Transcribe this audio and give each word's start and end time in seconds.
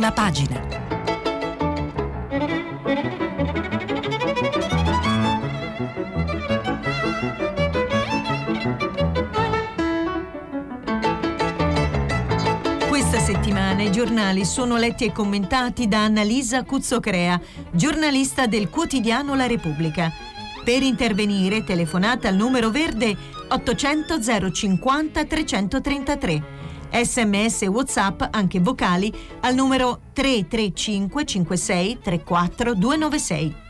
prima 0.00 0.12
pagina. 0.12 0.58
Questa 12.88 13.18
settimana 13.18 13.82
i 13.82 13.92
giornali 13.92 14.46
sono 14.46 14.76
letti 14.78 15.04
e 15.04 15.12
commentati 15.12 15.86
da 15.86 16.04
Annalisa 16.04 16.64
Cuzzocrea, 16.64 17.38
giornalista 17.70 18.46
del 18.46 18.70
quotidiano 18.70 19.34
La 19.34 19.46
Repubblica. 19.46 20.10
Per 20.64 20.82
intervenire 20.82 21.62
telefonate 21.62 22.26
al 22.26 22.36
numero 22.36 22.70
verde 22.70 23.14
800 23.48 24.50
050 24.50 25.24
333 25.24 26.58
sms 26.92 27.62
e 27.62 27.66
whatsapp 27.68 28.22
anche 28.30 28.60
vocali 28.60 29.12
al 29.40 29.54
numero 29.54 30.00
335 30.12 31.24
56 31.24 31.98
34 32.02 32.74
296. 32.74 33.68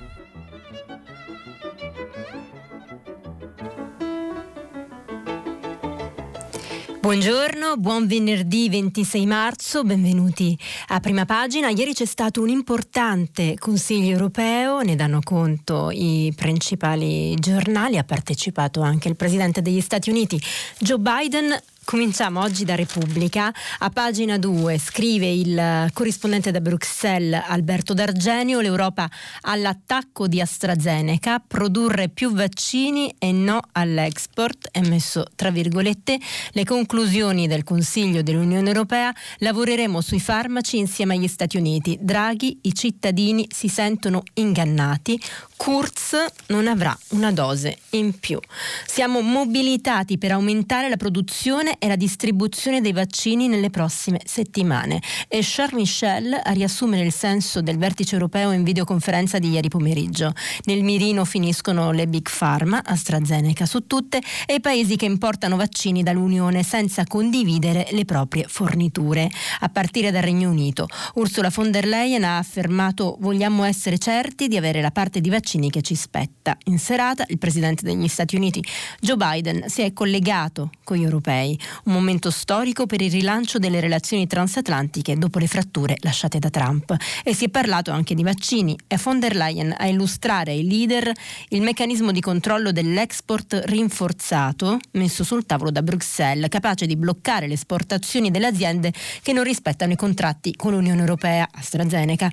Buongiorno, 7.01 7.77
buon 7.77 8.07
venerdì 8.07 8.69
26 8.69 9.27
marzo, 9.27 9.83
benvenuti 9.83 10.57
a 10.89 11.01
prima 11.01 11.25
pagina. 11.25 11.69
Ieri 11.71 11.93
c'è 11.93 12.05
stato 12.05 12.41
un 12.41 12.51
importante 12.51 13.57
consiglio 13.59 14.11
europeo, 14.11 14.83
ne 14.83 14.95
danno 14.95 15.19
conto 15.25 15.91
i 15.91 16.33
principali 16.37 17.35
giornali, 17.35 17.99
ha 17.99 18.05
partecipato 18.05 18.83
anche 18.83 19.09
il 19.09 19.17
presidente 19.17 19.61
degli 19.61 19.81
Stati 19.81 20.11
Uniti 20.11 20.41
Joe 20.79 20.99
Biden. 20.99 21.61
Cominciamo 21.83 22.41
oggi 22.41 22.65
da 22.65 22.77
Repubblica. 22.77 23.53
A 23.79 23.91
pagina 23.91 24.39
2 24.39 24.79
scrive 24.79 25.29
il 25.29 25.89
corrispondente 25.93 26.53
da 26.53 26.61
Bruxelles 26.61 27.43
Alberto 27.49 27.95
D'Argenio, 27.95 28.61
l'Europa 28.61 29.11
all'attacco 29.41 30.29
di 30.29 30.41
AstraZeneca, 30.41 31.43
produrre 31.45 32.09
più 32.09 32.33
vaccini 32.33 33.13
e 33.19 33.33
no 33.33 33.61
all'export, 33.73 34.69
è 34.71 34.81
messo 34.83 35.25
tra 35.35 35.51
virgolette 35.51 36.21
le 36.53 36.65
conclusioni 36.65 37.49
del 37.49 37.65
Consiglio 37.65 38.23
dell'Unione 38.23 38.69
Europea, 38.69 39.13
lavoreremo 39.39 40.01
sui 40.01 40.21
farmaci 40.21 40.79
insieme 40.79 41.15
agli 41.15 41.29
Stati 41.29 41.57
Uniti. 41.57 41.99
Draghi, 42.01 42.59
i 42.63 42.75
cittadini 42.75 43.49
si 43.51 43.67
sentono 43.67 44.23
ingannati, 44.35 45.21
Kurz 45.63 46.17
non 46.47 46.67
avrà 46.67 46.99
una 47.09 47.33
dose 47.33 47.81
in 47.91 48.19
più. 48.19 48.41
Siamo 48.87 49.21
mobilitati 49.21 50.17
per 50.17 50.33
aumentare 50.33 50.89
la 50.89 50.97
produzione 50.97 51.77
e 51.79 51.87
la 51.87 51.97
distribuzione 51.97 52.81
dei 52.81 52.95
vaccini 52.95 53.47
nelle 53.47 53.69
prossime 53.69 54.23
settimane. 54.25 55.03
E 55.29 55.41
Charles 55.43 55.75
Michel 55.75 56.41
a 56.43 56.51
riassumere 56.53 57.05
il 57.05 57.13
senso 57.13 57.61
del 57.61 57.77
vertice 57.77 58.15
europeo 58.15 58.53
in 58.53 58.63
videoconferenza 58.63 59.39
di 59.39 59.51
ieri 59.51 59.69
pomeriggio. 59.69 60.33
Nel 60.65 60.83
mirino 60.83 61.27
finiscono 61.27 61.93
le 61.93 62.09
big 62.09 62.27
pharma, 62.35 62.81
AstraZeneca 62.83 63.67
su 63.67 63.87
tutte, 63.87 64.19
e 64.47 64.55
i 64.55 64.61
paesi 64.61 64.97
che 64.97 65.05
importano 65.05 65.57
vaccini 65.57 66.03
dall'Unione 66.03 66.63
senza 66.63 67.05
condividere 67.05 67.87
le 67.91 68.07
proprie 68.07 68.47
forniture. 68.49 69.29
A 69.61 69.69
partire 69.69 70.11
dal 70.11 70.23
Regno 70.23 70.49
Unito. 70.49 70.89
Ursula 71.17 71.51
von 71.55 71.71
der 71.71 71.85
Leyen 71.85 72.25
ha 72.25 72.39
affermato 72.39 73.19
vogliamo 73.21 73.65
essere 73.65 73.99
certi 73.99 74.49
di 74.49 74.57
avere 74.57 74.81
la 74.81 74.91
parte 74.91 75.21
di 75.21 75.29
vaccini 75.29 75.49
vaccini 75.51 75.71
che 75.71 75.83
ci 75.83 75.97
spetta. 75.97 76.57
In 76.67 76.79
serata 76.79 77.25
il 77.29 77.39
presidente 77.39 77.83
degli 77.83 78.07
Stati 78.07 78.37
Uniti 78.37 78.63
Joe 79.01 79.17
Biden 79.17 79.69
si 79.69 79.83
è 79.83 79.93
collegato 79.93 80.71
con 80.85 80.97
gli 80.97 81.03
europei, 81.03 81.59
un 81.85 81.93
momento 81.93 82.31
storico 82.31 82.87
per 82.87 83.01
il 83.01 83.11
rilancio 83.11 83.59
delle 83.59 83.81
relazioni 83.81 84.29
transatlantiche 84.29 85.17
dopo 85.17 85.41
le 85.41 85.49
fratture 85.49 85.97
lasciate 86.01 86.39
da 86.39 86.51
Trump. 86.51 86.95
E 87.25 87.35
si 87.35 87.47
è 87.47 87.49
parlato 87.49 87.91
anche 87.91 88.15
di 88.15 88.23
vaccini 88.23 88.79
e 88.87 88.97
von 89.03 89.19
der 89.19 89.35
Leyen 89.35 89.75
a 89.77 89.87
illustrare 89.87 90.53
ai 90.53 90.67
leader 90.67 91.11
il 91.49 91.63
meccanismo 91.63 92.13
di 92.13 92.21
controllo 92.21 92.71
dell'export 92.71 93.63
rinforzato 93.65 94.79
messo 94.93 95.25
sul 95.25 95.47
tavolo 95.47 95.71
da 95.71 95.83
Bruxelles, 95.83 96.49
capace 96.49 96.87
di 96.87 96.97
bloccare 96.97 97.49
le 97.49 97.55
esportazioni 97.55 98.31
delle 98.31 98.47
aziende 98.47 98.93
che 99.23 99.33
non 99.33 99.43
rispettano 99.43 99.93
i 99.93 99.97
contratti 99.97 100.55
con 100.55 100.73
l'Unione 100.73 101.01
Europea, 101.01 101.49
AstraZeneca, 101.51 102.31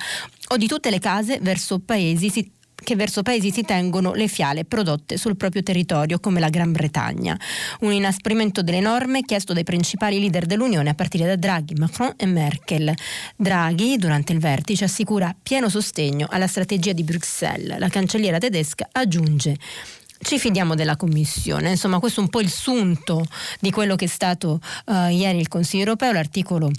o 0.50 0.58
di 0.58 0.68
tutte 0.68 0.90
le 0.90 1.00
case 1.00 1.40
verso 1.42 1.80
paesi 1.80 2.30
che 2.88 2.96
verso 2.96 3.22
paesi 3.22 3.52
si 3.52 3.64
tengono 3.64 4.14
le 4.14 4.30
fiale 4.30 4.64
prodotte 4.64 5.18
sul 5.18 5.36
proprio 5.36 5.62
territorio 5.62 6.22
come 6.22 6.40
la 6.40 6.48
Gran 6.48 6.72
Bretagna. 6.72 7.38
Un 7.82 7.92
inasprimento 7.92 8.62
delle 8.62 8.80
norme 8.80 9.24
chiesto 9.24 9.52
dai 9.52 9.66
principali 9.66 10.22
leader 10.22 10.46
dell'Unione 10.46 10.92
a 10.92 10.94
partire 10.94 11.26
da 11.26 11.36
Draghi, 11.36 11.74
Macron 11.74 12.14
e 12.16 12.26
Merkel. 12.26 12.94
Draghi 13.36 13.98
durante 13.98 14.32
il 14.32 14.40
vertice 14.40 14.86
assicura 14.86 15.36
pieno 15.44 15.68
sostegno 15.68 16.28
alla 16.30 16.48
strategia 16.48 16.94
di 16.94 17.04
Bruxelles. 17.04 17.78
La 17.78 17.90
cancelliera 17.90 18.38
tedesca 18.38 18.88
aggiunge 18.94 19.58
ci 20.20 20.40
fidiamo 20.40 20.74
della 20.74 20.96
Commissione. 20.96 21.72
Insomma, 21.72 22.00
questo 22.00 22.22
è 22.22 22.24
un 22.24 22.30
po' 22.30 22.40
il 22.40 22.50
sunto 22.50 23.26
di 23.60 23.70
quello 23.70 23.98
che 23.98 24.06
è 24.06 24.08
stato 24.08 24.62
uh, 24.86 25.10
ieri 25.10 25.40
il 25.40 25.50
Consiglio 25.50 25.84
europeo, 25.84 26.14
l'articolo 26.14 26.72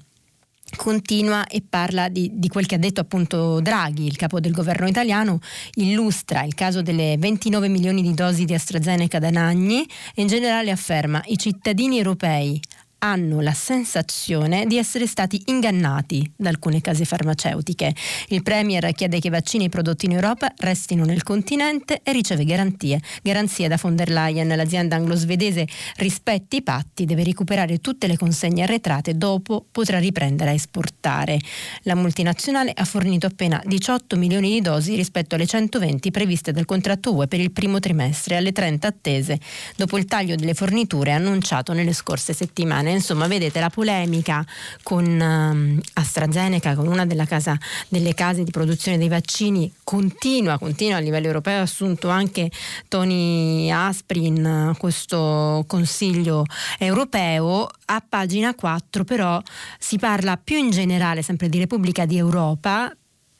continua 0.76 1.46
e 1.46 1.62
parla 1.68 2.08
di, 2.08 2.30
di, 2.34 2.48
quel 2.48 2.66
che 2.66 2.74
ha 2.76 2.78
detto 2.78 3.00
appunto 3.00 3.60
Draghi, 3.60 4.06
il 4.06 4.16
capo 4.16 4.40
del 4.40 4.52
governo 4.52 4.86
italiano, 4.86 5.40
illustra 5.74 6.42
il 6.42 6.54
caso 6.54 6.82
delle 6.82 7.16
29 7.18 7.68
milioni 7.68 8.02
di 8.02 8.14
dosi 8.14 8.44
di 8.44 8.54
AstraZeneca 8.54 9.18
da 9.18 9.30
Nagni 9.30 9.86
e 10.14 10.22
in 10.22 10.26
generale 10.26 10.70
afferma 10.70 11.22
i 11.26 11.38
cittadini 11.38 11.96
europei 11.98 12.60
hanno 12.98 13.41
la 13.41 13.53
sensazione 13.53 14.66
di 14.66 14.76
essere 14.76 15.06
stati 15.06 15.42
ingannati 15.47 16.31
da 16.36 16.48
alcune 16.48 16.81
case 16.81 17.04
farmaceutiche. 17.04 17.94
Il 18.28 18.42
Premier 18.42 18.92
chiede 18.92 19.20
che 19.20 19.28
i 19.28 19.31
vaccini 19.31 19.69
prodotti 19.69 20.06
in 20.06 20.12
Europa 20.12 20.53
restino 20.59 21.04
nel 21.04 21.22
continente 21.22 22.00
e 22.03 22.12
riceve 22.12 22.44
garanzie. 22.44 23.00
Garanzie 23.22 23.69
da 23.69 23.78
von 23.81 23.94
der 23.94 24.10
Leyen. 24.10 24.48
L'azienda 24.48 24.97
anglo-svedese 24.97 25.66
rispetti 25.97 26.56
i 26.56 26.62
patti, 26.62 27.04
deve 27.04 27.22
recuperare 27.22 27.78
tutte 27.78 28.06
le 28.06 28.16
consegne 28.16 28.64
arretrate, 28.64 29.16
dopo 29.16 29.65
potrà 29.70 29.98
riprendere 29.98 30.50
a 30.50 30.54
esportare. 30.54 31.38
La 31.82 31.94
multinazionale 31.94 32.72
ha 32.75 32.84
fornito 32.84 33.26
appena 33.26 33.62
18 33.65 34.16
milioni 34.16 34.50
di 34.50 34.60
dosi 34.60 34.97
rispetto 34.97 35.36
alle 35.36 35.47
120 35.47 36.10
previste 36.10 36.53
dal 36.53 36.65
contratto 36.65 37.15
UE 37.15 37.28
per 37.28 37.41
il 37.41 37.53
primo 37.53 37.78
trimestre, 37.78 38.36
alle 38.36 38.53
30 38.53 38.86
attese, 38.88 39.38
dopo 39.76 39.97
il 39.97 40.06
taglio 40.06 40.34
delle 40.34 40.54
forniture 40.54 41.12
annunciato 41.12 41.72
nelle 41.72 41.92
scorse 41.92 42.32
settimane 42.32 42.88
italiane. 42.88 42.93
Insomma, 42.93 43.26
vedete 43.26 43.60
la 43.60 43.71
polemica 43.71 44.44
con 44.82 45.04
um, 45.04 45.81
AstraZeneca, 45.94 46.75
con 46.75 46.87
una 46.87 47.06
casa, 47.26 47.56
delle 47.88 48.15
case 48.15 48.44
di 48.44 48.50
produzione 48.50 48.99
dei 48.99 49.09
vaccini, 49.09 49.72
continua, 49.84 50.59
continua 50.59 50.97
a 50.97 51.00
livello 51.00 51.27
europeo, 51.27 51.59
ha 51.59 51.62
assunto 51.62 52.09
anche 52.09 52.50
Tony 52.88 53.71
Aspri 53.71 54.27
in 54.27 54.71
uh, 54.72 54.77
questo 54.77 55.65
Consiglio 55.66 56.44
europeo. 56.78 57.69
A 57.87 58.03
pagina 58.06 58.54
4 58.54 59.04
però 59.04 59.41
si 59.78 59.98
parla 59.98 60.37
più 60.37 60.56
in 60.56 60.71
generale 60.71 61.22
sempre 61.22 61.48
di 61.48 61.59
Repubblica 61.59 62.04
di 62.04 62.16
Europa 62.16 62.93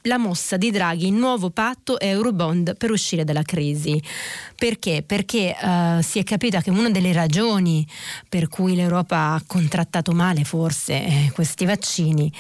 la 0.03 0.19
mossa 0.19 0.57
di 0.57 0.71
Draghi, 0.71 1.11
nuovo 1.11 1.51
patto 1.51 1.99
Eurobond 1.99 2.77
per 2.77 2.91
uscire 2.91 3.25
dalla 3.25 3.43
crisi. 3.43 4.01
Perché? 4.55 5.03
Perché 5.07 5.57
uh, 5.61 6.01
si 6.01 6.19
è 6.19 6.25
capito 6.25 6.59
che 6.61 6.71
una 6.71 6.91
delle 6.91 7.13
ragioni 7.13 7.87
per 8.29 8.49
cui 8.49 8.75
l'Europa 8.75 9.35
ha 9.35 9.43
contrattato 9.47 10.13
male 10.13 10.45
forse 10.45 11.05
eh, 11.05 11.31
questi 11.33 11.65
vaccini 11.65 12.33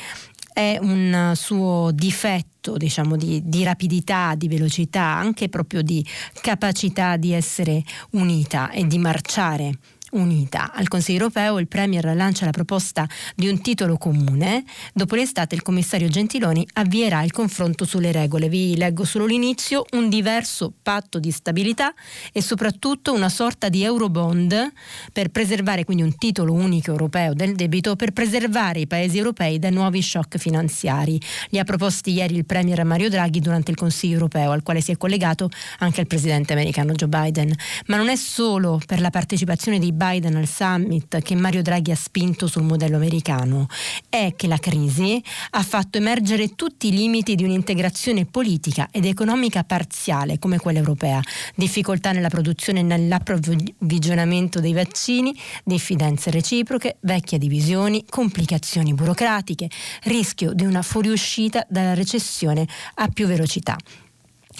è 0.52 0.76
un 0.80 1.34
suo 1.36 1.90
difetto 1.92 2.76
diciamo, 2.76 3.16
di, 3.16 3.42
di, 3.44 3.62
rapidità, 3.62 4.34
di 4.34 4.48
velocità, 4.48 5.04
anche 5.04 5.48
proprio 5.48 5.82
di 5.82 6.04
capacità 6.40 7.16
di 7.16 7.32
essere 7.32 7.84
unita 8.10 8.70
e 8.70 8.84
di 8.84 8.98
marciare 8.98 9.78
unita. 10.12 10.72
Al 10.72 10.88
Consiglio 10.88 11.18
europeo 11.18 11.58
il 11.58 11.68
Premier 11.68 12.04
lancia 12.14 12.44
la 12.44 12.50
proposta 12.50 13.06
di 13.34 13.48
un 13.48 13.60
titolo 13.60 13.96
comune. 13.96 14.64
Dopo 14.92 15.14
l'estate 15.14 15.54
il 15.54 15.62
commissario 15.62 16.08
Gentiloni 16.08 16.66
avvierà 16.74 17.22
il 17.22 17.32
confronto 17.32 17.84
sulle 17.84 18.12
regole. 18.12 18.48
Vi 18.48 18.76
leggo 18.76 19.04
solo 19.04 19.26
l'inizio, 19.26 19.84
un 19.92 20.08
diverso 20.08 20.72
patto 20.82 21.18
di 21.18 21.30
stabilità 21.30 21.92
e 22.32 22.42
soprattutto 22.42 23.12
una 23.12 23.28
sorta 23.28 23.68
di 23.68 23.82
eurobond 23.82 24.72
per 25.12 25.28
preservare 25.28 25.84
quindi 25.84 26.02
un 26.02 26.16
titolo 26.16 26.52
unico 26.52 26.90
europeo 26.90 27.34
del 27.34 27.54
debito 27.54 27.96
per 27.96 28.12
preservare 28.12 28.80
i 28.80 28.86
paesi 28.86 29.18
europei 29.18 29.58
da 29.58 29.70
nuovi 29.70 30.02
shock 30.02 30.38
finanziari. 30.38 31.20
Li 31.50 31.58
ha 31.58 31.64
proposti 31.64 32.12
ieri 32.12 32.36
il 32.36 32.46
Premier 32.46 32.84
Mario 32.84 33.08
Draghi 33.08 33.40
durante 33.40 33.70
il 33.70 33.76
Consiglio 33.76 34.14
europeo 34.14 34.52
al 34.52 34.62
quale 34.62 34.80
si 34.80 34.92
è 34.92 34.96
collegato 34.96 35.50
anche 35.78 36.00
il 36.00 36.06
presidente 36.06 36.52
americano 36.52 36.92
Joe 36.92 37.08
Biden. 37.08 37.52
Ma 37.86 37.96
non 37.96 38.08
è 38.08 38.16
solo 38.16 38.80
per 38.86 39.00
la 39.00 39.10
partecipazione 39.10 39.78
dei 39.78 39.92
Biden 39.98 40.36
al 40.36 40.46
summit 40.46 41.20
che 41.22 41.34
Mario 41.34 41.60
Draghi 41.60 41.90
ha 41.90 41.96
spinto 41.96 42.46
sul 42.46 42.62
modello 42.62 42.96
americano 42.96 43.66
è 44.08 44.34
che 44.36 44.46
la 44.46 44.58
crisi 44.58 45.20
ha 45.50 45.62
fatto 45.64 45.98
emergere 45.98 46.54
tutti 46.54 46.86
i 46.86 46.92
limiti 46.92 47.34
di 47.34 47.42
un'integrazione 47.42 48.24
politica 48.24 48.88
ed 48.92 49.04
economica 49.04 49.64
parziale 49.64 50.38
come 50.38 50.58
quella 50.58 50.78
europea, 50.78 51.20
difficoltà 51.56 52.12
nella 52.12 52.28
produzione 52.28 52.78
e 52.78 52.84
nell'approvvigionamento 52.84 54.60
dei 54.60 54.72
vaccini, 54.72 55.36
diffidenze 55.64 56.30
reciproche, 56.30 56.98
vecchie 57.00 57.38
divisioni, 57.38 58.04
complicazioni 58.08 58.94
burocratiche, 58.94 59.68
rischio 60.04 60.52
di 60.52 60.64
una 60.64 60.82
fuoriuscita 60.82 61.66
dalla 61.68 61.94
recessione 61.94 62.68
a 62.94 63.08
più 63.08 63.26
velocità. 63.26 63.76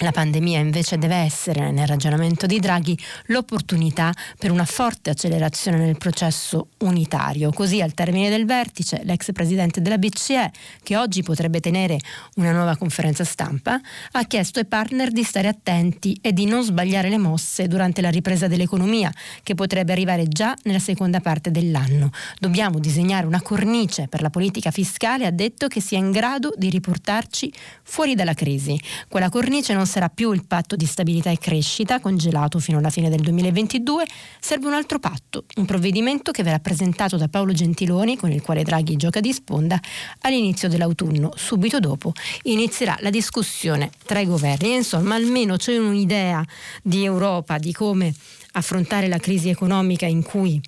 La 0.01 0.11
pandemia 0.11 0.59
invece 0.59 0.97
deve 0.97 1.15
essere, 1.15 1.71
nel 1.71 1.85
ragionamento 1.85 2.45
di 2.45 2.59
Draghi, 2.59 2.97
l'opportunità 3.25 4.13
per 4.37 4.49
una 4.49 4.63
forte 4.63 5.09
accelerazione 5.09 5.77
nel 5.77 5.97
processo 5.97 6.69
unitario. 6.79 7.51
Così 7.51 7.81
al 7.81 7.93
termine 7.93 8.29
del 8.29 8.45
vertice, 8.45 9.01
l'ex 9.03 9.33
presidente 9.33 9.81
della 9.81 9.97
BCE, 9.97 10.51
che 10.83 10.95
oggi 10.95 11.21
potrebbe 11.21 11.59
tenere 11.59 11.99
una 12.35 12.53
nuova 12.53 12.77
conferenza 12.77 13.25
stampa, 13.25 13.77
ha 14.13 14.23
chiesto 14.23 14.59
ai 14.59 14.67
partner 14.67 15.11
di 15.11 15.23
stare 15.23 15.49
attenti 15.49 16.17
e 16.21 16.31
di 16.31 16.45
non 16.45 16.63
sbagliare 16.63 17.09
le 17.09 17.17
mosse 17.17 17.67
durante 17.67 17.99
la 17.99 18.09
ripresa 18.09 18.47
dell'economia, 18.47 19.11
che 19.43 19.53
potrebbe 19.53 19.91
arrivare 19.91 20.29
già 20.29 20.55
nella 20.63 20.79
seconda 20.79 21.19
parte 21.19 21.51
dell'anno. 21.51 22.11
Dobbiamo 22.39 22.79
disegnare 22.79 23.25
una 23.25 23.41
cornice 23.41 24.07
per 24.07 24.21
la 24.21 24.29
politica 24.29 24.71
fiscale, 24.71 25.25
ha 25.25 25.31
detto, 25.31 25.67
che 25.67 25.81
sia 25.81 25.97
in 25.97 26.11
grado 26.11 26.53
di 26.55 26.69
riportarci 26.69 27.51
fuori 27.83 28.15
dalla 28.15 28.33
crisi. 28.33 28.79
Quella 29.09 29.27
cornice 29.29 29.73
non 29.73 29.87
sarà 29.89 30.07
più 30.07 30.31
il 30.31 30.45
patto 30.45 30.77
di 30.77 30.85
stabilità 30.85 31.31
e 31.31 31.37
crescita, 31.37 31.99
congelato 31.99 32.59
fino 32.59 32.77
alla 32.77 32.91
fine 32.91 33.09
del 33.09 33.19
2022, 33.21 34.05
serve 34.39 34.67
un 34.67 34.73
altro 34.73 34.99
patto, 34.99 35.43
un 35.55 35.65
provvedimento 35.65 36.31
che 36.31 36.43
verrà 36.43 36.59
presentato 36.59 37.17
da 37.17 37.27
Paolo 37.27 37.51
Gentiloni, 37.51 38.15
con 38.15 38.31
il 38.31 38.41
quale 38.41 38.63
Draghi 38.63 38.95
gioca 38.95 39.19
di 39.19 39.33
sponda, 39.33 39.79
all'inizio 40.21 40.69
dell'autunno. 40.69 41.31
Subito 41.35 41.79
dopo 41.79 42.13
inizierà 42.43 42.95
la 43.01 43.09
discussione 43.09 43.89
tra 44.05 44.19
i 44.19 44.25
governi. 44.25 44.75
Insomma, 44.75 45.15
almeno 45.15 45.57
c'è 45.57 45.75
un'idea 45.77 46.45
di 46.83 47.03
Europa, 47.03 47.57
di 47.57 47.73
come 47.73 48.13
affrontare 48.53 49.07
la 49.07 49.17
crisi 49.17 49.49
economica 49.49 50.05
in 50.05 50.21
cui 50.23 50.61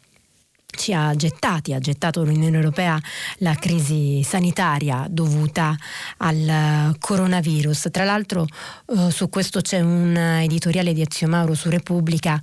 ci 0.71 0.93
ha 0.93 1.15
gettati, 1.15 1.73
ha 1.73 1.79
gettato 1.79 2.23
l'Unione 2.23 2.55
Europea 2.55 2.99
la 3.37 3.53
crisi 3.55 4.23
sanitaria 4.23 5.05
dovuta 5.09 5.75
al 6.17 6.95
coronavirus. 6.99 7.89
Tra 7.91 8.03
l'altro 8.03 8.45
eh, 8.87 9.11
su 9.11 9.29
questo 9.29 9.61
c'è 9.61 9.79
un 9.79 10.15
editoriale 10.15 10.93
di 10.93 11.01
Ezio 11.01 11.27
Mauro 11.27 11.53
su 11.53 11.69
Repubblica 11.69 12.39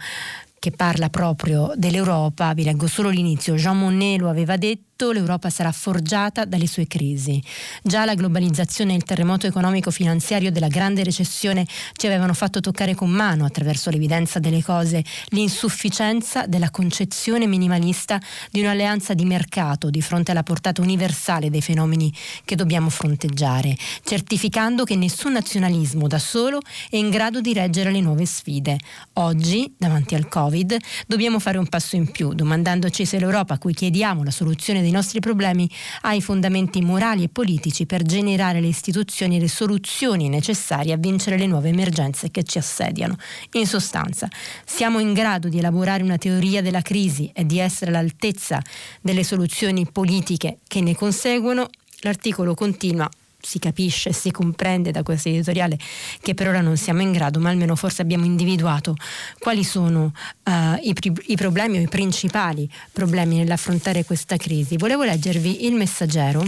che 0.59 0.71
parla 0.73 1.09
proprio 1.09 1.73
dell'Europa, 1.77 2.53
vi 2.53 2.65
leggo 2.65 2.89
solo 2.89 3.11
l'inizio, 3.11 3.55
Jean 3.55 3.79
Monnet 3.79 4.19
lo 4.19 4.29
aveva 4.29 4.57
detto, 4.57 4.88
l'Europa 5.07 5.49
sarà 5.49 5.71
forgiata 5.71 6.45
dalle 6.45 6.67
sue 6.67 6.87
crisi. 6.89 7.43
Già 7.83 8.05
la 8.05 8.15
globalizzazione 8.15 8.93
e 8.93 8.97
il 8.97 9.05
terremoto 9.05 9.47
economico-finanziario 9.47 10.51
della 10.51 10.67
grande 10.67 11.05
recessione 11.05 11.65
ci 11.93 12.07
avevano 12.07 12.35
fatto 12.35 12.61
toccare 12.61 12.95
con 12.95 13.09
mano, 13.09 13.45
attraverso 13.45 13.91
l'evidenza 13.91 14.41
delle 14.41 14.63
cose, 14.63 15.05
l'insufficienza 15.29 16.47
della 16.47 16.71
concezione 16.71 17.47
minimalista 17.47 18.21
di 18.51 18.61
un'alleanza 18.61 19.15
di 19.15 19.25
mercato 19.25 19.89
di 19.89 20.03
fronte 20.03 20.33
alla 20.33 20.43
portata 20.43 20.83
universale 20.83 21.49
dei 21.49 21.63
fenomeni 21.63 22.13
che 22.45 22.57
dobbiamo 22.57 22.91
fronteggiare, 22.91 23.77
certificando 24.03 24.85
che 24.85 24.97
nessun 24.97 25.33
nazionalismo 25.33 26.09
da 26.09 26.19
solo 26.19 26.61
è 26.91 26.97
in 26.97 27.11
grado 27.11 27.41
di 27.41 27.53
reggere 27.53 27.93
le 27.93 28.01
nuove 28.01 28.27
sfide. 28.27 28.79
Oggi, 29.15 29.73
davanti 29.79 30.17
al 30.17 30.29
Covid, 30.29 30.77
dobbiamo 31.07 31.39
fare 31.39 31.59
un 31.59 31.69
passo 31.69 31.95
in 31.95 32.11
più, 32.11 32.33
domandandoci 32.35 33.05
se 33.05 33.19
l'Europa 33.21 33.55
a 33.55 33.59
cui 33.59 33.75
chiediamo 33.75 34.25
la 34.25 34.31
soluzione 34.33 34.81
dei 34.81 34.88
nostri 34.91 35.21
problemi 35.21 35.69
ha 36.03 36.13
i 36.15 36.21
fondamenti 36.21 36.81
morali 36.81 37.25
e 37.25 37.29
politici 37.29 37.87
per 37.87 38.03
generare 38.03 38.61
le 38.61 38.67
istituzioni 38.67 39.37
e 39.37 39.41
le 39.41 39.49
soluzioni 39.49 40.29
necessarie 40.29 40.93
a 40.93 40.97
vincere 40.97 41.39
le 41.39 41.47
nuove 41.47 41.69
emergenze 41.69 42.31
che 42.31 42.43
ci 42.43 42.59
assediano. 42.59 43.17
In 43.53 43.67
sostanza, 43.67 44.29
siamo 44.65 44.99
in 44.99 45.13
grado 45.13 45.49
di 45.49 45.59
elaborare 45.59 46.03
una 46.03 46.19
teoria 46.19 46.63
della 46.63 46.83
crisi 46.83 47.31
e 47.35 47.45
di 47.45 47.59
essere 47.59 47.91
all'altezza 47.91 48.63
delle 49.01 49.25
soluzioni 49.25 49.87
politiche 49.91 50.59
che 50.67 50.81
ne 50.81 50.95
conseguono. 50.95 51.69
L'articolo 52.01 52.55
continua 52.55 53.09
si 53.41 53.59
capisce, 53.59 54.13
si 54.13 54.31
comprende 54.31 54.91
da 54.91 55.03
questo 55.03 55.29
editoriale 55.29 55.79
che 56.21 56.35
per 56.35 56.49
ora 56.49 56.61
non 56.61 56.77
siamo 56.77 57.03
in 57.03 57.13
grado, 57.13 57.39
ma 57.39 57.51
almeno 57.51 57.77
forse 57.77 58.03
abbiamo 58.03 58.25
individuato 58.25 58.97
quali 59.39 59.63
sono 59.65 60.13
uh, 60.45 60.51
i, 60.83 60.95
i, 61.27 61.37
problemi 61.37 61.79
o 61.79 61.81
i 61.81 61.89
principali 61.89 62.69
problemi 62.93 63.37
nell'affrontare 63.37 64.05
questa 64.05 64.37
crisi. 64.37 64.77
Volevo 64.77 65.05
leggervi 65.05 65.67
il 65.67 65.75
messaggero 65.75 66.45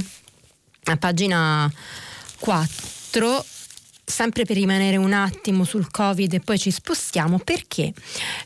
a 0.85 0.97
pagina 0.97 1.71
4 2.41 3.45
sempre 4.11 4.45
per 4.45 4.57
rimanere 4.57 4.97
un 4.97 5.13
attimo 5.13 5.65
sul 5.65 5.91
Covid 5.91 6.35
e 6.35 6.41
poi 6.41 6.59
ci 6.59 6.71
spostiamo, 6.71 7.39
perché 7.39 7.93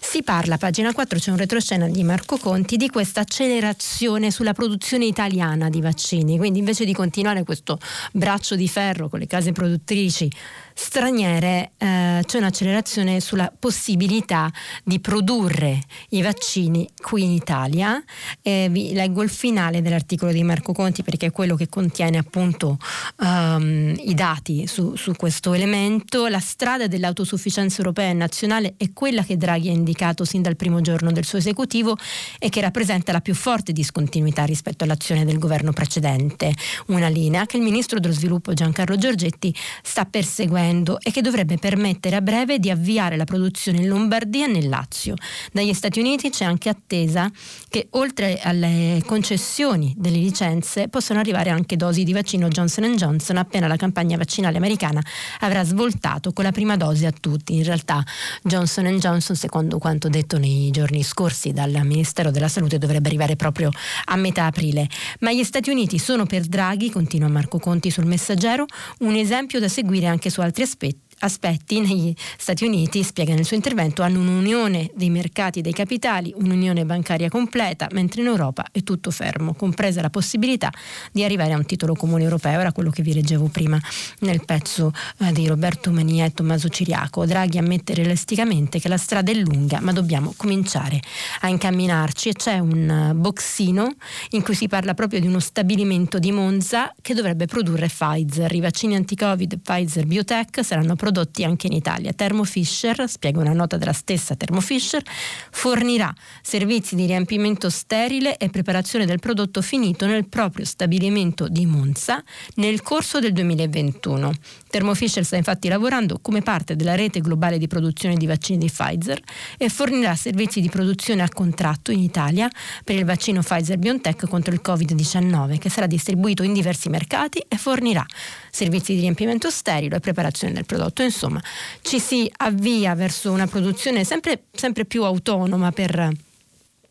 si 0.00 0.22
parla, 0.22 0.58
pagina 0.58 0.92
4 0.92 1.18
c'è 1.18 1.30
un 1.30 1.36
retroscena 1.36 1.88
di 1.88 2.04
Marco 2.04 2.36
Conti, 2.36 2.76
di 2.76 2.88
questa 2.88 3.22
accelerazione 3.22 4.30
sulla 4.30 4.52
produzione 4.52 5.06
italiana 5.06 5.68
di 5.68 5.80
vaccini. 5.80 6.36
Quindi 6.36 6.60
invece 6.60 6.84
di 6.84 6.92
continuare 6.92 7.42
questo 7.42 7.78
braccio 8.12 8.54
di 8.54 8.68
ferro 8.68 9.08
con 9.08 9.18
le 9.18 9.26
case 9.26 9.50
produttrici 9.52 10.30
straniere 10.74 11.70
eh, 11.78 12.22
c'è 12.26 12.38
un'accelerazione 12.38 13.20
sulla 13.20 13.52
possibilità 13.56 14.52
di 14.82 14.98
produrre 14.98 15.80
i 16.10 16.20
vaccini 16.20 16.88
qui 17.00 17.22
in 17.22 17.30
Italia. 17.30 18.02
Eh, 18.42 18.68
vi 18.70 18.92
leggo 18.92 19.22
il 19.22 19.30
finale 19.30 19.82
dell'articolo 19.82 20.32
di 20.32 20.42
Marco 20.42 20.72
Conti 20.72 21.02
perché 21.02 21.26
è 21.26 21.30
quello 21.30 21.54
che 21.54 21.68
contiene 21.68 22.18
appunto 22.18 22.78
um, 23.18 23.94
i 23.96 24.14
dati 24.14 24.66
su, 24.66 24.96
su 24.96 25.14
questo 25.14 25.52
elemento. 25.52 26.26
La 26.26 26.40
strada 26.40 26.88
dell'autosufficienza 26.88 27.78
europea 27.78 28.10
e 28.10 28.14
nazionale 28.14 28.74
è 28.76 28.92
quella 28.92 29.22
che 29.22 29.36
Draghi 29.36 29.68
ha 29.68 29.72
indicato 29.72 30.24
sin 30.24 30.42
dal 30.42 30.56
primo 30.56 30.80
giorno 30.80 31.12
del 31.12 31.24
suo 31.24 31.38
esecutivo 31.38 31.96
e 32.38 32.48
che 32.48 32.60
rappresenta 32.60 33.12
la 33.12 33.20
più 33.20 33.34
forte 33.34 33.72
discontinuità 33.72 34.44
rispetto 34.44 34.82
all'azione 34.84 35.24
del 35.24 35.38
governo 35.38 35.72
precedente. 35.72 36.52
Una 36.86 37.08
linea 37.08 37.46
che 37.46 37.58
il 37.58 37.62
ministro 37.62 38.00
dello 38.00 38.12
sviluppo 38.12 38.52
Giancarlo 38.54 38.96
Giorgetti 38.96 39.54
sta 39.82 40.04
perseguendo 40.04 40.62
seguendo 40.64 40.98
e 41.00 41.10
che 41.10 41.20
dovrebbe 41.20 41.58
permettere 41.58 42.16
a 42.16 42.20
breve 42.20 42.58
di 42.58 42.70
avviare 42.70 43.16
la 43.16 43.24
produzione 43.24 43.78
in 43.78 43.88
Lombardia 43.88 44.46
e 44.46 44.48
nel 44.48 44.68
Lazio. 44.68 45.14
Dagli 45.52 45.72
Stati 45.74 46.00
Uniti 46.00 46.30
c'è 46.30 46.44
anche 46.44 46.68
attesa 46.68 47.30
che 47.68 47.88
oltre 47.90 48.40
alle 48.42 49.02
concessioni 49.04 49.94
delle 49.96 50.16
licenze 50.16 50.88
possano 50.88 51.20
arrivare 51.20 51.50
anche 51.50 51.76
dosi 51.76 52.04
di 52.04 52.12
vaccino 52.12 52.48
Johnson 52.48 52.96
Johnson 52.96 53.36
appena 53.36 53.66
la 53.66 53.76
campagna 53.76 54.16
vaccinale 54.16 54.56
americana 54.56 55.02
avrà 55.40 55.64
svoltato 55.64 56.32
con 56.32 56.44
la 56.44 56.52
prima 56.52 56.76
dose 56.76 57.06
a 57.06 57.12
tutti. 57.12 57.54
In 57.54 57.64
realtà 57.64 58.02
Johnson 58.42 58.86
Johnson, 58.98 59.36
secondo 59.36 59.78
quanto 59.78 60.08
detto 60.08 60.38
nei 60.38 60.70
giorni 60.70 61.02
scorsi 61.02 61.52
dal 61.52 61.72
Ministero 61.84 62.30
della 62.30 62.48
Salute, 62.48 62.78
dovrebbe 62.78 63.08
arrivare 63.08 63.36
proprio 63.36 63.70
a 64.06 64.16
metà 64.16 64.46
aprile. 64.46 64.88
Ma 65.20 65.32
gli 65.32 65.44
Stati 65.44 65.70
Uniti 65.70 65.98
sono 65.98 66.24
per 66.24 66.44
Draghi, 66.44 66.90
continua 66.90 67.28
Marco 67.28 67.58
Conti 67.58 67.90
sul 67.90 68.06
messaggero, 68.06 68.66
un 69.00 69.14
esempio 69.14 69.60
da 69.60 69.68
seguire 69.68 70.06
anche 70.06 70.30
su 70.30 70.40
altri 70.40 70.53
altri 70.54 70.62
aspetti 70.62 71.03
aspetti 71.20 71.80
negli 71.80 72.14
Stati 72.36 72.64
Uniti, 72.64 73.02
spiega 73.02 73.34
nel 73.34 73.44
suo 73.44 73.56
intervento, 73.56 74.02
hanno 74.02 74.20
un'unione 74.20 74.90
dei 74.94 75.10
mercati 75.10 75.60
dei 75.60 75.72
capitali, 75.72 76.32
un'unione 76.36 76.84
bancaria 76.84 77.28
completa, 77.28 77.88
mentre 77.92 78.20
in 78.22 78.28
Europa 78.28 78.66
è 78.70 78.82
tutto 78.82 79.10
fermo, 79.10 79.54
compresa 79.54 80.00
la 80.00 80.10
possibilità 80.10 80.70
di 81.12 81.24
arrivare 81.24 81.52
a 81.52 81.56
un 81.56 81.66
titolo 81.66 81.94
comune 81.94 82.24
europeo. 82.24 82.60
Era 82.60 82.72
quello 82.72 82.90
che 82.90 83.02
vi 83.02 83.14
leggevo 83.14 83.48
prima 83.48 83.80
nel 84.20 84.44
pezzo 84.44 84.92
eh, 85.18 85.32
di 85.32 85.46
Roberto 85.46 85.90
Mania 85.90 86.24
e 86.24 86.32
Tommaso 86.32 86.68
Ciriaco. 86.68 87.24
Draghi 87.26 87.58
ammette 87.58 87.94
realisticamente 87.94 88.78
che 88.78 88.88
la 88.88 88.96
strada 88.96 89.30
è 89.30 89.34
lunga, 89.34 89.80
ma 89.80 89.92
dobbiamo 89.92 90.34
cominciare 90.36 91.00
a 91.40 91.48
incamminarci 91.48 92.28
e 92.28 92.32
c'è 92.32 92.58
un 92.58 92.88
eh, 92.88 93.14
boxino 93.14 93.94
in 94.30 94.42
cui 94.42 94.54
si 94.54 94.68
parla 94.68 94.94
proprio 94.94 95.20
di 95.20 95.26
uno 95.26 95.40
stabilimento 95.40 96.18
di 96.18 96.32
Monza 96.32 96.92
che 97.00 97.14
dovrebbe 97.14 97.46
produrre 97.46 97.88
Pfizer. 97.88 98.52
I 98.52 98.60
vaccini 98.60 98.94
anti-Covid 98.96 99.58
Pfizer 99.58 100.06
Biotech 100.06 100.64
saranno 100.64 100.96
prodotti 101.04 101.44
anche 101.44 101.66
in 101.66 101.74
Italia. 101.74 102.14
Thermo 102.14 102.44
Fisher, 102.44 103.06
spiega 103.06 103.38
una 103.38 103.52
nota 103.52 103.76
della 103.76 103.92
stessa 103.92 104.36
Thermo 104.36 104.62
Fisher, 104.62 105.02
fornirà 105.50 106.10
servizi 106.40 106.94
di 106.94 107.04
riempimento 107.04 107.68
sterile 107.68 108.38
e 108.38 108.48
preparazione 108.48 109.04
del 109.04 109.18
prodotto 109.18 109.60
finito 109.60 110.06
nel 110.06 110.26
proprio 110.26 110.64
stabilimento 110.64 111.46
di 111.46 111.66
Monza 111.66 112.24
nel 112.54 112.80
corso 112.80 113.18
del 113.18 113.34
2021. 113.34 114.32
Thermo 114.70 114.94
Fisher 114.94 115.26
sta 115.26 115.36
infatti 115.36 115.68
lavorando 115.68 116.20
come 116.22 116.40
parte 116.40 116.74
della 116.74 116.94
rete 116.94 117.20
globale 117.20 117.58
di 117.58 117.66
produzione 117.66 118.14
di 118.14 118.24
vaccini 118.24 118.56
di 118.56 118.70
Pfizer 118.70 119.20
e 119.58 119.68
fornirà 119.68 120.14
servizi 120.14 120.62
di 120.62 120.70
produzione 120.70 121.20
a 121.20 121.28
contratto 121.28 121.92
in 121.92 122.00
Italia 122.00 122.48
per 122.82 122.96
il 122.96 123.04
vaccino 123.04 123.42
Pfizer 123.42 123.76
BioNTech 123.76 124.26
contro 124.26 124.54
il 124.54 124.62
Covid-19 124.64 125.58
che 125.58 125.68
sarà 125.68 125.86
distribuito 125.86 126.42
in 126.42 126.54
diversi 126.54 126.88
mercati 126.88 127.44
e 127.46 127.58
fornirà 127.58 128.06
servizi 128.50 128.94
di 128.94 129.00
riempimento 129.00 129.50
sterile 129.50 129.96
e 129.96 130.00
preparazione 130.00 130.54
del 130.54 130.64
prodotto. 130.64 130.93
Insomma, 131.02 131.42
ci 131.82 131.98
si 131.98 132.30
avvia 132.38 132.94
verso 132.94 133.32
una 133.32 133.46
produzione 133.46 134.04
sempre, 134.04 134.44
sempre 134.52 134.84
più 134.84 135.04
autonoma 135.04 135.72
per 135.72 136.12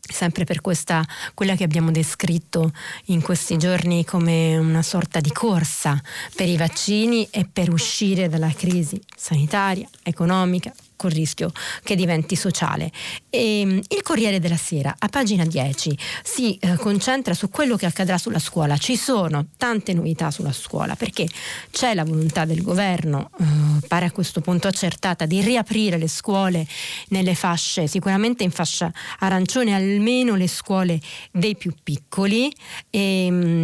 sempre 0.06 0.44
per 0.44 0.60
questa, 0.60 1.04
quella 1.34 1.56
che 1.56 1.64
abbiamo 1.64 1.90
descritto 1.90 2.74
in 3.06 3.22
questi 3.22 3.58
giorni 3.58 4.04
come 4.04 4.58
una 4.58 4.82
sorta 4.82 5.20
di 5.20 5.32
corsa 5.32 6.00
per 6.36 6.50
i 6.50 6.58
vaccini 6.58 7.28
e 7.32 7.48
per 7.52 7.72
uscire 7.72 8.28
dalla 8.28 8.52
crisi 8.52 9.02
sanitaria, 9.16 9.88
economica, 10.04 10.74
col 11.04 11.12
rischio 11.12 11.52
che 11.84 11.96
diventi 11.96 12.38
sociale. 12.38 12.90
E, 13.30 13.64
mm, 13.66 13.78
il 13.90 14.02
Corriere 14.02 14.40
della 14.40 14.56
Sera, 14.56 14.96
a 14.98 15.08
pagina 15.10 15.44
10, 15.44 15.98
si 16.24 16.58
eh, 16.58 16.76
concentra 16.78 17.34
su 17.34 17.50
quello 17.50 17.76
che 17.76 17.86
accadrà 17.86 18.18
sulla 18.18 18.40
scuola. 18.40 18.78
Ci 18.78 18.96
sono 18.96 19.48
tante 19.58 19.94
novità 19.94 20.32
sulla 20.32 20.54
scuola 20.54 20.96
perché 20.96 21.28
c'è 21.72 21.94
la 21.94 22.06
volontà 22.06 22.46
del 22.46 22.62
governo, 22.62 23.32
eh, 23.38 23.88
pare 23.88 24.06
a 24.06 24.12
questo 24.12 24.40
punto 24.40 24.70
accertata, 24.70 25.26
di 25.26 25.42
riaprire 25.42 25.98
le 25.98 26.08
scuole 26.08 26.66
nelle 27.10 27.36
fasce, 27.36 27.88
sicuramente 27.88 28.44
in 28.44 28.52
fascia 28.52 28.92
arancione, 29.20 29.76
almeno 29.76 30.36
le 30.36 30.48
scuole 30.48 31.02
dei 31.32 31.58
più 31.58 31.74
piccoli 31.84 32.54
e 32.90 33.30
mh, 33.30 33.36
mm, 33.36 33.63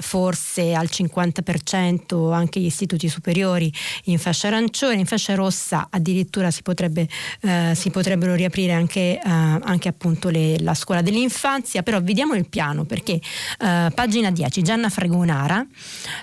forse 0.00 0.74
al 0.74 0.88
50% 0.90 2.32
anche 2.32 2.60
gli 2.60 2.66
istituti 2.66 3.08
superiori 3.08 3.72
in 4.04 4.18
fascia 4.18 4.48
arancione, 4.48 4.94
in 4.94 5.06
fascia 5.06 5.34
rossa 5.34 5.88
addirittura 5.90 6.50
si 6.50 6.62
potrebbe, 6.62 7.08
eh, 7.40 7.72
si 7.74 7.90
potrebbero 7.90 8.34
riaprire 8.34 8.72
anche, 8.72 9.18
eh, 9.18 9.20
anche 9.22 9.88
appunto 9.88 10.28
le, 10.28 10.58
la 10.60 10.74
scuola 10.74 11.02
dell'infanzia, 11.02 11.82
però 11.82 12.00
vediamo 12.00 12.34
il 12.34 12.48
piano 12.48 12.84
perché 12.84 13.14
eh, 13.14 13.90
pagina 13.94 14.30
10, 14.30 14.62
Gianna 14.62 14.88
Fregonara, 14.88 15.64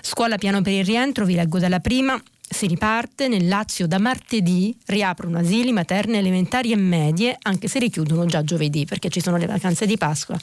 scuola 0.00 0.36
piano 0.36 0.62
per 0.62 0.72
il 0.72 0.84
rientro, 0.84 1.24
vi 1.24 1.34
leggo 1.34 1.58
dalla 1.58 1.80
prima. 1.80 2.20
Si 2.48 2.68
riparte 2.68 3.26
nel 3.26 3.48
Lazio 3.48 3.88
da 3.88 3.98
martedì, 3.98 4.74
riaprono 4.86 5.38
asili, 5.38 5.72
materne, 5.72 6.18
elementari 6.18 6.70
e 6.70 6.76
medie, 6.76 7.36
anche 7.42 7.66
se 7.66 7.80
richiudono 7.80 8.24
già 8.26 8.44
giovedì 8.44 8.84
perché 8.84 9.08
ci 9.08 9.20
sono 9.20 9.36
le 9.36 9.46
vacanze 9.46 9.84
di 9.84 9.96
Pasqua 9.96 10.38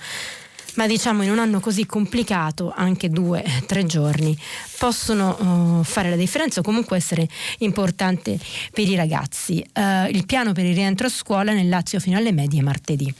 ma 0.75 0.87
diciamo 0.87 1.23
in 1.23 1.31
un 1.31 1.39
anno 1.39 1.59
così 1.59 1.85
complicato 1.85 2.73
anche 2.75 3.09
due, 3.09 3.43
tre 3.65 3.85
giorni 3.85 4.37
possono 4.77 5.79
uh, 5.79 5.83
fare 5.83 6.09
la 6.09 6.15
differenza 6.15 6.59
o 6.59 6.63
comunque 6.63 6.97
essere 6.97 7.27
importante 7.59 8.39
per 8.71 8.87
i 8.87 8.95
ragazzi. 8.95 9.63
Uh, 9.73 10.09
il 10.09 10.25
piano 10.25 10.53
per 10.53 10.65
il 10.65 10.75
rientro 10.75 11.07
a 11.07 11.09
scuola 11.09 11.53
nel 11.53 11.69
Lazio 11.69 11.99
fino 11.99 12.17
alle 12.17 12.31
medie 12.31 12.61
martedì. 12.61 13.13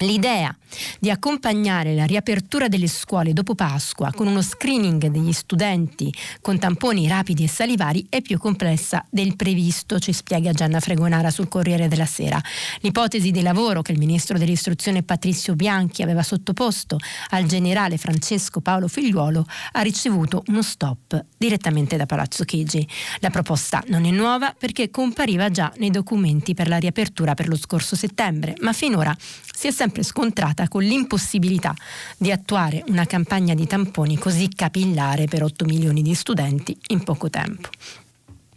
L'idea 0.00 0.54
di 0.98 1.10
accompagnare 1.10 1.94
la 1.94 2.04
riapertura 2.04 2.68
delle 2.68 2.88
scuole 2.88 3.32
dopo 3.32 3.54
Pasqua 3.54 4.12
con 4.12 4.26
uno 4.26 4.42
screening 4.42 5.06
degli 5.08 5.32
studenti 5.32 6.12
con 6.40 6.58
tamponi 6.58 7.08
rapidi 7.08 7.44
e 7.44 7.48
salivari 7.48 8.06
è 8.08 8.20
più 8.22 8.38
complessa 8.38 9.04
del 9.08 9.36
previsto, 9.36 9.98
ci 9.98 10.12
spiega 10.12 10.52
Gianna 10.52 10.80
Fregonara 10.80 11.30
sul 11.30 11.48
Corriere 11.48 11.88
della 11.88 12.06
Sera. 12.06 12.40
L'ipotesi 12.80 13.30
di 13.30 13.42
lavoro 13.42 13.82
che 13.82 13.92
il 13.92 13.98
ministro 13.98 14.38
dell'istruzione 14.38 15.02
Patrizio 15.02 15.54
Bianchi 15.54 16.02
aveva 16.02 16.22
sottoposto 16.22 16.98
al 17.30 17.44
generale 17.44 17.96
Francesco 17.98 18.60
Paolo 18.60 18.88
Figliuolo 18.88 19.46
ha 19.72 19.80
ricevuto 19.80 20.42
uno 20.46 20.62
stop 20.62 21.24
direttamente 21.36 21.96
da 21.96 22.06
Palazzo 22.06 22.44
Chigi. 22.44 22.86
La 23.20 23.30
proposta 23.30 23.82
non 23.88 24.04
è 24.04 24.10
nuova 24.10 24.54
perché 24.56 24.90
compariva 24.90 25.50
già 25.50 25.72
nei 25.76 25.90
documenti 25.90 26.54
per 26.54 26.68
la 26.68 26.78
riapertura 26.78 27.34
per 27.34 27.48
lo 27.48 27.56
scorso 27.56 27.96
settembre, 27.96 28.54
ma 28.60 28.72
finora 28.72 29.16
si 29.18 29.66
è 29.66 29.70
sempre 29.70 30.02
scontrata 30.02 30.57
con 30.66 30.82
l'impossibilità 30.82 31.72
di 32.16 32.32
attuare 32.32 32.82
una 32.88 33.04
campagna 33.04 33.54
di 33.54 33.66
tamponi 33.66 34.18
così 34.18 34.48
capillare 34.48 35.26
per 35.26 35.44
8 35.44 35.64
milioni 35.64 36.02
di 36.02 36.14
studenti 36.14 36.76
in 36.88 37.04
poco 37.04 37.30
tempo. 37.30 37.68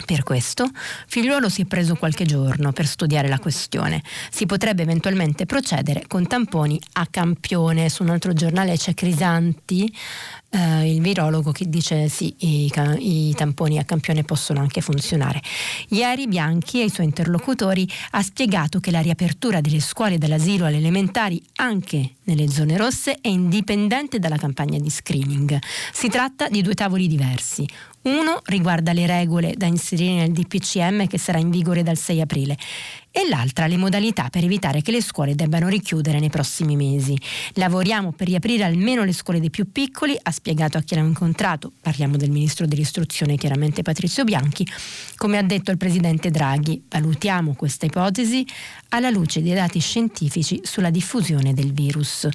Per 0.05 0.23
questo, 0.23 0.69
Figliuolo 1.07 1.49
si 1.49 1.61
è 1.61 1.65
preso 1.65 1.95
qualche 1.95 2.25
giorno 2.25 2.71
per 2.71 2.85
studiare 2.85 3.27
la 3.27 3.39
questione. 3.39 4.01
Si 4.29 4.45
potrebbe 4.45 4.81
eventualmente 4.81 5.45
procedere 5.45 6.05
con 6.07 6.27
tamponi 6.27 6.79
a 6.93 7.07
campione. 7.07 7.89
Su 7.89 8.03
un 8.03 8.09
altro 8.09 8.33
giornale 8.33 8.77
c'è 8.77 8.93
Crisanti, 8.93 9.93
eh, 10.49 10.91
il 10.91 11.01
virologo 11.01 11.51
che 11.51 11.69
dice 11.69 12.09
sì, 12.09 12.33
i, 12.39 12.71
i, 12.99 13.33
tamponi 13.33 13.77
a 13.79 13.85
campione 13.85 14.23
possono 14.23 14.59
anche 14.59 14.81
funzionare. 14.81 15.41
Ieri 15.89 16.27
Bianchi 16.27 16.81
e 16.81 16.85
i 16.85 16.89
suoi 16.89 17.05
interlocutori 17.05 17.87
ha 18.11 18.21
spiegato 18.21 18.79
che 18.79 18.91
la 18.91 18.99
riapertura 18.99 19.61
delle 19.61 19.79
scuole 19.79 20.17
dall'asilo 20.17 20.65
alle 20.65 20.77
elementari 20.77 21.41
anche 21.55 22.15
nelle 22.23 22.49
zone 22.49 22.77
rosse 22.77 23.17
è 23.21 23.29
indipendente 23.29 24.19
dalla 24.19 24.37
campagna 24.37 24.77
di 24.77 24.89
screening. 24.89 25.57
Si 25.93 26.09
tratta 26.09 26.49
di 26.49 26.61
due 26.61 26.73
tavoli 26.73 27.07
diversi. 27.07 27.65
Uno 28.03 28.41
riguarda 28.45 28.93
le 28.93 29.05
regole 29.05 29.53
da 29.55 29.67
inserire 29.67 30.15
nel 30.15 30.31
DPCM 30.31 31.05
che 31.05 31.19
sarà 31.19 31.37
in 31.37 31.51
vigore 31.51 31.83
dal 31.83 31.97
6 31.97 32.21
aprile 32.21 32.57
e 33.11 33.27
l'altra 33.29 33.67
le 33.67 33.77
modalità 33.77 34.29
per 34.29 34.43
evitare 34.43 34.81
che 34.81 34.89
le 34.89 35.03
scuole 35.03 35.35
debbano 35.35 35.67
richiudere 35.67 36.19
nei 36.19 36.31
prossimi 36.31 36.75
mesi. 36.75 37.15
Lavoriamo 37.55 38.11
per 38.11 38.25
riaprire 38.25 38.63
almeno 38.63 39.03
le 39.03 39.13
scuole 39.13 39.39
dei 39.39 39.51
più 39.51 39.71
piccoli, 39.71 40.17
ha 40.19 40.31
spiegato 40.31 40.79
a 40.79 40.81
chi 40.81 40.95
l'ha 40.95 41.01
incontrato, 41.01 41.73
parliamo 41.79 42.17
del 42.17 42.31
ministro 42.31 42.65
dell'istruzione 42.65 43.35
chiaramente 43.35 43.83
Patrizio 43.83 44.23
Bianchi, 44.23 44.65
come 45.15 45.37
ha 45.37 45.43
detto 45.43 45.69
il 45.69 45.77
presidente 45.77 46.31
Draghi, 46.31 46.83
valutiamo 46.89 47.53
questa 47.53 47.85
ipotesi 47.85 48.43
alla 48.89 49.11
luce 49.11 49.43
dei 49.43 49.53
dati 49.53 49.79
scientifici 49.79 50.61
sulla 50.63 50.89
diffusione 50.89 51.53
del 51.53 51.71
virus. 51.71 52.27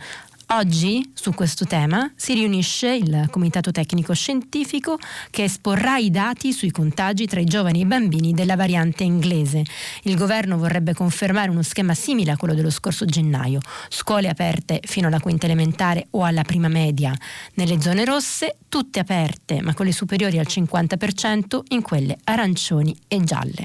Oggi 0.50 1.10
su 1.12 1.32
questo 1.34 1.64
tema 1.64 2.12
si 2.14 2.32
riunisce 2.34 2.94
il 2.94 3.26
Comitato 3.30 3.72
Tecnico 3.72 4.14
Scientifico 4.14 4.96
che 5.28 5.42
esporrà 5.42 5.96
i 5.96 6.08
dati 6.08 6.52
sui 6.52 6.70
contagi 6.70 7.26
tra 7.26 7.40
i 7.40 7.44
giovani 7.44 7.80
e 7.80 7.82
i 7.82 7.86
bambini 7.86 8.32
della 8.32 8.54
variante 8.54 9.02
inglese. 9.02 9.64
Il 10.02 10.16
governo 10.16 10.56
vorrebbe 10.56 10.94
confermare 10.94 11.50
uno 11.50 11.62
schema 11.62 11.94
simile 11.94 12.30
a 12.30 12.36
quello 12.36 12.54
dello 12.54 12.70
scorso 12.70 13.04
gennaio, 13.06 13.58
scuole 13.88 14.28
aperte 14.28 14.78
fino 14.84 15.08
alla 15.08 15.18
quinta 15.18 15.46
elementare 15.46 16.06
o 16.10 16.22
alla 16.22 16.42
prima 16.42 16.68
media 16.68 17.12
nelle 17.54 17.80
zone 17.80 18.04
rosse, 18.04 18.58
tutte 18.68 19.00
aperte 19.00 19.60
ma 19.60 19.74
con 19.74 19.84
le 19.84 19.92
superiori 19.92 20.38
al 20.38 20.46
50% 20.48 21.60
in 21.70 21.82
quelle 21.82 22.18
arancioni 22.22 22.96
e 23.08 23.20
gialle. 23.24 23.64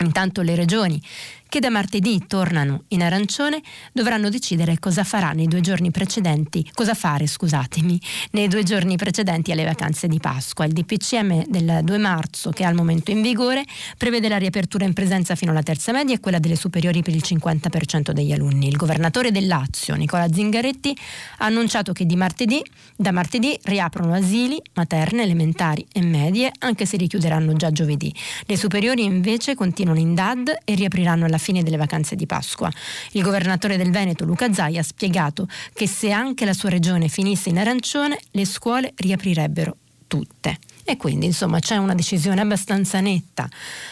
Intanto 0.00 0.42
le 0.42 0.56
regioni 0.56 1.00
che 1.48 1.60
da 1.60 1.70
martedì 1.70 2.24
tornano 2.26 2.84
in 2.88 3.02
arancione, 3.02 3.62
dovranno 3.92 4.28
decidere 4.28 4.78
cosa 4.78 5.04
farà 5.04 5.32
nei 5.32 5.46
due 5.46 5.60
giorni 5.60 5.90
precedenti, 5.90 6.68
cosa 6.74 6.94
fare, 6.94 7.26
scusatemi, 7.26 8.00
nei 8.32 8.48
due 8.48 8.62
giorni 8.62 8.96
precedenti 8.96 9.52
alle 9.52 9.64
vacanze 9.64 10.08
di 10.08 10.18
Pasqua. 10.18 10.64
Il 10.64 10.72
DPCM 10.72 11.44
del 11.46 11.80
2 11.82 11.98
marzo, 11.98 12.50
che 12.50 12.64
è 12.64 12.66
al 12.66 12.74
momento 12.74 13.10
in 13.10 13.22
vigore, 13.22 13.64
prevede 13.96 14.28
la 14.28 14.38
riapertura 14.38 14.84
in 14.84 14.92
presenza 14.92 15.34
fino 15.34 15.52
alla 15.52 15.62
terza 15.62 15.92
media 15.92 16.14
e 16.14 16.20
quella 16.20 16.38
delle 16.38 16.56
superiori 16.56 17.02
per 17.02 17.14
il 17.14 17.22
50% 17.24 18.10
degli 18.10 18.32
alunni. 18.32 18.66
Il 18.66 18.76
governatore 18.76 19.30
del 19.30 19.46
Lazio, 19.46 19.94
Nicola 19.94 20.26
Zingaretti, 20.30 20.96
ha 21.38 21.44
annunciato 21.44 21.92
che 21.92 22.06
martedì, 22.16 22.62
da 22.96 23.12
martedì 23.12 23.58
riaprono 23.64 24.14
asili, 24.14 24.60
materne, 24.74 25.22
elementari 25.22 25.86
e 25.92 26.00
medie, 26.02 26.50
anche 26.60 26.86
se 26.86 26.96
richiuderanno 26.96 27.52
già 27.54 27.70
giovedì. 27.70 28.12
Le 28.46 28.56
superiori 28.56 29.04
invece 29.04 29.54
continuano 29.54 29.98
in 29.98 30.14
DAD 30.14 30.54
e 30.64 30.74
riapriranno 30.74 31.26
alla 31.26 31.36
alla 31.36 31.38
fine 31.46 31.62
delle 31.62 31.76
vacanze 31.76 32.16
di 32.16 32.26
Pasqua. 32.26 32.68
Il 33.12 33.22
governatore 33.22 33.76
del 33.76 33.92
Veneto, 33.92 34.24
Luca 34.24 34.52
Zai, 34.52 34.78
ha 34.78 34.82
spiegato 34.82 35.46
che 35.72 35.86
se 35.86 36.10
anche 36.10 36.44
la 36.44 36.52
sua 36.52 36.70
regione 36.70 37.06
finisse 37.06 37.50
in 37.50 37.58
arancione, 37.58 38.18
le 38.32 38.44
scuole 38.44 38.92
riaprirebbero 38.96 39.76
tutte. 40.08 40.58
E 40.88 40.96
quindi 40.96 41.26
insomma 41.26 41.58
c'è 41.58 41.76
una 41.76 41.94
decisione 41.94 42.40
abbastanza 42.40 43.00
netta 43.00 43.48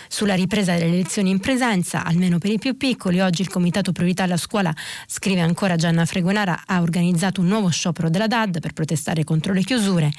sulla 0.08 0.34
ripresa 0.34 0.76
delle 0.76 0.96
lezioni 0.96 1.30
in 1.30 1.38
presenza, 1.38 2.04
almeno 2.04 2.38
per 2.38 2.50
i 2.50 2.58
più 2.58 2.76
piccoli. 2.76 3.20
Oggi 3.20 3.42
il 3.42 3.48
Comitato 3.48 3.92
Priorità 3.92 4.24
alla 4.24 4.36
Scuola, 4.36 4.72
scrive 5.06 5.40
ancora 5.40 5.76
Gianna 5.76 6.04
Fregonara, 6.06 6.62
ha 6.66 6.80
organizzato 6.82 7.40
un 7.40 7.48
nuovo 7.48 7.68
sciopero 7.68 8.10
della 8.10 8.28
DAD 8.28 8.60
per 8.60 8.72
protestare 8.72 9.22
contro 9.24 9.52
le 9.52 9.62
chiusure, 9.62 10.10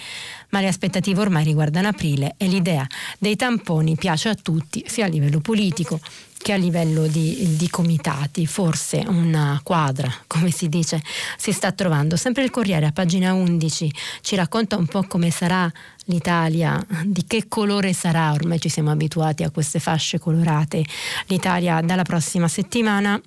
ma 0.49 0.59
le 0.61 0.67
aspettative 0.67 1.19
ormai 1.19 1.43
riguardano 1.45 1.87
aprile 1.89 2.35
e 2.37 2.47
l'idea 2.47 2.85
dei 3.19 3.37
tamponi 3.37 3.95
piace 3.95 4.29
a 4.29 4.35
tutti, 4.35 4.83
sia 4.85 5.05
a 5.05 5.09
livello 5.09 5.39
politico 5.39 5.99
che 6.45 6.53
a 6.53 6.57
livello 6.57 7.07
di, 7.07 7.55
di, 7.55 7.67
comitati, 7.71 8.45
forse 8.45 9.03
una 9.07 9.59
quadra, 9.63 10.13
come 10.27 10.51
si 10.51 10.69
dice, 10.69 11.01
si 11.37 11.51
sta 11.51 11.71
trovando. 11.71 12.17
Sempre 12.17 12.43
il 12.43 12.51
Corriere 12.51 12.85
a 12.85 12.91
pagina 12.91 13.33
11 13.33 13.91
ci 14.21 14.35
racconta 14.35 14.77
un 14.77 14.85
po' 14.85 15.01
come 15.07 15.31
sarà 15.31 15.67
l'Italia, 16.03 16.79
di 17.03 17.25
che 17.25 17.47
colore 17.47 17.93
sarà, 17.93 18.31
ormai 18.31 18.59
ci 18.59 18.69
siamo 18.69 18.91
abituati 18.91 19.41
a 19.41 19.49
queste 19.49 19.79
fasce 19.79 20.19
colorate, 20.19 20.85
l'Italia 21.29 21.81
dalla 21.81 22.03
prossima 22.03 22.47
settimana. 22.47 23.19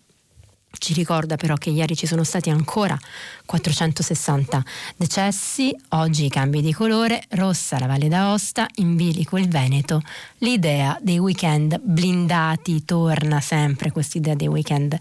Ci 0.78 0.94
ricorda 0.94 1.36
però 1.36 1.56
che 1.56 1.70
ieri 1.70 1.96
ci 1.96 2.06
sono 2.06 2.22
stati 2.22 2.50
ancora 2.50 2.96
460 3.44 4.64
decessi, 4.96 5.74
oggi 5.90 6.26
i 6.26 6.28
cambi 6.28 6.62
di 6.62 6.72
colore, 6.72 7.22
rossa 7.30 7.78
la 7.78 7.86
Valle 7.86 8.08
d'Aosta, 8.08 8.66
in 8.76 8.94
bilico 8.94 9.36
il 9.38 9.48
Veneto. 9.48 10.02
L'idea 10.38 10.96
dei 11.00 11.18
weekend 11.18 11.80
blindati 11.82 12.84
torna 12.84 13.40
sempre 13.40 13.90
questa 13.90 14.18
idea 14.18 14.34
dei 14.34 14.46
weekend 14.46 14.96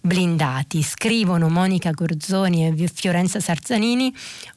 blindati. 0.00 0.82
Scrivono 0.82 1.48
Monica 1.48 1.90
Gorzoni 1.92 2.66
e 2.66 2.90
Fiorenza 2.92 3.40
Sarzanini, 3.40 4.14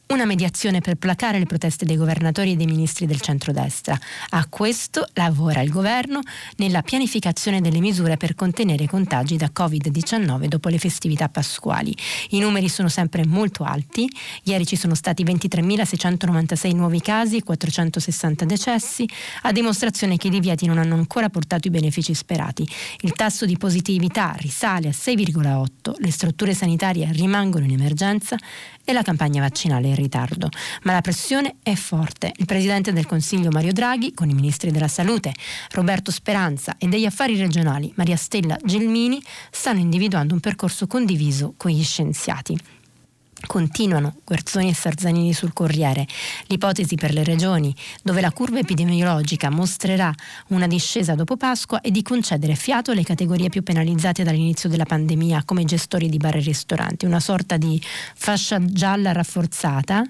una 0.07 0.25
mediazione 0.25 0.81
per 0.81 0.95
placare 0.95 1.39
le 1.39 1.45
proteste 1.45 1.83
dei 1.83 1.97
governatori 1.97 2.51
e 2.51 2.55
dei 2.55 2.67
ministri 2.67 3.07
del 3.07 3.21
centrodestra. 3.21 3.97
A 4.29 4.45
questo 4.47 5.07
lavora 5.13 5.61
il 5.61 5.71
governo 5.71 6.19
nella 6.57 6.83
pianificazione 6.83 7.59
delle 7.59 7.79
misure 7.79 8.15
per 8.15 8.35
contenere 8.35 8.83
i 8.83 8.87
contagi 8.87 9.35
da 9.35 9.49
Covid-19 9.53 10.45
dopo 10.45 10.69
le 10.69 10.77
festività 10.77 11.27
pasquali. 11.27 11.95
I 12.29 12.39
numeri 12.39 12.69
sono 12.69 12.87
sempre 12.87 13.25
molto 13.25 13.63
alti. 13.63 14.07
Ieri 14.43 14.65
ci 14.65 14.75
sono 14.75 14.93
stati 14.93 15.23
23.696 15.23 16.75
nuovi 16.75 17.01
casi 17.01 17.37
e 17.37 17.43
460 17.43 18.45
decessi, 18.45 19.09
a 19.41 19.51
dimostrazione 19.51 20.17
che 20.17 20.27
i 20.27 20.31
divieti 20.31 20.67
non 20.67 20.77
hanno 20.77 20.95
ancora 20.95 21.29
portato 21.29 21.67
i 21.67 21.71
benefici 21.71 22.13
sperati. 22.13 22.67
Il 23.01 23.13
tasso 23.13 23.45
di 23.45 23.57
positività 23.57 24.35
risale 24.37 24.89
a 24.89 24.91
6,8, 24.91 25.95
le 25.97 26.11
strutture 26.11 26.53
sanitarie 26.53 27.11
rimangono 27.11 27.65
in 27.65 27.71
emergenza 27.71 28.37
e 28.83 28.93
la 28.93 29.01
campagna 29.01 29.41
vaccinale 29.41 29.94
in 29.95 30.03
ritardo. 30.03 30.49
Ma 30.83 30.93
la 30.93 31.01
pressione 31.01 31.55
è 31.63 31.73
forte. 31.75 32.31
Il 32.35 32.45
Presidente 32.45 32.93
del 32.93 33.05
Consiglio 33.05 33.49
Mario 33.49 33.73
Draghi, 33.73 34.13
con 34.13 34.29
i 34.29 34.33
ministri 34.33 34.71
della 34.71 34.87
Salute 34.87 35.33
Roberto 35.71 36.11
Speranza 36.11 36.75
e 36.77 36.87
degli 36.87 37.05
affari 37.05 37.37
regionali 37.37 37.91
Maria 37.95 38.17
Stella 38.17 38.57
Gelmini, 38.63 39.21
stanno 39.49 39.79
individuando 39.79 40.33
un 40.33 40.39
percorso 40.39 40.87
condiviso 40.87 41.53
con 41.57 41.71
gli 41.71 41.83
scienziati. 41.83 42.74
Continuano 43.45 44.15
Guerzoni 44.23 44.69
e 44.69 44.73
Sarzanini 44.73 45.33
sul 45.33 45.53
Corriere. 45.53 46.05
L'ipotesi 46.47 46.95
per 46.95 47.13
le 47.13 47.23
regioni 47.23 47.75
dove 48.01 48.21
la 48.21 48.31
curva 48.31 48.59
epidemiologica 48.59 49.49
mostrerà 49.49 50.13
una 50.47 50.67
discesa 50.67 51.15
dopo 51.15 51.37
Pasqua 51.37 51.81
è 51.81 51.91
di 51.91 52.01
concedere 52.01 52.55
fiato 52.55 52.91
alle 52.91 53.03
categorie 53.03 53.49
più 53.49 53.63
penalizzate 53.63 54.23
dall'inizio 54.23 54.69
della 54.69 54.85
pandemia, 54.85 55.43
come 55.45 55.61
i 55.61 55.65
gestori 55.65 56.09
di 56.09 56.17
bar 56.17 56.35
e 56.35 56.41
ristoranti, 56.41 57.05
una 57.05 57.19
sorta 57.19 57.57
di 57.57 57.81
fascia 58.15 58.63
gialla 58.63 59.11
rafforzata 59.11 60.03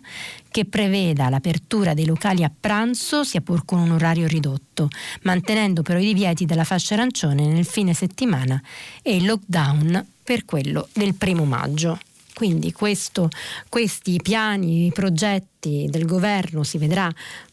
che 0.49 0.65
preveda 0.65 1.29
l'apertura 1.29 1.93
dei 1.93 2.05
locali 2.05 2.43
a 2.43 2.51
pranzo, 2.57 3.25
sia 3.25 3.41
pur 3.41 3.65
con 3.65 3.79
un 3.79 3.91
orario 3.91 4.25
ridotto, 4.25 4.87
mantenendo 5.23 5.81
però 5.81 5.99
i 5.99 6.05
divieti 6.05 6.45
della 6.45 6.63
fascia 6.63 6.93
arancione 6.93 7.45
nel 7.45 7.65
fine 7.65 7.93
settimana 7.93 8.61
e 9.01 9.17
il 9.17 9.25
lockdown 9.25 10.05
per 10.23 10.45
quello 10.45 10.87
del 10.93 11.13
primo 11.13 11.43
maggio. 11.43 11.99
Quindi 12.35 12.73
questo, 12.73 13.29
questi 13.69 14.19
piani, 14.21 14.87
i 14.87 14.91
progetti 14.91 15.87
del 15.89 16.05
governo 16.05 16.63
si 16.63 16.77
vedrà 16.77 17.09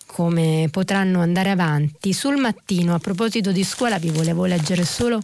come 0.06 0.66
potranno 0.72 1.20
andare 1.20 1.50
avanti. 1.50 2.12
Sul 2.12 2.36
mattino, 2.36 2.92
a 2.92 2.98
proposito 2.98 3.52
di 3.52 3.62
scuola, 3.62 4.00
vi 4.00 4.10
volevo 4.10 4.44
leggere 4.44 4.84
solo 4.84 5.22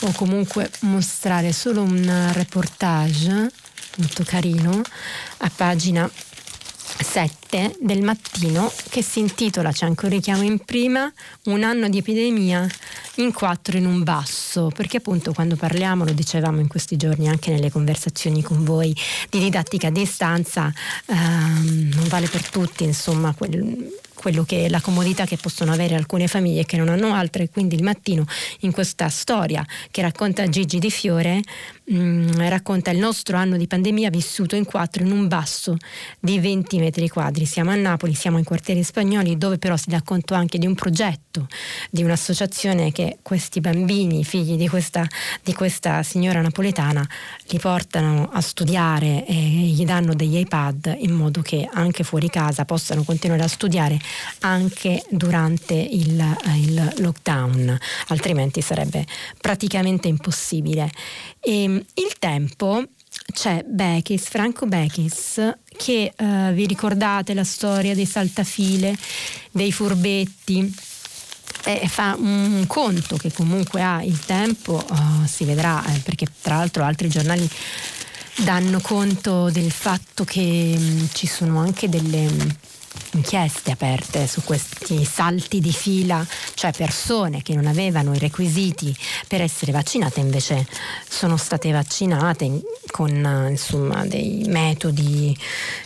o 0.00 0.12
comunque 0.12 0.70
mostrare 0.80 1.52
solo 1.52 1.82
un 1.82 2.30
reportage 2.32 3.50
molto 3.98 4.24
carino 4.24 4.80
a 5.38 5.50
pagina 5.54 6.10
7 6.86 7.76
del 7.80 8.02
mattino 8.02 8.72
che 8.88 9.02
si 9.02 9.18
intitola, 9.20 9.72
c'è 9.72 9.86
anche 9.86 10.04
un 10.06 10.10
richiamo 10.10 10.42
in 10.42 10.58
prima, 10.58 11.12
un 11.44 11.62
anno 11.62 11.88
di 11.88 11.98
epidemia 11.98 12.66
in 13.16 13.32
quattro 13.32 13.76
in 13.76 13.86
un 13.86 14.02
basso, 14.02 14.70
perché 14.74 14.98
appunto 14.98 15.32
quando 15.32 15.56
parliamo, 15.56 16.04
lo 16.04 16.12
dicevamo 16.12 16.60
in 16.60 16.68
questi 16.68 16.96
giorni 16.96 17.28
anche 17.28 17.50
nelle 17.50 17.70
conversazioni 17.70 18.42
con 18.42 18.64
voi, 18.64 18.94
di 19.30 19.38
didattica 19.38 19.88
a 19.88 19.90
distanza, 19.90 20.72
ehm, 21.06 21.90
non 21.94 22.08
vale 22.08 22.28
per 22.28 22.48
tutti, 22.48 22.84
insomma, 22.84 23.34
quel, 23.34 23.92
quello 24.26 24.42
che 24.42 24.68
la 24.68 24.80
comodità 24.80 25.24
che 25.24 25.36
possono 25.36 25.70
avere 25.70 25.94
alcune 25.94 26.26
famiglie 26.26 26.64
che 26.64 26.76
non 26.76 26.88
hanno 26.88 27.14
altre. 27.14 27.48
Quindi 27.48 27.76
il 27.76 27.84
mattino 27.84 28.24
in 28.62 28.72
questa 28.72 29.08
storia 29.08 29.64
che 29.92 30.02
racconta 30.02 30.48
Gigi 30.48 30.80
Di 30.80 30.90
Fiore 30.90 31.42
mh, 31.84 31.96
mm, 31.96 32.30
racconta 32.48 32.90
il 32.90 32.98
nostro 32.98 33.36
anno 33.36 33.56
di 33.56 33.68
pandemia 33.68 34.10
vissuto 34.10 34.56
in 34.56 34.64
quattro 34.64 35.04
in 35.04 35.12
un 35.12 35.28
basso 35.28 35.76
di 36.18 36.40
20 36.40 36.78
metri 36.78 37.08
quadri. 37.08 37.46
Siamo 37.46 37.70
a 37.70 37.76
Napoli, 37.76 38.14
siamo 38.14 38.38
in 38.38 38.42
quartieri 38.42 38.82
spagnoli 38.82 39.38
dove 39.38 39.58
però 39.58 39.76
si 39.76 39.90
dà 39.90 40.02
conto 40.02 40.34
anche 40.34 40.58
di 40.58 40.66
un 40.66 40.74
progetto, 40.74 41.46
di 41.88 42.02
un'associazione 42.02 42.90
che 42.90 43.18
questi 43.22 43.60
bambini, 43.60 44.24
figli 44.24 44.56
di 44.56 44.66
questa, 44.66 45.06
di 45.44 45.54
questa 45.54 46.02
signora 46.02 46.40
napoletana, 46.40 47.08
li 47.50 47.58
portano 47.60 48.28
a 48.32 48.40
studiare 48.40 49.24
e 49.24 49.34
gli 49.34 49.84
danno 49.84 50.14
degli 50.14 50.36
iPad 50.36 50.96
in 50.98 51.12
modo 51.12 51.42
che 51.42 51.68
anche 51.72 52.02
fuori 52.02 52.28
casa 52.28 52.64
possano 52.64 53.04
continuare 53.04 53.44
a 53.44 53.48
studiare 53.48 53.96
anche 54.40 55.02
durante 55.10 55.74
il, 55.74 56.36
il 56.56 56.94
lockdown, 56.98 57.78
altrimenti 58.08 58.60
sarebbe 58.60 59.04
praticamente 59.40 60.08
impossibile. 60.08 60.90
E 61.40 61.62
il 61.64 62.12
tempo 62.18 62.82
c'è 63.32 63.64
Bechis, 63.66 64.28
Franco 64.28 64.66
Bechis, 64.66 65.40
che 65.76 66.12
eh, 66.16 66.52
vi 66.52 66.66
ricordate 66.66 67.34
la 67.34 67.44
storia 67.44 67.94
dei 67.94 68.06
saltafile, 68.06 68.96
dei 69.50 69.72
furbetti, 69.72 70.74
e 71.64 71.88
fa 71.88 72.14
un 72.16 72.64
conto 72.68 73.16
che 73.16 73.32
comunque 73.32 73.82
ha 73.82 74.02
il 74.02 74.20
tempo, 74.20 74.74
oh, 74.74 75.26
si 75.26 75.44
vedrà, 75.44 75.84
eh, 75.86 75.98
perché 75.98 76.26
tra 76.40 76.56
l'altro 76.56 76.84
altri 76.84 77.08
giornali 77.08 77.48
danno 78.36 78.80
conto 78.80 79.50
del 79.50 79.72
fatto 79.72 80.24
che 80.24 80.76
mh, 80.78 80.82
mm, 80.82 81.04
ci 81.12 81.26
sono 81.26 81.58
anche 81.58 81.88
delle 81.88 82.28
inchieste 83.12 83.70
aperte 83.70 84.26
su 84.26 84.42
questi 84.44 85.04
salti 85.04 85.60
di 85.60 85.72
fila, 85.72 86.26
cioè 86.54 86.72
persone 86.72 87.42
che 87.42 87.54
non 87.54 87.66
avevano 87.66 88.14
i 88.14 88.18
requisiti 88.18 88.94
per 89.28 89.40
essere 89.40 89.72
vaccinate 89.72 90.20
invece 90.20 90.66
sono 91.08 91.36
state 91.36 91.70
vaccinate 91.70 92.60
con 92.90 93.46
insomma, 93.48 94.06
dei 94.06 94.44
metodi 94.48 95.36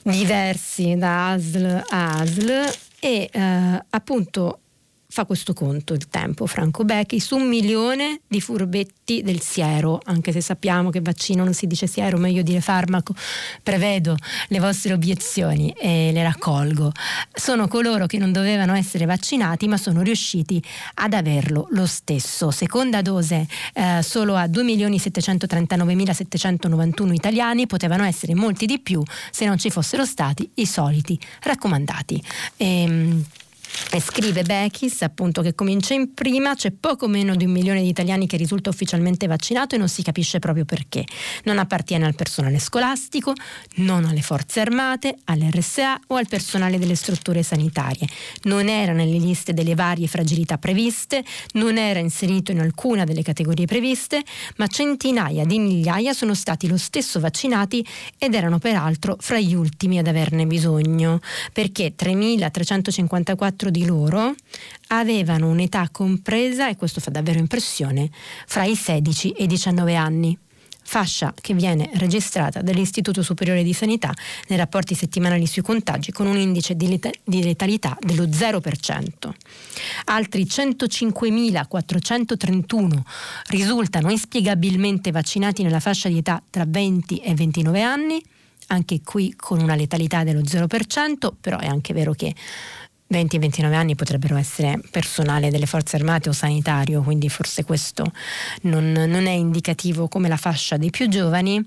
diversi 0.03 0.97
da 0.97 1.33
ASL 1.33 1.85
a 1.89 2.21
ASL 2.21 2.73
e 3.01 3.29
eh, 3.33 3.85
appunto 3.91 4.60
fa 5.11 5.25
questo 5.25 5.55
conto 5.55 5.93
il 5.93 6.07
tempo, 6.09 6.47
Franco 6.47 6.85
Becchi, 6.85 7.19
su 7.19 7.35
un 7.35 7.49
milione 7.49 8.21
di 8.29 8.41
furbetti 8.41 9.23
del 9.23 9.41
siero, 9.41 10.01
anche 10.05 10.31
se 10.31 10.41
sappiamo 10.41 10.91
che 10.91 11.01
vaccino 11.01 11.43
non 11.43 11.53
si 11.53 11.67
dice 11.67 11.89
siero, 11.89 12.17
meglio 12.17 12.43
dire 12.43 12.61
farmaco, 12.61 13.13
prevedo 13.61 14.15
le 14.49 14.61
vostre 14.61 14.93
obiezioni 14.93 15.73
e 15.73 16.13
le 16.13 16.23
raccolgo. 16.23 16.93
Sono 17.33 17.67
coloro 17.67 18.07
che 18.07 18.19
non 18.19 18.31
dovevano 18.31 18.75
essere 18.75 19.05
vaccinati 19.05 19.67
ma 19.67 19.77
sono 19.77 20.03
riusciti 20.03 20.63
ad 20.95 21.13
averlo 21.13 21.67
lo 21.73 21.87
stesso. 21.87 22.53
Seconda 22.53 23.03
dose 23.03 23.49
eh, 23.75 24.03
solo 24.03 24.37
a 24.37 24.45
2.739.791 24.45 27.13
italiani, 27.13 27.67
potevano 27.67 28.05
essere 28.05 28.37
molti 28.37 28.65
di 28.65 28.79
più 28.79 29.03
se 29.33 29.45
non 29.45 29.59
ci 29.59 29.71
fossero 29.71 30.05
stati 30.05 30.49
i 30.55 30.67
soliti 30.67 31.19
raccomandati. 31.41 32.23
Ehm, 32.59 33.25
e 33.93 34.01
scrive 34.01 34.43
Bechis 34.43 35.03
appunto 35.03 35.43
che 35.43 35.55
comincia 35.55 35.95
in 35.95 36.15
prima, 36.15 36.55
c'è 36.55 36.71
poco 36.71 37.09
meno 37.09 37.35
di 37.35 37.45
un 37.45 37.51
milione 37.51 37.83
di 37.83 37.89
italiani 37.89 38.27
che 38.27 38.37
risulta 38.37 38.71
ufficialmente 38.71 39.27
vaccinato 39.27 39.75
e 39.75 39.79
non 39.79 39.89
si 39.89 40.03
capisce 40.03 40.39
proprio 40.39 40.65
perché. 40.65 41.05
Non 41.45 41.59
appartiene 41.59 42.07
al 42.07 42.15
personale 42.15 42.59
scolastico, 42.59 43.33
non 43.77 44.05
alle 44.05 44.23
forze 44.23 44.61
armate, 44.61 45.17
all'RSA 45.25 46.01
o 46.09 46.17
al 46.17 46.29
personale 46.29 46.79
delle 46.79 46.95
strutture 46.95 47.43
sanitarie. 47.43 48.07
Non 48.43 48.69
era 48.69 48.93
nelle 48.93 49.19
liste 49.19 49.53
delle 49.53 49.75
varie 49.75 50.07
fragilità 50.07 50.59
previste, 50.59 51.25
non 51.53 51.77
era 51.77 51.99
inserito 51.99 52.53
in 52.53 52.61
alcuna 52.61 53.05
delle 53.05 53.23
categorie 53.23 53.67
previste, 53.67 54.23
ma 54.57 54.67
centinaia 54.67 55.45
di 55.45 55.59
migliaia 55.59 56.13
sono 56.13 56.35
stati 56.35 56.69
lo 56.69 56.77
stesso 56.77 57.19
vaccinati 57.21 57.85
ed 58.19 58.35
erano 58.35 58.59
peraltro 58.59 59.17
fra 59.19 59.39
gli 59.39 59.55
ultimi 59.55 59.99
ad 59.99 60.07
averne 60.07 60.47
bisogno, 60.47 61.21
perché 61.53 61.95
3.354 61.97 63.60
quattro 63.61 63.71
di 63.71 63.85
loro 63.85 64.35
avevano 64.89 65.49
un'età 65.49 65.91
compresa, 65.93 66.71
e 66.71 66.77
questo 66.77 67.01
fa 67.01 67.11
davvero 67.11 67.39
impressione, 67.39 68.09
fra 68.47 68.65
i 68.65 68.75
16 68.75 69.33
e 69.33 69.45
i 69.45 69.47
19 69.47 69.95
anni 69.95 70.39
fascia 70.83 71.35
che 71.39 71.53
viene 71.53 71.91
registrata 71.95 72.63
dall'Istituto 72.63 73.23
Superiore 73.23 73.63
di 73.63 73.75
Sanità 73.75 74.15
nei 74.49 74.57
rapporti 74.57 74.95
settimanali 74.95 75.47
sui 75.47 75.61
contagi 75.63 76.11
con 76.11 76.27
un 76.27 76.39
indice 76.39 76.75
di 76.75 76.99
letalità 77.25 77.99
dello 78.01 78.25
0%. 78.25 79.09
Altri 80.07 80.45
105.431 80.45 83.01
risultano 83.49 84.11
inspiegabilmente 84.11 85.11
vaccinati 85.13 85.63
nella 85.63 85.81
fascia 85.81 86.09
di 86.09 86.17
età 86.19 86.43
tra 86.49 86.65
20 86.67 87.19
e 87.19 87.35
29 87.35 87.83
anni, 87.83 88.25
anche 88.69 89.03
qui 89.05 89.35
con 89.37 89.61
una 89.61 89.75
letalità 89.75 90.25
dello 90.25 90.41
0%, 90.41 91.33
però 91.41 91.59
è 91.59 91.67
anche 91.67 91.93
vero 91.93 92.15
che 92.15 92.35
20 93.11 93.39
29 93.39 93.77
anni 93.77 93.95
potrebbero 93.97 94.37
essere 94.37 94.81
personale 94.91 95.51
delle 95.51 95.67
forze 95.67 95.97
armate 95.97 96.29
o 96.29 96.33
sanitario, 96.33 97.03
quindi 97.03 97.29
forse 97.29 97.65
questo 97.65 98.13
non, 98.63 98.93
non 98.93 99.27
è 99.27 99.33
indicativo 99.33 100.07
come 100.07 100.29
la 100.29 100.37
fascia 100.37 100.77
dei 100.77 100.91
più 100.91 101.09
giovani. 101.09 101.65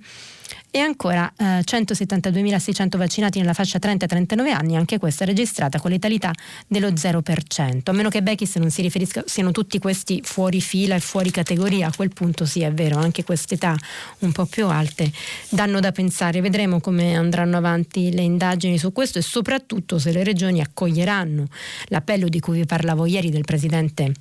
E 0.76 0.80
ancora 0.80 1.32
eh, 1.38 1.60
172.600 1.60 2.98
vaccinati 2.98 3.38
nella 3.38 3.54
fascia 3.54 3.78
30-39 3.78 4.52
anni, 4.52 4.76
anche 4.76 4.98
questa 4.98 5.24
registrata 5.24 5.80
con 5.80 5.92
letalità 5.92 6.32
dello 6.66 6.88
0%. 6.90 7.82
A 7.84 7.92
meno 7.92 8.10
che 8.10 8.24
Bechis 8.24 8.56
non 8.56 8.72
si 8.72 8.82
riferisca, 8.82 9.22
siano 9.28 9.52
tutti 9.52 9.78
questi 9.78 10.22
fuori 10.24 10.62
fila 10.62 10.96
e 10.96 11.00
fuori 11.00 11.30
categoria, 11.30 11.90
a 11.90 11.94
quel 11.96 12.12
punto 12.12 12.48
sì 12.48 12.62
è 12.62 12.74
vero, 12.74 12.98
anche 12.98 13.24
queste 13.24 13.54
età 13.54 13.78
un 14.20 14.32
po' 14.32 14.46
più 14.46 14.66
alte 14.66 15.12
danno 15.50 15.80
da 15.80 15.92
pensare. 15.92 16.42
Vedremo 16.42 16.80
come 16.80 17.16
andranno 17.16 17.58
avanti 17.58 18.12
le 18.12 18.24
indagini 18.24 18.80
su 18.80 18.92
questo 18.92 19.20
e 19.20 19.22
soprattutto 19.22 20.00
se 20.00 20.12
le 20.12 20.24
regioni 20.24 20.60
accoglieranno 20.60 21.46
l'appello 21.90 22.28
di 22.28 22.40
cui 22.40 22.58
vi 22.58 22.66
parlavo 22.66 23.06
ieri 23.06 23.30
del 23.30 23.44
Presidente 23.44 24.12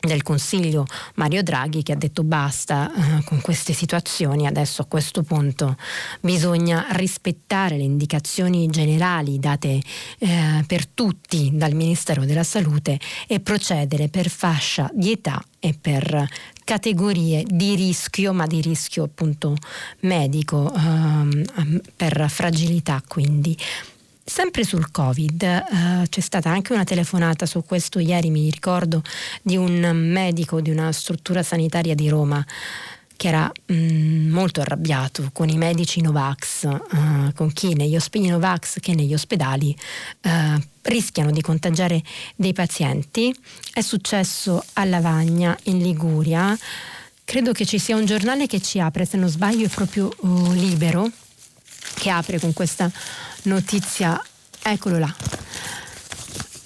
del 0.00 0.22
Consiglio 0.22 0.86
Mario 1.14 1.42
Draghi 1.42 1.82
che 1.82 1.92
ha 1.92 1.96
detto 1.96 2.24
basta 2.24 2.90
eh, 2.92 3.24
con 3.24 3.40
queste 3.40 3.72
situazioni, 3.72 4.46
adesso 4.46 4.82
a 4.82 4.86
questo 4.86 5.22
punto 5.22 5.76
bisogna 6.20 6.86
rispettare 6.90 7.76
le 7.76 7.82
indicazioni 7.82 8.68
generali 8.68 9.38
date 9.38 9.80
eh, 10.18 10.64
per 10.66 10.86
tutti 10.86 11.50
dal 11.52 11.74
Ministero 11.74 12.24
della 12.24 12.44
Salute 12.44 12.98
e 13.26 13.40
procedere 13.40 14.08
per 14.08 14.28
fascia 14.28 14.90
di 14.92 15.12
età 15.12 15.42
e 15.58 15.76
per 15.78 16.26
categorie 16.64 17.44
di 17.46 17.74
rischio, 17.74 18.32
ma 18.32 18.46
di 18.46 18.60
rischio 18.60 19.04
appunto 19.04 19.56
medico, 20.00 20.72
ehm, 20.74 21.80
per 21.96 22.26
fragilità 22.28 23.02
quindi. 23.06 23.56
Sempre 24.32 24.62
sul 24.62 24.92
Covid 24.92 25.42
eh, 25.42 26.06
c'è 26.08 26.20
stata 26.20 26.50
anche 26.50 26.72
una 26.72 26.84
telefonata 26.84 27.46
su 27.46 27.64
questo 27.64 27.98
ieri, 27.98 28.30
mi 28.30 28.48
ricordo, 28.48 29.02
di 29.42 29.56
un 29.56 29.90
medico 29.92 30.60
di 30.60 30.70
una 30.70 30.92
struttura 30.92 31.42
sanitaria 31.42 31.96
di 31.96 32.08
Roma 32.08 32.46
che 33.16 33.26
era 33.26 33.50
mh, 33.66 33.74
mm, 33.74 34.30
molto 34.30 34.60
arrabbiato 34.60 35.30
con 35.32 35.48
i 35.48 35.56
medici 35.56 36.00
Novax, 36.00 36.62
uh, 36.62 37.32
con 37.34 37.52
chi 37.52 37.74
negli 37.74 37.96
ospedali 37.96 38.30
Novax 38.30 38.78
che 38.78 38.94
negli 38.94 39.14
ospedali 39.14 39.76
uh, 40.22 40.62
rischiano 40.82 41.32
di 41.32 41.40
contagiare 41.40 42.00
dei 42.36 42.52
pazienti. 42.52 43.34
È 43.72 43.80
successo 43.80 44.64
a 44.74 44.84
Lavagna, 44.84 45.58
in 45.64 45.78
Liguria. 45.78 46.56
Credo 47.24 47.50
che 47.50 47.66
ci 47.66 47.80
sia 47.80 47.96
un 47.96 48.04
giornale 48.04 48.46
che 48.46 48.60
ci 48.60 48.78
apre, 48.78 49.04
se 49.04 49.16
non 49.16 49.28
sbaglio 49.28 49.66
è 49.66 49.68
proprio 49.68 50.08
uh, 50.20 50.52
Libero, 50.52 51.10
che 51.94 52.10
apre 52.10 52.38
con 52.38 52.52
questa 52.52 52.90
notizia, 53.42 54.20
eccolo 54.62 54.98
là. 54.98 55.14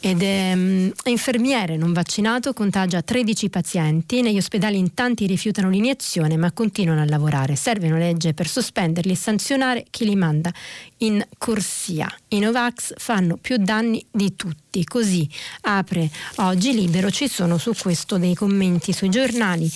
Ed 0.05 0.23
è 0.23 0.53
um, 0.53 0.93
infermiere 1.05 1.79
non 1.79 1.95
vaccinato, 1.95 2.53
contagia 2.53 3.01
13 3.01 3.49
pazienti, 3.49 4.21
negli 4.21 4.37
ospedali 4.37 4.77
in 4.77 4.93
tanti 4.93 5.27
rifiutano 5.27 5.71
l'iniezione 5.71 6.37
ma 6.37 6.53
continuano 6.53 7.01
a 7.01 7.07
lavorare. 7.07 7.57
Serve 7.57 7.87
una 7.87 7.97
legge 7.97 8.35
per 8.35 8.47
sospenderli 8.47 9.13
e 9.13 9.17
sanzionare 9.17 9.87
chi 9.89 10.05
li 10.05 10.15
manda 10.15 10.53
in 10.99 11.27
corsia. 11.39 12.07
I 12.29 12.39
Novax 12.39 12.93
fanno 12.99 13.39
più 13.39 13.57
danni 13.57 14.05
di 14.11 14.37
tutti. 14.37 14.85
Così 14.85 15.27
apre 15.63 16.11
oggi 16.37 16.75
libero, 16.75 17.11
ci 17.11 17.27
sono 17.27 17.57
su 17.57 17.73
questo 17.73 18.19
dei 18.19 18.35
commenti 18.35 18.93
sui 18.93 19.09
giornali. 19.09 19.73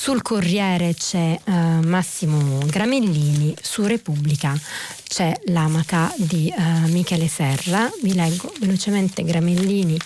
Sul 0.00 0.22
Corriere 0.22 0.94
c'è 0.94 1.38
uh, 1.44 1.52
Massimo 1.86 2.58
Gramellini, 2.64 3.54
su 3.60 3.84
Repubblica 3.84 4.58
c'è 5.06 5.38
l'amaca 5.48 6.10
di 6.16 6.50
uh, 6.56 6.88
Michele 6.88 7.28
Serra. 7.28 7.86
Vi 8.00 8.14
leggo 8.14 8.50
velocemente 8.60 9.22
Gramellini 9.22 9.98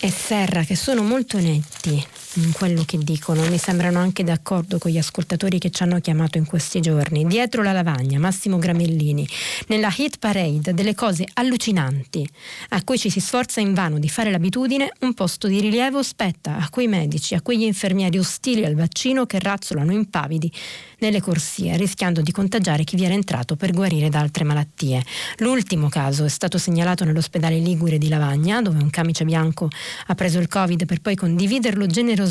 e 0.00 0.10
Serra 0.10 0.62
che 0.62 0.76
sono 0.76 1.02
molto 1.02 1.38
netti 1.38 2.02
in 2.36 2.52
quello 2.52 2.82
che 2.84 2.98
dicono, 2.98 3.46
mi 3.48 3.58
sembrano 3.58 3.98
anche 3.98 4.22
d'accordo 4.22 4.78
con 4.78 4.90
gli 4.90 4.98
ascoltatori 4.98 5.58
che 5.58 5.70
ci 5.70 5.82
hanno 5.82 6.00
chiamato 6.00 6.38
in 6.38 6.44
questi 6.44 6.80
giorni. 6.80 7.24
Dietro 7.24 7.62
la 7.62 7.72
lavagna, 7.72 8.18
Massimo 8.18 8.58
Gramellini, 8.58 9.26
nella 9.68 9.92
hit 9.96 10.18
parade 10.18 10.74
delle 10.74 10.94
cose 10.94 11.26
allucinanti 11.32 12.28
a 12.70 12.84
cui 12.84 12.98
ci 12.98 13.10
si 13.10 13.20
sforza 13.20 13.60
invano 13.60 13.98
di 13.98 14.08
fare 14.08 14.30
l'abitudine, 14.30 14.92
un 15.00 15.14
posto 15.14 15.48
di 15.48 15.60
rilievo 15.60 16.02
spetta 16.02 16.58
a 16.58 16.68
quei 16.68 16.88
medici, 16.88 17.34
a 17.34 17.40
quegli 17.40 17.62
infermieri 17.62 18.18
ostili 18.18 18.64
al 18.64 18.74
vaccino 18.74 19.24
che 19.24 19.38
razzolano 19.38 19.92
impavidi 19.92 20.52
nelle 20.98 21.20
corsie, 21.20 21.76
rischiando 21.76 22.20
di 22.20 22.32
contagiare 22.32 22.84
chi 22.84 22.96
vi 22.96 23.04
era 23.04 23.14
entrato 23.14 23.56
per 23.56 23.72
guarire 23.72 24.08
da 24.08 24.20
altre 24.20 24.44
malattie. 24.44 25.02
L'ultimo 25.38 25.88
caso 25.88 26.24
è 26.24 26.28
stato 26.28 26.58
segnalato 26.58 27.04
nell'ospedale 27.04 27.58
Ligure 27.58 27.98
di 27.98 28.08
Lavagna, 28.08 28.60
dove 28.60 28.78
un 28.82 28.90
camice 28.90 29.24
bianco 29.24 29.68
ha 30.06 30.14
preso 30.14 30.38
il 30.38 30.48
Covid 30.48 30.84
per 30.86 31.00
poi 31.00 31.14
condividerlo 31.14 31.86
generosamente 31.86 32.24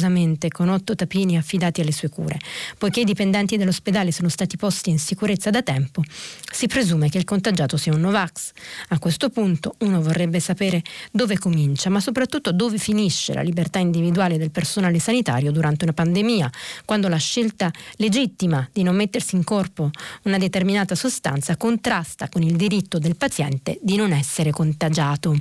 con 0.49 0.69
otto 0.69 0.95
tapini 0.95 1.37
affidati 1.37 1.81
alle 1.81 1.91
sue 1.91 2.09
cure. 2.09 2.39
Poiché 2.77 3.01
i 3.01 3.03
dipendenti 3.03 3.57
dell'ospedale 3.57 4.11
sono 4.11 4.29
stati 4.29 4.57
posti 4.57 4.89
in 4.89 4.99
sicurezza 4.99 5.49
da 5.49 5.61
tempo, 5.61 6.03
si 6.51 6.67
presume 6.67 7.09
che 7.09 7.17
il 7.17 7.23
contagiato 7.23 7.77
sia 7.77 7.93
un 7.93 8.01
Novax. 8.01 8.51
A 8.89 8.99
questo 8.99 9.29
punto 9.29 9.75
uno 9.79 10.01
vorrebbe 10.01 10.39
sapere 10.39 10.81
dove 11.11 11.37
comincia, 11.37 11.89
ma 11.89 11.99
soprattutto 11.99 12.51
dove 12.51 12.77
finisce 12.77 13.33
la 13.33 13.41
libertà 13.41 13.79
individuale 13.79 14.37
del 14.37 14.51
personale 14.51 14.99
sanitario 14.99 15.51
durante 15.51 15.83
una 15.83 15.93
pandemia, 15.93 16.49
quando 16.85 17.07
la 17.07 17.17
scelta 17.17 17.71
legittima 17.97 18.67
di 18.71 18.83
non 18.83 18.95
mettersi 18.95 19.35
in 19.35 19.43
corpo 19.43 19.89
una 20.23 20.37
determinata 20.37 20.95
sostanza 20.95 21.57
contrasta 21.57 22.29
con 22.29 22.41
il 22.41 22.55
diritto 22.55 22.99
del 22.99 23.15
paziente 23.15 23.79
di 23.81 23.95
non 23.95 24.11
essere 24.11 24.51
contagiato. 24.51 25.35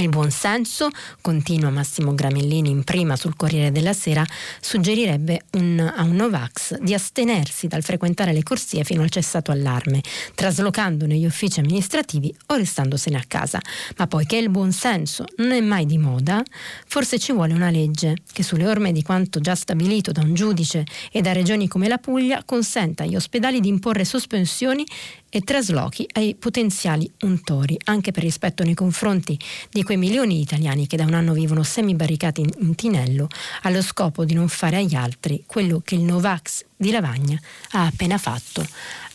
Il 0.00 0.10
buon 0.10 0.30
senso, 0.30 0.90
continua 1.20 1.70
Massimo 1.70 2.14
Gramellini 2.14 2.70
in 2.70 2.84
prima 2.84 3.16
sul 3.16 3.34
Corriere 3.34 3.72
della 3.72 3.92
Sera, 3.92 4.24
suggerirebbe 4.60 5.46
un, 5.54 5.80
a 5.80 6.04
un 6.04 6.14
Novax 6.14 6.78
di 6.78 6.94
astenersi 6.94 7.66
dal 7.66 7.82
frequentare 7.82 8.32
le 8.32 8.44
corsie 8.44 8.84
fino 8.84 9.02
al 9.02 9.10
cessato 9.10 9.50
allarme, 9.50 10.00
traslocando 10.36 11.04
negli 11.04 11.26
uffici 11.26 11.58
amministrativi 11.58 12.32
o 12.46 12.54
restandosene 12.54 13.16
a 13.16 13.24
casa. 13.26 13.60
Ma 13.96 14.06
poiché 14.06 14.36
il 14.36 14.50
buon 14.50 14.70
senso 14.70 15.24
non 15.38 15.50
è 15.50 15.60
mai 15.60 15.84
di 15.84 15.98
moda, 15.98 16.44
forse 16.86 17.18
ci 17.18 17.32
vuole 17.32 17.52
una 17.52 17.70
legge 17.70 18.18
che 18.32 18.44
sulle 18.44 18.68
orme 18.68 18.92
di 18.92 19.02
quanto 19.02 19.40
già 19.40 19.56
stabilito 19.56 20.12
da 20.12 20.22
un 20.22 20.32
giudice 20.32 20.84
e 21.10 21.22
da 21.22 21.32
regioni 21.32 21.66
come 21.66 21.88
la 21.88 21.98
Puglia 21.98 22.44
consenta 22.44 23.02
agli 23.02 23.16
ospedali 23.16 23.58
di 23.58 23.66
imporre 23.66 24.04
sospensioni 24.04 24.86
e 25.30 25.40
traslochi 25.40 26.06
ai 26.12 26.36
potenziali 26.36 27.10
untori, 27.22 27.76
anche 27.84 28.12
per 28.12 28.22
rispetto 28.22 28.62
nei 28.62 28.74
confronti 28.74 29.38
di 29.70 29.82
quei 29.88 29.96
milioni 29.96 30.34
di 30.34 30.42
italiani 30.42 30.86
che 30.86 30.98
da 30.98 31.04
un 31.04 31.14
anno 31.14 31.32
vivono 31.32 31.62
semibarricati 31.62 32.42
in, 32.42 32.50
in 32.58 32.74
Tinello 32.74 33.26
allo 33.62 33.80
scopo 33.80 34.26
di 34.26 34.34
non 34.34 34.46
fare 34.48 34.76
agli 34.76 34.94
altri 34.94 35.44
quello 35.46 35.80
che 35.82 35.94
il 35.94 36.02
Novax 36.02 36.66
di 36.76 36.90
Lavagna 36.90 37.40
ha 37.70 37.86
appena 37.86 38.18
fatto 38.18 38.62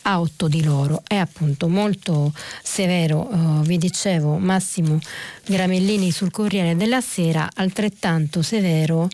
a 0.02 0.18
otto 0.18 0.48
di 0.48 0.64
loro. 0.64 1.04
È 1.06 1.14
appunto 1.14 1.68
molto 1.68 2.34
severo, 2.60 3.20
uh, 3.20 3.62
vi 3.62 3.78
dicevo, 3.78 4.36
Massimo 4.38 4.98
Gramellini 5.44 6.10
sul 6.10 6.32
Corriere 6.32 6.74
della 6.74 7.00
Sera, 7.00 7.48
altrettanto 7.54 8.42
severo, 8.42 9.08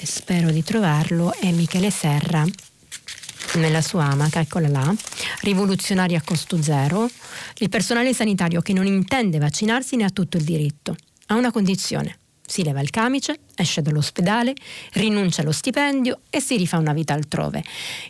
spero 0.00 0.52
di 0.52 0.62
trovarlo, 0.62 1.34
è 1.40 1.50
Michele 1.50 1.90
Serra 1.90 2.46
nella 3.54 3.80
sua 3.80 4.04
amaca, 4.04 4.40
eccola 4.40 4.68
là, 4.68 4.94
rivoluzionaria 5.42 6.18
a 6.18 6.22
costo 6.24 6.62
zero, 6.62 7.08
il 7.58 7.68
personale 7.68 8.14
sanitario 8.14 8.60
che 8.60 8.72
non 8.72 8.86
intende 8.86 9.38
vaccinarsi 9.38 9.96
ne 9.96 10.04
ha 10.04 10.10
tutto 10.10 10.36
il 10.36 10.44
diritto, 10.44 10.96
a 11.26 11.34
una 11.34 11.50
condizione. 11.50 12.18
Si 12.46 12.62
leva 12.62 12.80
il 12.80 12.90
camice, 12.90 13.38
esce 13.62 13.82
dall'ospedale, 13.82 14.54
rinuncia 14.92 15.42
allo 15.42 15.52
stipendio 15.52 16.20
e 16.30 16.40
si 16.40 16.56
rifà 16.56 16.78
una 16.78 16.92
vita 16.92 17.14
altrove. 17.14 17.62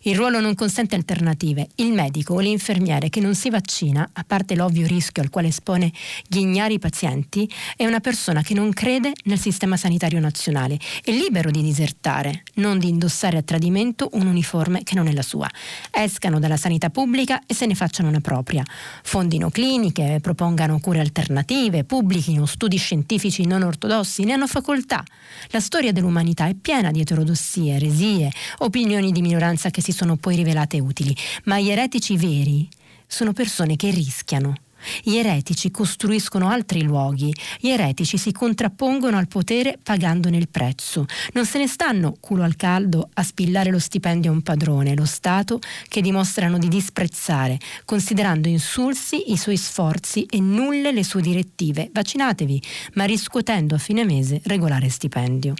Il 0.02 0.16
ruolo 0.16 0.40
non 0.40 0.54
consente 0.54 0.94
alternative. 0.94 1.68
Il 1.76 1.92
medico 1.92 2.34
o 2.34 2.40
l'infermiere 2.40 3.08
che 3.08 3.20
non 3.20 3.34
si 3.34 3.50
vaccina, 3.50 4.08
a 4.12 4.24
parte 4.26 4.54
l'ovvio 4.54 4.86
rischio 4.86 5.22
al 5.22 5.30
quale 5.30 5.48
espone 5.48 5.92
gli 6.26 6.38
ignari 6.38 6.78
pazienti, 6.78 7.50
è 7.76 7.86
una 7.86 8.00
persona 8.00 8.42
che 8.42 8.54
non 8.54 8.72
crede 8.72 9.12
nel 9.24 9.38
sistema 9.38 9.76
sanitario 9.76 10.20
nazionale. 10.20 10.78
È 11.02 11.10
libero 11.10 11.50
di 11.50 11.62
disertare, 11.62 12.42
non 12.54 12.78
di 12.78 12.88
indossare 12.88 13.38
a 13.38 13.42
tradimento 13.42 14.08
un 14.12 14.26
uniforme 14.26 14.82
che 14.82 14.94
non 14.94 15.08
è 15.08 15.12
la 15.12 15.22
sua. 15.22 15.48
Escano 15.90 16.38
dalla 16.38 16.56
sanità 16.56 16.90
pubblica 16.90 17.42
e 17.46 17.54
se 17.54 17.66
ne 17.66 17.74
facciano 17.74 18.08
una 18.08 18.20
propria. 18.20 18.62
Fondino 19.02 19.50
cliniche, 19.50 20.18
propongano 20.20 20.80
cure 20.80 21.00
alternative, 21.00 21.84
pubblichino 21.84 22.46
studi 22.46 22.76
scientifici 22.76 23.46
non 23.46 23.62
ortodossi, 23.62 24.24
ne 24.24 24.32
hanno 24.32 24.46
facoltà. 24.46 25.02
La 25.48 25.60
storia 25.60 25.92
dell'umanità 25.92 26.46
è 26.46 26.54
piena 26.54 26.90
di 26.90 27.00
eterodossie, 27.00 27.74
eresie, 27.74 28.30
opinioni 28.58 29.12
di 29.12 29.22
minoranza 29.22 29.70
che 29.70 29.82
si 29.82 29.92
sono 29.92 30.16
poi 30.16 30.36
rivelate 30.36 30.78
utili, 30.80 31.16
ma 31.44 31.58
gli 31.58 31.70
eretici 31.70 32.16
veri 32.16 32.68
sono 33.06 33.32
persone 33.32 33.76
che 33.76 33.90
rischiano 33.90 34.54
Gli 35.02 35.16
eretici 35.16 35.70
costruiscono 35.70 36.48
altri 36.48 36.82
luoghi, 36.82 37.32
gli 37.58 37.68
eretici 37.68 38.16
si 38.16 38.32
contrappongono 38.32 39.16
al 39.16 39.28
potere 39.28 39.78
pagandone 39.82 40.36
il 40.36 40.48
prezzo. 40.48 41.06
Non 41.32 41.46
se 41.46 41.58
ne 41.58 41.66
stanno 41.66 42.16
culo 42.20 42.42
al 42.42 42.56
caldo 42.56 43.08
a 43.14 43.22
spillare 43.22 43.70
lo 43.70 43.78
stipendio 43.78 44.30
a 44.30 44.34
un 44.34 44.42
padrone, 44.42 44.94
lo 44.94 45.04
Stato 45.04 45.58
che 45.88 46.00
dimostrano 46.00 46.58
di 46.58 46.68
disprezzare, 46.68 47.58
considerando 47.84 48.48
insulsi 48.48 49.32
i 49.32 49.36
suoi 49.36 49.56
sforzi 49.56 50.24
e 50.24 50.40
nulle 50.40 50.92
le 50.92 51.04
sue 51.04 51.20
direttive. 51.20 51.90
Vaccinatevi, 51.92 52.62
ma 52.94 53.04
riscuotendo 53.04 53.74
a 53.74 53.78
fine 53.78 54.04
mese 54.04 54.40
regolare 54.44 54.88
stipendio. 54.88 55.54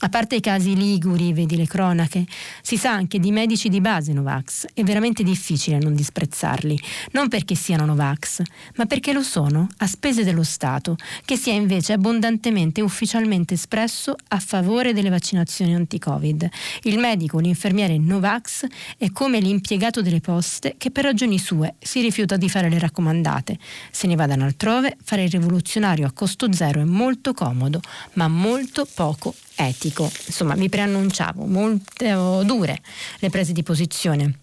A 0.00 0.08
parte 0.08 0.34
i 0.34 0.40
casi 0.40 0.74
liguri, 0.74 1.32
vedi 1.32 1.56
le 1.56 1.68
cronache, 1.68 2.26
si 2.62 2.76
sa 2.76 2.90
anche 2.90 3.20
di 3.20 3.30
medici 3.30 3.68
di 3.68 3.80
base 3.80 4.12
Novax. 4.12 4.66
È 4.74 4.82
veramente 4.82 5.22
difficile 5.22 5.78
non 5.78 5.94
disprezzarli, 5.94 6.78
non 7.12 7.28
perché 7.28 7.54
siano 7.54 7.86
Novax, 7.86 8.42
ma 8.74 8.86
perché 8.86 9.12
lo 9.12 9.22
sono 9.22 9.68
a 9.78 9.86
spese 9.86 10.24
dello 10.24 10.42
Stato, 10.42 10.96
che 11.24 11.36
si 11.36 11.50
è 11.50 11.52
invece 11.52 11.92
abbondantemente 11.92 12.80
e 12.80 12.82
ufficialmente 12.82 13.54
espresso 13.54 14.16
a 14.28 14.40
favore 14.40 14.92
delle 14.92 15.10
vaccinazioni 15.10 15.74
anti-Covid. 15.76 16.48
Il 16.82 16.98
medico, 16.98 17.38
l'infermiere 17.38 17.96
Novax 17.96 18.66
è 18.98 19.10
come 19.12 19.38
l'impiegato 19.38 20.02
delle 20.02 20.20
poste 20.20 20.74
che 20.76 20.90
per 20.90 21.04
ragioni 21.04 21.38
sue 21.38 21.76
si 21.78 22.00
rifiuta 22.00 22.36
di 22.36 22.50
fare 22.50 22.68
le 22.68 22.80
raccomandate. 22.80 23.56
Se 23.92 24.08
ne 24.08 24.16
vadano 24.16 24.44
altrove, 24.44 24.96
fare 25.02 25.22
il 25.22 25.30
rivoluzionario 25.30 26.06
a 26.06 26.12
costo 26.12 26.52
zero 26.52 26.80
è 26.80 26.84
molto 26.84 27.32
comodo, 27.32 27.80
ma 28.14 28.26
molto 28.26 28.86
poco 28.92 29.34
etico. 29.54 30.10
Insomma, 30.26 30.54
vi 30.54 30.68
preannunciavo, 30.68 31.44
molto 31.46 32.42
dure 32.44 32.80
le 33.18 33.30
prese 33.30 33.52
di 33.52 33.62
posizione 33.62 34.38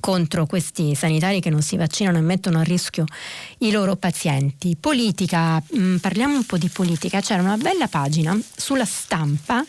contro 0.00 0.46
questi 0.46 0.94
sanitari 0.94 1.40
che 1.40 1.50
non 1.50 1.62
si 1.62 1.76
vaccinano 1.76 2.18
e 2.18 2.22
mettono 2.22 2.58
a 2.58 2.62
rischio 2.62 3.04
i 3.58 3.70
loro 3.70 3.96
pazienti. 3.96 4.76
Politica, 4.78 5.62
mm, 5.76 5.96
parliamo 5.96 6.36
un 6.36 6.44
po' 6.44 6.56
di 6.56 6.68
politica, 6.68 7.20
c'era 7.20 7.42
una 7.42 7.56
bella 7.56 7.88
pagina 7.88 8.38
sulla 8.56 8.84
stampa 8.84 9.64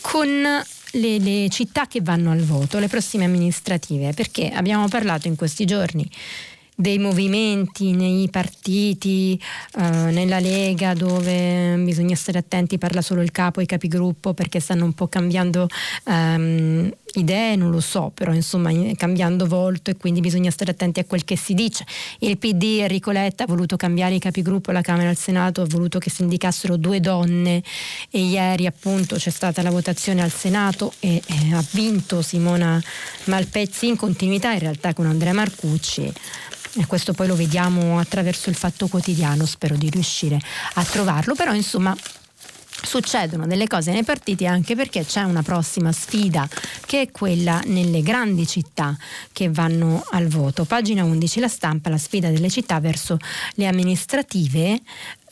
con 0.00 0.28
le, 0.28 1.18
le 1.18 1.48
città 1.48 1.86
che 1.86 2.00
vanno 2.02 2.30
al 2.30 2.42
voto, 2.42 2.78
le 2.78 2.88
prossime 2.88 3.24
amministrative, 3.24 4.12
perché 4.12 4.50
abbiamo 4.50 4.88
parlato 4.88 5.28
in 5.28 5.36
questi 5.36 5.64
giorni 5.64 6.08
dei 6.74 6.98
movimenti 6.98 7.92
nei 7.92 8.28
partiti, 8.30 9.40
eh, 9.78 9.80
nella 9.80 10.40
Lega 10.40 10.94
dove 10.94 11.76
bisogna 11.78 12.16
stare 12.16 12.38
attenti, 12.38 12.78
parla 12.78 13.00
solo 13.00 13.22
il 13.22 13.30
capo 13.30 13.60
e 13.60 13.64
i 13.64 13.66
capigruppo 13.66 14.34
perché 14.34 14.58
stanno 14.58 14.84
un 14.84 14.92
po' 14.92 15.06
cambiando 15.06 15.68
ehm, 16.06 16.90
idee, 17.14 17.54
non 17.54 17.70
lo 17.70 17.80
so, 17.80 18.10
però 18.12 18.32
insomma 18.32 18.70
cambiando 18.96 19.46
volto 19.46 19.90
e 19.90 19.96
quindi 19.96 20.20
bisogna 20.20 20.50
stare 20.50 20.72
attenti 20.72 20.98
a 21.00 21.04
quel 21.04 21.24
che 21.24 21.36
si 21.36 21.54
dice. 21.54 21.84
Il 22.18 22.38
PD 22.38 22.78
Enrico 22.80 23.12
Letta 23.12 23.44
ha 23.44 23.46
voluto 23.46 23.76
cambiare 23.76 24.14
i 24.14 24.18
capigruppo 24.18 24.70
alla 24.70 24.80
Camera 24.80 25.06
e 25.06 25.10
al 25.10 25.16
Senato, 25.16 25.62
ha 25.62 25.66
voluto 25.68 25.98
che 25.98 26.10
si 26.10 26.22
indicassero 26.22 26.76
due 26.76 27.00
donne 27.00 27.62
e 28.10 28.18
ieri 28.18 28.66
appunto 28.66 29.14
c'è 29.16 29.30
stata 29.30 29.62
la 29.62 29.70
votazione 29.70 30.22
al 30.22 30.32
Senato 30.32 30.92
e, 30.98 31.22
e 31.24 31.54
ha 31.54 31.64
vinto 31.70 32.20
Simona 32.20 32.82
Malpezzi 33.24 33.86
in 33.86 33.96
continuità 33.96 34.52
in 34.52 34.58
realtà 34.58 34.92
con 34.92 35.06
Andrea 35.06 35.32
Marcucci 35.32 36.12
e 36.76 36.86
questo 36.86 37.12
poi 37.12 37.26
lo 37.26 37.36
vediamo 37.36 37.98
attraverso 37.98 38.50
il 38.50 38.56
fatto 38.56 38.88
quotidiano, 38.88 39.46
spero 39.46 39.76
di 39.76 39.90
riuscire 39.90 40.38
a 40.74 40.84
trovarlo, 40.84 41.34
però 41.34 41.54
insomma 41.54 41.96
succedono 42.84 43.46
delle 43.46 43.66
cose 43.66 43.92
nei 43.92 44.04
partiti 44.04 44.46
anche 44.46 44.74
perché 44.74 45.04
c'è 45.04 45.22
una 45.22 45.42
prossima 45.42 45.92
sfida 45.92 46.48
che 46.84 47.02
è 47.02 47.10
quella 47.10 47.60
nelle 47.66 48.02
grandi 48.02 48.46
città 48.46 48.96
che 49.32 49.48
vanno 49.50 50.04
al 50.10 50.26
voto. 50.28 50.64
Pagina 50.64 51.04
11, 51.04 51.40
la 51.40 51.48
stampa, 51.48 51.88
la 51.88 51.98
sfida 51.98 52.30
delle 52.30 52.50
città 52.50 52.80
verso 52.80 53.16
le 53.54 53.66
amministrative. 53.66 54.80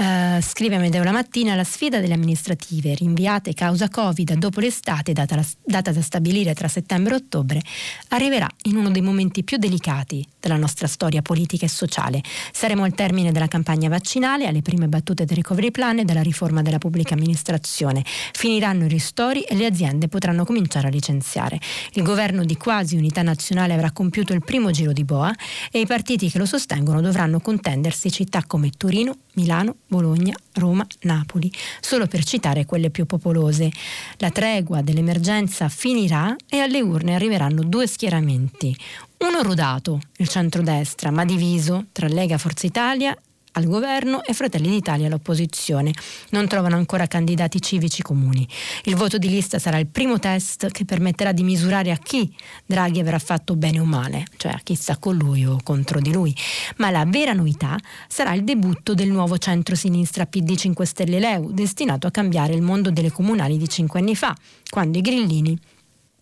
Uh, 0.03 0.41
scrive 0.41 0.79
Medeo 0.79 1.05
la 1.05 1.13
mattina 1.13 1.55
la 1.55 1.63
sfida 1.63 2.01
delle 2.01 2.15
amministrative 2.15 2.93
rinviate 2.93 3.55
causa 3.55 3.89
Covid 3.89 4.33
dopo 4.35 4.59
l'estate 4.59 5.13
data, 5.13 5.37
la, 5.37 5.45
data 5.65 5.93
da 5.93 6.03
stabilire 6.03 6.55
tra 6.55 6.67
settembre 6.67 7.13
e 7.13 7.17
ottobre 7.19 7.63
arriverà 8.09 8.49
in 8.63 8.75
uno 8.75 8.91
dei 8.91 9.01
momenti 9.01 9.45
più 9.45 9.59
delicati 9.59 10.27
della 10.41 10.57
nostra 10.57 10.89
storia 10.89 11.23
politica 11.23 11.67
e 11.67 11.69
sociale. 11.69 12.21
Saremo 12.51 12.83
al 12.83 12.95
termine 12.95 13.31
della 13.31 13.47
campagna 13.47 13.89
vaccinale, 13.89 14.49
alle 14.49 14.61
prime 14.61 14.89
battute 14.89 15.25
del 15.25 15.37
recovery 15.37 15.71
plan 15.71 16.01
e 16.01 16.05
della 16.05 16.21
riforma 16.21 16.63
della 16.63 16.79
pubblica 16.79 17.15
amministrazione. 17.15 18.03
Finiranno 18.05 18.87
i 18.87 18.89
ristori 18.89 19.43
e 19.43 19.55
le 19.55 19.67
aziende 19.67 20.09
potranno 20.09 20.45
cominciare 20.45 20.89
a 20.89 20.91
licenziare. 20.91 21.61
Il 21.93 22.03
governo 22.03 22.45
di 22.45 22.57
quasi 22.57 22.97
unità 22.97 23.23
nazionale 23.23 23.75
avrà 23.75 23.93
compiuto 23.93 24.33
il 24.33 24.43
primo 24.43 24.73
giro 24.73 24.93
di 24.93 25.05
boa 25.05 25.33
e 25.71 25.79
i 25.79 25.87
partiti 25.87 26.29
che 26.29 26.39
lo 26.39 26.47
sostengono 26.47 27.01
dovranno 27.01 27.39
contendersi 27.39 28.11
città 28.11 28.43
come 28.45 28.71
Torino, 28.77 29.17
Milano, 29.35 29.77
Bologna, 29.93 30.35
Roma, 30.55 30.87
Napoli, 31.01 31.53
solo 31.83 32.07
per 32.07 32.25
citare 32.25 32.65
quelle 32.65 32.89
più 32.89 33.05
popolose. 33.05 33.71
La 34.17 34.31
tregua 34.31 34.81
dell'emergenza 34.81 35.69
finirà 35.69 36.35
e 36.49 36.61
alle 36.61 36.81
urne 36.81 37.15
arriveranno 37.15 37.63
due 37.63 37.87
schieramenti, 37.87 38.75
uno 39.19 39.43
rodato, 39.43 40.01
il 40.17 40.29
centrodestra, 40.29 41.11
ma 41.11 41.27
diviso 41.27 41.85
tra 41.93 42.09
Lega 42.09 42.39
Forza 42.39 42.67
Italia 42.67 43.15
al 43.53 43.65
governo 43.65 44.23
e 44.25 44.33
Fratelli 44.33 44.69
d'Italia 44.69 45.07
all'opposizione. 45.07 45.93
Non 46.31 46.47
trovano 46.49 46.77
ancora 46.77 47.07
candidati 47.07 47.61
civici 47.61 48.03
comuni. 48.03 48.47
Il 48.85 48.97
voto 48.97 49.19
di 49.19 49.29
lista 49.29 49.59
sarà 49.59 49.79
il 49.79 49.87
primo 49.87 50.19
test 50.19 50.71
che 50.71 50.85
permetterà 50.85 51.33
di 51.33 51.43
misurare 51.43 51.91
a 51.91 51.97
chi 51.97 52.33
Draghi 52.65 53.01
avrà 53.01 53.19
fatto 53.19 53.57
bene 53.57 53.81
o 53.81 53.85
male, 53.85 54.25
cioè 54.37 54.53
a 54.53 54.61
chi 54.63 54.75
sta 54.75 54.97
con 54.97 55.17
lui 55.17 55.45
o 55.45 55.59
contro 55.63 56.01
di 56.01 56.13
lui. 56.13 56.35
Ma 56.77 56.91
la 56.91 57.05
vera 57.07 57.33
novità 57.33 57.79
sarà 58.09 58.33
il 58.33 58.45
debutto 58.45 58.95
del 58.95 59.11
nuovo 59.11 59.39
centro-sinistra 59.39 60.27
PD 60.27 60.57
5 60.57 60.87
Stelle 60.87 61.19
Leu, 61.19 61.51
destinato 61.51 62.07
a 62.07 62.11
cambiare 62.11 62.55
il 62.55 62.63
mondo 62.63 62.91
delle 62.91 63.11
comunali 63.11 63.59
di 63.59 63.69
cinque 63.69 64.01
anni 64.01 64.17
fa, 64.17 64.37
quando 64.71 64.99
i 64.99 65.01
grillini 65.01 65.59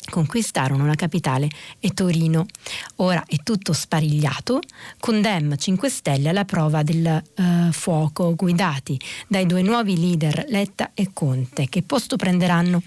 conquistarono 0.08 0.86
la 0.86 0.94
capitale 0.94 1.48
e 1.78 1.90
Torino. 1.90 2.46
Ora 2.96 3.22
è 3.26 3.36
tutto 3.42 3.72
sparigliato, 3.72 4.60
con 4.98 5.20
Dem 5.20 5.56
5 5.56 5.88
Stelle 5.88 6.28
alla 6.30 6.44
prova 6.44 6.82
del 6.82 7.22
uh, 7.36 7.72
fuoco, 7.72 8.34
guidati 8.34 8.98
dai 9.26 9.46
due 9.46 9.62
nuovi 9.62 9.98
leader 9.98 10.46
Letta 10.48 10.90
e 10.94 11.10
Conte, 11.12 11.68
che 11.68 11.82
posto 11.82 12.16
prenderanno 12.16 12.82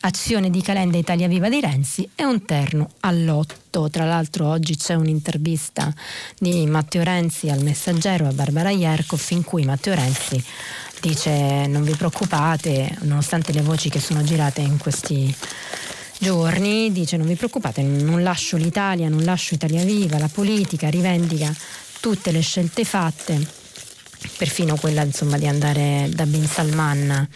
azione 0.00 0.50
di 0.50 0.62
Calenda 0.62 0.98
Italia 0.98 1.26
Viva 1.26 1.48
di 1.48 1.60
Renzi 1.60 2.08
e 2.14 2.24
un 2.24 2.44
terno 2.44 2.90
all'otto. 3.00 3.88
Tra 3.90 4.04
l'altro 4.04 4.46
oggi 4.46 4.76
c'è 4.76 4.94
un'intervista 4.94 5.92
di 6.38 6.66
Matteo 6.66 7.02
Renzi 7.02 7.50
al 7.50 7.62
Messaggero 7.62 8.26
a 8.26 8.32
Barbara 8.32 8.70
Ierkoff 8.70 9.30
in 9.30 9.42
cui 9.42 9.64
Matteo 9.64 9.94
Renzi 9.94 10.42
dice 11.00 11.66
non 11.66 11.82
vi 11.82 11.94
preoccupate, 11.94 12.96
nonostante 13.02 13.52
le 13.52 13.62
voci 13.62 13.88
che 13.88 14.00
sono 14.00 14.22
girate 14.22 14.60
in 14.60 14.78
questi 14.78 15.34
giorni 16.18 16.92
dice 16.92 17.16
non 17.16 17.26
vi 17.26 17.34
preoccupate, 17.34 17.82
non 17.82 18.22
lascio 18.22 18.56
l'Italia, 18.56 19.08
non 19.08 19.24
lascio 19.24 19.54
Italia 19.54 19.84
Viva, 19.84 20.18
la 20.18 20.28
politica 20.32 20.88
rivendica 20.88 21.54
tutte 22.00 22.30
le 22.30 22.40
scelte 22.40 22.84
fatte, 22.84 23.44
perfino 24.36 24.76
quella 24.76 25.02
insomma, 25.02 25.38
di 25.38 25.46
andare 25.46 26.08
da 26.12 26.24
Bin 26.24 26.46
Salman 26.46 27.28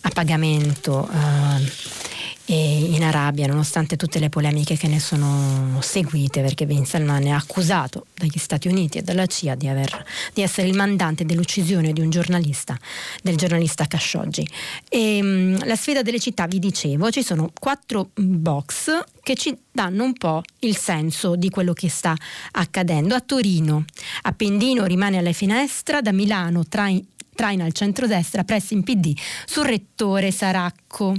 a 0.00 0.10
pagamento. 0.10 1.08
Eh, 1.10 2.14
in 2.54 3.02
Arabia, 3.02 3.46
nonostante 3.46 3.96
tutte 3.96 4.18
le 4.18 4.28
polemiche 4.28 4.76
che 4.76 4.86
ne 4.86 5.00
sono 5.00 5.78
seguite, 5.80 6.42
perché 6.42 6.66
Bin 6.66 6.86
Salman 6.86 7.24
è 7.24 7.30
accusato 7.30 8.06
dagli 8.14 8.38
Stati 8.38 8.68
Uniti 8.68 8.98
e 8.98 9.02
dalla 9.02 9.26
CIA 9.26 9.54
di, 9.54 9.68
aver, 9.68 10.04
di 10.32 10.42
essere 10.42 10.68
il 10.68 10.76
mandante 10.76 11.24
dell'uccisione 11.24 11.92
di 11.92 12.00
un 12.00 12.10
giornalista, 12.10 12.78
del 13.22 13.36
giornalista 13.36 13.86
Khashoggi. 13.86 14.46
E, 14.88 15.20
um, 15.20 15.66
la 15.66 15.76
sfida 15.76 16.02
delle 16.02 16.20
città, 16.20 16.46
vi 16.46 16.58
dicevo, 16.58 17.10
ci 17.10 17.22
sono 17.22 17.50
quattro 17.58 18.10
box 18.14 18.90
che 19.22 19.34
ci 19.34 19.56
danno 19.72 20.04
un 20.04 20.12
po' 20.12 20.42
il 20.60 20.76
senso 20.76 21.34
di 21.34 21.50
quello 21.50 21.72
che 21.72 21.88
sta 21.88 22.14
accadendo. 22.52 23.14
A 23.14 23.20
Torino, 23.20 23.84
Appendino 24.22 24.84
rimane 24.84 25.18
alla 25.18 25.32
finestra, 25.32 26.00
da 26.00 26.12
Milano 26.12 26.64
tra 26.68 26.88
traina 27.36 27.64
al 27.64 27.72
centrodestra 27.72 28.42
presso 28.42 28.74
in 28.74 28.82
PD 28.82 29.16
sul 29.44 29.66
rettore 29.66 30.32
Saracco. 30.32 31.14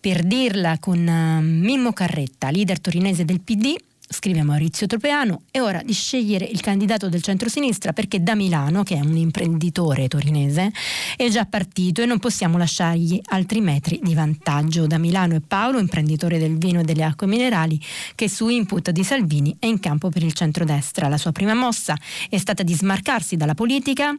Per 0.00 0.22
dirla 0.22 0.78
con 0.78 1.06
uh, 1.06 1.42
Mimmo 1.42 1.92
Carretta, 1.92 2.50
leader 2.50 2.80
torinese 2.80 3.26
del 3.26 3.42
PD, 3.42 3.74
scrive 4.10 4.42
Maurizio 4.42 4.86
Tropeano, 4.86 5.42
è 5.50 5.60
ora 5.60 5.82
di 5.84 5.92
scegliere 5.92 6.46
il 6.46 6.60
candidato 6.60 7.10
del 7.10 7.22
centrosinistra 7.22 7.92
perché 7.92 8.22
da 8.22 8.34
Milano, 8.34 8.82
che 8.82 8.94
è 8.96 9.00
un 9.00 9.16
imprenditore 9.16 10.08
torinese, 10.08 10.72
è 11.16 11.28
già 11.28 11.44
partito 11.44 12.00
e 12.00 12.06
non 12.06 12.18
possiamo 12.18 12.56
lasciargli 12.56 13.20
altri 13.26 13.60
metri 13.60 14.00
di 14.02 14.14
vantaggio. 14.14 14.86
Da 14.86 14.96
Milano 14.96 15.34
è 15.34 15.40
Paolo, 15.46 15.78
imprenditore 15.78 16.38
del 16.38 16.56
vino 16.56 16.80
e 16.80 16.84
delle 16.84 17.04
acque 17.04 17.26
minerali, 17.26 17.78
che 18.14 18.28
su 18.28 18.48
input 18.48 18.90
di 18.90 19.04
Salvini 19.04 19.54
è 19.58 19.66
in 19.66 19.78
campo 19.78 20.08
per 20.08 20.22
il 20.22 20.32
centrodestra. 20.32 21.08
La 21.08 21.18
sua 21.18 21.32
prima 21.32 21.54
mossa 21.54 21.96
è 22.30 22.38
stata 22.38 22.62
di 22.62 22.72
smarcarsi 22.72 23.36
dalla 23.36 23.54
politica 23.54 24.16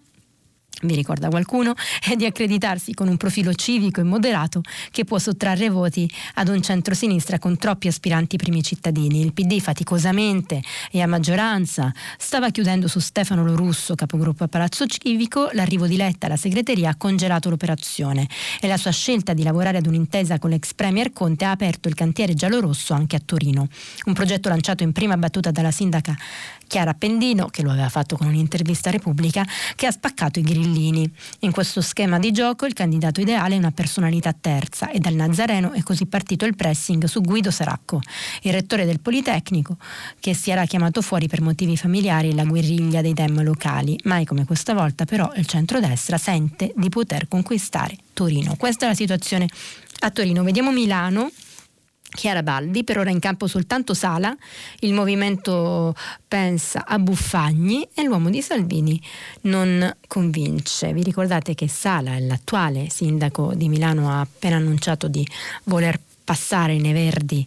vi 0.83 0.95
ricorda 0.95 1.29
qualcuno, 1.29 1.73
è 2.01 2.15
di 2.15 2.25
accreditarsi 2.25 2.93
con 2.93 3.07
un 3.07 3.17
profilo 3.17 3.53
civico 3.53 3.99
e 3.99 4.03
moderato 4.03 4.61
che 4.91 5.03
può 5.03 5.17
sottrarre 5.17 5.69
voti 5.69 6.09
ad 6.35 6.47
un 6.47 6.61
centrosinistra 6.61 7.39
con 7.39 7.57
troppi 7.57 7.87
aspiranti 7.87 8.37
primi 8.37 8.63
cittadini. 8.63 9.21
Il 9.21 9.33
PD 9.33 9.59
faticosamente 9.59 10.61
e 10.91 11.01
a 11.01 11.07
maggioranza 11.07 11.91
stava 12.17 12.49
chiudendo 12.49 12.87
su 12.87 12.99
Stefano 12.99 13.43
Lorusso, 13.43 13.95
capogruppo 13.95 14.43
a 14.43 14.47
Palazzo 14.47 14.85
Civico, 14.85 15.49
l'arrivo 15.53 15.87
di 15.87 15.97
Letta 15.97 16.27
alla 16.27 16.37
segreteria 16.37 16.91
ha 16.91 16.95
congelato 16.95 17.49
l'operazione 17.49 18.27
e 18.59 18.67
la 18.67 18.77
sua 18.77 18.91
scelta 18.91 19.33
di 19.33 19.43
lavorare 19.43 19.77
ad 19.77 19.87
un'intesa 19.87 20.39
con 20.39 20.49
l'ex 20.49 20.73
premier 20.73 21.11
Conte 21.11 21.45
ha 21.45 21.51
aperto 21.51 21.87
il 21.87 21.95
cantiere 21.95 22.33
giallorosso 22.33 22.93
anche 22.93 23.15
a 23.15 23.21
Torino. 23.23 23.67
Un 24.05 24.13
progetto 24.13 24.49
lanciato 24.49 24.83
in 24.83 24.91
prima 24.91 25.17
battuta 25.17 25.51
dalla 25.51 25.71
sindaca 25.71 26.15
Chiara 26.69 26.93
Pendino, 26.93 27.47
che 27.47 27.63
lo 27.63 27.71
aveva 27.71 27.89
fatto 27.89 28.15
con 28.15 28.27
un'intervista 28.27 28.89
a 28.89 28.91
Repubblica, 28.91 29.43
che 29.75 29.87
ha 29.87 29.91
spaccato 29.91 30.37
i 30.37 30.43
grillini. 30.43 31.11
In 31.39 31.51
questo 31.51 31.81
schema 31.81 32.19
di 32.19 32.31
gioco 32.31 32.67
il 32.67 32.73
candidato 32.73 33.21
ideale 33.21 33.55
è 33.55 33.57
una 33.57 33.71
personalità 33.71 34.33
terza 34.39 34.91
e 34.91 34.99
dal 34.99 35.15
Nazareno 35.15 35.71
è 35.71 35.81
così 35.81 36.05
partito 36.05 36.45
il 36.45 36.55
pressing 36.55 37.05
su 37.05 37.21
Guido 37.21 37.49
Saracco, 37.49 38.01
il 38.43 38.53
rettore 38.53 38.85
del 38.85 38.99
Politecnico, 38.99 39.77
che 40.19 40.35
si 40.35 40.51
era 40.51 40.65
chiamato 40.65 41.01
fuori 41.01 41.27
per 41.27 41.41
motivi 41.41 41.75
familiari 41.75 42.35
la 42.35 42.45
guerriglia 42.45 43.01
dei 43.01 43.13
dem 43.13 43.41
locali. 43.41 43.99
Mai 44.03 44.25
come 44.25 44.45
questa 44.45 44.75
volta 44.75 45.05
però 45.05 45.31
il 45.37 45.47
centrodestra 45.47 46.19
sente 46.19 46.71
di 46.75 46.89
poter 46.89 47.27
conquistare 47.27 47.97
Torino. 48.13 48.55
Questa 48.57 48.85
è 48.85 48.89
la 48.89 48.95
situazione 48.95 49.47
a 50.01 50.11
Torino. 50.11 50.43
Vediamo 50.43 50.71
Milano. 50.71 51.31
Chiara 52.09 52.41
Baldi, 52.43 52.83
per 52.83 52.97
ora 52.97 53.11
in 53.11 53.19
campo 53.19 53.47
soltanto 53.47 53.93
Sala, 53.93 54.35
il 54.79 54.93
movimento 54.93 55.95
pensa 56.27 56.85
a 56.85 56.97
Buffagni 56.97 57.87
e 57.93 58.03
l'uomo 58.03 58.29
di 58.29 58.41
Salvini 58.41 59.01
non 59.41 59.95
convince. 60.07 60.91
Vi 60.91 61.03
ricordate 61.03 61.53
che 61.53 61.67
Sala, 61.67 62.17
l'attuale 62.19 62.89
sindaco 62.89 63.53
di 63.53 63.69
Milano, 63.69 64.09
ha 64.09 64.21
appena 64.21 64.55
annunciato 64.55 65.07
di 65.07 65.25
voler 65.65 65.99
passare 66.29 66.77
nei 66.77 66.93
verdi, 66.93 67.43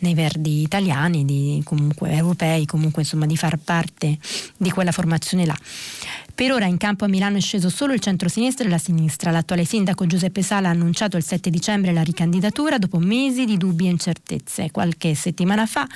nei 0.00 0.12
verdi 0.12 0.60
italiani, 0.60 1.24
di, 1.24 1.62
comunque 1.64 2.10
europei, 2.10 2.66
comunque 2.66 3.00
insomma 3.00 3.24
di 3.24 3.36
far 3.36 3.56
parte 3.56 4.18
di 4.58 4.70
quella 4.70 4.92
formazione 4.92 5.46
là. 5.46 5.56
Per 6.36 6.52
ora 6.52 6.66
in 6.66 6.76
campo 6.76 7.06
a 7.06 7.08
Milano 7.08 7.38
è 7.38 7.40
sceso 7.40 7.70
solo 7.70 7.94
il 7.94 8.00
centro-sinistra 8.00 8.66
e 8.66 8.68
la 8.68 8.76
sinistra. 8.76 9.30
L'attuale 9.30 9.64
sindaco 9.64 10.04
Giuseppe 10.04 10.42
Sala 10.42 10.68
ha 10.68 10.70
annunciato 10.70 11.16
il 11.16 11.24
7 11.24 11.48
dicembre 11.48 11.94
la 11.94 12.02
ricandidatura 12.02 12.76
dopo 12.76 12.98
mesi 12.98 13.46
di 13.46 13.56
dubbi 13.56 13.86
e 13.86 13.88
incertezze. 13.88 14.70
Qualche 14.70 15.14
settimana 15.14 15.64
fa 15.64 15.88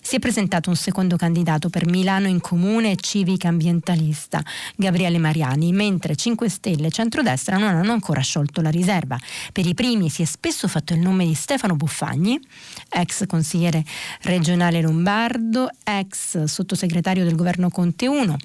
si 0.00 0.14
è 0.14 0.18
presentato 0.20 0.68
un 0.70 0.76
secondo 0.76 1.16
candidato 1.16 1.68
per 1.68 1.88
Milano 1.88 2.28
in 2.28 2.40
comune 2.40 2.94
civica 2.94 3.48
ambientalista, 3.48 4.40
Gabriele 4.76 5.18
Mariani, 5.18 5.72
mentre 5.72 6.14
5 6.14 6.48
Stelle 6.48 6.86
e 6.86 6.90
Centrodestra 6.92 7.56
non 7.56 7.74
hanno 7.74 7.90
ancora 7.90 8.20
sciolto 8.20 8.60
la 8.60 8.70
riserva. 8.70 9.18
Per 9.52 9.66
i 9.66 9.74
primi 9.74 10.10
si 10.10 10.22
è 10.22 10.26
spesso 10.26 10.68
fatto 10.68 10.92
il 10.94 11.00
nome 11.00 11.26
di 11.26 11.34
Stefano 11.34 11.74
Buffagni, 11.74 12.40
ex 12.88 13.26
consigliere 13.26 13.84
regionale 14.22 14.80
lombardo, 14.80 15.68
ex 15.82 16.44
sottosegretario 16.44 17.24
del 17.24 17.34
governo 17.34 17.68
Conte 17.68 18.06
1 18.06 18.36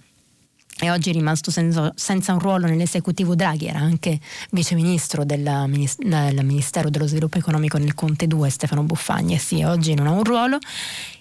e 0.79 0.89
oggi 0.89 1.09
è 1.09 1.13
rimasto 1.13 1.51
senza, 1.51 1.91
senza, 1.95 2.33
un 2.33 2.39
ruolo 2.39 2.65
nell'esecutivo 2.65 3.35
Draghi, 3.35 3.67
era 3.67 3.79
anche 3.79 4.19
viceministro 4.51 5.23
del, 5.23 5.43
del, 5.43 6.39
Ministero 6.43 6.89
dello 6.89 7.07
Sviluppo 7.07 7.37
Economico 7.37 7.77
nel 7.77 7.93
Conte 7.93 8.27
2, 8.27 8.49
Stefano 8.49 8.83
Buffagni, 8.83 9.35
e 9.35 9.39
sì, 9.39 9.63
oggi 9.63 9.93
non 9.93 10.07
ha 10.07 10.11
un 10.11 10.23
ruolo. 10.23 10.57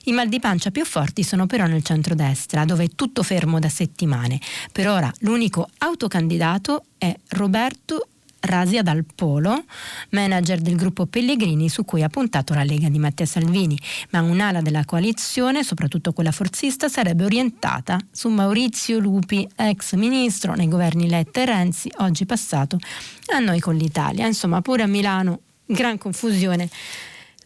I 0.05 0.13
mal 0.13 0.29
di 0.29 0.41
pancia 0.41 0.71
più 0.71 0.85
forti 0.85 1.23
sono 1.23 1.47
però 1.47 1.67
nel 1.67 1.85
centrodestra, 1.85 2.65
dove 2.65 2.85
è 2.85 2.89
tutto 2.95 3.23
fermo 3.23 3.59
da 3.59 3.69
settimane. 3.69 4.41
Per 4.73 4.89
ora 4.89 5.13
l'unico 5.21 5.69
autocandidato 5.79 6.85
è 6.99 7.15
Roberto 7.29 8.09
Rasia 8.43 8.83
Dal 8.83 9.05
Polo, 9.15 9.65
manager 10.11 10.61
del 10.61 10.77
gruppo 10.77 11.07
Pellegrini 11.07 11.69
su 11.69 11.85
cui 11.85 12.03
ha 12.03 12.09
puntato 12.09 12.55
la 12.55 12.65
Lega 12.65 12.89
di 12.89 12.99
Matteo 12.99 13.27
Salvini, 13.27 13.79
ma 14.11 14.21
un'ala 14.21 14.61
della 14.61 14.85
coalizione, 14.85 15.63
soprattutto 15.63 16.13
quella 16.13 16.33
forzista, 16.33 16.89
sarebbe 16.89 17.25
orientata 17.25 17.99
su 18.11 18.29
Maurizio 18.29 18.99
Lupi, 18.99 19.49
ex 19.55 19.95
ministro 19.95 20.55
nei 20.55 20.69
governi 20.69 21.09
Letta 21.09 21.41
e 21.41 21.45
Renzi, 21.45 21.91
oggi 21.99 22.27
passato 22.27 22.79
a 23.33 23.39
noi 23.39 23.61
con 23.61 23.77
l'Italia. 23.77 24.27
Insomma, 24.27 24.61
pure 24.61 24.83
a 24.83 24.87
Milano, 24.87 25.41
gran 25.65 25.99
confusione. 25.99 26.69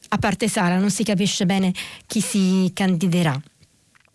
A 0.09 0.19
parte 0.19 0.49
Sara, 0.49 0.79
non 0.79 0.91
si 0.91 1.05
capisce 1.05 1.47
bene 1.47 1.75
chi 2.07 2.21
si 2.21 2.71
candiderà. 2.73 3.39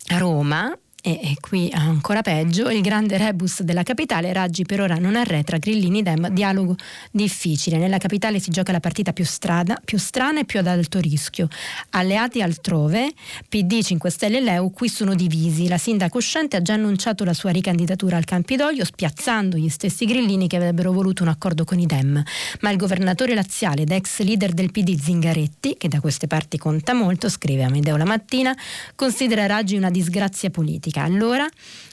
A 0.08 0.18
Roma, 0.18 0.76
e, 1.04 1.18
e, 1.20 1.36
qui 1.40 1.68
ancora 1.74 2.22
peggio, 2.22 2.70
il 2.70 2.80
grande 2.80 3.16
rebus 3.16 3.62
della 3.62 3.82
capitale, 3.82 4.32
Raggi 4.32 4.62
per 4.62 4.80
ora 4.80 4.94
non 4.94 5.16
arretra, 5.16 5.58
Grillini 5.58 6.00
Dem, 6.00 6.28
dialogo 6.28 6.76
difficile. 7.10 7.76
Nella 7.76 7.98
capitale 7.98 8.38
si 8.38 8.52
gioca 8.52 8.70
la 8.70 8.78
partita 8.78 9.12
più, 9.12 9.24
strada, 9.24 9.80
più 9.84 9.98
strana 9.98 10.38
e 10.40 10.44
più 10.44 10.60
ad 10.60 10.68
alto 10.68 11.00
rischio. 11.00 11.48
Alleati 11.90 12.40
altrove, 12.40 13.12
PD, 13.48 13.82
5 13.82 14.10
Stelle 14.10 14.38
e 14.38 14.42
Leu 14.42 14.70
qui 14.70 14.88
sono 14.88 15.16
divisi. 15.16 15.66
La 15.66 15.76
sindaca 15.76 16.16
uscente 16.16 16.54
ha 16.56 16.62
già 16.62 16.74
annunciato 16.74 17.24
la 17.24 17.34
sua 17.34 17.50
ricandidatura 17.50 18.16
al 18.16 18.24
Campidoglio, 18.24 18.84
spiazzando 18.84 19.56
gli 19.56 19.68
stessi 19.68 20.06
Grillini 20.06 20.46
che 20.46 20.54
avrebbero 20.54 20.92
voluto 20.92 21.24
un 21.24 21.30
accordo 21.30 21.64
con 21.64 21.80
i 21.80 21.86
Dem. 21.86 22.22
Ma 22.60 22.70
il 22.70 22.76
governatore 22.76 23.34
laziale 23.34 23.82
ed 23.82 23.90
ex 23.90 24.20
leader 24.20 24.52
del 24.52 24.70
PD 24.70 24.96
Zingaretti, 24.96 25.74
che 25.78 25.88
da 25.88 25.98
queste 25.98 26.28
parti 26.28 26.58
conta 26.58 26.94
molto, 26.94 27.28
scrive 27.28 27.64
a 27.64 27.68
Medeo 27.68 27.96
la 27.96 28.04
mattina, 28.04 28.56
considera 28.94 29.46
Raggi 29.46 29.74
una 29.74 29.90
disgrazia 29.90 30.50
politica 30.50 30.90
politica. 30.92 31.02
Allora 31.02 31.48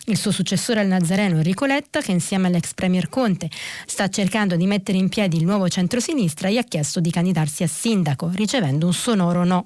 il 0.05 0.17
suo 0.17 0.31
successore 0.31 0.81
al 0.81 0.87
Nazareno 0.87 1.37
Enrico 1.37 1.65
Letta, 1.65 2.01
che 2.01 2.11
insieme 2.11 2.47
all'ex 2.47 2.73
Premier 2.73 3.09
Conte 3.09 3.49
sta 3.85 4.09
cercando 4.09 4.55
di 4.55 4.65
mettere 4.65 4.97
in 4.97 5.09
piedi 5.09 5.37
il 5.37 5.45
nuovo 5.45 5.69
centrosinistra, 5.69 6.49
gli 6.49 6.57
ha 6.57 6.63
chiesto 6.63 6.99
di 6.99 7.09
candidarsi 7.09 7.63
a 7.63 7.67
sindaco, 7.67 8.29
ricevendo 8.33 8.85
un 8.85 8.93
sonoro 8.93 9.43
no. 9.43 9.63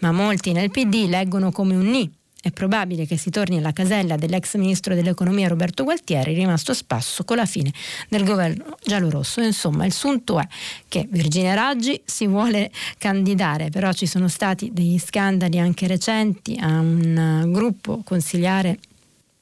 Ma 0.00 0.12
molti 0.12 0.52
nel 0.52 0.70
PD 0.70 1.06
leggono 1.08 1.50
come 1.50 1.74
un 1.74 1.88
ni 1.88 2.10
è 2.46 2.52
probabile 2.52 3.06
che 3.06 3.16
si 3.16 3.30
torni 3.30 3.58
alla 3.58 3.72
casella 3.72 4.14
dell'ex 4.14 4.54
ministro 4.54 4.94
dell'economia 4.94 5.48
Roberto 5.48 5.82
Gualtieri, 5.82 6.32
rimasto 6.32 6.70
a 6.70 6.74
spasso 6.74 7.24
con 7.24 7.36
la 7.36 7.44
fine 7.44 7.72
del 8.08 8.22
governo 8.22 8.76
giallorosso. 8.84 9.40
Insomma, 9.40 9.84
il 9.84 9.92
sunto 9.92 10.38
è 10.38 10.46
che 10.86 11.08
Virginia 11.10 11.54
Raggi 11.54 12.00
si 12.04 12.28
vuole 12.28 12.70
candidare, 12.98 13.70
però 13.70 13.92
ci 13.92 14.06
sono 14.06 14.28
stati 14.28 14.70
degli 14.72 14.98
scandali 14.98 15.58
anche 15.58 15.88
recenti 15.88 16.56
a 16.60 16.78
un 16.78 17.48
gruppo 17.50 18.02
consigliare 18.04 18.78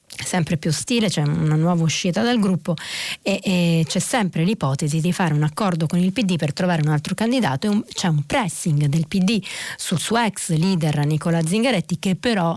sempre 0.07 0.57
più 0.57 0.69
ostile, 0.69 1.09
c'è 1.09 1.21
una 1.21 1.55
nuova 1.55 1.83
uscita 1.83 2.23
dal 2.23 2.39
gruppo 2.39 2.75
e, 3.21 3.39
e, 3.43 3.85
c'è 3.85 3.99
sempre 3.99 4.43
l'ipotesi 4.43 5.01
di 5.01 5.11
fare 5.11 5.33
un 5.33 5.43
accordo 5.43 5.87
con 5.87 5.99
il 5.99 6.13
PD 6.13 6.37
per 6.37 6.53
trovare 6.53 6.81
un 6.81 6.87
altro 6.87 7.13
candidato 7.13 7.67
e 7.67 7.69
un, 7.69 7.83
c'è 7.85 8.07
un 8.07 8.23
pressing 8.25 8.85
del 8.85 9.07
PD 9.07 9.43
sul 9.75 9.99
suo 9.99 10.17
ex 10.17 10.51
leader 10.51 11.05
Nicola 11.05 11.45
Zingaretti 11.45 11.99
che 11.99 12.15
però 12.15 12.55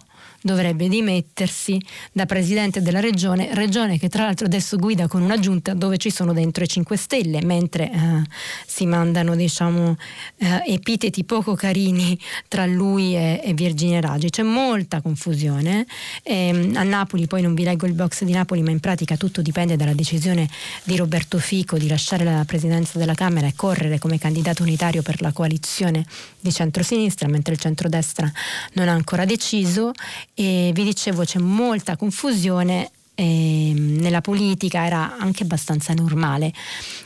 dovrebbe 0.49 0.89
dimettersi 0.89 1.79
da 2.11 2.25
presidente 2.25 2.81
della 2.81 3.01
regione, 3.01 3.51
regione 3.53 3.99
che 3.99 4.09
tra 4.09 4.25
l'altro 4.25 4.47
adesso 4.47 4.79
guida 4.79 5.07
con 5.07 5.21
una 5.21 5.39
giunta 5.39 5.75
dove 5.75 5.99
ci 5.99 6.11
sono 6.11 6.33
dentro 6.33 6.65
i 6.65 6.69
5 6.69 6.97
Stelle, 6.97 7.45
mentre 7.45 7.91
eh, 7.91 8.23
si 8.67 8.87
mandano 8.87 9.37
diciamo, 9.37 9.97
eh, 10.39 10.63
epiteti 10.67 11.25
poco 11.25 11.55
carini 11.55 12.19
tra 12.49 12.65
lui 12.65 13.15
e, 13.15 13.43
e 13.45 13.53
Virginia 13.53 14.01
Raggi. 14.01 14.31
C'è 14.31 14.43
molta 14.43 15.03
confusione. 15.03 15.87
Eh, 16.23 16.71
a 16.75 16.83
Napoli, 16.83 17.27
poi 17.27 17.43
non 17.43 17.55
vi 17.55 17.65
leggo 17.65 17.85
il 17.85 17.93
box 17.93 18.25
di 18.25 18.33
Napoli, 18.33 18.63
ma 18.63 18.71
in 18.71 18.81
pratica 18.81 19.19
tutto 19.19 19.43
dipende 19.43 19.77
dalla 19.77 19.93
decisione 19.93 20.49
di 20.85 20.97
Roberto 20.97 21.39
Fico 21.39 21.77
di 21.77 21.89
lasciare 21.89 22.25
la 22.25 22.45
presidenza 22.47 22.99
della 22.99 23.15
Camera 23.15 23.47
e 23.47 23.53
correre 23.55 23.99
come 23.99 24.19
candidato 24.19 24.63
unitario 24.63 25.03
per 25.03 25.21
la 25.21 25.33
coalizione 25.33 26.07
di 26.41 26.51
centrosinistra, 26.51 27.29
mentre 27.29 27.53
il 27.53 27.61
centrodestra 27.61 28.31
non 28.73 28.89
ha 28.89 28.93
ancora 28.93 29.27
deciso 29.27 29.93
e 30.41 30.71
vi 30.73 30.85
dicevo 30.85 31.25
c'è 31.25 31.41
molta 31.41 31.97
confusione 31.97 32.93
e 33.17 33.73
nella 33.75 34.21
politica 34.21 34.87
era 34.87 35.17
anche 35.19 35.43
abbastanza 35.43 35.93
normale 35.95 36.53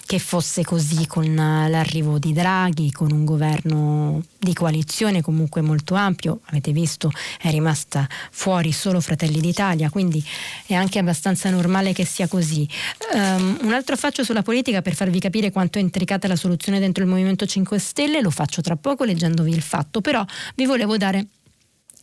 che 0.05 0.19
fosse 0.19 0.63
così 0.63 1.07
con 1.07 1.35
l'arrivo 1.35 2.19
di 2.19 2.35
Draghi, 2.35 2.93
con 2.93 3.11
un 3.11 3.25
governo 3.25 4.23
di 4.39 4.53
coalizione 4.53 5.23
comunque 5.23 5.63
molto 5.63 5.95
ampio, 5.95 6.41
avete 6.45 6.73
visto 6.73 7.11
è 7.41 7.51
rimasta 7.51 8.07
fuori 8.31 8.71
solo 8.73 9.01
Fratelli 9.01 9.41
d'Italia, 9.41 9.89
quindi 9.89 10.23
è 10.67 10.75
anche 10.75 10.99
abbastanza 10.99 11.49
normale 11.49 11.95
che 11.95 12.05
sia 12.05 12.29
così. 12.29 12.69
Um, 13.15 13.61
un 13.63 13.73
altro 13.73 13.97
faccio 13.97 14.25
sulla 14.25 14.43
politica 14.43 14.83
per 14.83 14.95
farvi 14.95 15.19
capire 15.19 15.51
quanto 15.51 15.79
è 15.79 15.81
intricata 15.81 16.29
la 16.29 16.37
soluzione 16.37 16.79
dentro 16.79 17.03
il 17.03 17.09
Movimento 17.09 17.47
5 17.47 17.79
Stelle, 17.79 18.21
lo 18.21 18.29
faccio 18.31 18.61
tra 18.61 18.77
poco 18.77 19.05
leggendovi 19.05 19.51
il 19.51 19.63
fatto, 19.63 20.03
però 20.03 20.23
vi 20.55 20.67
volevo 20.67 20.99
dare 20.99 21.27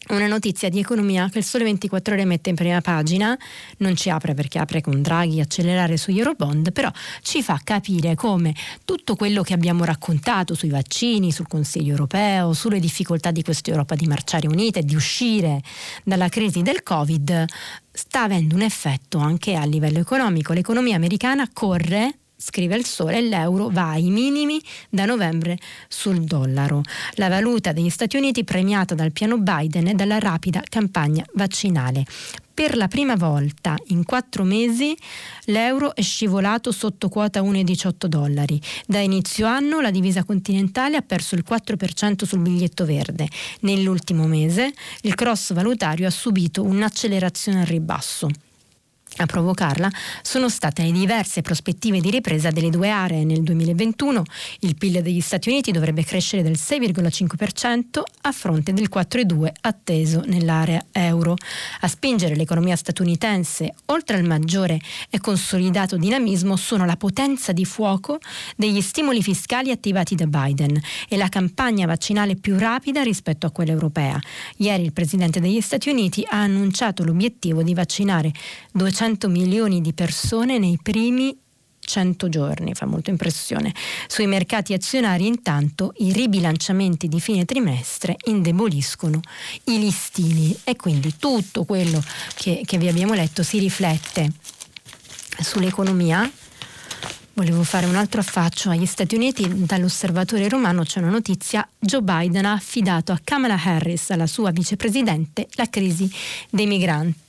una 0.07 0.27
notizia 0.27 0.69
di 0.69 0.79
economia 0.79 1.29
che 1.29 1.39
il 1.39 1.43
Sole 1.43 1.65
24 1.65 2.13
Ore 2.13 2.25
mette 2.25 2.49
in 2.49 2.55
prima 2.55 2.81
pagina, 2.81 3.37
non 3.77 3.95
ci 3.95 4.09
apre 4.09 4.33
perché 4.33 4.57
apre 4.57 4.81
con 4.81 5.01
Draghi 5.01 5.39
accelerare 5.39 5.97
sugli 5.97 6.17
Eurobond, 6.17 6.71
però 6.71 6.89
ci 7.21 7.43
fa 7.43 7.59
capire 7.63 8.15
come 8.15 8.55
tutto 8.85 9.15
quello 9.15 9.43
che 9.43 9.53
abbiamo 9.53 9.83
raccontato 9.83 10.55
sui 10.55 10.69
vaccini, 10.69 11.31
sul 11.31 11.47
Consiglio 11.47 11.91
europeo, 11.91 12.53
sulle 12.53 12.79
difficoltà 12.79 13.31
di 13.31 13.43
questa 13.43 13.69
Europa 13.69 13.95
di 13.95 14.07
marciare 14.07 14.47
unita 14.47 14.79
e 14.79 14.83
di 14.83 14.95
uscire 14.95 15.61
dalla 16.03 16.29
crisi 16.29 16.61
del 16.61 16.81
Covid 16.81 17.45
sta 17.91 18.23
avendo 18.23 18.55
un 18.55 18.61
effetto 18.61 19.17
anche 19.19 19.55
a 19.55 19.65
livello 19.65 19.99
economico. 19.99 20.53
L'economia 20.53 20.95
americana 20.95 21.49
corre 21.51 22.18
scrive 22.41 22.77
il 22.77 22.85
sole, 22.85 23.21
l'euro 23.21 23.69
va 23.69 23.89
ai 23.89 24.09
minimi 24.09 24.61
da 24.89 25.03
novembre 25.03 25.57
sul 25.89 26.23
dollaro. 26.23 26.81
La 27.15 27.27
valuta 27.27 27.73
degli 27.73 27.89
Stati 27.89 28.15
Uniti 28.15 28.45
premiata 28.45 28.95
dal 28.95 29.11
piano 29.11 29.37
Biden 29.37 29.87
e 29.87 29.93
dalla 29.93 30.19
rapida 30.19 30.63
campagna 30.67 31.25
vaccinale. 31.33 32.05
Per 32.53 32.75
la 32.75 32.87
prima 32.87 33.15
volta 33.15 33.75
in 33.87 34.03
quattro 34.03 34.43
mesi 34.43 34.95
l'euro 35.45 35.95
è 35.95 36.01
scivolato 36.01 36.71
sotto 36.71 37.07
quota 37.07 37.41
1,18 37.41 38.05
dollari. 38.05 38.59
Da 38.85 38.99
inizio 38.99 39.45
anno 39.45 39.81
la 39.81 39.91
divisa 39.91 40.23
continentale 40.23 40.97
ha 40.97 41.01
perso 41.01 41.35
il 41.35 41.45
4% 41.47 42.25
sul 42.25 42.39
biglietto 42.39 42.85
verde. 42.85 43.27
Nell'ultimo 43.61 44.27
mese 44.27 44.73
il 45.01 45.15
cross 45.15 45.53
valutario 45.53 46.07
ha 46.07 46.11
subito 46.11 46.63
un'accelerazione 46.63 47.61
al 47.61 47.67
ribasso. 47.67 48.29
A 49.17 49.25
provocarla 49.25 49.89
sono 50.21 50.47
state 50.47 50.83
le 50.83 50.91
diverse 50.91 51.41
prospettive 51.41 51.99
di 51.99 52.09
ripresa 52.09 52.51
delle 52.51 52.69
due 52.69 52.89
aree. 52.89 53.25
Nel 53.25 53.41
2021 53.41 54.23
il 54.59 54.75
PIL 54.77 55.01
degli 55.01 55.19
Stati 55.19 55.49
Uniti 55.49 55.71
dovrebbe 55.71 56.05
crescere 56.05 56.41
del 56.41 56.53
6,5% 56.53 58.01
a 58.21 58.31
fronte 58.31 58.71
del 58.71 58.87
4,2% 58.93 59.47
atteso 59.61 60.23
nell'area 60.25 60.85
euro. 60.91 61.35
A 61.81 61.87
spingere 61.87 62.35
l'economia 62.35 62.77
statunitense, 62.77 63.73
oltre 63.87 64.15
al 64.15 64.23
maggiore 64.23 64.79
e 65.09 65.19
consolidato 65.19 65.97
dinamismo, 65.97 66.55
sono 66.55 66.85
la 66.85 66.95
potenza 66.95 67.51
di 67.51 67.65
fuoco 67.65 68.19
degli 68.55 68.79
stimoli 68.79 69.21
fiscali 69.21 69.71
attivati 69.71 70.15
da 70.15 70.27
Biden 70.27 70.79
e 71.09 71.17
la 71.17 71.27
campagna 71.27 71.85
vaccinale 71.87 72.35
più 72.35 72.57
rapida 72.57 73.01
rispetto 73.01 73.47
a 73.47 73.51
quella 73.51 73.71
europea. 73.71 74.17
Ieri 74.57 74.83
il 74.83 74.93
Presidente 74.93 75.41
degli 75.41 75.59
Stati 75.61 75.89
Uniti 75.89 76.25
ha 76.29 76.41
annunciato 76.41 77.03
l'obiettivo 77.03 77.63
di 77.63 77.73
vaccinare 77.73 78.31
200 78.71 78.98
100 78.99 79.29
milioni 79.29 79.79
di 79.79 79.93
persone 79.93 80.57
nei 80.57 80.77
primi 80.83 81.33
100 81.79 82.27
giorni, 82.27 82.73
fa 82.73 82.85
molto 82.85 83.09
impressione. 83.09 83.73
Sui 84.09 84.27
mercati 84.27 84.73
azionari 84.73 85.25
intanto 85.25 85.93
i 85.99 86.11
ribilanciamenti 86.11 87.07
di 87.07 87.21
fine 87.21 87.45
trimestre 87.45 88.17
indeboliscono 88.25 89.21
i 89.67 89.79
listini 89.79 90.53
e 90.65 90.75
quindi 90.75 91.15
tutto 91.17 91.63
quello 91.63 92.03
che, 92.35 92.63
che 92.65 92.77
vi 92.77 92.89
abbiamo 92.89 93.13
letto 93.13 93.41
si 93.41 93.59
riflette 93.59 94.33
sull'economia 95.39 96.29
Volevo 97.39 97.63
fare 97.63 97.85
un 97.85 97.95
altro 97.95 98.19
affaccio 98.19 98.69
agli 98.69 98.85
Stati 98.85 99.15
Uniti. 99.15 99.63
Dall'osservatore 99.63 100.49
romano 100.49 100.83
c'è 100.83 100.99
una 100.99 101.09
notizia. 101.09 101.65
Joe 101.79 102.01
Biden 102.01 102.43
ha 102.43 102.51
affidato 102.51 103.13
a 103.13 103.21
Kamala 103.23 103.57
Harris, 103.57 104.13
la 104.17 104.27
sua 104.27 104.51
vicepresidente, 104.51 105.47
la 105.51 105.69
crisi 105.69 106.11
dei 106.49 106.65
migranti. 106.65 107.28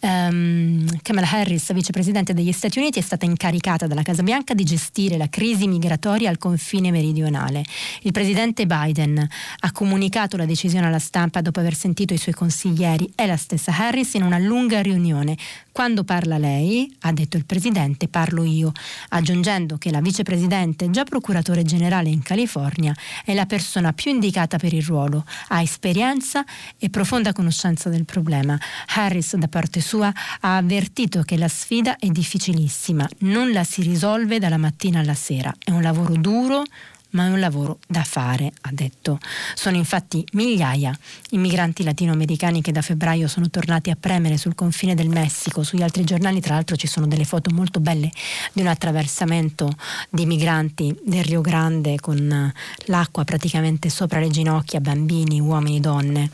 Um, 0.00 0.86
Kamala 1.02 1.30
Harris, 1.30 1.72
vicepresidente 1.72 2.32
degli 2.32 2.52
Stati 2.52 2.78
Uniti, 2.78 2.98
è 2.98 3.02
stata 3.02 3.26
incaricata 3.26 3.86
dalla 3.86 4.02
Casa 4.02 4.22
Bianca 4.22 4.54
di 4.54 4.64
gestire 4.64 5.16
la 5.16 5.28
crisi 5.28 5.66
migratoria 5.66 6.30
al 6.30 6.38
confine 6.38 6.90
meridionale. 6.90 7.64
Il 8.02 8.12
presidente 8.12 8.66
Biden 8.66 9.18
ha 9.60 9.72
comunicato 9.72 10.36
la 10.36 10.46
decisione 10.46 10.86
alla 10.86 10.98
stampa 10.98 11.42
dopo 11.42 11.60
aver 11.60 11.74
sentito 11.74 12.14
i 12.14 12.18
suoi 12.18 12.34
consiglieri 12.34 13.12
e 13.14 13.26
la 13.26 13.36
stessa 13.36 13.76
Harris 13.76 14.14
in 14.14 14.22
una 14.22 14.38
lunga 14.38 14.80
riunione. 14.80 15.36
Quando 15.72 16.02
parla 16.02 16.38
lei, 16.38 16.92
ha 17.02 17.12
detto 17.12 17.36
il 17.36 17.44
presidente, 17.44 18.08
parlo 18.08 18.42
io 18.42 18.72
aggiungendo 19.10 19.78
che 19.78 19.92
la 19.92 20.00
vicepresidente, 20.00 20.90
già 20.90 21.04
procuratore 21.04 21.62
generale 21.62 22.08
in 22.08 22.22
California, 22.22 22.92
è 23.24 23.32
la 23.32 23.46
persona 23.46 23.92
più 23.92 24.10
indicata 24.10 24.56
per 24.56 24.72
il 24.72 24.82
ruolo, 24.82 25.24
ha 25.48 25.62
esperienza 25.62 26.44
e 26.78 26.90
profonda 26.90 27.32
conoscenza 27.32 27.90
del 27.90 28.04
problema. 28.04 28.58
Harris, 28.94 29.17
da 29.36 29.48
parte 29.48 29.80
sua, 29.80 30.12
ha 30.40 30.56
avvertito 30.56 31.22
che 31.22 31.36
la 31.36 31.48
sfida 31.48 31.96
è 31.96 32.08
difficilissima, 32.08 33.08
non 33.20 33.52
la 33.52 33.64
si 33.64 33.82
risolve 33.82 34.38
dalla 34.38 34.58
mattina 34.58 35.00
alla 35.00 35.14
sera, 35.14 35.54
è 35.62 35.70
un 35.70 35.82
lavoro 35.82 36.14
duro, 36.14 36.62
ma 37.10 37.26
è 37.26 37.30
un 37.30 37.40
lavoro 37.40 37.78
da 37.86 38.02
fare, 38.02 38.52
ha 38.62 38.70
detto. 38.72 39.18
Sono 39.54 39.76
infatti 39.76 40.24
migliaia 40.32 40.96
i 41.30 41.38
migranti 41.38 41.82
latinoamericani 41.82 42.60
che 42.60 42.72
da 42.72 42.82
febbraio 42.82 43.28
sono 43.28 43.48
tornati 43.48 43.90
a 43.90 43.96
premere 43.98 44.36
sul 44.36 44.54
confine 44.54 44.94
del 44.94 45.08
Messico. 45.08 45.62
Sugli 45.62 45.82
altri 45.82 46.04
giornali, 46.04 46.40
tra 46.40 46.54
l'altro, 46.54 46.76
ci 46.76 46.86
sono 46.86 47.06
delle 47.06 47.24
foto 47.24 47.50
molto 47.50 47.80
belle 47.80 48.10
di 48.52 48.60
un 48.60 48.66
attraversamento 48.66 49.74
di 50.10 50.26
migranti 50.26 50.94
del 51.02 51.24
Rio 51.24 51.40
Grande 51.40 51.98
con 51.98 52.52
l'acqua 52.86 53.24
praticamente 53.24 53.88
sopra 53.88 54.20
le 54.20 54.28
ginocchia, 54.28 54.80
bambini, 54.80 55.40
uomini, 55.40 55.80
donne. 55.80 56.30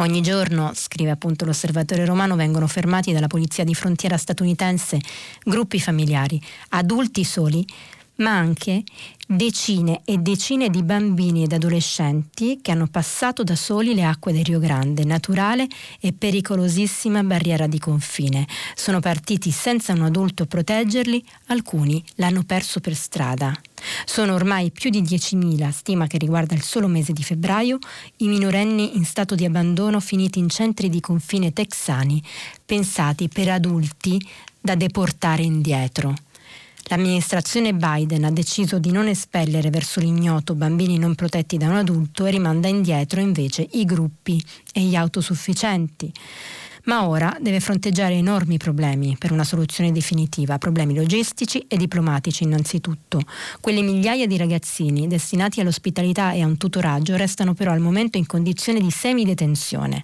Ogni 0.00 0.20
giorno, 0.20 0.70
scrive 0.74 1.10
appunto 1.10 1.44
l'osservatore 1.44 2.04
romano, 2.04 2.36
vengono 2.36 2.68
fermati 2.68 3.12
dalla 3.12 3.26
polizia 3.26 3.64
di 3.64 3.74
frontiera 3.74 4.16
statunitense 4.16 5.00
gruppi 5.42 5.80
familiari, 5.80 6.40
adulti 6.68 7.24
soli, 7.24 7.66
ma 8.18 8.36
anche 8.36 8.84
decine 9.26 10.00
e 10.04 10.16
decine 10.18 10.70
di 10.70 10.82
bambini 10.82 11.42
ed 11.42 11.52
adolescenti 11.52 12.60
che 12.62 12.70
hanno 12.70 12.86
passato 12.86 13.44
da 13.44 13.54
soli 13.54 13.94
le 13.94 14.04
acque 14.04 14.32
del 14.32 14.44
Rio 14.44 14.58
Grande, 14.58 15.04
naturale 15.04 15.66
e 16.00 16.12
pericolosissima 16.12 17.22
barriera 17.22 17.66
di 17.66 17.78
confine. 17.78 18.46
Sono 18.74 19.00
partiti 19.00 19.50
senza 19.50 19.92
un 19.92 20.02
adulto 20.02 20.46
proteggerli, 20.46 21.22
alcuni 21.48 22.02
l'hanno 22.14 22.42
perso 22.44 22.80
per 22.80 22.94
strada. 22.94 23.54
Sono 24.04 24.34
ormai 24.34 24.70
più 24.70 24.90
di 24.90 25.02
10.000, 25.02 25.70
stima 25.70 26.06
che 26.06 26.18
riguarda 26.18 26.54
il 26.54 26.62
solo 26.62 26.88
mese 26.88 27.12
di 27.12 27.22
febbraio, 27.22 27.78
i 28.16 28.28
minorenni 28.28 28.96
in 28.96 29.04
stato 29.04 29.34
di 29.34 29.44
abbandono 29.44 30.00
finiti 30.00 30.38
in 30.38 30.48
centri 30.48 30.88
di 30.88 31.00
confine 31.00 31.52
texani, 31.52 32.20
pensati 32.64 33.28
per 33.28 33.50
adulti 33.50 34.20
da 34.60 34.74
deportare 34.74 35.42
indietro. 35.42 36.14
L'amministrazione 36.88 37.74
Biden 37.74 38.24
ha 38.24 38.30
deciso 38.30 38.78
di 38.78 38.90
non 38.90 39.08
espellere 39.08 39.68
verso 39.68 40.00
l'ignoto 40.00 40.54
bambini 40.54 40.98
non 40.98 41.14
protetti 41.14 41.58
da 41.58 41.68
un 41.68 41.76
adulto 41.76 42.24
e 42.24 42.30
rimanda 42.30 42.66
indietro 42.66 43.20
invece 43.20 43.68
i 43.72 43.84
gruppi 43.84 44.42
e 44.72 44.80
gli 44.80 44.94
autosufficienti 44.94 46.10
ma 46.88 47.06
ora 47.06 47.36
deve 47.38 47.60
fronteggiare 47.60 48.14
enormi 48.14 48.56
problemi 48.56 49.16
per 49.18 49.30
una 49.30 49.44
soluzione 49.44 49.92
definitiva, 49.92 50.58
problemi 50.58 50.94
logistici 50.94 51.64
e 51.68 51.76
diplomatici 51.76 52.44
innanzitutto. 52.44 53.20
Quelle 53.60 53.82
migliaia 53.82 54.26
di 54.26 54.38
ragazzini 54.38 55.06
destinati 55.06 55.60
all'ospitalità 55.60 56.32
e 56.32 56.40
a 56.40 56.46
un 56.46 56.56
tutoraggio 56.56 57.16
restano 57.16 57.52
però 57.52 57.72
al 57.72 57.80
momento 57.80 58.16
in 58.16 58.26
condizione 58.26 58.80
di 58.80 58.90
semidetenzione. 58.90 60.02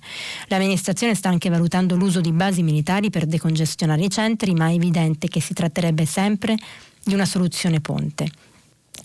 L'amministrazione 0.48 1.14
sta 1.14 1.30
anche 1.30 1.48
valutando 1.48 1.96
l'uso 1.96 2.20
di 2.20 2.32
basi 2.32 2.62
militari 2.62 3.08
per 3.08 3.24
decongestionare 3.24 4.04
i 4.04 4.10
centri, 4.10 4.52
ma 4.52 4.68
è 4.68 4.74
evidente 4.74 5.28
che 5.28 5.40
si 5.40 5.54
tratterebbe 5.54 6.04
sempre 6.04 6.54
di 7.02 7.14
una 7.14 7.24
soluzione 7.24 7.80
ponte. 7.80 8.28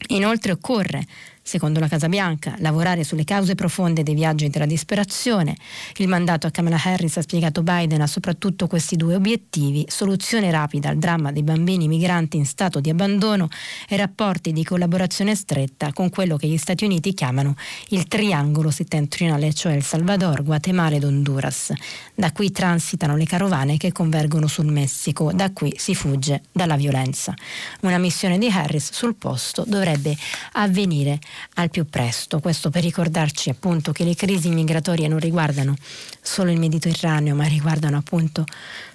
Inoltre 0.08 0.52
occorre 0.52 1.06
secondo 1.50 1.80
la 1.80 1.88
Casa 1.88 2.08
Bianca, 2.08 2.54
lavorare 2.60 3.04
sulle 3.04 3.24
cause 3.24 3.56
profonde 3.56 4.04
dei 4.04 4.14
viaggi 4.14 4.48
della 4.50 4.68
disperazione. 4.68 5.58
Il 5.96 6.08
mandato 6.08 6.46
a 6.46 6.52
Kamala 6.52 6.80
Harris 6.80 7.18
ha 7.18 7.24
spiegato 7.24 7.64
Biden 7.64 8.02
ha 8.02 8.08
soprattutto 8.08 8.68
questi 8.68 8.96
due 8.96 9.16
obiettivi, 9.16 9.84
soluzione 9.88 10.52
rapida 10.52 10.90
al 10.90 10.98
dramma 10.98 11.32
dei 11.32 11.42
bambini 11.42 11.88
migranti 11.88 12.38
in 12.38 12.46
stato 12.46 12.80
di 12.80 12.92
abbandono 12.92 13.48
e 13.88 13.98
rapporti 13.98 14.54
di 14.54 14.64
collaborazione 14.64 15.34
stretta 15.34 15.92
con 15.92 16.12
quello 16.12 16.38
che 16.38 16.46
gli 16.46 16.58
Stati 16.58 16.86
Uniti 16.86 17.16
chiamano 17.16 17.56
il 17.88 18.08
triangolo 18.08 18.70
settentrionale, 18.70 19.52
cioè 19.52 19.74
El 19.74 19.82
Salvador, 19.84 20.44
Guatemala 20.44 20.98
ed 20.98 21.04
Honduras. 21.04 21.74
Da 22.14 22.32
qui 22.32 22.52
transitano 22.52 23.16
le 23.16 23.26
carovane 23.26 23.78
che 23.78 23.92
convergono 23.92 24.46
sul 24.46 24.68
Messico, 24.68 25.32
da 25.34 25.52
qui 25.52 25.74
si 25.78 25.96
fugge 25.96 26.44
dalla 26.52 26.76
violenza. 26.76 27.34
Una 27.82 27.98
missione 27.98 28.38
di 28.38 28.50
Harris 28.50 28.92
sul 28.92 29.16
posto 29.16 29.64
dovrebbe 29.66 30.16
avvenire 30.52 31.20
al 31.56 31.70
più 31.70 31.86
presto. 31.86 32.40
Questo 32.40 32.70
per 32.70 32.84
ricordarci 32.84 33.50
appunto 33.50 33.92
che 33.92 34.04
le 34.04 34.16
crisi 34.16 34.50
migratorie 34.50 35.08
non 35.08 35.20
riguardano 35.20 35.76
solo 36.22 36.52
il 36.52 36.60
Mediterraneo, 36.60 37.36
ma 37.36 37.46
riguardano 37.46 37.98
appunto 37.98 38.46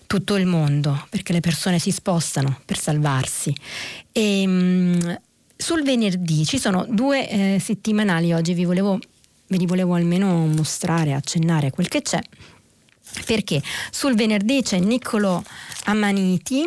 tutto 0.07 0.37
il 0.37 0.47
mondo, 0.47 1.07
perché 1.11 1.33
le 1.33 1.41
persone 1.41 1.79
si 1.79 1.91
spostano 1.91 2.61
per 2.65 2.79
salvarsi. 2.79 3.55
E, 4.13 4.47
mh, 4.47 5.21
sul 5.57 5.83
venerdì 5.83 6.45
ci 6.45 6.59
sono 6.59 6.87
due 6.89 7.29
eh, 7.29 7.59
settimanali 7.61 8.33
oggi, 8.33 8.55
vi 8.55 8.65
volevo, 8.65 8.99
ve 9.47 9.57
li 9.57 9.67
volevo 9.67 9.95
almeno 9.95 10.47
mostrare, 10.47 11.15
accennare 11.15 11.71
quel 11.71 11.89
che 11.89 12.03
c'è. 12.03 12.21
Perché 13.25 13.63
sul 13.91 14.15
venerdì 14.15 14.63
c'è 14.63 14.79
Niccolò 14.79 15.43
Amaniti 15.85 16.67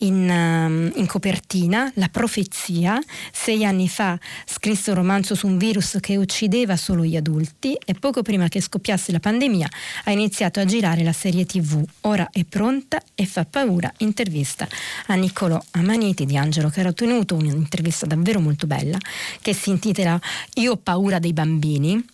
in, 0.00 0.28
um, 0.28 0.92
in, 0.94 1.06
copertina, 1.06 1.90
La 1.94 2.08
profezia. 2.08 3.00
Sei 3.32 3.64
anni 3.64 3.88
fa 3.88 4.18
scrisse 4.46 4.90
un 4.90 4.96
romanzo 4.96 5.34
su 5.34 5.46
un 5.46 5.58
virus 5.58 5.98
che 6.00 6.16
uccideva 6.16 6.76
solo 6.76 7.04
gli 7.04 7.16
adulti 7.16 7.76
e 7.84 7.94
poco 7.94 8.22
prima 8.22 8.48
che 8.48 8.60
scoppiasse 8.60 9.12
la 9.12 9.20
pandemia 9.20 9.68
ha 10.04 10.10
iniziato 10.10 10.60
a 10.60 10.64
girare 10.64 11.02
la 11.02 11.12
serie 11.12 11.46
tv. 11.46 11.82
Ora 12.02 12.28
è 12.30 12.44
pronta 12.44 13.00
e 13.14 13.24
fa 13.26 13.44
paura. 13.44 13.92
Intervista 13.98 14.68
a 15.06 15.14
Niccolò 15.14 15.60
Amaniti 15.72 16.24
di 16.26 16.36
Angelo 16.36 16.70
ottenuto 16.88 17.34
un'intervista 17.34 18.06
davvero 18.06 18.40
molto 18.40 18.66
bella 18.66 18.98
che 19.40 19.52
si 19.52 19.70
intitola 19.70 20.20
Io 20.54 20.72
ho 20.72 20.76
paura 20.76 21.18
dei 21.18 21.32
bambini 21.32 22.04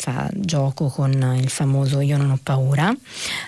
fa 0.00 0.30
gioco 0.32 0.86
con 0.86 1.12
il 1.38 1.50
famoso 1.50 2.00
Io 2.00 2.16
non 2.16 2.30
ho 2.30 2.38
paura. 2.42 2.94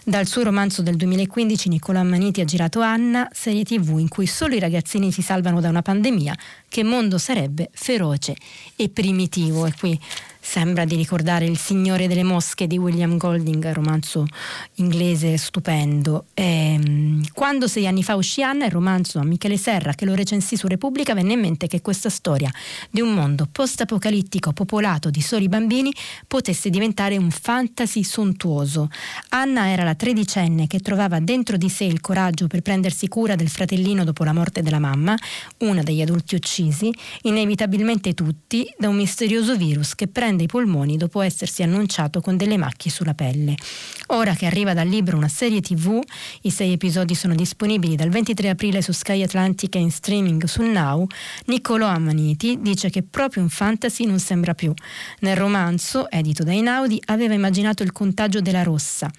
Dal 0.04 0.26
suo 0.26 0.42
romanzo 0.42 0.82
del 0.82 0.96
2015 0.96 1.70
Nicola 1.70 2.02
Maniti 2.02 2.42
ha 2.42 2.44
girato 2.44 2.80
Anna, 2.80 3.26
serie 3.32 3.64
tv 3.64 3.98
in 3.98 4.08
cui 4.08 4.26
solo 4.26 4.54
i 4.54 4.58
ragazzini 4.58 5.10
si 5.10 5.22
salvano 5.22 5.62
da 5.62 5.70
una 5.70 5.80
pandemia, 5.80 6.36
che 6.68 6.84
mondo 6.84 7.16
sarebbe 7.16 7.70
feroce 7.72 8.36
e 8.76 8.90
primitivo. 8.90 9.64
E 9.64 9.72
qui 9.78 9.98
sembra 10.44 10.84
di 10.84 10.96
ricordare 10.96 11.46
Il 11.46 11.56
Signore 11.56 12.08
delle 12.08 12.24
Mosche 12.24 12.66
di 12.66 12.76
William 12.76 13.16
Golding, 13.16 13.72
romanzo 13.72 14.26
inglese 14.74 15.36
stupendo. 15.36 16.26
E, 16.34 16.74
ehm, 16.74 17.26
quando 17.32 17.68
sei 17.68 17.86
anni 17.86 18.02
fa 18.02 18.16
uscì 18.16 18.42
Anna, 18.42 18.66
il 18.66 18.72
romanzo 18.72 19.20
a 19.20 19.24
Michele 19.24 19.56
Serra 19.56 19.94
che 19.94 20.04
lo 20.04 20.14
recensì 20.14 20.56
su 20.56 20.66
Repubblica, 20.66 21.14
venne 21.14 21.34
in 21.34 21.40
mente 21.40 21.68
che 21.68 21.80
questa 21.80 22.10
storia 22.10 22.50
di 22.90 23.00
un 23.00 23.14
mondo 23.14 23.48
post-apocalittico 23.50 24.52
popolato 24.52 25.10
di 25.10 25.22
soli 25.22 25.48
bambini 25.48 25.92
potesse 26.26 26.70
diventare 26.70 27.16
un 27.16 27.30
fantasy 27.30 28.02
sontuoso. 28.02 28.90
Anna 29.30 29.68
era 29.68 29.84
la 29.84 29.94
tredicenne 29.94 30.66
che 30.66 30.80
trovava 30.80 31.20
dentro 31.20 31.56
di 31.56 31.68
sé 31.68 31.84
il 31.84 32.00
coraggio 32.00 32.48
per 32.48 32.62
prendersi 32.62 33.06
cura 33.06 33.36
del 33.36 33.48
fratellino 33.48 34.02
dopo 34.02 34.24
la 34.24 34.32
morte 34.32 34.60
della 34.60 34.80
mamma, 34.80 35.16
una 35.58 35.82
degli 35.82 36.02
adulti 36.02 36.34
uccisi, 36.34 36.92
inevitabilmente 37.22 38.12
tutti, 38.12 38.66
da 38.76 38.88
un 38.88 38.96
misterioso 38.96 39.56
virus 39.56 39.94
che 39.94 40.08
prende 40.08 40.30
prende 40.32 40.44
i 40.44 40.46
polmoni 40.46 40.96
dopo 40.96 41.20
essersi 41.20 41.62
annunciato 41.62 42.20
con 42.20 42.36
delle 42.38 42.56
macchie 42.56 42.90
sulla 42.90 43.12
pelle. 43.12 43.54
Ora 44.08 44.34
che 44.34 44.46
arriva 44.46 44.72
dal 44.72 44.88
libro 44.88 45.16
una 45.16 45.28
serie 45.28 45.60
tv, 45.60 46.00
i 46.42 46.50
sei 46.50 46.72
episodi 46.72 47.14
sono 47.14 47.34
disponibili 47.34 47.96
dal 47.96 48.08
23 48.08 48.48
aprile 48.48 48.80
su 48.80 48.92
Sky 48.92 49.22
Atlantic 49.22 49.74
e 49.74 49.78
in 49.80 49.90
streaming 49.90 50.44
su 50.44 50.62
Now, 50.62 51.06
Niccolò 51.46 51.86
Ammaniti 51.86 52.58
dice 52.60 52.88
che 52.88 53.02
proprio 53.02 53.42
un 53.42 53.50
fantasy 53.50 54.06
non 54.06 54.18
sembra 54.18 54.54
più. 54.54 54.72
Nel 55.20 55.36
romanzo, 55.36 56.10
edito 56.10 56.44
da 56.44 56.52
Inaudi, 56.52 57.00
aveva 57.06 57.34
immaginato 57.34 57.82
il 57.82 57.92
contagio 57.92 58.40
della 58.40 58.62
rossa, 58.62 59.10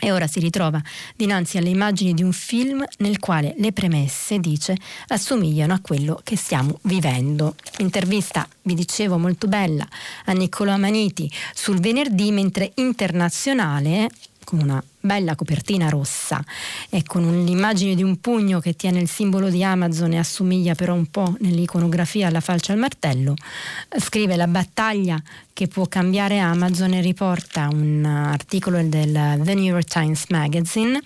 e 0.00 0.10
ora 0.10 0.26
si 0.26 0.40
ritrova 0.40 0.82
dinanzi 1.14 1.58
alle 1.58 1.68
immagini 1.68 2.14
di 2.14 2.22
un 2.22 2.32
film 2.32 2.82
nel 2.98 3.18
quale 3.20 3.54
le 3.58 3.72
premesse, 3.72 4.40
dice, 4.40 4.76
assomigliano 5.08 5.74
a 5.74 5.80
quello 5.80 6.20
che 6.24 6.36
stiamo 6.36 6.78
vivendo. 6.82 7.54
Intervista, 7.78 8.48
vi 8.62 8.74
dicevo, 8.74 9.18
molto 9.18 9.46
bella 9.46 9.86
a 10.24 10.32
Niccolò 10.32 10.72
Amaniti 10.72 11.30
sul 11.54 11.78
venerdì, 11.78 12.32
mentre 12.32 12.72
internazionale 12.76 14.08
con 14.44 14.60
una 14.60 14.82
bella 15.00 15.34
copertina 15.34 15.88
rossa 15.88 16.44
e 16.88 17.02
con 17.02 17.44
l'immagine 17.44 17.94
di 17.94 18.02
un 18.02 18.20
pugno 18.20 18.60
che 18.60 18.76
tiene 18.76 19.00
il 19.00 19.08
simbolo 19.08 19.48
di 19.48 19.64
Amazon 19.64 20.12
e 20.12 20.18
assomiglia 20.18 20.74
però 20.74 20.94
un 20.94 21.06
po' 21.06 21.36
nell'iconografia 21.40 22.28
alla 22.28 22.40
falce 22.40 22.72
al 22.72 22.78
martello, 22.78 23.34
scrive 23.98 24.36
la 24.36 24.46
battaglia 24.46 25.20
che 25.52 25.68
può 25.68 25.86
cambiare 25.86 26.38
Amazon 26.38 26.94
e 26.94 27.00
riporta 27.00 27.68
un 27.70 28.04
articolo 28.04 28.82
del 28.82 29.40
The 29.42 29.54
New 29.54 29.64
York 29.64 29.88
Times 29.88 30.26
Magazine, 30.28 31.00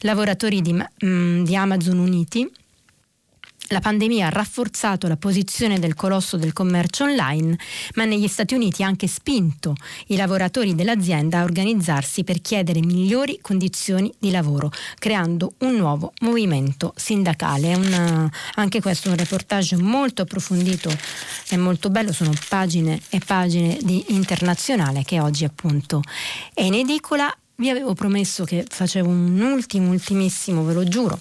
lavoratori 0.00 0.60
di, 0.62 0.72
mm, 1.04 1.44
di 1.44 1.56
Amazon 1.56 1.98
Uniti 1.98 2.50
la 3.70 3.80
pandemia 3.80 4.26
ha 4.26 4.30
rafforzato 4.30 5.06
la 5.06 5.16
posizione 5.16 5.78
del 5.78 5.94
colosso 5.94 6.36
del 6.36 6.52
commercio 6.52 7.04
online, 7.04 7.56
ma 7.94 8.04
negli 8.04 8.26
Stati 8.26 8.54
Uniti 8.54 8.82
ha 8.82 8.86
anche 8.86 9.06
spinto 9.06 9.76
i 10.08 10.16
lavoratori 10.16 10.74
dell'azienda 10.74 11.38
a 11.38 11.44
organizzarsi 11.44 12.24
per 12.24 12.40
chiedere 12.40 12.80
migliori 12.80 13.38
condizioni 13.40 14.12
di 14.18 14.30
lavoro, 14.30 14.70
creando 14.98 15.54
un 15.58 15.76
nuovo 15.76 16.12
movimento 16.20 16.92
sindacale. 16.96 17.74
Una, 17.74 18.30
anche 18.54 18.80
questo 18.80 19.08
è 19.08 19.12
un 19.12 19.16
reportage 19.16 19.76
molto 19.76 20.22
approfondito 20.22 20.90
e 21.48 21.56
molto 21.56 21.90
bello, 21.90 22.12
sono 22.12 22.32
pagine 22.48 23.00
e 23.08 23.20
pagine 23.24 23.78
di 23.82 24.04
internazionale 24.08 25.04
che 25.04 25.20
oggi 25.20 25.44
appunto 25.44 26.02
è 26.52 26.62
in 26.62 26.74
edicola 26.74 27.32
vi 27.60 27.68
avevo 27.68 27.92
promesso 27.92 28.44
che 28.44 28.64
facevo 28.66 29.08
un 29.08 29.38
ultimo, 29.38 29.90
ultimissimo, 29.90 30.64
ve 30.64 30.72
lo 30.72 30.84
giuro, 30.84 31.20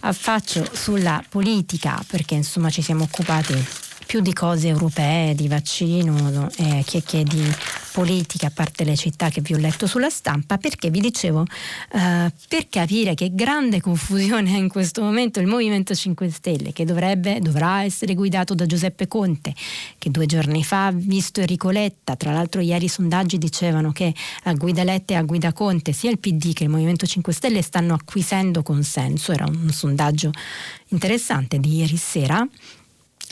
affaccio 0.00 0.66
sulla 0.72 1.22
politica 1.28 2.02
perché 2.06 2.34
insomma 2.34 2.70
ci 2.70 2.80
siamo 2.80 3.04
occupati 3.04 3.85
più 4.06 4.20
di 4.20 4.32
cose 4.32 4.68
europee, 4.68 5.34
di 5.34 5.48
vaccino 5.48 6.48
eh, 6.56 6.82
che, 6.86 7.02
che 7.02 7.24
di 7.24 7.54
politica, 7.92 8.46
a 8.46 8.50
parte 8.54 8.84
le 8.84 8.94
città 8.94 9.30
che 9.30 9.40
vi 9.40 9.54
ho 9.54 9.56
letto 9.56 9.86
sulla 9.86 10.10
stampa, 10.10 10.58
perché 10.58 10.90
vi 10.90 11.00
dicevo, 11.00 11.44
eh, 11.92 12.30
per 12.48 12.68
capire 12.68 13.14
che 13.14 13.30
grande 13.34 13.80
confusione 13.80 14.54
è 14.54 14.58
in 14.58 14.68
questo 14.68 15.02
momento 15.02 15.40
il 15.40 15.46
Movimento 15.46 15.94
5 15.94 16.30
Stelle, 16.30 16.72
che 16.72 16.84
dovrebbe, 16.84 17.40
dovrà 17.40 17.82
essere 17.84 18.14
guidato 18.14 18.54
da 18.54 18.66
Giuseppe 18.66 19.08
Conte, 19.08 19.54
che 19.98 20.10
due 20.10 20.26
giorni 20.26 20.62
fa 20.62 20.86
ha 20.86 20.92
visto 20.92 21.40
Enrico 21.40 21.70
Letta, 21.70 22.16
tra 22.16 22.32
l'altro 22.32 22.60
ieri 22.60 22.84
i 22.84 22.88
sondaggi 22.88 23.38
dicevano 23.38 23.92
che 23.92 24.14
a 24.44 24.52
guida 24.52 24.84
Letta 24.84 25.14
e 25.14 25.16
a 25.16 25.22
guida 25.22 25.52
Conte 25.52 25.92
sia 25.92 26.10
il 26.10 26.18
PD 26.18 26.52
che 26.52 26.64
il 26.64 26.68
Movimento 26.68 27.06
5 27.06 27.32
Stelle 27.32 27.62
stanno 27.62 27.94
acquisendo 27.94 28.62
consenso, 28.62 29.32
era 29.32 29.46
un 29.46 29.70
sondaggio 29.70 30.30
interessante 30.88 31.58
di 31.58 31.76
ieri 31.76 31.96
sera 31.96 32.46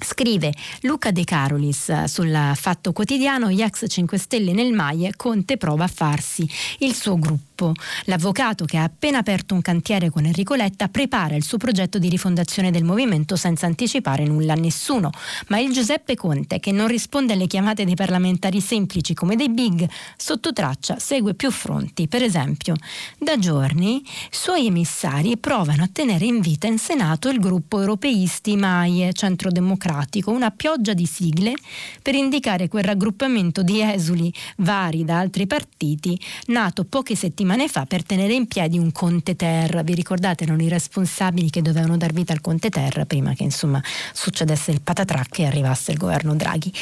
Scrive 0.02 0.52
Luca 0.82 1.10
De 1.10 1.24
Carolis 1.24 2.04
sul 2.04 2.52
Fatto 2.54 2.92
Quotidiano, 2.92 3.50
gli 3.50 3.62
ex 3.62 3.84
5 3.86 4.18
Stelle 4.18 4.52
nel 4.52 4.72
Maie, 4.72 5.12
Conte 5.16 5.56
prova 5.56 5.84
a 5.84 5.88
farsi 5.88 6.48
il 6.78 6.94
suo 6.94 7.18
gruppo. 7.18 7.53
L'avvocato 8.06 8.64
che 8.64 8.78
ha 8.78 8.82
appena 8.82 9.18
aperto 9.18 9.54
un 9.54 9.62
cantiere 9.62 10.10
con 10.10 10.24
Enrico 10.24 10.54
Letta 10.54 10.88
prepara 10.88 11.36
il 11.36 11.44
suo 11.44 11.56
progetto 11.56 11.98
di 11.98 12.08
rifondazione 12.08 12.72
del 12.72 12.82
movimento 12.82 13.36
senza 13.36 13.66
anticipare 13.66 14.24
nulla 14.24 14.54
a 14.54 14.56
nessuno, 14.56 15.10
ma 15.48 15.60
il 15.60 15.72
Giuseppe 15.72 16.16
Conte, 16.16 16.58
che 16.58 16.72
non 16.72 16.88
risponde 16.88 17.34
alle 17.34 17.46
chiamate 17.46 17.84
dei 17.84 17.94
parlamentari 17.94 18.60
semplici 18.60 19.14
come 19.14 19.36
dei 19.36 19.50
big, 19.50 19.88
sotto 20.16 20.52
traccia 20.52 20.98
segue 20.98 21.34
più 21.34 21.52
fronti. 21.52 22.08
Per 22.08 22.24
esempio, 22.24 22.74
da 23.18 23.38
giorni 23.38 24.02
suoi 24.30 24.66
emissari 24.66 25.36
provano 25.36 25.84
a 25.84 25.88
tenere 25.92 26.24
in 26.24 26.40
vita 26.40 26.66
in 26.66 26.78
Senato 26.78 27.28
il 27.28 27.38
gruppo 27.38 27.78
europeisti 27.78 28.56
Maie, 28.56 29.12
Centro 29.12 29.52
democratico 29.52 30.32
una 30.32 30.50
pioggia 30.50 30.92
di 30.92 31.06
sigle 31.06 31.54
per 32.02 32.16
indicare 32.16 32.66
quel 32.66 32.82
raggruppamento 32.82 33.62
di 33.62 33.80
esuli 33.80 34.32
vari 34.56 35.04
da 35.04 35.20
altri 35.20 35.46
partiti 35.46 36.18
nato 36.46 36.84
poche 36.84 37.14
settimane 37.14 37.42
fa 37.68 37.84
per 37.84 38.02
tenere 38.04 38.32
in 38.32 38.46
piedi 38.46 38.78
un 38.78 38.90
Conte 38.90 39.36
Terra. 39.36 39.82
Vi 39.82 39.94
ricordate 39.94 40.44
erano 40.44 40.62
i 40.62 40.68
responsabili 40.68 41.50
che 41.50 41.60
dovevano 41.60 41.96
dar 41.96 42.12
vita 42.12 42.32
al 42.32 42.40
Conte 42.40 42.70
Terra 42.70 43.04
prima 43.04 43.34
che 43.34 43.42
insomma 43.42 43.82
succedesse 44.12 44.70
il 44.70 44.80
patatrac 44.80 45.40
e 45.40 45.46
arrivasse 45.46 45.92
il 45.92 45.98
governo 45.98 46.34
Draghi. 46.34 46.72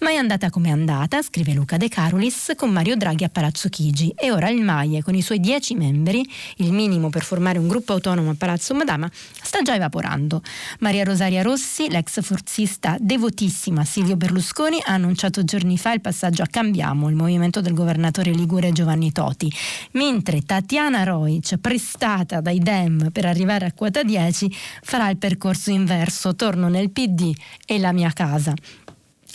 Ma 0.00 0.10
è 0.10 0.14
andata 0.14 0.50
come 0.50 0.68
è 0.68 0.72
andata, 0.72 1.20
scrive 1.22 1.52
Luca 1.52 1.76
De 1.76 1.88
Carolis, 1.88 2.52
con 2.56 2.70
Mario 2.70 2.94
Draghi 2.94 3.24
a 3.24 3.28
Palazzo 3.28 3.68
Chigi 3.68 4.12
e 4.14 4.30
ora 4.30 4.48
il 4.48 4.62
Maie 4.62 5.02
con 5.02 5.14
i 5.14 5.22
suoi 5.22 5.40
dieci 5.40 5.74
membri, 5.74 6.24
il 6.56 6.72
minimo 6.72 7.08
per 7.08 7.24
formare 7.24 7.58
un 7.58 7.66
gruppo 7.66 7.92
autonomo 7.92 8.30
a 8.30 8.34
Palazzo 8.38 8.74
Madama, 8.74 9.10
sta 9.42 9.62
già 9.62 9.74
evaporando. 9.74 10.42
Maria 10.78 11.02
Rosaria 11.02 11.42
Rossi, 11.42 11.88
l'ex 11.88 12.22
Forza 12.22 12.50
marxista 12.52 12.98
devotissima 13.00 13.82
Silvio 13.82 14.14
Berlusconi 14.16 14.78
ha 14.84 14.92
annunciato 14.92 15.42
giorni 15.42 15.78
fa 15.78 15.94
il 15.94 16.02
passaggio 16.02 16.42
a 16.42 16.46
Cambiamo, 16.46 17.08
il 17.08 17.14
movimento 17.14 17.62
del 17.62 17.72
governatore 17.72 18.30
Ligure 18.30 18.72
Giovanni 18.72 19.10
Toti, 19.10 19.50
mentre 20.12 20.42
Tatiana 20.42 21.04
Roic, 21.04 21.56
prestata 21.56 22.42
dai 22.42 22.58
Dem 22.58 23.08
per 23.10 23.24
arrivare 23.24 23.64
a 23.64 23.72
quota 23.72 24.02
10, 24.02 24.54
farà 24.82 25.08
il 25.08 25.16
percorso 25.16 25.70
inverso, 25.70 26.36
torno 26.36 26.68
nel 26.68 26.90
PD 26.90 27.32
e 27.64 27.78
la 27.78 27.92
mia 27.92 28.10
casa. 28.10 28.52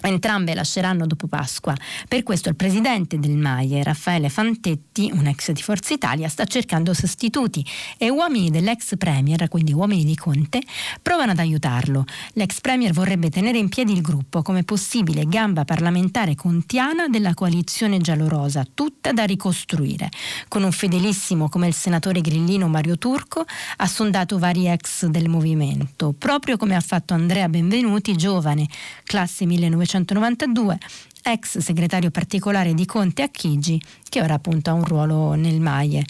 Entrambe 0.02 0.54
lasceranno 0.54 1.08
dopo 1.08 1.26
Pasqua. 1.26 1.76
Per 2.08 2.22
questo 2.22 2.50
il 2.50 2.56
presidente 2.56 3.18
del 3.18 3.36
MAIE, 3.36 3.82
Raffaele 3.82 4.30
Fantetti, 4.30 5.10
un 5.12 5.26
ex 5.26 5.52
di 5.52 5.62
Forza 5.64 5.94
Italia, 5.94 6.30
sta 6.30 6.46
cercando 6.46 6.94
sostituti 6.94 7.66
e 7.98 8.10
uomini 8.10 8.52
dell'ex 8.52 8.96
premier, 8.96 9.48
quindi 9.50 9.74
uomini 9.74 10.06
di 10.06 10.16
Conte, 10.16 10.62
provano 11.02 11.32
ad 11.32 11.40
aiutarlo. 11.40 12.06
L'ex 12.34 12.62
premier 12.62 12.94
vorrebbe 12.94 13.32
tenere 13.32 13.58
in 13.58 13.70
piedi 13.70 13.94
il 13.94 14.02
gruppo 14.02 14.44
come 14.44 14.64
possibile 14.64 15.26
gamba 15.26 15.66
parlamentare 15.66 16.36
contiana 16.36 17.08
della 17.08 17.34
coalizione 17.34 17.98
giallorosa, 17.98 18.68
tutta 18.72 19.12
da 19.14 19.24
ricostruire. 19.24 20.10
Con 20.48 20.62
un 20.62 20.72
fedelissimo 20.72 21.50
come 21.50 21.68
il 21.68 21.74
senatore 21.74 22.22
grillino 22.22 22.68
Mario 22.68 23.00
Turco 23.00 23.46
ha 23.78 23.88
sondato 23.88 24.38
vari 24.38 24.68
ex 24.68 25.08
del 25.08 25.28
movimento, 25.28 26.14
proprio 26.16 26.56
come 26.56 26.76
ha 26.76 26.82
fatto 26.82 27.16
Andrea 27.16 27.50
Benvenuti, 27.50 28.16
giovane, 28.16 28.68
classe 29.04 29.46
1900 29.46 29.86
1992 29.88 30.78
ex 31.24 31.58
segretario 31.58 32.10
particolare 32.10 32.74
di 32.74 32.86
Conte 32.86 33.22
a 33.22 33.28
Chigi, 33.28 33.82
che 34.08 34.22
ora 34.22 34.36
appunto 34.36 34.70
ha 34.70 34.74
un 34.74 34.84
ruolo 34.84 35.34
nel 35.34 35.60
Maie. 35.60 36.06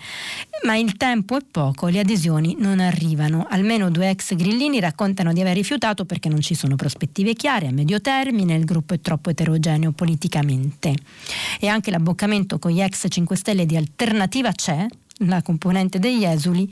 Ma 0.63 0.75
il 0.75 0.95
tempo 0.95 1.37
è 1.37 1.41
poco, 1.49 1.87
le 1.87 1.99
adesioni 1.99 2.55
non 2.59 2.79
arrivano. 2.79 3.47
Almeno 3.49 3.89
due 3.89 4.09
ex 4.09 4.35
grillini 4.35 4.79
raccontano 4.79 5.33
di 5.33 5.41
aver 5.41 5.55
rifiutato 5.55 6.05
perché 6.05 6.29
non 6.29 6.41
ci 6.41 6.53
sono 6.53 6.75
prospettive 6.75 7.33
chiare 7.33 7.67
a 7.67 7.71
medio 7.71 7.99
termine, 7.99 8.55
il 8.55 8.65
gruppo 8.65 8.93
è 8.93 8.99
troppo 8.99 9.31
eterogeneo 9.31 9.91
politicamente. 9.91 10.93
E 11.59 11.67
anche 11.67 11.89
l'abboccamento 11.89 12.59
con 12.59 12.71
gli 12.71 12.81
ex 12.81 13.07
5 13.09 13.35
Stelle 13.35 13.65
di 13.65 13.75
Alternativa 13.75 14.51
c'è, 14.51 14.85
la 15.21 15.41
componente 15.41 15.97
degli 15.97 16.25
esuli, 16.25 16.71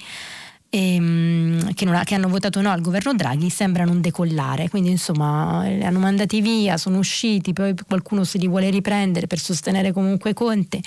ehm, 0.78 1.73
che, 1.73 1.86
ha, 1.86 2.03
che, 2.03 2.15
hanno 2.15 2.28
votato 2.28 2.61
no 2.61 2.71
al 2.71 2.82
governo 2.82 3.13
Draghi 3.13 3.49
sembrano 3.49 3.91
non 3.91 4.01
decollare, 4.01 4.69
quindi 4.69 4.89
insomma 4.89 5.63
li 5.67 5.84
hanno 5.84 5.99
mandati 5.99 6.41
via, 6.41 6.78
sono 6.78 6.97
usciti, 6.97 7.53
poi 7.53 7.73
qualcuno 7.88 8.23
se 8.23 8.38
li 8.38 8.47
vuole 8.47 8.69
riprendere 8.69 9.28
per 9.28 9.39
sostenere 9.39 9.91
comunque 9.91 10.34
Conte, 10.34 10.82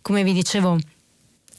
come 0.00 0.22
vi 0.24 0.32
dicevo 0.32 0.78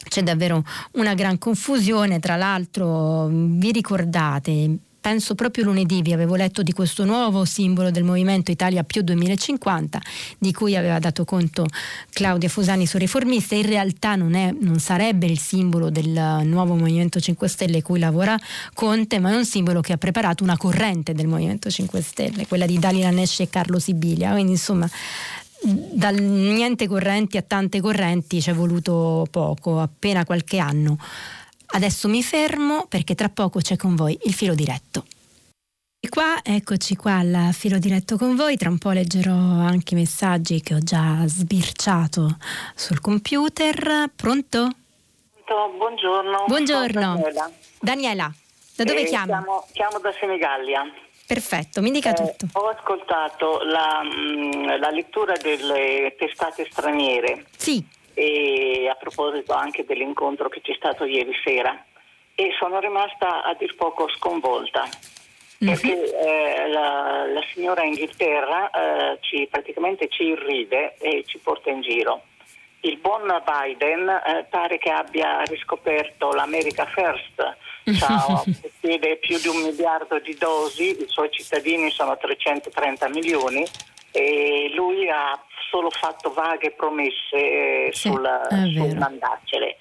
c'è 0.08 0.22
davvero 0.22 0.64
una 0.94 1.14
gran 1.14 1.38
confusione, 1.38 2.20
tra 2.20 2.36
l'altro 2.36 3.28
vi 3.28 3.72
ricordate 3.72 4.78
penso 5.06 5.36
proprio 5.36 5.66
lunedì 5.66 6.02
vi 6.02 6.14
avevo 6.14 6.34
letto 6.34 6.64
di 6.64 6.72
questo 6.72 7.06
nuovo 7.06 7.46
simbolo 7.46 7.92
del 7.92 8.04
Movimento 8.04 8.50
Italia 8.50 8.84
più 8.84 9.04
2050 9.04 10.02
di 10.40 10.52
cui 10.52 10.76
aveva 10.76 10.98
dato 10.98 11.26
conto 11.26 11.68
Claudia 12.10 12.50
Fusani 12.50 12.88
su 12.88 12.98
Riformista, 12.98 13.54
in 13.54 13.68
realtà 13.68 14.16
non, 14.16 14.34
è, 14.34 14.52
non 14.60 14.80
sarebbe 14.80 15.28
il 15.28 15.38
simbolo 15.38 15.92
del 15.92 16.42
nuovo 16.46 16.74
Movimento 16.74 17.20
5 17.20 17.48
Stelle 17.48 17.84
cui 17.84 18.00
lavora 18.00 18.36
Conte, 18.74 19.20
ma 19.20 19.30
è 19.30 19.36
un 19.36 19.46
simbolo 19.46 19.80
che 19.80 19.94
ha 19.94 19.98
preparato 19.98 20.44
una 20.44 20.58
corrente 20.58 21.14
del 21.14 21.28
Movimento 21.28 21.70
5 21.70 22.02
Stelle, 22.02 22.48
quella 22.48 22.66
di 22.66 22.80
Dalila 22.80 23.12
Nesci 23.12 23.44
e 23.44 23.50
Carlo 23.50 23.78
Sibilia, 23.78 24.32
quindi 24.32 24.54
insomma 24.54 24.90
dal 25.62 26.16
niente 26.16 26.88
correnti 26.88 27.38
a 27.38 27.44
tante 27.44 27.80
correnti 27.80 28.42
ci 28.42 28.50
è 28.50 28.54
voluto 28.56 29.28
poco, 29.30 29.80
appena 29.80 30.26
qualche 30.26 30.58
anno. 30.58 30.98
Adesso 31.68 32.08
mi 32.08 32.24
fermo 32.24 32.86
perché 32.88 33.16
tra 33.16 33.30
poco 33.30 33.60
c'è 33.60 33.76
con 33.76 33.96
voi 33.96 34.18
il 34.24 34.34
filo 34.34 34.54
diretto. 34.54 35.06
E 36.00 36.10
qua, 36.10 36.36
eccoci 36.44 36.96
qua 36.96 37.16
al 37.16 37.50
filo 37.52 37.80
diretto 37.80 38.16
con 38.16 38.36
voi, 38.36 38.58
tra 38.58 38.70
un 38.70 38.78
po' 38.78 38.92
leggerò 38.92 39.32
anche 39.32 39.96
i 39.96 39.98
messaggi 39.98 40.62
che 40.62 40.76
ho 40.76 40.80
già 40.80 41.26
sbirciato 41.26 42.38
sul 42.76 43.02
computer. 43.02 44.12
Pronto? 44.16 44.70
Buongiorno. 45.78 46.46
Buongiorno. 46.46 47.16
Daniela. 47.16 47.52
Daniela. 47.80 48.34
da 48.76 48.84
dove 48.84 49.02
eh, 49.02 49.06
chiamo? 49.06 49.26
Chiamo, 49.26 49.68
chiamo 49.72 50.00
da 50.00 50.14
Senigallia. 50.20 50.84
Perfetto, 51.26 51.82
mi 51.82 51.90
dica 51.90 52.12
eh, 52.12 52.14
tutto. 52.14 52.60
Ho 52.60 52.68
ascoltato 52.68 53.64
la, 53.64 54.02
mm, 54.04 54.80
la 54.80 54.90
lettura 54.92 55.34
delle 55.42 56.16
testate 56.20 56.68
straniere. 56.70 57.48
Sì 57.58 57.84
e 58.16 58.88
a 58.90 58.96
proposito 58.96 59.54
anche 59.54 59.86
dell'incontro 59.86 60.50
che 60.50 60.62
c'è 60.62 60.74
stato 60.76 61.04
ieri 61.06 61.34
sera 61.44 61.86
e 62.34 62.54
sono 62.58 62.80
rimasta 62.80 63.44
a 63.44 63.54
dir 63.54 63.76
poco 63.76 64.10
sconvolta 64.10 64.88
mhm. 65.60 65.68
perché 65.68 66.14
eh, 66.14 66.68
la, 66.70 67.26
la, 67.28 67.44
signora 67.54 67.84
Inghilterra 67.84 68.70
eh, 68.72 69.18
ci, 69.22 69.48
praticamente 69.52 70.08
ci 70.08 70.24
irride 70.24 70.96
e 70.98 71.24
ci 71.26 71.38
porta 71.38 71.70
in 71.70 71.82
giro. 71.82 72.24
Il 72.82 72.98
buon 72.98 73.24
Biden 73.44 74.08
eh, 74.08 74.46
pare 74.50 74.78
che 74.78 74.92
abbia 74.92 75.42
riscoperto 75.42 76.32
l'America 76.34 76.86
First, 76.86 77.58
cioè, 77.84 78.54
possiede 78.62 79.18
più 79.18 79.40
di 79.40 79.48
un 79.48 79.64
miliardo 79.64 80.20
di 80.20 80.36
dosi, 80.36 81.02
i 81.02 81.06
suoi 81.08 81.32
cittadini 81.32 81.90
sono 81.90 82.16
330 82.16 83.10
milioni 83.10 83.66
e 84.16 84.72
lui 84.74 85.10
ha 85.10 85.38
solo 85.70 85.90
fatto 85.90 86.32
vaghe 86.32 86.72
promesse 86.72 87.36
eh, 87.36 87.90
sì, 87.92 88.10
sul, 88.10 88.48
sul 88.74 88.98
mandarcele. 88.98 89.78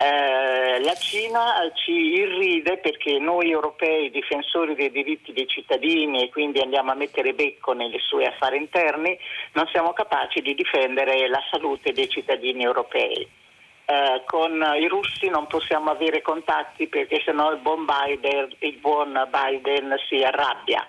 Eh, 0.00 0.80
la 0.80 0.94
Cina 0.94 1.54
ci 1.74 1.92
irride 1.92 2.78
perché 2.78 3.18
noi 3.18 3.50
europei, 3.50 4.10
difensori 4.10 4.74
dei 4.74 4.90
diritti 4.90 5.32
dei 5.32 5.46
cittadini 5.46 6.22
e 6.22 6.28
quindi 6.28 6.60
andiamo 6.60 6.92
a 6.92 6.94
mettere 6.94 7.34
becco 7.34 7.72
nei 7.72 7.92
suoi 8.00 8.24
affari 8.24 8.58
interni, 8.58 9.18
non 9.52 9.66
siamo 9.72 9.92
capaci 9.92 10.40
di 10.40 10.54
difendere 10.54 11.28
la 11.28 11.42
salute 11.50 11.92
dei 11.92 12.08
cittadini 12.08 12.64
europei. 12.64 13.28
Eh, 13.86 14.22
con 14.26 14.74
i 14.78 14.86
russi 14.86 15.28
non 15.28 15.46
possiamo 15.46 15.90
avere 15.90 16.20
contatti 16.20 16.88
perché 16.88 17.20
sennò 17.24 17.52
il 17.52 17.58
buon 17.58 17.84
Biden, 17.84 18.54
il 18.58 18.76
buon 18.76 19.28
Biden 19.30 19.96
si 20.08 20.22
arrabbia. 20.22 20.86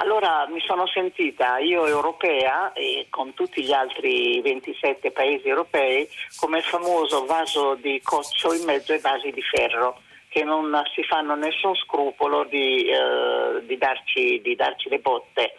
Allora 0.00 0.46
mi 0.48 0.60
sono 0.60 0.86
sentita 0.86 1.58
io 1.58 1.84
europea 1.84 2.72
e 2.72 3.08
con 3.10 3.34
tutti 3.34 3.64
gli 3.64 3.72
altri 3.72 4.40
27 4.40 5.10
paesi 5.10 5.48
europei 5.48 6.08
come 6.36 6.58
il 6.58 6.64
famoso 6.64 7.24
vaso 7.26 7.74
di 7.74 8.00
coccio 8.04 8.52
in 8.54 8.64
mezzo 8.64 8.92
ai 8.92 9.00
vasi 9.00 9.32
di 9.32 9.42
ferro 9.42 10.00
che 10.28 10.44
non 10.44 10.80
si 10.94 11.02
fanno 11.02 11.34
nessun 11.34 11.74
scrupolo 11.74 12.44
di, 12.44 12.88
eh, 12.88 13.64
di, 13.66 13.76
darci, 13.76 14.40
di 14.40 14.54
darci, 14.54 14.88
le 14.88 14.98
botte. 15.00 15.54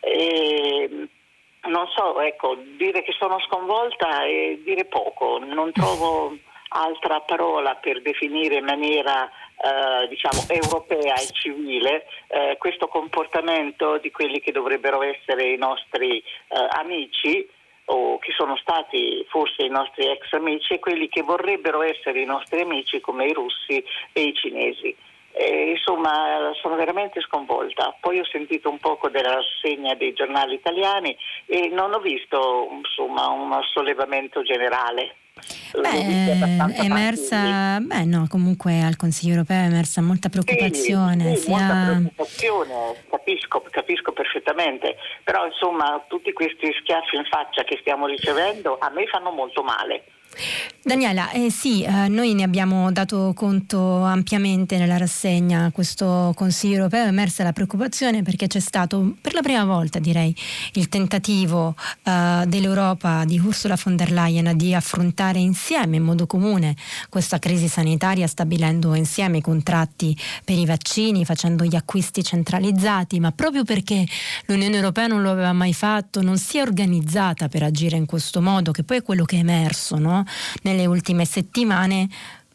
E, 0.00 1.08
non 1.64 1.86
so, 1.88 2.18
ecco, 2.20 2.56
dire 2.76 3.02
che 3.02 3.12
sono 3.18 3.40
sconvolta 3.40 4.24
è 4.24 4.56
dire 4.64 4.86
poco, 4.86 5.38
non 5.38 5.70
trovo 5.72 6.34
altra 6.68 7.20
parola 7.20 7.74
per 7.74 8.00
definire 8.00 8.56
in 8.56 8.64
maniera 8.64 9.30
eh, 9.62 10.08
diciamo, 10.08 10.44
europea 10.48 11.14
e 11.14 11.26
civile 11.32 12.06
eh, 12.28 12.56
questo 12.58 12.88
comportamento 12.88 13.98
di 13.98 14.10
quelli 14.10 14.40
che 14.40 14.50
dovrebbero 14.50 15.02
essere 15.02 15.52
i 15.52 15.56
nostri 15.56 16.18
eh, 16.18 16.24
amici 16.70 17.48
o 17.86 18.18
che 18.18 18.32
sono 18.32 18.56
stati 18.56 19.24
forse 19.28 19.62
i 19.62 19.68
nostri 19.68 20.06
ex 20.06 20.32
amici 20.32 20.74
e 20.74 20.78
quelli 20.78 21.08
che 21.08 21.22
vorrebbero 21.22 21.82
essere 21.82 22.20
i 22.20 22.24
nostri 22.24 22.60
amici 22.60 23.00
come 23.00 23.26
i 23.26 23.32
russi 23.32 23.84
e 24.12 24.22
i 24.22 24.34
cinesi. 24.34 24.94
E, 25.34 25.70
insomma, 25.70 26.52
sono 26.60 26.76
veramente 26.76 27.20
sconvolta. 27.20 27.96
Poi 28.00 28.18
ho 28.18 28.24
sentito 28.26 28.68
un 28.68 28.78
poco 28.78 29.08
della 29.08 29.34
rassegna 29.34 29.94
dei 29.94 30.12
giornali 30.12 30.54
italiani 30.54 31.16
e 31.46 31.68
non 31.68 31.92
ho 31.94 32.00
visto 32.00 32.68
insomma, 32.70 33.28
un 33.28 33.58
sollevamento 33.72 34.42
generale. 34.42 35.16
Beh, 35.80 36.74
è 36.74 36.84
emersa, 36.84 37.80
beh 37.80 38.04
no, 38.04 38.26
comunque 38.28 38.82
al 38.82 38.96
Consiglio 38.96 39.32
europeo 39.32 39.62
è 39.62 39.66
emersa 39.66 40.00
molta 40.02 40.28
preoccupazione. 40.28 41.34
Sì, 41.34 41.36
sì, 41.36 41.42
sia... 41.42 41.56
molta 41.56 41.84
preoccupazione, 41.86 42.74
capisco, 43.10 43.64
capisco 43.70 44.12
perfettamente, 44.12 44.96
però 45.24 45.46
insomma 45.46 46.04
tutti 46.08 46.32
questi 46.32 46.72
schiaffi 46.80 47.16
in 47.16 47.24
faccia 47.24 47.64
che 47.64 47.78
stiamo 47.80 48.06
ricevendo 48.06 48.78
a 48.78 48.90
me 48.90 49.06
fanno 49.06 49.30
molto 49.30 49.62
male. 49.62 50.04
Daniela, 50.84 51.30
eh 51.30 51.48
sì, 51.48 51.84
eh, 51.84 52.08
noi 52.08 52.34
ne 52.34 52.42
abbiamo 52.42 52.90
dato 52.90 53.32
conto 53.36 54.02
ampiamente 54.02 54.78
nella 54.78 54.96
rassegna 54.96 55.66
a 55.66 55.70
questo 55.70 56.32
Consiglio 56.34 56.74
europeo, 56.74 57.04
è 57.04 57.06
emersa 57.06 57.44
la 57.44 57.52
preoccupazione 57.52 58.22
perché 58.22 58.48
c'è 58.48 58.58
stato 58.58 59.14
per 59.20 59.32
la 59.32 59.42
prima 59.42 59.64
volta 59.64 60.00
direi 60.00 60.34
il 60.72 60.88
tentativo 60.88 61.76
eh, 62.02 62.42
dell'Europa 62.48 63.24
di 63.24 63.38
Ursula 63.38 63.78
von 63.80 63.94
der 63.94 64.10
Leyen 64.10 64.56
di 64.56 64.74
affrontare 64.74 65.38
insieme 65.38 65.96
in 65.96 66.02
modo 66.02 66.26
comune 66.26 66.74
questa 67.08 67.38
crisi 67.38 67.68
sanitaria 67.68 68.26
stabilendo 68.26 68.94
insieme 68.94 69.36
i 69.36 69.40
contratti 69.40 70.16
per 70.44 70.58
i 70.58 70.66
vaccini, 70.66 71.24
facendo 71.24 71.62
gli 71.64 71.76
acquisti 71.76 72.24
centralizzati, 72.24 73.20
ma 73.20 73.30
proprio 73.30 73.62
perché 73.62 74.04
l'Unione 74.46 74.74
Europea 74.74 75.06
non 75.06 75.22
lo 75.22 75.30
aveva 75.30 75.52
mai 75.52 75.74
fatto, 75.74 76.22
non 76.22 76.38
si 76.38 76.58
è 76.58 76.62
organizzata 76.62 77.48
per 77.48 77.62
agire 77.62 77.96
in 77.96 78.06
questo 78.06 78.42
modo, 78.42 78.72
che 78.72 78.82
poi 78.82 78.96
è 78.96 79.02
quello 79.02 79.24
che 79.24 79.36
è 79.36 79.40
emerso, 79.40 79.96
no? 79.96 80.21
Nelle 80.62 80.86
ultime 80.86 81.24
settimane 81.24 82.08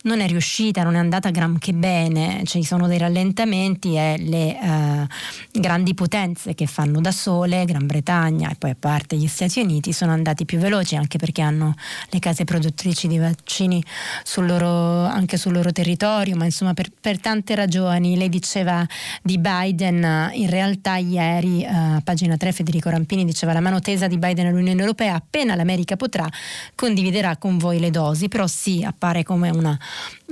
non 0.07 0.21
è 0.21 0.27
riuscita, 0.27 0.83
non 0.83 0.95
è 0.95 0.99
andata 0.99 1.29
granché 1.29 1.73
bene, 1.73 2.41
ci 2.45 2.63
sono 2.63 2.87
dei 2.87 2.97
rallentamenti 2.97 3.95
e 3.95 4.15
le 4.17 4.59
eh, 4.59 5.07
grandi 5.51 5.93
potenze 5.93 6.55
che 6.55 6.65
fanno 6.65 7.01
da 7.01 7.11
sole, 7.11 7.65
Gran 7.65 7.85
Bretagna 7.85 8.49
e 8.49 8.55
poi 8.55 8.71
a 8.71 8.75
parte 8.79 9.17
gli 9.17 9.27
Stati 9.27 9.59
Uniti, 9.59 9.91
sono 9.91 10.13
andati 10.13 10.45
più 10.45 10.57
veloci 10.57 10.95
anche 10.95 11.17
perché 11.17 11.41
hanno 11.41 11.75
le 12.09 12.19
case 12.19 12.45
produttrici 12.45 13.07
di 13.07 13.17
vaccini 13.17 13.83
sul 14.23 14.47
loro, 14.47 15.03
anche 15.05 15.37
sul 15.37 15.51
loro 15.51 15.71
territorio, 15.71 16.35
ma 16.35 16.45
insomma 16.45 16.73
per, 16.73 16.89
per, 16.99 17.19
tante 17.19 17.53
ragioni. 17.53 18.15
Lei 18.15 18.29
diceva 18.29 18.85
di 19.21 19.37
Biden, 19.37 20.31
in 20.33 20.49
realtà 20.49 20.95
ieri 20.95 21.65
a 21.65 21.97
eh, 21.97 22.01
pagina 22.01 22.37
3 22.37 22.53
Federico 22.53 22.89
Rampini 22.89 23.25
diceva 23.25 23.51
la 23.51 23.59
mano 23.59 23.81
tesa 23.81 24.07
di 24.07 24.17
Biden 24.17 24.47
all'Unione 24.47 24.79
Europea, 24.79 25.15
appena 25.15 25.55
l'America 25.55 25.97
potrà 25.97 26.27
condividerà 26.75 27.35
con 27.35 27.57
voi 27.57 27.79
le 27.79 27.91
dosi, 27.91 28.29
però 28.29 28.47
sì, 28.47 28.83
appare 28.85 29.23
come 29.23 29.49
una 29.49 29.77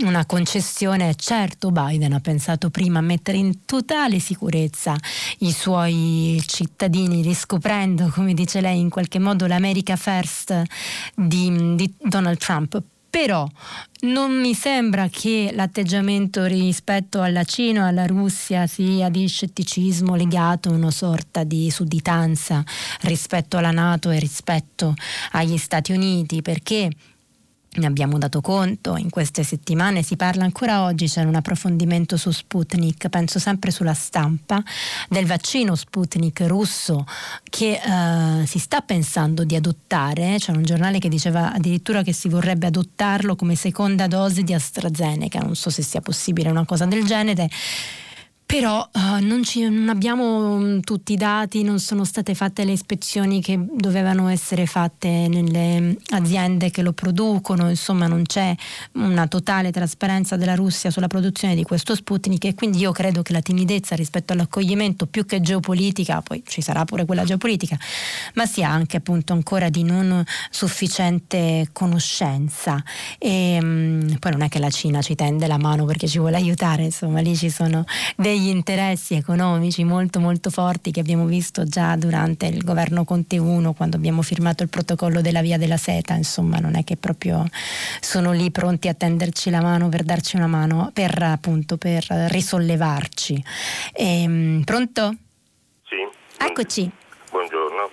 una 0.01 0.25
concessione. 0.25 1.15
Certo 1.15 1.71
Biden 1.71 2.13
ha 2.13 2.19
pensato 2.19 2.69
prima 2.69 2.99
a 2.99 3.01
mettere 3.01 3.37
in 3.37 3.65
totale 3.65 4.19
sicurezza 4.19 4.95
i 5.39 5.51
suoi 5.51 6.41
cittadini, 6.45 7.21
riscoprendo, 7.21 8.09
come 8.09 8.33
dice 8.33 8.61
lei, 8.61 8.79
in 8.79 8.89
qualche 8.89 9.19
modo 9.19 9.47
l'America 9.47 9.95
First 9.95 10.61
di, 11.15 11.75
di 11.75 11.93
Donald 11.99 12.37
Trump 12.37 12.81
Però 13.15 13.47
non 14.01 14.37
mi 14.41 14.53
sembra 14.53 15.07
che 15.07 15.49
l'atteggiamento 15.53 16.43
rispetto 16.43 17.21
alla 17.21 17.45
Cina 17.45 17.85
o 17.85 17.87
alla 17.87 18.05
Russia 18.05 18.67
sia 18.67 19.07
di 19.07 19.25
scetticismo 19.25 20.15
legato 20.15 20.67
a 20.67 20.73
una 20.73 20.91
sorta 20.91 21.45
di 21.45 21.71
sudditanza 21.71 22.61
rispetto 23.03 23.55
alla 23.55 23.71
Nato 23.71 24.11
e 24.11 24.19
rispetto 24.19 24.93
agli 25.31 25.55
Stati 25.55 25.93
Uniti, 25.93 26.41
perché 26.41 26.89
ne 27.75 27.85
abbiamo 27.85 28.17
dato 28.17 28.41
conto 28.41 28.95
in 28.95 29.09
queste 29.09 29.43
settimane, 29.43 30.03
si 30.03 30.15
parla 30.15 30.43
ancora 30.43 30.83
oggi, 30.83 31.07
c'è 31.07 31.23
un 31.23 31.35
approfondimento 31.35 32.17
su 32.17 32.31
Sputnik, 32.31 33.09
penso 33.09 33.39
sempre 33.39 33.71
sulla 33.71 33.93
stampa, 33.93 34.61
del 35.09 35.25
vaccino 35.25 35.75
Sputnik 35.75 36.41
russo 36.41 37.05
che 37.49 37.79
eh, 37.81 38.45
si 38.45 38.59
sta 38.59 38.81
pensando 38.81 39.43
di 39.43 39.55
adottare, 39.55 40.35
c'è 40.37 40.51
un 40.51 40.63
giornale 40.63 40.99
che 40.99 41.09
diceva 41.09 41.53
addirittura 41.53 42.03
che 42.03 42.13
si 42.13 42.29
vorrebbe 42.29 42.67
adottarlo 42.67 43.35
come 43.35 43.55
seconda 43.55 44.07
dose 44.07 44.43
di 44.43 44.53
AstraZeneca, 44.53 45.39
non 45.39 45.55
so 45.55 45.69
se 45.69 45.81
sia 45.81 46.01
possibile 46.01 46.49
una 46.49 46.65
cosa 46.65 46.85
del 46.85 47.05
genere 47.05 47.49
però 48.45 48.87
uh, 48.93 49.25
non, 49.25 49.43
ci, 49.43 49.67
non, 49.67 49.89
abbiamo 49.89 50.53
um, 50.53 50.79
tutti 50.81 51.13
i 51.13 51.17
dati, 51.17 51.63
non 51.63 51.79
sono 51.79 52.03
state 52.03 52.35
fatte 52.35 52.63
le 52.63 52.73
ispezioni 52.73 53.41
che 53.41 53.59
dovevano 53.59 54.27
essere 54.27 54.67
fatte 54.67 55.27
nelle 55.27 55.97
aziende 56.11 56.69
che 56.69 56.83
lo 56.83 56.93
producono, 56.93 57.69
insomma 57.69 58.05
non 58.05 58.21
c'è 58.21 58.55
una 58.93 59.25
totale 59.27 59.71
trasparenza 59.71 60.35
della 60.35 60.53
Russia 60.53 60.91
sulla 60.91 61.07
produzione 61.07 61.55
di 61.55 61.63
questo 61.63 61.95
Sputnik 61.95 62.45
e 62.45 62.53
quindi 62.53 62.77
io 62.77 62.91
credo 62.91 63.23
che 63.23 63.33
la 63.33 63.41
timidezza 63.41 63.95
rispetto 63.95 64.33
all'accoglimento 64.33 65.07
più 65.07 65.25
che 65.25 65.41
geopolitica, 65.41 66.21
poi 66.21 66.43
ci 66.45 66.61
sarà 66.61 66.85
pure 66.85 67.05
quella 67.05 67.23
geopolitica, 67.23 67.77
ma 68.35 68.45
sia 68.45 68.69
anche 68.69 68.97
appunto 68.97 69.33
ancora 69.33 69.69
di 69.69 69.81
non 69.81 70.23
sufficiente 70.51 71.69
conoscenza. 71.73 72.81
E 73.17 73.57
um, 73.59 74.17
poi 74.19 74.31
non 74.31 74.43
è 74.43 74.49
che 74.49 74.59
la 74.59 74.69
Cina 74.69 75.01
ci 75.01 75.15
tende 75.15 75.47
la 75.47 75.57
mano 75.57 75.85
perché 75.85 76.07
ci 76.07 76.19
vuole 76.19 76.35
aiutare, 76.35 76.83
insomma 76.83 77.21
lì 77.21 77.35
ci 77.35 77.49
sono 77.49 77.83
dei 78.15 78.33
degli 78.35 78.49
interessi 78.49 79.15
economici 79.15 79.85
molto 79.85 80.19
molto 80.19 80.49
forti 80.49 80.91
che 80.91 80.99
abbiamo 80.99 81.25
visto 81.25 81.63
già 81.63 81.95
durante 81.95 82.47
il 82.47 82.65
governo 82.65 83.05
Conte 83.05 83.37
1 83.37 83.71
quando 83.71 83.95
abbiamo 83.95 84.21
firmato 84.21 84.61
il 84.61 84.67
protocollo 84.67 85.21
della 85.21 85.41
via 85.41 85.57
della 85.57 85.77
seta, 85.77 86.15
insomma 86.15 86.57
non 86.57 86.75
è 86.75 86.83
che 86.83 86.97
proprio 86.97 87.45
sono 88.01 88.33
lì 88.33 88.51
pronti 88.51 88.89
a 88.89 88.93
tenderci 88.93 89.49
la 89.49 89.61
mano 89.61 89.87
per 89.87 90.03
darci 90.03 90.35
una 90.35 90.47
mano, 90.47 90.91
per 90.93 91.17
appunto 91.23 91.77
per 91.77 92.03
risollevarci. 92.03 93.41
Ehm, 93.93 94.63
pronto? 94.65 95.15
Sì. 95.87 96.05
Eccoci. 96.37 96.91
Buongiorno. 97.31 97.89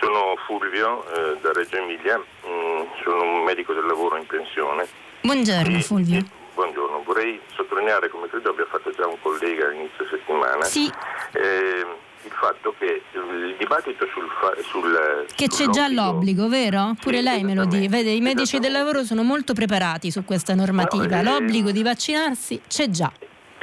Sono 0.00 0.34
Fulvio 0.44 1.04
eh, 1.04 1.38
da 1.40 1.52
Reggio 1.52 1.76
Emilia, 1.76 2.18
mm, 2.18 2.82
sono 3.04 3.22
un 3.22 3.44
medico 3.44 3.72
del 3.72 3.86
lavoro 3.86 4.16
in 4.16 4.26
pensione. 4.26 4.88
Buongiorno 5.20 5.76
e, 5.76 5.82
Fulvio. 5.82 6.18
E, 6.18 6.41
buongiorno, 6.54 7.02
vorrei 7.04 7.40
sottolineare, 7.54 8.08
come 8.08 8.28
credo 8.28 8.50
abbia 8.50 8.66
fatto 8.66 8.90
già 8.90 9.06
un 9.06 9.16
collega 9.20 9.66
all'inizio 9.66 10.06
settimana, 10.08 10.62
sì. 10.64 10.90
eh, 11.32 11.86
il 12.24 12.30
fatto 12.30 12.74
che 12.78 13.02
il 13.12 13.56
dibattito 13.58 14.06
sul, 14.12 14.28
fa- 14.40 14.54
sul 14.62 15.26
che 15.34 15.48
c'è 15.48 15.66
già 15.68 15.88
l'obbligo, 15.88 16.48
vero? 16.48 16.94
Pure 17.00 17.18
sì, 17.18 17.22
lei 17.22 17.42
me 17.42 17.54
lo 17.54 17.64
dice. 17.64 17.88
Vede, 17.88 18.10
i 18.10 18.20
medici 18.20 18.58
del 18.58 18.72
lavoro 18.72 19.02
sono 19.04 19.22
molto 19.22 19.54
preparati 19.54 20.10
su 20.10 20.24
questa 20.24 20.54
normativa. 20.54 21.20
No, 21.20 21.20
eh, 21.20 21.40
L'obbligo 21.40 21.70
di 21.70 21.82
vaccinarsi 21.82 22.60
c'è 22.68 22.88
già. 22.88 23.12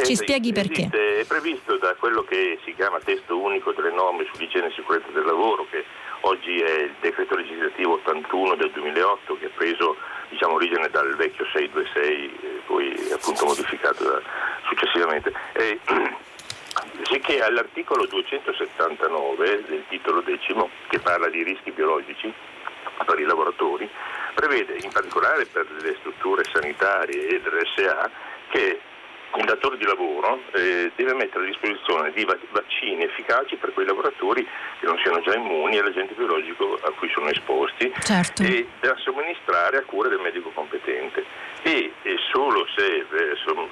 Ci 0.02 0.16
spieghi 0.16 0.54
perché? 0.54 0.82
Esiste, 0.82 1.20
è 1.20 1.26
previsto 1.26 1.78
da 1.78 1.94
quello 2.00 2.24
che 2.24 2.58
si 2.64 2.74
chiama 2.74 3.00
testo 3.04 3.38
unico 3.38 3.74
delle 3.74 3.92
norme 3.92 4.26
sull'igiene 4.32 4.68
e 4.68 4.72
sicurezza 4.72 5.10
del 5.12 5.26
lavoro, 5.26 5.68
che 5.70 5.84
oggi 6.22 6.60
è 6.60 6.84
il 6.84 6.96
decreto 7.02 7.36
legislativo 7.36 7.94
81 7.94 8.56
del 8.56 8.72
2008, 8.72 9.38
che 9.38 9.46
ha 9.46 9.52
preso 9.54 9.98
diciamo, 10.30 10.54
origine 10.54 10.90
dal 10.90 11.16
vecchio 11.16 11.46
626, 11.52 12.64
poi 12.66 13.12
appunto 13.12 13.46
modificato 13.46 14.04
da, 14.04 14.22
successivamente. 14.68 15.34
E, 15.54 15.80
sicché 17.04 17.42
all'articolo 17.42 18.06
279 18.06 19.64
del 19.68 19.84
titolo 19.90 20.22
decimo, 20.22 20.70
che 20.90 21.00
parla 21.00 21.28
di 21.30 21.44
rischi 21.44 21.72
biologici 21.72 22.32
per 23.06 23.20
i 23.20 23.24
lavoratori, 23.24 23.90
prevede 24.34 24.78
in 24.82 24.92
particolare 24.92 25.46
per 25.46 25.66
le 25.82 25.96
strutture 26.00 26.44
sanitarie 26.52 27.28
e 27.28 27.42
dell'SA 27.42 28.10
che 28.50 28.80
il 29.38 29.46
datore 29.46 29.78
di 29.78 29.86
lavoro 29.86 30.42
eh, 30.54 30.92
deve 30.96 31.14
mettere 31.14 31.44
a 31.44 31.48
disposizione 31.48 32.12
di 32.12 32.26
vaccini 32.52 33.04
efficaci 33.04 33.56
per 33.58 33.74
quei 33.74 33.86
lavoratori 33.86 34.46
che 34.80 34.86
non 34.86 34.98
siano 35.04 35.22
già 35.22 35.36
immuni 35.36 35.78
all'agente 35.78 36.14
biologico 36.16 36.80
a 36.82 36.92
cui 36.92 37.10
sono 37.10 37.30
esposti 37.30 37.92
certo. 38.02 38.42
e 38.44 38.68
da 38.80 38.96
somministrare 38.98 39.78
a 39.78 39.84
cura 39.84 40.10
del 40.10 40.20
medico 40.20 40.50
competente. 40.50 41.24
E, 41.62 41.92
e 42.04 42.16
solo 42.32 42.66
se 42.76 42.86
eh, 42.86 43.36
so, 43.46 43.68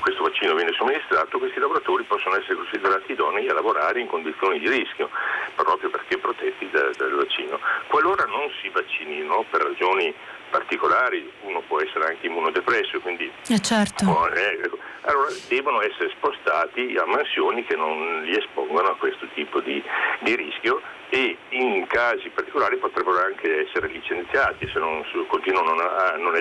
questo 0.00 0.22
vaccino 0.22 0.54
viene 0.54 0.72
somministrato 0.72 1.38
questi 1.38 1.60
lavoratori 1.60 2.04
possono 2.04 2.36
essere 2.36 2.54
considerati 2.54 3.12
idonei 3.12 3.48
a 3.48 3.54
lavorare 3.54 4.00
in 4.00 4.06
condizioni 4.06 4.58
di 4.58 4.68
rischio, 4.68 5.10
proprio 5.54 5.90
perché 5.90 6.18
protetti 6.18 6.68
da, 6.70 6.90
dal 6.96 7.12
vaccino. 7.12 7.60
Qualora 7.86 8.24
non 8.24 8.50
si 8.60 8.68
vaccinino 8.70 9.44
per 9.50 9.62
ragioni 9.62 10.14
particolari, 10.50 11.30
uno 11.42 11.62
può 11.66 11.80
essere 11.80 12.06
anche 12.06 12.26
immunodepresso, 12.26 13.00
quindi 13.00 13.30
eh 13.48 13.60
certo. 13.60 14.04
può, 14.04 14.26
eh, 14.28 14.70
allora 15.02 15.28
devono 15.48 15.80
essere 15.82 16.10
spostati 16.10 16.96
a 16.96 17.06
mansioni 17.06 17.64
che 17.64 17.76
non 17.76 18.22
li 18.24 18.36
espongono 18.36 18.88
a 18.88 18.96
questo 18.96 19.26
tipo 19.34 19.60
di, 19.60 19.82
di 20.20 20.36
rischio 20.36 20.80
e 21.10 21.36
in 21.50 21.86
casi 21.86 22.28
particolari 22.28 22.76
potrebbero 22.76 23.24
anche 23.24 23.66
essere 23.66 23.88
licenziati 23.88 24.68
se 24.70 24.78
non 24.78 25.02
continuano 25.28 25.70
a 25.70 26.16
non, 26.16 26.34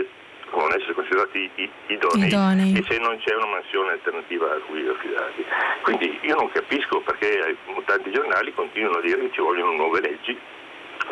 non 0.52 0.72
essere 0.76 0.94
considerati 0.94 1.50
idonei, 1.88 2.28
idonei, 2.28 2.78
e 2.78 2.84
se 2.88 2.98
non 3.00 3.18
c'è 3.20 3.36
una 3.36 3.48
mansione 3.48 3.92
alternativa 3.92 4.52
a 4.52 4.60
cui 4.68 4.86
affidarli. 4.88 5.46
Quindi 5.84 6.20
io 6.24 6.36
non 6.36 6.52
capisco 6.52 7.02
perché 7.02 7.56
tanti 7.86 8.12
giornali 8.12 8.54
continuano 8.54 8.98
a 8.98 9.02
dire 9.02 9.20
che 9.20 9.32
ci 9.32 9.42
vogliono 9.42 9.72
nuove 9.72 10.02
leggi 10.02 10.38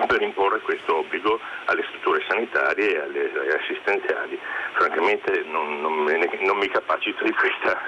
per 0.07 0.21
imporre 0.21 0.59
questo 0.61 0.97
obbligo 0.97 1.39
alle 1.65 1.83
strutture 1.87 2.23
sanitarie 2.27 2.93
e 2.93 2.99
alle, 2.99 3.31
assistenziali. 3.61 4.37
Francamente 4.73 5.43
non, 5.47 5.79
non, 5.79 5.93
me, 6.03 6.19
non 6.41 6.57
mi 6.57 6.67
capacito 6.67 7.23
di 7.23 7.31
questa, 7.31 7.81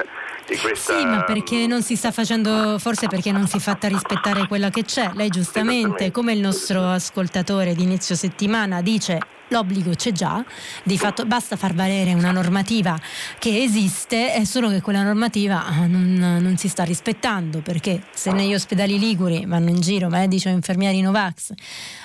di 0.45 0.57
questa, 0.57 0.97
Sì, 0.97 1.05
ma 1.05 1.23
perché 1.23 1.67
non 1.67 1.81
si 1.81 1.95
sta 1.95 2.11
facendo, 2.11 2.77
forse 2.79 3.07
perché 3.07 3.31
non 3.31 3.45
si 3.47 3.57
è 3.57 3.59
fatta 3.59 3.87
rispettare 3.87 4.47
quella 4.47 4.69
che 4.69 4.83
c'è. 4.83 5.11
Lei 5.13 5.29
giustamente, 5.29 6.11
come 6.11 6.33
il 6.33 6.39
nostro 6.39 6.81
ascoltatore 6.85 7.73
di 7.73 7.83
inizio 7.83 8.15
settimana 8.15 8.81
dice, 8.81 9.19
l'obbligo 9.49 9.91
c'è 9.91 10.11
già, 10.11 10.43
di 10.83 10.97
fatto 10.97 11.25
basta 11.25 11.55
far 11.55 11.73
valere 11.73 12.13
una 12.13 12.31
normativa 12.31 12.99
che 13.39 13.61
esiste, 13.61 14.33
è 14.33 14.43
solo 14.43 14.69
che 14.69 14.81
quella 14.81 15.03
normativa 15.03 15.65
ah, 15.65 15.85
non, 15.85 16.13
non, 16.13 16.57
si 16.57 16.67
sta 16.67 16.83
rispettando, 16.83 17.61
perché 17.61 18.03
se 18.13 18.31
negli 18.31 18.53
ospedali 18.53 18.99
liguri 18.99 19.45
vanno 19.45 19.69
in 19.69 19.79
giro 19.79 20.09
medici 20.09 20.47
o 20.47 20.51
infermieri 20.51 21.01
Novax 21.01 21.51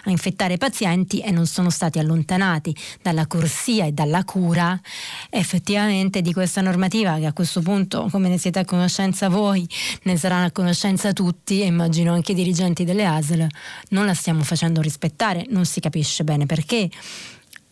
a 0.05 0.11
infettare 0.11 0.59
pazienti 0.59 1.21
e 1.21 1.31
non 1.31 1.47
sono 1.47 1.71
stati 1.71 1.99
allontanati 1.99 2.75
dalla 3.01 3.27
corsia 3.27 3.87
e 3.87 3.93
dalla 3.93 4.25
cura, 4.25 4.79
effettivamente 5.31 6.21
di 6.21 6.33
questa 6.33 6.61
normativa 6.61 7.19
che 7.19 7.27
a 7.27 7.33
questo 7.33 7.61
punto, 7.61 8.09
come 8.11 8.29
ne 8.29 8.39
siete 8.39 8.59
a 8.59 8.65
conoscenza 8.65 9.29
voi, 9.29 9.67
ne 10.03 10.17
saranno 10.17 10.47
a 10.47 10.51
conoscenza 10.51 11.13
tutti 11.13 11.63
e 11.63 11.67
immagino 11.67 12.13
anche 12.13 12.33
i 12.33 12.35
dirigenti 12.35 12.85
delle 12.85 13.07
ASL, 13.07 13.47
non 13.91 14.07
la 14.07 14.15
stiamo 14.15 14.43
facendo 14.43 14.81
rispettare, 14.81 15.47
non 15.49 15.65
si 15.65 15.81
capisce 15.81 16.25
bene 16.25 16.47
perché. 16.47 16.91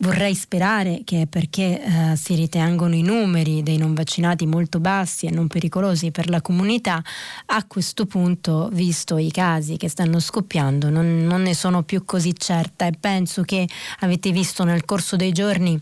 Vorrei 0.01 0.33
sperare 0.33 1.01
che 1.03 1.27
perché 1.29 1.79
eh, 1.79 2.15
si 2.15 2.33
ritengono 2.33 2.95
i 2.95 3.03
numeri 3.03 3.61
dei 3.61 3.77
non 3.77 3.93
vaccinati 3.93 4.47
molto 4.47 4.79
bassi 4.79 5.27
e 5.27 5.29
non 5.29 5.45
pericolosi 5.45 6.09
per 6.09 6.27
la 6.27 6.41
comunità, 6.41 7.03
a 7.45 7.63
questo 7.67 8.07
punto, 8.07 8.69
visto 8.71 9.19
i 9.19 9.29
casi 9.29 9.77
che 9.77 9.89
stanno 9.89 10.19
scoppiando, 10.19 10.89
non, 10.89 11.23
non 11.23 11.43
ne 11.43 11.53
sono 11.53 11.83
più 11.83 12.03
così 12.03 12.33
certa. 12.35 12.87
E 12.87 12.93
penso 12.99 13.43
che 13.43 13.69
avete 13.99 14.31
visto 14.31 14.63
nel 14.63 14.85
corso 14.85 15.15
dei 15.15 15.31
giorni 15.31 15.79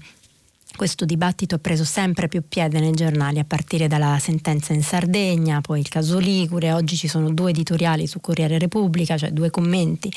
questo 0.76 1.04
dibattito 1.04 1.56
ha 1.56 1.60
preso 1.60 1.84
sempre 1.84 2.28
più 2.28 2.44
piede 2.48 2.80
nei 2.80 2.92
giornali, 2.92 3.40
a 3.40 3.44
partire 3.44 3.88
dalla 3.88 4.18
sentenza 4.20 4.74
in 4.74 4.84
Sardegna, 4.84 5.62
poi 5.62 5.80
il 5.80 5.90
caso 5.90 6.20
Ligure, 6.20 6.72
oggi 6.72 6.96
ci 6.96 7.08
sono 7.08 7.32
due 7.32 7.50
editoriali 7.50 8.08
su 8.08 8.22
Corriere 8.22 8.58
Repubblica, 8.58 9.18
cioè 9.18 9.32
due 9.32 9.50
commenti 9.50 10.12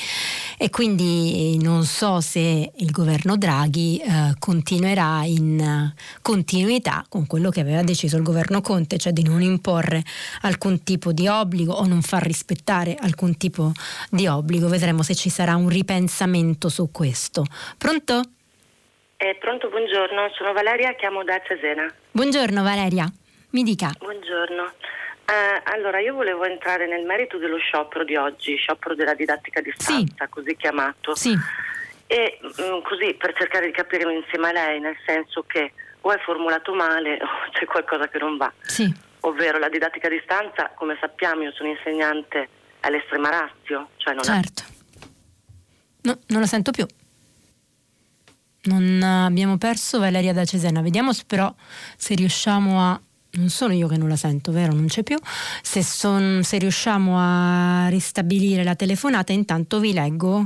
e 0.57 0.69
quindi 0.69 1.57
non 1.61 1.85
so 1.85 2.21
se 2.21 2.71
il 2.75 2.91
governo 2.91 3.35
Draghi 3.35 3.97
eh, 3.97 4.35
continuerà 4.39 5.23
in 5.25 5.91
continuità 6.21 7.05
con 7.09 7.27
quello 7.27 7.49
che 7.49 7.59
aveva 7.59 7.81
deciso 7.83 8.15
il 8.15 8.23
governo 8.23 8.61
Conte, 8.61 8.97
cioè 8.97 9.11
di 9.11 9.23
non 9.23 9.41
imporre 9.41 10.03
alcun 10.41 10.83
tipo 10.83 11.11
di 11.11 11.27
obbligo 11.27 11.73
o 11.73 11.85
non 11.85 12.01
far 12.01 12.23
rispettare 12.23 12.95
alcun 12.95 13.35
tipo 13.37 13.71
di 14.09 14.27
obbligo. 14.27 14.69
Vedremo 14.69 15.03
se 15.03 15.15
ci 15.15 15.29
sarà 15.29 15.55
un 15.55 15.67
ripensamento 15.67 16.69
su 16.69 16.89
questo. 16.91 17.45
Pronto? 17.77 18.21
Eh, 19.23 19.37
pronto, 19.39 19.69
buongiorno, 19.69 20.31
sono 20.35 20.51
Valeria, 20.51 20.95
chiamo 20.95 21.23
da 21.23 21.41
Cesena. 21.47 21.89
Buongiorno 22.11 22.61
Valeria, 22.61 23.09
mi 23.51 23.63
dica. 23.63 23.89
Buongiorno. 23.97 24.65
Eh, 25.23 25.61
allora, 25.71 26.01
io 26.01 26.13
volevo 26.13 26.43
entrare 26.43 26.87
nel 26.87 27.05
merito 27.05 27.37
dello 27.37 27.55
sciopero 27.55 28.03
di 28.03 28.17
oggi, 28.17 28.57
sciopero 28.57 28.95
della 28.95 29.13
didattica 29.13 29.59
a 29.59 29.63
distanza, 29.63 30.25
sì. 30.25 30.29
così 30.29 30.57
chiamato. 30.57 31.15
Sì. 31.15 31.33
E 32.05 32.37
mh, 32.41 32.47
mm, 32.47 32.81
così 32.81 33.13
per 33.13 33.33
cercare 33.37 33.67
di 33.67 33.71
capire 33.71 34.13
insieme 34.13 34.49
a 34.49 34.51
lei, 34.51 34.81
nel 34.81 34.97
senso 35.05 35.45
che 35.47 35.71
o 36.01 36.11
è 36.11 36.19
formulato 36.19 36.73
male 36.73 37.13
o 37.23 37.49
c'è 37.53 37.63
qualcosa 37.63 38.09
che 38.09 38.17
non 38.17 38.35
va. 38.35 38.51
Sì. 38.59 38.93
Ovvero 39.21 39.57
la 39.57 39.69
didattica 39.69 40.07
a 40.07 40.11
distanza, 40.11 40.71
come 40.75 40.97
sappiamo, 40.99 41.43
io 41.43 41.53
sono 41.53 41.69
insegnante 41.69 42.49
all'estrema 42.81 43.29
razio. 43.29 43.91
Cioè 43.95 44.15
non 44.15 44.23
certo. 44.23 44.63
No, 46.01 46.19
non 46.27 46.41
la 46.41 46.47
sento 46.47 46.71
più. 46.71 46.85
Non 48.65 49.03
abbiamo 49.03 49.57
perso 49.57 49.99
Valeria 49.99 50.33
da 50.33 50.45
Cesena. 50.45 50.81
Vediamo 50.81 51.11
però 51.27 51.53
se 51.97 52.15
riusciamo 52.15 52.79
a 52.81 53.01
non 53.35 53.49
sono 53.49 53.73
io 53.73 53.87
che 53.87 53.97
non 53.97 54.09
la 54.09 54.15
sento, 54.15 54.51
vero? 54.51 54.73
Non 54.73 54.85
c'è 54.85 55.01
più. 55.01 55.17
Se, 55.63 55.83
son, 55.83 56.41
se 56.43 56.59
riusciamo 56.59 57.15
a 57.17 57.87
ristabilire 57.87 58.63
la 58.63 58.75
telefonata, 58.75 59.33
intanto 59.33 59.79
vi 59.79 59.91
leggo 59.91 60.41
eh, 60.41 60.45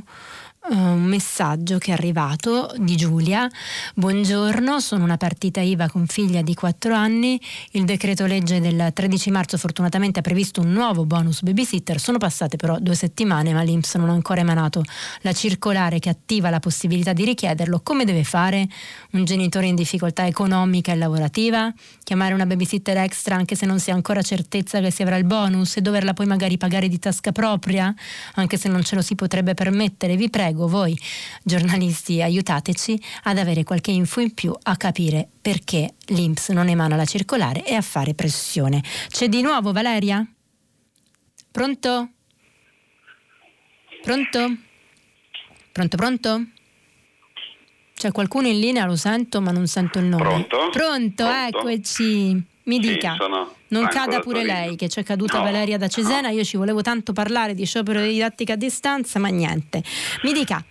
un 0.69 1.03
messaggio 1.03 1.77
che 1.77 1.91
è 1.91 1.93
arrivato 1.93 2.73
di 2.77 2.97
Giulia. 2.97 3.49
Buongiorno, 3.95 4.79
sono 4.81 5.03
una 5.03 5.15
partita 5.15 5.61
IVA 5.61 5.87
con 5.87 6.07
figlia 6.07 6.41
di 6.41 6.53
4 6.53 6.93
anni. 6.93 7.39
Il 7.71 7.85
decreto 7.85 8.25
legge 8.25 8.59
del 8.59 8.91
13 8.93 9.31
marzo 9.31 9.57
fortunatamente 9.57 10.19
ha 10.19 10.21
previsto 10.21 10.59
un 10.59 10.71
nuovo 10.71 11.05
bonus 11.05 11.41
babysitter. 11.41 11.99
Sono 11.99 12.17
passate 12.17 12.57
però 12.57 12.79
due 12.79 12.95
settimane 12.95 13.53
ma 13.53 13.61
l'Inps 13.61 13.95
non 13.95 14.09
ha 14.09 14.13
ancora 14.13 14.41
emanato 14.41 14.83
la 15.21 15.31
circolare 15.31 15.99
che 15.99 16.09
attiva 16.09 16.49
la 16.49 16.59
possibilità 16.59 17.13
di 17.13 17.23
richiederlo. 17.23 17.79
Come 17.81 18.03
deve 18.03 18.25
fare 18.25 18.67
un 19.11 19.23
genitore 19.23 19.67
in 19.67 19.75
difficoltà 19.75 20.25
economica 20.25 20.91
e 20.91 20.95
lavorativa? 20.95 21.73
Chiamare 22.03 22.33
una 22.33 22.45
babysitter 22.45 22.97
extra 22.97 23.35
anche 23.35 23.55
se 23.55 23.65
non 23.65 23.79
si 23.79 23.91
ha 23.91 23.93
ancora 23.93 24.21
certezza 24.21 24.81
che 24.81 24.91
si 24.91 25.01
avrà 25.01 25.15
il 25.15 25.25
bonus 25.25 25.77
e 25.77 25.81
doverla 25.81 26.13
poi 26.13 26.25
magari 26.25 26.57
pagare 26.57 26.89
di 26.89 26.99
tasca 26.99 27.31
propria 27.31 27.93
anche 28.33 28.57
se 28.57 28.67
non 28.67 28.83
ce 28.83 28.95
lo 28.95 29.01
si 29.01 29.15
potrebbe 29.15 29.53
permettere? 29.53 30.17
Vi 30.17 30.29
prego 30.29 30.55
prego 30.57 30.67
voi 30.67 30.97
giornalisti 31.43 32.19
aiutateci 32.21 32.99
ad 33.23 33.37
avere 33.37 33.63
qualche 33.63 33.91
info 33.91 34.21
in 34.21 34.33
più 34.33 34.51
a 34.63 34.75
capire 34.75 35.29
perché 35.39 35.93
l'Inps 36.07 36.49
non 36.49 36.67
emana 36.67 36.95
la 36.95 37.05
circolare 37.05 37.63
e 37.63 37.75
a 37.75 37.81
fare 37.81 38.15
pressione. 38.15 38.81
C'è 39.07 39.29
di 39.29 39.41
nuovo 39.41 39.71
Valeria? 39.71 40.25
Pronto? 41.51 42.09
Pronto? 44.01 44.57
Pronto, 45.71 45.97
pronto? 45.97 46.45
C'è 47.93 48.11
qualcuno 48.11 48.47
in 48.47 48.59
linea, 48.59 48.85
lo 48.85 48.95
sento, 48.95 49.41
ma 49.41 49.51
non 49.51 49.67
sento 49.67 49.99
il 49.99 50.05
nome. 50.05 50.23
Pronto? 50.23 50.69
Pronto, 50.71 51.23
Pronto? 51.23 51.67
eccoci. 51.67 52.33
Mi 52.63 52.75
Sì, 52.75 52.79
dica, 52.79 53.15
sono 53.17 53.53
non 53.69 53.83
Franco 53.83 53.97
cada 53.97 54.15
da 54.17 54.21
pure 54.21 54.43
lei 54.43 54.75
che 54.75 54.87
c'è 54.87 55.03
caduta 55.03 55.37
No, 55.37 55.43
Valeria 55.43 55.77
da 55.77 55.87
Cesena, 55.87 56.29
io 56.29 56.43
ci 56.43 56.57
volevo 56.57 56.81
tanto 56.81 57.13
parlare 57.13 57.53
di 57.53 57.65
sciopero 57.65 57.99
di 58.01 58.09
didattica 58.13 58.53
a 58.53 58.55
distanza, 58.57 59.19
ma 59.19 59.27
niente. 59.29 59.81
Mi 60.23 60.33
dica, 60.33 60.63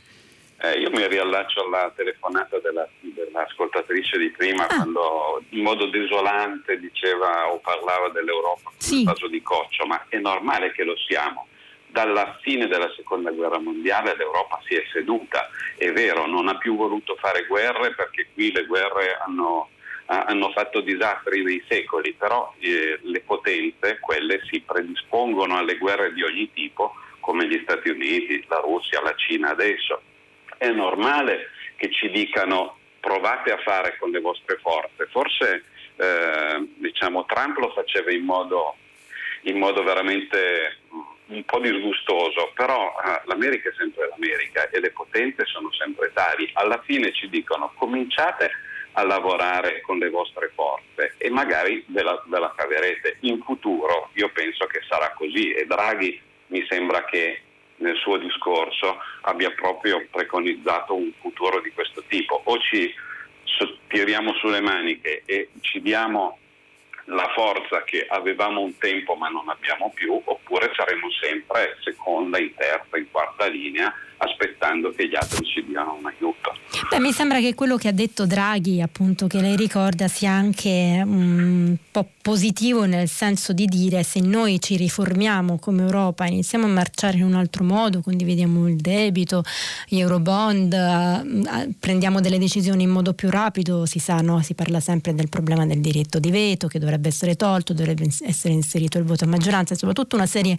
Eh, 0.59 0.78
io 0.80 0.90
mi 0.90 1.07
riallaccio 1.07 1.64
alla 1.66 1.92
telefonata 1.94 2.59
della- 2.61 2.88
dell'ascoltatrice 3.01 4.16
di 4.18 4.30
prima 4.30 4.64
Ah. 4.66 4.74
quando 4.76 5.42
in 5.51 5.62
modo 5.62 5.86
desolante 5.90 6.78
diceva 6.78 7.53
o 7.53 7.59
parlava 7.59 8.09
dell'Europa 8.09 8.62
come 8.64 8.76
Sì. 8.78 8.97
un 8.99 9.05
vaso 9.05 9.28
di 9.28 9.42
coccio, 9.42 9.84
ma 9.86 10.07
è 10.09 10.16
normale 10.18 10.72
che 10.72 10.82
lo 10.84 10.97
siamo. 10.97 11.47
Dalla 11.88 12.38
fine 12.42 12.66
della 12.68 12.90
seconda 12.97 13.30
guerra 13.30 13.59
mondiale 13.59 14.16
l'Europa 14.16 14.59
si 14.66 14.74
è 14.74 14.82
seduta, 14.92 15.49
è 15.76 15.92
vero, 15.92 16.26
non 16.26 16.49
ha 16.49 16.57
più 16.57 16.74
voluto 16.76 17.16
fare 17.20 17.44
guerre 17.47 17.94
perché 17.94 18.28
qui 18.32 18.51
le 18.53 18.64
guerre 18.66 19.16
hanno, 19.26 19.68
ha- 19.68 19.76
hanno 20.07 20.50
fatto 20.52 20.80
disastri 20.80 21.42
nei 21.42 21.62
secoli, 21.68 22.12
però 22.12 22.54
eh, 22.59 22.98
le 23.02 23.20
potenze, 23.20 23.98
quelle 24.00 24.40
si 24.48 24.61
predispongono 24.61 25.57
alle 25.57 25.76
guerre 25.76 26.12
di 26.12 26.22
ogni 26.22 26.50
tipo, 26.52 26.94
come 27.20 27.46
gli 27.48 27.61
Stati 27.62 27.88
Uniti, 27.88 28.44
la 28.48 28.61
Russia, 28.61 29.02
la 29.02 29.14
Cina 29.16 29.50
adesso. 29.50 30.00
È 30.57 30.68
normale 30.70 31.50
che 31.76 31.90
ci 31.90 32.09
dicano 32.11 32.78
provate 33.00 33.52
a 33.52 33.59
fare 33.59 33.96
con 33.98 34.11
le 34.11 34.20
vostre 34.20 34.59
forze. 34.59 35.07
Forse 35.11 35.64
eh, 35.96 36.68
diciamo, 36.76 37.24
Trump 37.24 37.59
lo 37.59 37.70
faceva 37.70 38.12
in 38.12 38.24
modo, 38.24 38.76
in 39.42 39.59
modo 39.59 39.82
veramente 39.82 40.78
mm, 40.92 41.36
un 41.36 41.44
po' 41.44 41.59
disgustoso, 41.59 42.52
però 42.54 42.94
eh, 43.04 43.22
l'America 43.24 43.70
è 43.70 43.74
sempre 43.76 44.09
l'America 44.09 44.68
e 44.70 44.80
le 44.80 44.90
potenze 44.90 45.44
sono 45.46 45.72
sempre 45.72 46.12
tali. 46.12 46.48
Alla 46.54 46.80
fine 46.84 47.12
ci 47.12 47.28
dicono 47.28 47.72
cominciate 47.76 48.50
a 48.99 49.05
lavorare 49.05 49.80
con 49.82 49.99
le 49.99 50.09
vostre 50.09 50.51
forze 50.55 51.14
e 51.18 51.28
magari 51.28 51.84
ve 51.88 52.03
la, 52.03 52.22
ve 52.26 52.38
la 52.38 52.53
caverete. 52.57 53.18
In 53.20 53.42
futuro 53.42 54.09
io 54.14 54.30
penso 54.30 54.66
che 54.66 54.80
sarà 54.88 55.12
così 55.12 55.53
e 55.53 55.66
Draghi 55.66 56.20
mi 56.49 56.64
sembra 56.68 57.05
che 57.05 57.40
nel 57.76 57.97
suo 57.97 58.16
discorso 58.16 58.99
abbia 59.22 59.51
proprio 59.51 60.07
preconizzato 60.11 60.94
un 60.94 61.12
futuro 61.20 61.61
di 61.61 61.70
questo 61.72 62.03
tipo. 62.09 62.40
O 62.44 62.59
ci 62.59 62.94
tiriamo 63.88 64.32
sulle 64.34 64.61
maniche 64.61 65.22
e 65.26 65.51
ci 65.61 65.80
diamo 65.82 66.38
la 67.05 67.30
forza 67.34 67.84
che 67.84 68.07
avevamo 68.09 68.62
un 68.62 68.76
tempo 68.78 69.14
ma 69.14 69.28
non 69.28 69.49
abbiamo 69.49 69.92
più, 69.94 70.20
oppure 70.24 70.72
saremo 70.74 71.09
sempre 71.20 71.76
seconda, 71.82 72.38
in 72.38 72.55
terza, 72.55 72.97
in 72.97 73.11
quarta 73.11 73.47
linea, 73.47 73.94
aspettando 74.18 74.90
che 74.90 75.08
gli 75.08 75.14
altri 75.14 75.44
ci 75.44 75.64
diano 75.64 75.96
un 75.98 76.06
aiuto. 76.06 76.54
Beh, 76.90 77.00
mi 77.00 77.12
sembra 77.12 77.40
che 77.40 77.54
quello 77.54 77.76
che 77.76 77.88
ha 77.88 77.92
detto 77.92 78.26
Draghi, 78.26 78.80
appunto, 78.80 79.26
che 79.26 79.40
lei 79.40 79.56
ricorda, 79.56 80.08
sia 80.08 80.30
anche 80.30 81.02
un 81.04 81.76
po' 81.90 82.08
positivo 82.20 82.84
nel 82.84 83.08
senso 83.08 83.52
di 83.52 83.66
dire 83.66 84.02
se 84.02 84.20
noi 84.20 84.60
ci 84.60 84.76
riformiamo 84.76 85.58
come 85.58 85.82
Europa, 85.82 86.26
iniziamo 86.26 86.66
a 86.66 86.68
marciare 86.68 87.18
in 87.18 87.24
un 87.24 87.34
altro 87.34 87.64
modo, 87.64 88.00
condividiamo 88.00 88.68
il 88.68 88.76
debito, 88.76 89.42
gli 89.86 89.98
eurobond, 89.98 90.72
eh, 90.72 91.62
eh, 91.62 91.68
prendiamo 91.78 92.20
delle 92.20 92.38
decisioni 92.38 92.82
in 92.82 92.90
modo 92.90 93.14
più 93.14 93.30
rapido, 93.30 93.86
si 93.86 93.98
sa, 93.98 94.20
no? 94.20 94.42
si 94.42 94.54
parla 94.54 94.80
sempre 94.80 95.14
del 95.14 95.28
problema 95.28 95.66
del 95.66 95.80
diritto 95.80 96.18
di 96.18 96.30
veto 96.30 96.66
che 96.66 96.78
dovrebbe 96.78 97.08
essere 97.08 97.36
tolto, 97.36 97.72
dovrebbe 97.72 98.08
essere 98.22 98.52
inserito 98.52 98.98
il 98.98 99.04
voto 99.04 99.24
a 99.24 99.28
maggioranza, 99.28 99.74
insomma 99.74 99.92
tutta 99.92 100.16
una 100.16 100.26
serie 100.26 100.56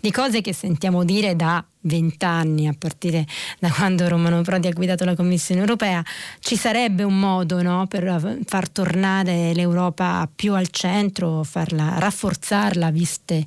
di 0.00 0.10
cose 0.10 0.40
che 0.40 0.52
sentiamo 0.52 1.04
dire 1.04 1.36
da 1.36 1.64
vent'anni, 1.82 2.68
a 2.68 2.74
partire 2.76 3.26
da 3.58 3.70
quando 3.70 4.08
Romano 4.08 4.42
Prodi 4.42 4.68
ha 4.68 4.72
guidato 4.72 5.04
la 5.04 5.14
Commissione 5.14 5.60
europea, 5.60 6.02
ci 6.40 6.56
sarebbe 6.56 7.02
un 7.02 7.18
modo 7.18 7.62
no, 7.62 7.86
per 7.86 8.38
far 8.44 8.68
tornare 8.68 9.52
l'Europa 9.54 10.28
più 10.34 10.54
al 10.54 10.68
centro, 10.68 11.42
farla, 11.42 11.98
rafforzarla, 11.98 12.90
viste 12.90 13.44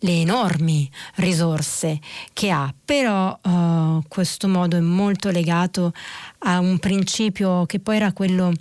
le 0.00 0.20
enormi 0.20 0.90
risorse 1.16 1.98
che 2.32 2.50
ha. 2.50 2.72
Però 2.84 3.38
eh, 3.40 4.00
questo 4.08 4.48
modo 4.48 4.76
è 4.76 4.80
molto 4.80 5.30
legato 5.30 5.92
a 6.40 6.58
un 6.58 6.78
principio 6.78 7.66
che 7.66 7.78
poi 7.78 7.96
era 7.96 8.12
quello 8.12 8.52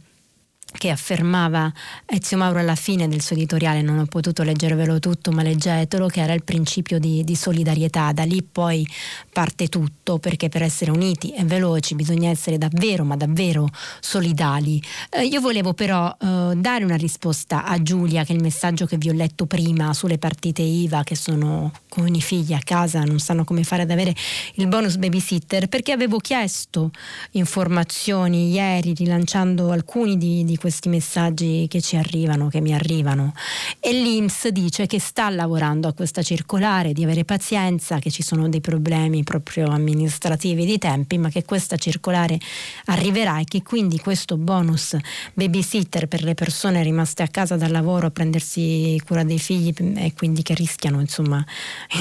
che 0.77 0.89
affermava 0.89 1.71
Ezio 2.05 2.37
Mauro 2.37 2.59
alla 2.59 2.75
fine 2.75 3.07
del 3.07 3.21
suo 3.21 3.35
editoriale, 3.35 3.81
non 3.81 3.99
ho 3.99 4.05
potuto 4.05 4.43
leggervelo 4.43 4.99
tutto, 4.99 5.31
ma 5.31 5.43
leggetelo, 5.43 6.07
che 6.07 6.21
era 6.21 6.33
il 6.33 6.43
principio 6.43 6.99
di, 6.99 7.23
di 7.23 7.35
solidarietà. 7.35 8.11
Da 8.11 8.23
lì 8.23 8.41
poi 8.43 8.87
parte 9.31 9.67
tutto, 9.67 10.17
perché 10.19 10.49
per 10.49 10.63
essere 10.63 10.91
uniti 10.91 11.31
e 11.33 11.43
veloci 11.43 11.95
bisogna 11.95 12.29
essere 12.29 12.57
davvero, 12.57 13.03
ma 13.03 13.15
davvero 13.15 13.67
solidali. 13.99 14.81
Eh, 15.09 15.25
io 15.25 15.41
volevo 15.41 15.73
però 15.73 16.15
eh, 16.19 16.53
dare 16.55 16.83
una 16.83 16.95
risposta 16.95 17.65
a 17.65 17.81
Giulia, 17.81 18.23
che 18.23 18.33
il 18.33 18.41
messaggio 18.41 18.85
che 18.85 18.97
vi 18.97 19.09
ho 19.09 19.13
letto 19.13 19.45
prima 19.45 19.93
sulle 19.93 20.17
partite 20.17 20.61
IVA 20.61 21.03
che 21.03 21.15
sono 21.15 21.71
con 21.89 22.13
i 22.13 22.21
figli 22.21 22.53
a 22.53 22.61
casa, 22.63 23.03
non 23.03 23.19
sanno 23.19 23.43
come 23.43 23.63
fare 23.63 23.83
ad 23.83 23.91
avere 23.91 24.15
il 24.55 24.67
bonus 24.67 24.95
babysitter, 24.95 25.67
perché 25.67 25.91
avevo 25.91 26.17
chiesto 26.17 26.91
informazioni 27.31 28.51
ieri 28.51 28.93
rilanciando 28.93 29.71
alcuni 29.71 30.17
di, 30.17 30.43
di 30.45 30.57
questi 30.61 30.89
messaggi 30.89 31.65
che 31.67 31.81
ci 31.81 31.95
arrivano, 31.95 32.47
che 32.47 32.61
mi 32.61 32.71
arrivano. 32.71 33.33
E 33.79 33.91
l'Inps 33.93 34.47
dice 34.49 34.85
che 34.85 34.99
sta 34.99 35.27
lavorando 35.31 35.87
a 35.87 35.93
questa 35.93 36.21
circolare, 36.21 36.93
di 36.93 37.03
avere 37.03 37.25
pazienza, 37.25 37.97
che 37.97 38.11
ci 38.11 38.21
sono 38.21 38.47
dei 38.47 38.61
problemi 38.61 39.23
proprio 39.23 39.69
amministrativi 39.69 40.63
di 40.63 40.77
tempi, 40.77 41.17
ma 41.17 41.29
che 41.29 41.43
questa 41.43 41.77
circolare 41.77 42.37
arriverà 42.85 43.39
e 43.39 43.45
che 43.45 43.63
quindi 43.63 43.97
questo 43.97 44.37
bonus 44.37 44.95
babysitter 45.33 46.07
per 46.07 46.21
le 46.23 46.35
persone 46.35 46.83
rimaste 46.83 47.23
a 47.23 47.27
casa 47.27 47.55
dal 47.57 47.71
lavoro 47.71 48.05
a 48.05 48.11
prendersi 48.11 49.01
cura 49.03 49.23
dei 49.23 49.39
figli 49.39 49.73
e 49.95 50.13
quindi 50.13 50.43
che 50.43 50.53
rischiano 50.53 50.99
insomma 50.99 51.43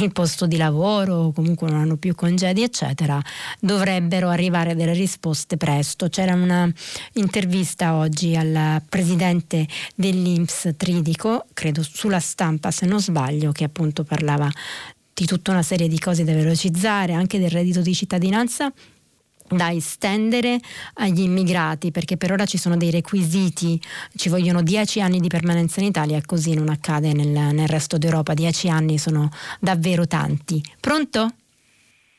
il 0.03 0.13
posto 0.13 0.47
di 0.47 0.59
lavoro 0.59 1.15
o 1.15 1.33
comunque 1.33 1.71
non 1.71 1.81
hanno 1.81 1.97
più 1.97 2.15
congedi 2.15 2.63
eccetera, 2.63 3.23
dovrebbero 3.59 4.29
arrivare 4.29 4.75
delle 4.75 4.93
risposte 4.93 5.57
presto. 5.57 6.11
C'era 6.11 6.35
una 6.35 6.71
intervista 7.15 7.95
oggi 7.95 8.37
al 8.37 8.50
presidente 8.89 9.67
dell'Inps 9.95 10.75
Tridico, 10.77 11.47
credo 11.53 11.83
sulla 11.83 12.21
stampa 12.21 12.71
se 12.71 12.87
non 12.87 13.01
sbaglio, 13.01 13.53
che 13.53 13.65
appunto 13.65 14.05
parlava 14.05 14.51
di 15.13 15.27
tutta 15.27 15.51
una 15.51 15.63
serie 15.63 15.89
di 15.89 15.99
cose 15.99 16.25
da 16.25 16.33
velocizzare, 16.33 17.13
anche 17.13 17.39
del 17.39 17.51
reddito 17.51 17.83
di 17.83 17.95
cittadinanza 17.95 18.73
da 19.57 19.73
estendere 19.73 20.61
agli 20.95 21.23
immigrati 21.23 21.91
perché 21.91 22.17
per 22.17 22.33
ora 22.33 22.47
ci 22.47 22.57
sono 22.57 22.77
dei 22.77 22.91
requisiti, 22.91 23.81
ci 24.15 24.29
vogliono 24.29 24.63
dieci 24.63 25.01
anni 25.01 25.19
di 25.19 25.29
permanenza 25.29 25.81
in 25.81 25.87
Italia 25.87 26.17
e 26.17 26.25
così 26.25 26.55
non 26.55 26.69
accade 26.69 27.13
nel, 27.13 27.29
nel 27.29 27.69
resto 27.69 27.99
d'Europa, 27.99 28.35
dieci 28.35 28.69
anni 28.69 28.99
sono 28.99 29.29
davvero 29.59 30.07
tanti. 30.07 30.63
Pronto? 30.79 31.35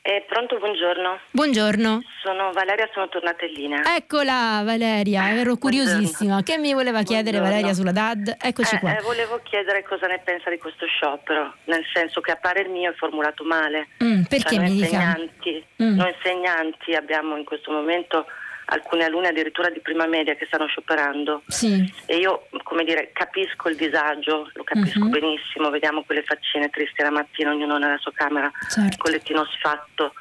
Eh, 0.04 0.24
pronto, 0.26 0.58
buongiorno. 0.58 1.20
Buongiorno. 1.30 2.02
Sono 2.24 2.50
Valeria, 2.50 2.90
sono 2.92 3.08
tornata 3.08 3.44
in 3.44 3.52
linea. 3.52 3.82
Eccola 3.94 4.60
Valeria, 4.64 5.30
ero 5.30 5.54
curiosissima. 5.56 6.40
Buongiorno. 6.40 6.42
Che 6.42 6.58
mi 6.58 6.74
voleva 6.74 7.02
chiedere 7.04 7.38
buongiorno. 7.38 7.62
Valeria 7.62 7.72
sulla 7.72 7.92
DAD? 7.92 8.36
Eccoci 8.42 8.74
eh, 8.74 8.78
qua. 8.80 8.98
Eh, 8.98 9.02
volevo 9.02 9.40
chiedere 9.44 9.84
cosa 9.84 10.08
ne 10.08 10.18
pensa 10.18 10.50
di 10.50 10.58
questo 10.58 10.86
sciopero, 10.86 11.54
nel 11.66 11.84
senso 11.94 12.20
che 12.20 12.32
a 12.32 12.36
parer 12.36 12.66
mio 12.66 12.90
è 12.90 12.94
formulato 12.94 13.44
male. 13.44 13.90
Mm, 14.02 14.22
perché 14.22 14.56
cioè, 14.56 14.64
mi 14.64 14.70
noi 14.70 14.78
insegnanti, 14.80 15.64
mm. 15.80 15.94
noi 15.94 16.14
insegnanti 16.16 16.94
abbiamo 16.94 17.36
in 17.36 17.44
questo 17.44 17.70
momento 17.70 18.26
alcuni 18.72 19.04
alunni 19.04 19.26
addirittura 19.26 19.68
di 19.68 19.80
prima 19.80 20.06
media 20.06 20.34
che 20.34 20.46
stanno 20.46 20.66
scioperando. 20.66 21.42
Sì. 21.46 21.92
E 22.06 22.16
io, 22.16 22.46
come 22.62 22.84
dire, 22.84 23.10
capisco 23.12 23.68
il 23.68 23.76
disagio, 23.76 24.50
lo 24.54 24.64
capisco 24.64 25.00
uh-huh. 25.00 25.08
benissimo, 25.08 25.70
vediamo 25.70 26.02
quelle 26.04 26.22
faccine 26.22 26.70
tristi 26.70 27.02
la 27.02 27.10
mattina, 27.10 27.50
ognuno 27.50 27.78
nella 27.78 27.98
sua 27.98 28.12
camera, 28.14 28.50
certo. 28.68 28.96
collettino 28.98 29.44
sfatto. 29.44 30.14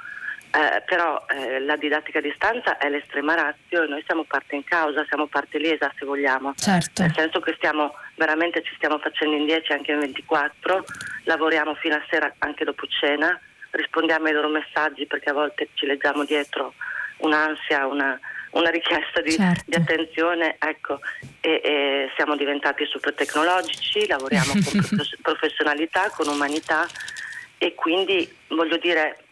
Eh, 0.54 0.84
però 0.86 1.26
eh, 1.30 1.62
la 1.62 1.78
didattica 1.78 2.20
a 2.20 2.22
distanza 2.22 2.78
è 2.78 2.90
l'estrema 2.90 3.36
razio 3.36 3.84
e 3.84 3.88
noi 3.88 4.04
siamo 4.06 4.26
parte 4.26 4.56
in 4.56 4.66
causa, 4.66 5.06
siamo 5.08 5.28
parte 5.28 5.58
lesa 5.58 5.90
se 5.98 6.06
vogliamo, 6.06 6.54
certo. 6.58 7.04
nel 7.04 7.14
senso 7.16 7.40
che 7.40 7.54
stiamo 7.56 7.94
veramente 8.16 8.62
ci 8.62 8.74
stiamo 8.76 9.00
facendo 9.00 9.38
in 9.38 9.46
10 9.46 9.72
anche 9.72 9.94
in 9.94 10.00
24, 10.00 10.84
lavoriamo 11.24 11.74
fino 11.76 11.96
a 11.96 12.04
sera 12.10 12.36
anche 12.40 12.66
dopo 12.66 12.86
cena, 12.88 13.40
rispondiamo 13.70 14.26
ai 14.26 14.34
loro 14.34 14.50
messaggi 14.50 15.06
perché 15.06 15.30
a 15.30 15.34
volte 15.34 15.70
ci 15.76 15.86
leggiamo 15.86 16.26
dietro 16.26 16.74
un'ansia, 17.22 17.88
una, 17.88 18.20
una 18.52 18.70
richiesta 18.70 19.22
di, 19.22 19.32
certo. 19.32 19.64
di 19.66 19.76
attenzione, 19.76 20.56
ecco, 20.60 21.00
e, 21.40 21.62
e 21.64 22.12
siamo 22.16 22.36
diventati 22.36 22.86
super 22.86 23.14
tecnologici, 23.14 24.08
lavoriamo 24.08 24.54
con 24.64 24.86
professionalità, 25.22 26.10
con 26.10 26.28
umanità 26.28 26.88
e 27.58 27.76
quindi 27.76 28.30
voglio 28.48 28.78
dire, 28.78 29.24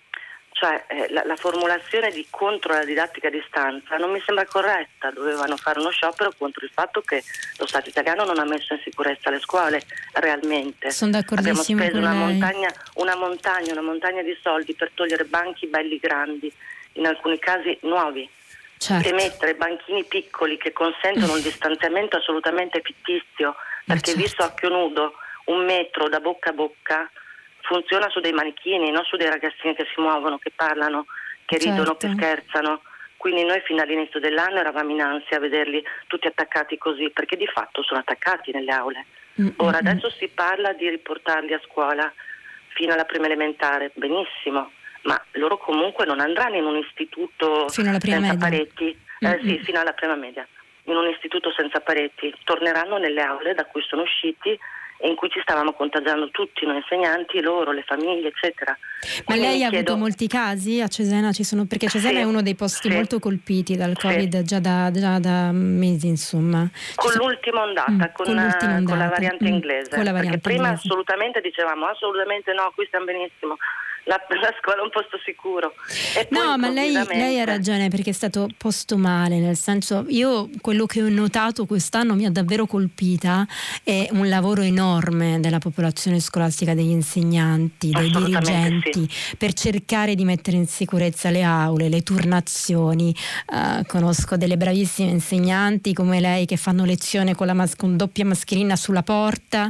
cioè, 0.51 0.86
eh, 0.88 1.07
la, 1.11 1.24
la, 1.26 1.36
formulazione 1.36 2.11
di 2.11 2.26
contro 2.30 2.74
la 2.74 2.86
didattica 2.86 3.28
a 3.28 3.32
distanza 3.32 3.97
non 3.97 4.11
mi 4.11 4.22
sembra 4.26 4.45
corretta, 4.45 5.11
dovevano 5.11 5.57
fare 5.57 5.80
uno 5.80 5.89
sciopero 5.89 6.32
contro 6.38 6.63
il 6.65 6.72
fatto 6.74 7.01
che 7.01 7.24
lo 7.57 7.65
Stato 7.65 7.89
italiano 7.89 8.24
non 8.26 8.39
ha 8.39 8.45
messo 8.45 8.74
in 8.74 8.82
sicurezza 8.84 9.30
le 9.30 9.39
scuole 9.39 9.82
realmente. 10.13 10.91
Sono 10.91 11.11
Abbiamo 11.17 11.61
speso 11.61 11.97
una 11.97 12.13
montagna, 12.13 12.72
una 12.95 13.15
montagna, 13.15 13.72
una 13.72 13.82
montagna 13.82 14.22
di 14.22 14.38
soldi 14.41 14.74
per 14.76 14.91
togliere 14.93 15.26
banchi 15.26 15.67
belli 15.67 15.97
grandi, 15.97 16.51
in 16.93 17.05
alcuni 17.05 17.39
casi 17.39 17.78
nuovi 17.82 18.30
certo. 18.80 19.10
e 19.10 19.14
mettere 19.14 19.56
banchini 19.56 20.06
piccoli 20.06 20.58
che 20.58 20.72
consentono 20.72 21.34
un 21.34 21.42
distanziamento 21.42 22.18
assolutamente 22.18 22.82
fittizio, 22.82 23.56
perché 23.86 24.12
certo. 24.12 24.22
visto 24.22 24.44
a 24.44 24.46
occhio 24.48 24.70
nudo 24.70 25.14
un 25.46 25.66
metro 25.66 26.08
da 26.08 26.20
bocca 26.20 26.50
a 26.50 26.54
bocca 26.54 27.12
funziona 27.62 28.10
su 28.10 28.20
dei 28.20 28.32
manichini, 28.32 28.90
non 28.90 29.04
su 29.04 29.18
dei 29.18 29.30
ragazzini 29.30 29.76
che 29.76 29.86
si 29.94 30.02
muovono, 30.02 30.38
che 30.38 30.52
parlano, 30.56 31.06
che 31.46 31.60
certo. 31.60 31.70
ridono, 31.70 31.98
che 31.98 32.10
scherzano. 32.14 32.82
Quindi 33.18 33.44
noi 33.44 33.60
fino 33.62 33.82
all'inizio 33.82 34.20
dell'anno 34.20 34.60
eravamo 34.60 34.92
in 34.92 35.02
ansia 35.02 35.38
a 35.38 35.42
vederli 35.42 35.84
tutti 36.08 36.28
attaccati 36.28 36.78
così, 36.78 37.10
perché 37.10 37.36
di 37.36 37.48
fatto 37.48 37.84
sono 37.84 38.00
attaccati 38.00 38.52
nelle 38.52 38.72
aule. 38.72 39.06
Mm-hmm. 39.40 39.52
Ora 39.58 39.80
adesso 39.80 40.10
si 40.10 40.30
parla 40.30 40.74
di 40.74 40.90
riportarli 40.90 41.54
a 41.54 41.62
scuola 41.66 42.12
fino 42.70 42.94
alla 42.94 43.06
prima 43.06 43.26
elementare, 43.26 43.92
benissimo, 43.94 44.72
ma 45.10 45.20
loro 45.32 45.57
comunque 45.57 46.05
non 46.05 46.20
andranno 46.20 46.57
in 46.57 46.66
un 46.66 46.78
istituto 46.78 47.68
senza 47.68 47.97
media. 48.20 48.38
pareti, 48.38 48.95
eh, 49.20 49.39
sì, 49.41 49.60
fino 49.64 49.80
alla 49.80 49.93
prima 49.93 50.14
media, 50.14 50.47
in 50.84 50.95
un 50.95 51.07
istituto 51.07 51.51
senza 51.51 51.80
pareti, 51.80 52.32
torneranno 52.43 52.97
nelle 52.97 53.22
aule 53.22 53.55
da 53.55 53.66
cui 53.66 53.82
sono 53.82 54.03
usciti 54.03 54.51
e 55.01 55.07
in 55.07 55.16
cui 55.16 55.30
ci 55.30 55.39
stavamo 55.41 55.74
contagiando 55.74 56.30
tutti, 56.30 56.66
noi 56.66 56.76
insegnanti, 56.76 57.41
loro, 57.41 57.72
le 57.72 57.84
famiglie, 57.88 58.28
eccetera. 58.28 58.78
Ma 58.78 59.24
Quindi 59.24 59.45
lei 59.45 59.64
ha 59.64 59.70
chiedo... 59.70 59.93
avuto 59.93 60.05
molti 60.05 60.28
casi 60.28 60.80
a 60.80 60.88
Cesena? 60.88 61.32
Sono... 61.32 61.66
Perché 61.66 61.88
Cesena 61.88 62.20
sì, 62.20 62.20
è 62.20 62.24
uno 62.24 62.43
dei 62.43 62.55
posti 62.55 62.89
sì, 62.89 62.95
molto 62.95 63.18
colpiti 63.18 63.78
dal 63.78 63.97
Covid 63.97 64.39
sì. 64.39 64.43
già, 64.43 64.60
da, 64.60 64.91
già, 64.91 65.18
da, 65.18 65.51
mesi, 65.53 66.05
insomma. 66.07 66.70
Con 66.95 67.12
sono... 67.12 67.30
l'ultima 67.30 67.64
ondata, 67.64 67.91
mm, 67.91 67.99
con, 68.14 68.26
con, 68.26 68.36
l'ultima 68.36 68.76
ondata. 68.76 68.89
con, 68.89 68.97
la 68.97 69.10
variante 69.10 69.43
mm, 69.45 69.53
inglese. 69.53 69.89
Con 69.95 70.03
la 70.03 70.12
variante 70.12 70.39
prima 70.39 70.68
inglese. 70.68 70.86
assolutamente 70.86 71.41
dicevamo 71.41 71.86
assolutamente 71.86 72.53
no, 72.53 72.72
qui 72.76 72.86
stiamo 72.86 73.05
benissimo 73.05 73.57
la, 74.10 74.20
la, 74.41 74.51
scuola 74.60 74.80
è 74.80 74.84
un 74.84 74.89
posto 74.89 75.20
sicuro. 75.24 75.76
no, 76.30 76.57
ma 76.57 76.70
lei, 76.70 76.91
lei, 76.91 77.39
ha 77.39 77.45
ragione 77.45 77.89
perché 77.89 78.10
è 78.10 78.14
stato 78.14 78.49
posto 78.57 78.97
male, 78.97 79.38
nel 79.38 79.55
senso 79.55 80.03
io 80.07 80.49
quello 80.62 80.88
che 80.88 81.03
ho 81.03 81.10
notato 81.10 81.68
quest'anno 81.68 82.16
mi 82.16 82.26
ha 82.26 82.32
davvero 82.32 82.66
colpita 82.66 83.47
è 83.84 84.07
un 84.12 84.28
lavoro 84.28 84.64
enorme 84.64 85.39
della 85.39 85.60
popolazione 85.60 86.20
scolastica, 86.20 86.74
degli 86.74 86.89
insegnanti, 86.89 87.91
dei 87.91 88.10
dirigenti, 88.10 89.07
sì. 89.07 89.36
per 89.38 89.53
cercare 89.53 90.16
di 90.16 90.26
mettere 90.26 90.57
in 90.57 90.66
sicurezza 90.66 91.30
le 91.30 91.43
aule, 91.43 91.88
le 91.88 92.01
turnazioni. 92.01 93.16
Uh, 93.45 93.86
conosco 93.86 94.38
delle 94.38 94.57
bravissime 94.57 95.12
insegnanti 95.12 95.93
come 95.93 96.20
lei 96.20 96.45
che 96.45 96.57
fanno 96.57 96.84
lezione 96.84 97.36
con, 97.36 97.45
la 97.45 97.53
mas- 97.53 97.76
con 97.76 97.95
doppia 97.95 98.26
mascherina 98.26 98.76
sulla 98.76 99.03
porta 99.03 99.66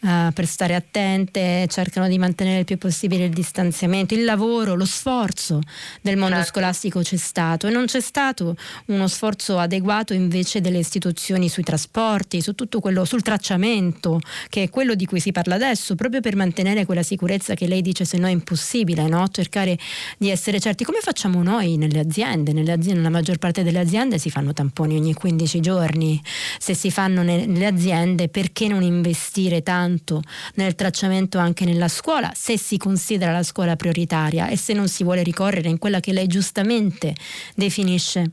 uh, 0.00 0.32
per 0.32 0.46
stare 0.46 0.74
attente, 0.74 1.66
cercano 1.68 2.08
di 2.08 2.18
mantenere 2.18 2.60
il 2.60 2.64
più 2.64 2.76
possibile 2.76 3.24
il 3.24 3.30
distanziamento 3.30 3.82
finanziamento, 3.84 4.14
il 4.14 4.24
lavoro, 4.24 4.74
lo 4.74 4.84
sforzo 4.84 5.60
del 6.00 6.16
mondo 6.16 6.36
certo. 6.36 6.50
scolastico 6.50 7.00
c'è 7.00 7.16
stato 7.16 7.66
e 7.66 7.70
non 7.70 7.86
c'è 7.86 8.00
stato 8.00 8.56
uno 8.86 9.06
sforzo 9.08 9.58
adeguato 9.58 10.12
invece 10.14 10.60
delle 10.60 10.78
istituzioni 10.78 11.48
sui 11.48 11.62
trasporti, 11.62 12.40
su 12.40 12.54
tutto 12.54 12.80
quello, 12.80 13.04
sul 13.04 13.22
tracciamento, 13.22 14.20
che 14.48 14.64
è 14.64 14.70
quello 14.70 14.94
di 14.94 15.06
cui 15.06 15.20
si 15.20 15.32
parla 15.32 15.54
adesso, 15.54 15.94
proprio 15.94 16.20
per 16.20 16.36
mantenere 16.36 16.84
quella 16.84 17.02
sicurezza 17.02 17.54
che 17.54 17.66
lei 17.66 17.82
dice 17.82 18.04
se 18.04 18.18
no 18.18 18.26
è 18.26 18.30
impossibile, 18.30 19.06
no? 19.06 19.26
cercare 19.28 19.78
di 20.18 20.30
essere 20.30 20.60
certi. 20.60 20.84
Come 20.84 20.98
facciamo 21.00 21.42
noi 21.42 21.76
nelle 21.76 22.00
aziende? 22.00 22.52
nelle 22.52 22.72
aziende? 22.72 22.92
Nella 22.94 23.10
maggior 23.10 23.38
parte 23.38 23.62
delle 23.62 23.80
aziende 23.80 24.18
si 24.18 24.30
fanno 24.30 24.52
tamponi 24.52 24.96
ogni 24.96 25.14
15 25.14 25.60
giorni. 25.60 26.20
Se 26.58 26.74
si 26.74 26.90
fanno 26.90 27.22
nelle 27.22 27.66
aziende, 27.66 28.28
perché 28.28 28.68
non 28.68 28.82
investire 28.82 29.62
tanto 29.62 30.22
nel 30.54 30.74
tracciamento 30.74 31.38
anche 31.38 31.64
nella 31.64 31.88
scuola, 31.88 32.32
se 32.34 32.58
si 32.58 32.76
considera 32.76 33.32
la 33.32 33.42
scuola 33.42 33.73
prioritaria 33.76 34.48
e 34.48 34.56
se 34.56 34.72
non 34.72 34.88
si 34.88 35.04
vuole 35.04 35.22
ricorrere 35.22 35.68
in 35.68 35.78
quella 35.78 36.00
che 36.00 36.12
lei 36.12 36.26
giustamente 36.26 37.14
definisce 37.54 38.30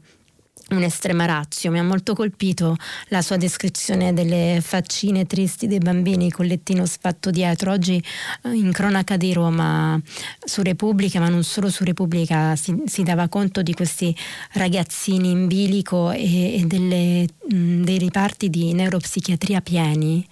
un'estrema 0.76 1.26
razio. 1.26 1.72
Mi 1.72 1.80
ha 1.80 1.84
molto 1.84 2.16
colpito 2.16 2.76
la 3.08 3.22
sua 3.22 3.38
descrizione 3.38 4.14
delle 4.14 4.60
faccine 4.62 5.26
tristi 5.26 5.68
dei 5.68 5.80
bambini 5.80 6.32
con 6.32 6.46
lettino 6.46 6.86
sfatto 6.86 7.30
dietro. 7.30 7.72
Oggi 7.72 8.02
eh, 8.44 8.50
in 8.54 8.72
cronaca 8.72 9.18
di 9.18 9.34
Roma 9.34 10.00
su 10.44 10.62
Repubblica, 10.62 11.20
ma 11.20 11.30
non 11.30 11.44
solo 11.44 11.70
su 11.70 11.84
Repubblica, 11.84 12.56
si, 12.56 12.84
si 12.86 13.04
dava 13.04 13.28
conto 13.28 13.62
di 13.62 13.74
questi 13.74 14.16
ragazzini 14.54 15.32
in 15.32 15.48
bilico 15.48 16.12
e, 16.12 16.56
e 16.56 16.64
delle, 16.66 17.28
mh, 17.50 17.84
dei 17.84 17.98
riparti 17.98 18.50
di 18.50 18.74
neuropsichiatria 18.74 19.62
pieni. 19.62 20.26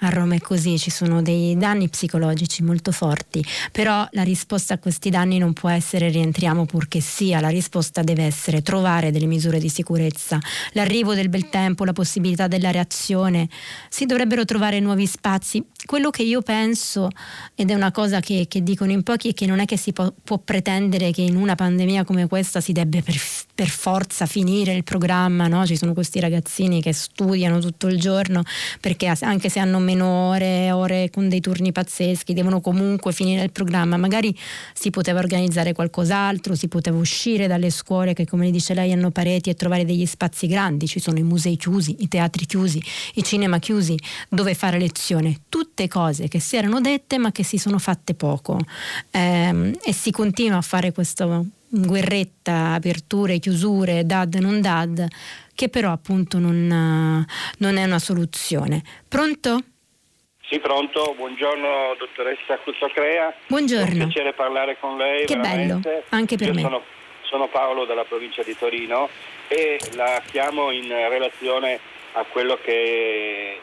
A 0.00 0.08
Roma 0.08 0.34
è 0.34 0.40
così, 0.40 0.78
ci 0.78 0.90
sono 0.90 1.22
dei 1.22 1.56
danni 1.56 1.88
psicologici 1.88 2.62
molto 2.62 2.90
forti, 2.92 3.44
però 3.70 4.06
la 4.10 4.22
risposta 4.22 4.74
a 4.74 4.78
questi 4.78 5.10
danni 5.10 5.38
non 5.38 5.52
può 5.52 5.68
essere 5.68 6.08
rientriamo 6.08 6.66
purché 6.66 7.00
sia, 7.00 7.40
la 7.40 7.48
risposta 7.48 8.02
deve 8.02 8.24
essere 8.24 8.62
trovare 8.62 9.10
delle 9.10 9.26
misure 9.26 9.58
di 9.58 9.68
sicurezza 9.68 9.82
sicurezza, 9.84 10.38
l'arrivo 10.72 11.14
del 11.14 11.28
bel 11.28 11.50
tempo, 11.50 11.84
la 11.84 11.92
possibilità 11.92 12.48
della 12.48 12.70
reazione, 12.70 13.48
si 13.90 14.06
dovrebbero 14.06 14.46
trovare 14.46 14.80
nuovi 14.80 15.06
spazi. 15.06 15.62
Quello 15.84 16.08
che 16.08 16.22
io 16.22 16.40
penso, 16.40 17.10
ed 17.54 17.70
è 17.70 17.74
una 17.74 17.90
cosa 17.90 18.20
che, 18.20 18.46
che 18.48 18.62
dicono 18.62 18.92
in 18.92 19.02
pochi, 19.02 19.28
è 19.28 19.34
che 19.34 19.44
non 19.44 19.60
è 19.60 19.66
che 19.66 19.76
si 19.76 19.92
può, 19.92 20.10
può, 20.24 20.38
pretendere 20.38 21.12
che 21.12 21.20
in 21.20 21.36
una 21.36 21.54
pandemia 21.54 22.04
come 22.04 22.26
questa 22.26 22.60
si 22.60 22.72
debba 22.72 23.00
per, 23.02 23.14
per 23.54 23.68
forza 23.68 24.26
finire 24.26 24.74
il 24.74 24.82
programma, 24.82 25.46
no? 25.46 25.64
ci 25.64 25.76
sono 25.76 25.92
questi 25.92 26.18
ragazzini 26.18 26.82
che 26.82 26.92
studiano 26.92 27.60
tutto 27.60 27.86
il 27.86 28.00
giorno 28.00 28.42
perché 28.80 29.06
anche 29.20 29.48
se 29.48 29.60
hanno 29.60 29.78
meno 29.78 30.28
ore, 30.30 30.72
ore 30.72 31.10
con 31.10 31.28
dei 31.28 31.40
turni 31.40 31.70
pazzeschi, 31.70 32.34
devono 32.34 32.60
comunque 32.60 33.12
finire 33.12 33.44
il 33.44 33.52
programma, 33.52 33.96
magari 33.96 34.36
si 34.72 34.90
poteva 34.90 35.20
organizzare 35.20 35.72
qualcos'altro, 35.72 36.56
si 36.56 36.66
poteva 36.66 36.98
uscire 36.98 37.46
dalle 37.46 37.70
scuole 37.70 38.12
che 38.12 38.26
come 38.26 38.50
dice 38.50 38.74
lei 38.74 38.92
hanno 38.92 39.10
pareti 39.10 39.50
e 39.50 39.54
trovare 39.54 39.84
degli 39.84 40.06
spazi 40.06 40.48
grandi, 40.48 40.88
ci 40.88 40.98
sono 40.98 41.18
i 41.18 41.22
musei 41.22 41.56
chiusi, 41.56 41.96
i 42.00 42.08
teatri 42.08 42.46
chiusi, 42.46 42.82
i 43.14 43.22
cinema 43.22 43.60
chiusi, 43.60 43.96
dove 44.28 44.54
fare 44.54 44.78
lezione. 44.78 45.42
Tutte 45.48 45.86
cose 45.86 46.26
che 46.26 46.40
si 46.40 46.56
erano 46.56 46.80
dette 46.80 47.18
ma 47.18 47.30
che 47.30 47.44
si 47.44 47.58
sono 47.58 47.78
fatte 47.78 48.14
poco 48.14 48.58
ehm, 49.10 49.78
e 49.82 49.92
si 49.92 50.10
continua 50.10 50.58
a 50.58 50.62
fare 50.62 50.92
questa 50.92 51.42
guerretta, 51.74 52.72
aperture, 52.74 53.38
chiusure, 53.38 54.04
dad, 54.04 54.34
non 54.34 54.60
dad, 54.60 55.06
che 55.54 55.68
però 55.68 55.90
appunto 55.90 56.38
non, 56.38 57.26
non 57.58 57.76
è 57.76 57.84
una 57.84 57.98
soluzione. 57.98 58.82
Pronto? 59.08 59.58
Sì, 60.48 60.58
pronto, 60.60 61.14
buongiorno 61.16 61.96
dottoressa 61.98 62.58
Cuzzocrea. 62.58 63.34
Buongiorno. 63.46 63.86
È 63.86 64.02
un 64.02 64.08
piacere 64.08 64.32
parlare 64.34 64.78
con 64.78 64.96
lei. 64.96 65.24
Che 65.24 65.36
veramente. 65.36 65.88
bello, 65.88 66.02
anche 66.10 66.36
per 66.36 66.48
Io 66.48 66.54
me. 66.54 66.60
Sono, 66.60 66.82
sono 67.22 67.48
Paolo 67.48 67.86
della 67.86 68.04
provincia 68.04 68.42
di 68.42 68.56
Torino 68.56 69.08
e 69.48 69.80
la 69.94 70.22
chiamo 70.30 70.70
in 70.70 70.88
relazione 70.88 71.80
a 72.12 72.24
quello 72.24 72.58
che 72.62 72.72
eh, 72.72 73.60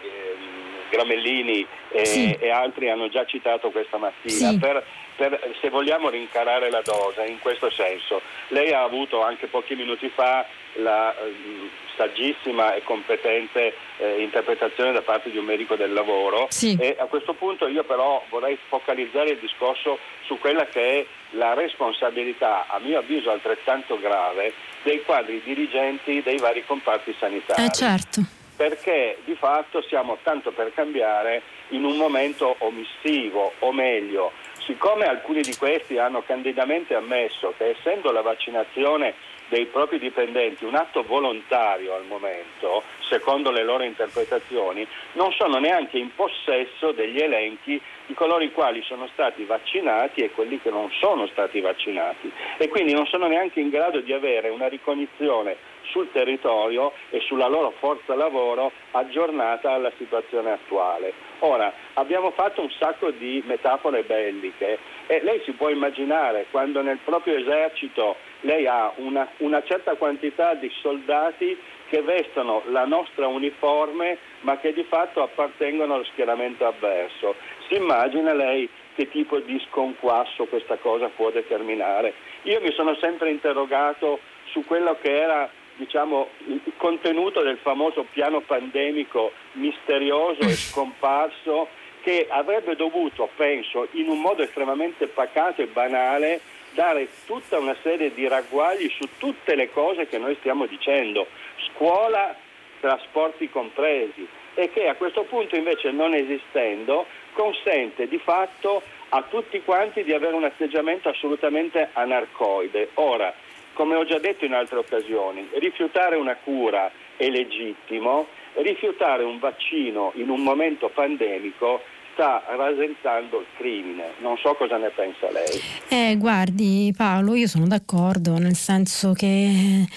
Gramellini 0.89 1.65
e, 1.89 2.05
sì. 2.05 2.31
e, 2.39 2.49
altri 2.49 2.89
hanno 2.89 3.09
già 3.09 3.25
citato 3.25 3.69
questa 3.69 3.97
mattina 3.97 4.49
sì. 4.49 4.57
per 4.57 4.83
per, 5.15 5.55
se 5.59 5.69
vogliamo 5.69 6.09
rincarare 6.09 6.69
la 6.69 6.81
dose 6.81 7.25
in 7.25 7.39
questo 7.39 7.69
senso. 7.69 8.21
Lei 8.49 8.71
ha 8.73 8.83
avuto 8.83 9.21
anche 9.21 9.47
pochi 9.47 9.75
minuti 9.75 10.09
fa 10.09 10.45
la 10.75 11.13
eh, 11.13 11.69
saggissima 11.95 12.73
e 12.73 12.83
competente 12.83 13.73
eh, 13.97 14.21
interpretazione 14.21 14.91
da 14.91 15.01
parte 15.01 15.29
di 15.29 15.37
un 15.37 15.45
medico 15.45 15.75
del 15.75 15.93
lavoro 15.93 16.47
sì. 16.49 16.75
e 16.79 16.95
a 16.97 17.05
questo 17.05 17.33
punto 17.33 17.67
io 17.67 17.83
però 17.83 18.23
vorrei 18.29 18.57
focalizzare 18.67 19.31
il 19.31 19.37
discorso 19.39 19.99
su 20.25 20.39
quella 20.39 20.65
che 20.65 20.99
è 20.99 21.05
la 21.31 21.53
responsabilità, 21.53 22.65
a 22.67 22.79
mio 22.79 22.99
avviso 22.99 23.31
altrettanto 23.31 23.99
grave, 23.99 24.53
dei 24.83 25.03
quadri 25.03 25.41
dirigenti 25.43 26.21
dei 26.21 26.37
vari 26.37 26.65
comparti 26.65 27.15
sanitari. 27.17 27.65
Eh 27.65 27.71
certo. 27.71 28.21
Perché 28.55 29.17
di 29.25 29.35
fatto 29.35 29.81
siamo 29.81 30.17
tanto 30.23 30.51
per 30.51 30.71
cambiare 30.73 31.41
in 31.69 31.83
un 31.83 31.95
momento 31.97 32.55
omissivo, 32.59 33.53
o 33.59 33.71
meglio, 33.71 34.31
siccome 34.65 35.05
alcuni 35.05 35.41
di 35.41 35.55
questi 35.55 35.97
hanno 35.97 36.21
candidamente 36.21 36.95
ammesso 36.95 37.53
che 37.57 37.69
essendo 37.69 38.11
la 38.11 38.21
vaccinazione 38.21 39.13
dei 39.51 39.65
propri 39.65 39.99
dipendenti 39.99 40.63
un 40.63 40.75
atto 40.75 41.03
volontario 41.03 41.93
al 41.93 42.05
momento, 42.05 42.83
secondo 43.01 43.51
le 43.51 43.63
loro 43.63 43.83
interpretazioni, 43.83 44.87
non 45.13 45.33
sono 45.33 45.59
neanche 45.59 45.97
in 45.97 46.15
possesso 46.15 46.93
degli 46.93 47.19
elenchi 47.19 47.79
di 48.05 48.13
coloro 48.13 48.43
i 48.45 48.53
quali 48.53 48.81
sono 48.83 49.09
stati 49.11 49.43
vaccinati 49.43 50.21
e 50.21 50.31
quelli 50.31 50.61
che 50.61 50.69
non 50.69 50.89
sono 50.91 51.27
stati 51.27 51.59
vaccinati. 51.59 52.31
E 52.57 52.69
quindi 52.69 52.93
non 52.93 53.05
sono 53.07 53.27
neanche 53.27 53.59
in 53.59 53.69
grado 53.69 53.99
di 53.99 54.13
avere 54.13 54.47
una 54.47 54.69
ricognizione 54.69 55.57
sul 55.91 56.11
territorio 56.11 56.91
e 57.09 57.19
sulla 57.21 57.47
loro 57.47 57.73
forza 57.77 58.15
lavoro 58.15 58.71
aggiornata 58.91 59.71
alla 59.71 59.91
situazione 59.97 60.51
attuale. 60.51 61.13
Ora, 61.39 61.71
abbiamo 61.93 62.31
fatto 62.31 62.61
un 62.61 62.69
sacco 62.71 63.11
di 63.11 63.43
metafore 63.45 64.03
belliche 64.03 64.79
e 65.07 65.21
lei 65.23 65.41
si 65.43 65.51
può 65.51 65.69
immaginare 65.69 66.47
quando 66.51 66.81
nel 66.81 66.99
proprio 67.03 67.37
esercito 67.37 68.15
lei 68.41 68.67
ha 68.67 68.91
una, 68.95 69.27
una 69.37 69.63
certa 69.63 69.95
quantità 69.95 70.53
di 70.53 70.71
soldati 70.81 71.57
che 71.89 72.01
vestono 72.01 72.61
la 72.67 72.85
nostra 72.85 73.27
uniforme 73.27 74.17
ma 74.41 74.57
che 74.57 74.71
di 74.73 74.83
fatto 74.83 75.21
appartengono 75.21 75.95
allo 75.95 76.05
schieramento 76.05 76.65
avverso. 76.65 77.35
Si 77.67 77.75
immagina 77.75 78.33
lei 78.33 78.69
che 78.95 79.09
tipo 79.09 79.39
di 79.39 79.61
sconquasso 79.67 80.45
questa 80.45 80.77
cosa 80.77 81.09
può 81.09 81.31
determinare? 81.31 82.13
Io 82.43 82.61
mi 82.61 82.71
sono 82.73 82.95
sempre 82.95 83.29
interrogato 83.29 84.19
su 84.45 84.63
quello 84.65 84.97
che 85.01 85.15
era 85.15 85.49
diciamo, 85.81 86.29
il 86.45 86.61
contenuto 86.77 87.41
del 87.41 87.57
famoso 87.57 88.05
piano 88.11 88.41
pandemico 88.41 89.31
misterioso 89.53 90.41
e 90.41 90.53
scomparso 90.69 91.67
che 92.01 92.27
avrebbe 92.29 92.75
dovuto, 92.75 93.29
penso, 93.35 93.87
in 93.93 94.07
un 94.07 94.21
modo 94.21 94.43
estremamente 94.43 95.07
pacato 95.07 95.61
e 95.61 95.67
banale, 95.67 96.39
dare 96.73 97.07
tutta 97.25 97.57
una 97.57 97.75
serie 97.81 98.13
di 98.13 98.27
ragguagli 98.27 98.89
su 98.89 99.07
tutte 99.17 99.55
le 99.55 99.71
cose 99.71 100.07
che 100.07 100.19
noi 100.19 100.35
stiamo 100.39 100.67
dicendo, 100.67 101.25
scuola, 101.69 102.35
trasporti 102.79 103.49
compresi, 103.49 104.27
e 104.53 104.69
che 104.71 104.87
a 104.87 104.95
questo 104.95 105.23
punto 105.23 105.55
invece 105.55 105.91
non 105.91 106.13
esistendo 106.13 107.05
consente 107.33 108.07
di 108.07 108.19
fatto 108.19 108.81
a 109.09 109.23
tutti 109.29 109.61
quanti 109.63 110.03
di 110.03 110.13
avere 110.13 110.35
un 110.35 110.43
atteggiamento 110.43 111.09
assolutamente 111.09 111.89
anarcoide. 111.93 112.89
Ora, 112.95 113.33
come 113.81 113.95
ho 113.95 114.05
già 114.05 114.19
detto 114.19 114.45
in 114.45 114.53
altre 114.53 114.77
occasioni, 114.77 115.49
rifiutare 115.53 116.15
una 116.15 116.35
cura 116.35 116.91
è 117.17 117.27
legittimo, 117.29 118.27
rifiutare 118.61 119.23
un 119.23 119.39
vaccino 119.39 120.11
in 120.17 120.29
un 120.29 120.41
momento 120.41 120.91
pandemico 120.93 121.81
sta 122.13 122.43
rasentando 122.47 123.39
il 123.39 123.47
crimine. 123.57 124.11
Non 124.19 124.37
so 124.37 124.53
cosa 124.53 124.77
ne 124.77 124.89
pensa 124.89 125.31
lei. 125.31 125.59
Eh, 125.89 126.15
guardi 126.17 126.93
Paolo, 126.95 127.33
io 127.33 127.47
sono 127.47 127.65
d'accordo, 127.65 128.37
nel 128.37 128.53
senso 128.53 129.13
che 129.13 129.87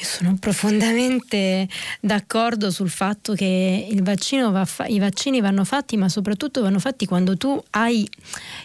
sono 0.00 0.36
profondamente 0.38 1.68
d'accordo 2.00 2.70
sul 2.70 2.90
fatto 2.90 3.34
che 3.34 3.88
fa- 4.64 4.86
i 4.86 4.98
vaccini 4.98 5.40
vanno 5.40 5.64
fatti, 5.64 5.96
ma 5.96 6.08
soprattutto 6.08 6.62
vanno 6.62 6.78
fatti 6.78 7.06
quando 7.06 7.36
tu 7.36 7.62
hai 7.70 8.08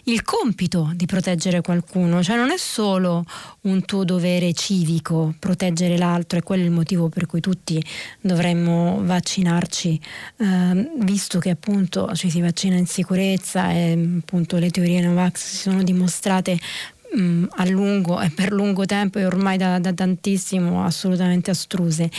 il 0.03 0.23
compito 0.23 0.91
di 0.95 1.05
proteggere 1.05 1.61
qualcuno, 1.61 2.21
cioè 2.21 2.35
non 2.35 2.51
è 2.51 2.57
solo 2.57 3.25
un 3.61 3.83
tuo 3.85 4.03
dovere 4.03 4.53
civico 4.53 5.33
proteggere 5.39 5.97
l'altro, 5.97 6.39
e 6.39 6.43
quello 6.43 6.63
è 6.63 6.65
il 6.65 6.71
motivo 6.71 7.09
per 7.09 7.25
cui 7.25 7.39
tutti 7.39 7.83
dovremmo 8.21 8.99
vaccinarci, 9.03 9.99
eh, 10.37 10.91
visto 10.99 11.39
che 11.39 11.49
appunto 11.49 12.13
ci 12.15 12.29
si 12.29 12.41
vaccina 12.41 12.75
in 12.75 12.87
sicurezza 12.87 13.71
e 13.71 14.17
appunto 14.21 14.57
le 14.57 14.69
teorie 14.69 15.01
Novax 15.01 15.43
si 15.43 15.57
sono 15.57 15.83
dimostrate 15.83 16.57
mh, 17.13 17.21
mm, 17.21 17.43
a 17.57 17.65
lungo 17.65 18.21
e 18.21 18.29
per 18.29 18.51
lungo 18.51 18.85
tempo 18.85 19.19
e 19.19 19.25
ormai 19.25 19.57
da, 19.57 19.79
da, 19.79 19.93
tantissimo 19.93 20.83
assolutamente 20.83 21.51
astruse. 21.51 22.09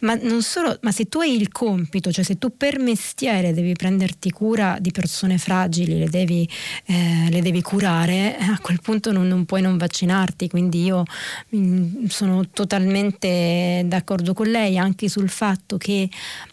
Ma 0.00 0.14
non 0.14 0.42
solo, 0.42 0.78
ma 0.82 0.92
se 0.92 1.06
tu 1.06 1.20
hai 1.20 1.36
il 1.36 1.50
compito, 1.50 2.10
cioè 2.10 2.24
se 2.24 2.38
tu 2.38 2.56
per 2.56 2.78
mestiere 2.78 3.52
devi 3.52 3.74
prenderti 3.74 4.30
cura 4.30 4.78
di 4.80 4.90
persone 4.90 5.38
fragili, 5.38 5.98
le 5.98 6.08
devi, 6.08 6.48
eh, 6.86 7.28
le 7.30 7.42
devi 7.42 7.62
curare, 7.62 8.36
a 8.38 8.58
quel 8.60 8.80
punto 8.80 9.12
non, 9.12 9.26
non, 9.26 9.44
puoi 9.44 9.62
non 9.62 9.76
vaccinarti. 9.76 10.48
Quindi 10.48 10.84
io 10.84 11.04
mh, 11.50 11.58
mm, 11.58 12.04
sono 12.06 12.48
totalmente 12.50 13.82
d'accordo 13.86 14.34
con 14.34 14.48
lei 14.48 14.78
anche 14.78 15.08
sul 15.08 15.28
fatto 15.28 15.76
che 15.76 16.08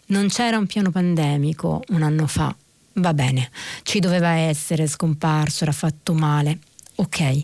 non 0.06 0.28
c'era 0.28 0.58
un 0.58 0.66
piano 0.66 0.90
pandemico 0.90 1.82
un 1.88 2.02
anno 2.02 2.26
fa. 2.26 2.54
Va 2.98 3.12
bene, 3.12 3.50
ci 3.82 4.00
doveva 4.00 4.30
essere 4.30 4.86
scomparso, 4.86 5.64
era 5.64 5.72
fatto 5.72 6.14
male. 6.14 6.58
Ok, 6.96 7.42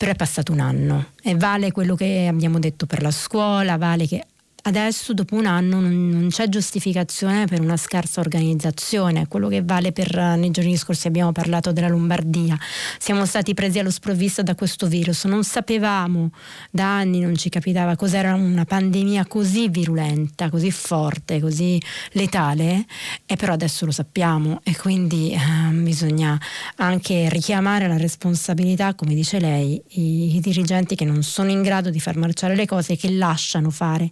però 0.00 0.12
è 0.12 0.16
passato 0.16 0.50
un 0.52 0.60
anno 0.60 1.08
e 1.22 1.36
vale 1.36 1.72
quello 1.72 1.94
che 1.94 2.26
abbiamo 2.26 2.58
detto 2.58 2.86
per 2.86 3.02
la 3.02 3.10
scuola, 3.10 3.76
vale 3.76 4.06
che 4.06 4.24
adesso 4.62 5.14
dopo 5.14 5.34
un 5.34 5.46
anno 5.46 5.80
non, 5.80 6.28
c'è 6.30 6.48
giustificazione 6.48 7.46
per 7.46 7.60
una 7.60 7.76
scarsa 7.76 8.20
organizzazione, 8.20 9.26
quello 9.28 9.48
che 9.48 9.62
vale 9.62 9.92
per 9.92 10.14
nei 10.14 10.50
giorni 10.50 10.76
scorsi 10.76 11.06
abbiamo 11.06 11.32
parlato 11.32 11.72
della 11.72 11.88
Lombardia, 11.88 12.58
siamo 12.98 13.24
stati 13.26 13.54
presi 13.54 13.78
allo 13.78 13.90
sprovvisto 13.90 14.42
da 14.42 14.54
questo 14.54 14.86
virus, 14.86 15.24
non 15.24 15.44
sapevamo 15.44 16.30
da 16.70 16.96
anni, 16.96 17.20
non 17.20 17.36
ci 17.36 17.48
capitava 17.48 17.96
cos'era 17.96 18.34
una 18.34 18.64
pandemia 18.64 19.26
così 19.26 19.68
virulenta, 19.68 20.50
così 20.50 20.70
forte, 20.70 21.40
così 21.40 21.80
letale 22.12 22.84
e 23.26 23.36
però 23.36 23.52
adesso 23.52 23.84
lo 23.84 23.92
sappiamo. 23.92 24.60
E 24.62 24.76
quindi 24.76 25.32
eh, 25.32 25.72
bisogna 25.72 26.38
anche 26.76 27.28
richiamare 27.28 27.88
la 27.88 27.96
responsabilità, 27.96 28.94
come 28.94 29.14
dice 29.14 29.38
lei, 29.38 29.80
i, 29.90 30.36
i 30.36 30.40
dirigenti 30.40 30.94
che 30.94 31.04
non 31.04 31.22
sono 31.22 31.50
in 31.50 31.62
grado 31.62 31.90
di 31.90 32.00
far 32.00 32.16
marciare 32.16 32.54
le 32.54 32.66
cose, 32.66 32.96
che 32.96 33.10
lasciano 33.10 33.70
fare 33.70 34.08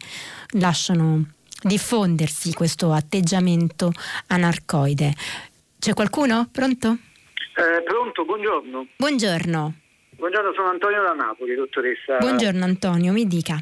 lasciano 0.52 1.24
diffondersi 1.62 2.52
questo 2.52 2.92
atteggiamento 2.92 3.90
anarcoide. 4.28 5.12
C'è 5.78 5.92
qualcuno? 5.94 6.48
Pronto? 6.52 6.96
Eh, 7.56 7.82
pronto, 7.82 8.24
buongiorno. 8.24 8.86
Buongiorno. 8.96 9.74
Buongiorno, 10.10 10.52
sono 10.54 10.68
Antonio 10.68 11.02
da 11.02 11.12
Napoli, 11.12 11.54
dottoressa. 11.54 12.18
Buongiorno 12.18 12.64
Antonio, 12.64 13.12
mi 13.12 13.26
dica. 13.26 13.56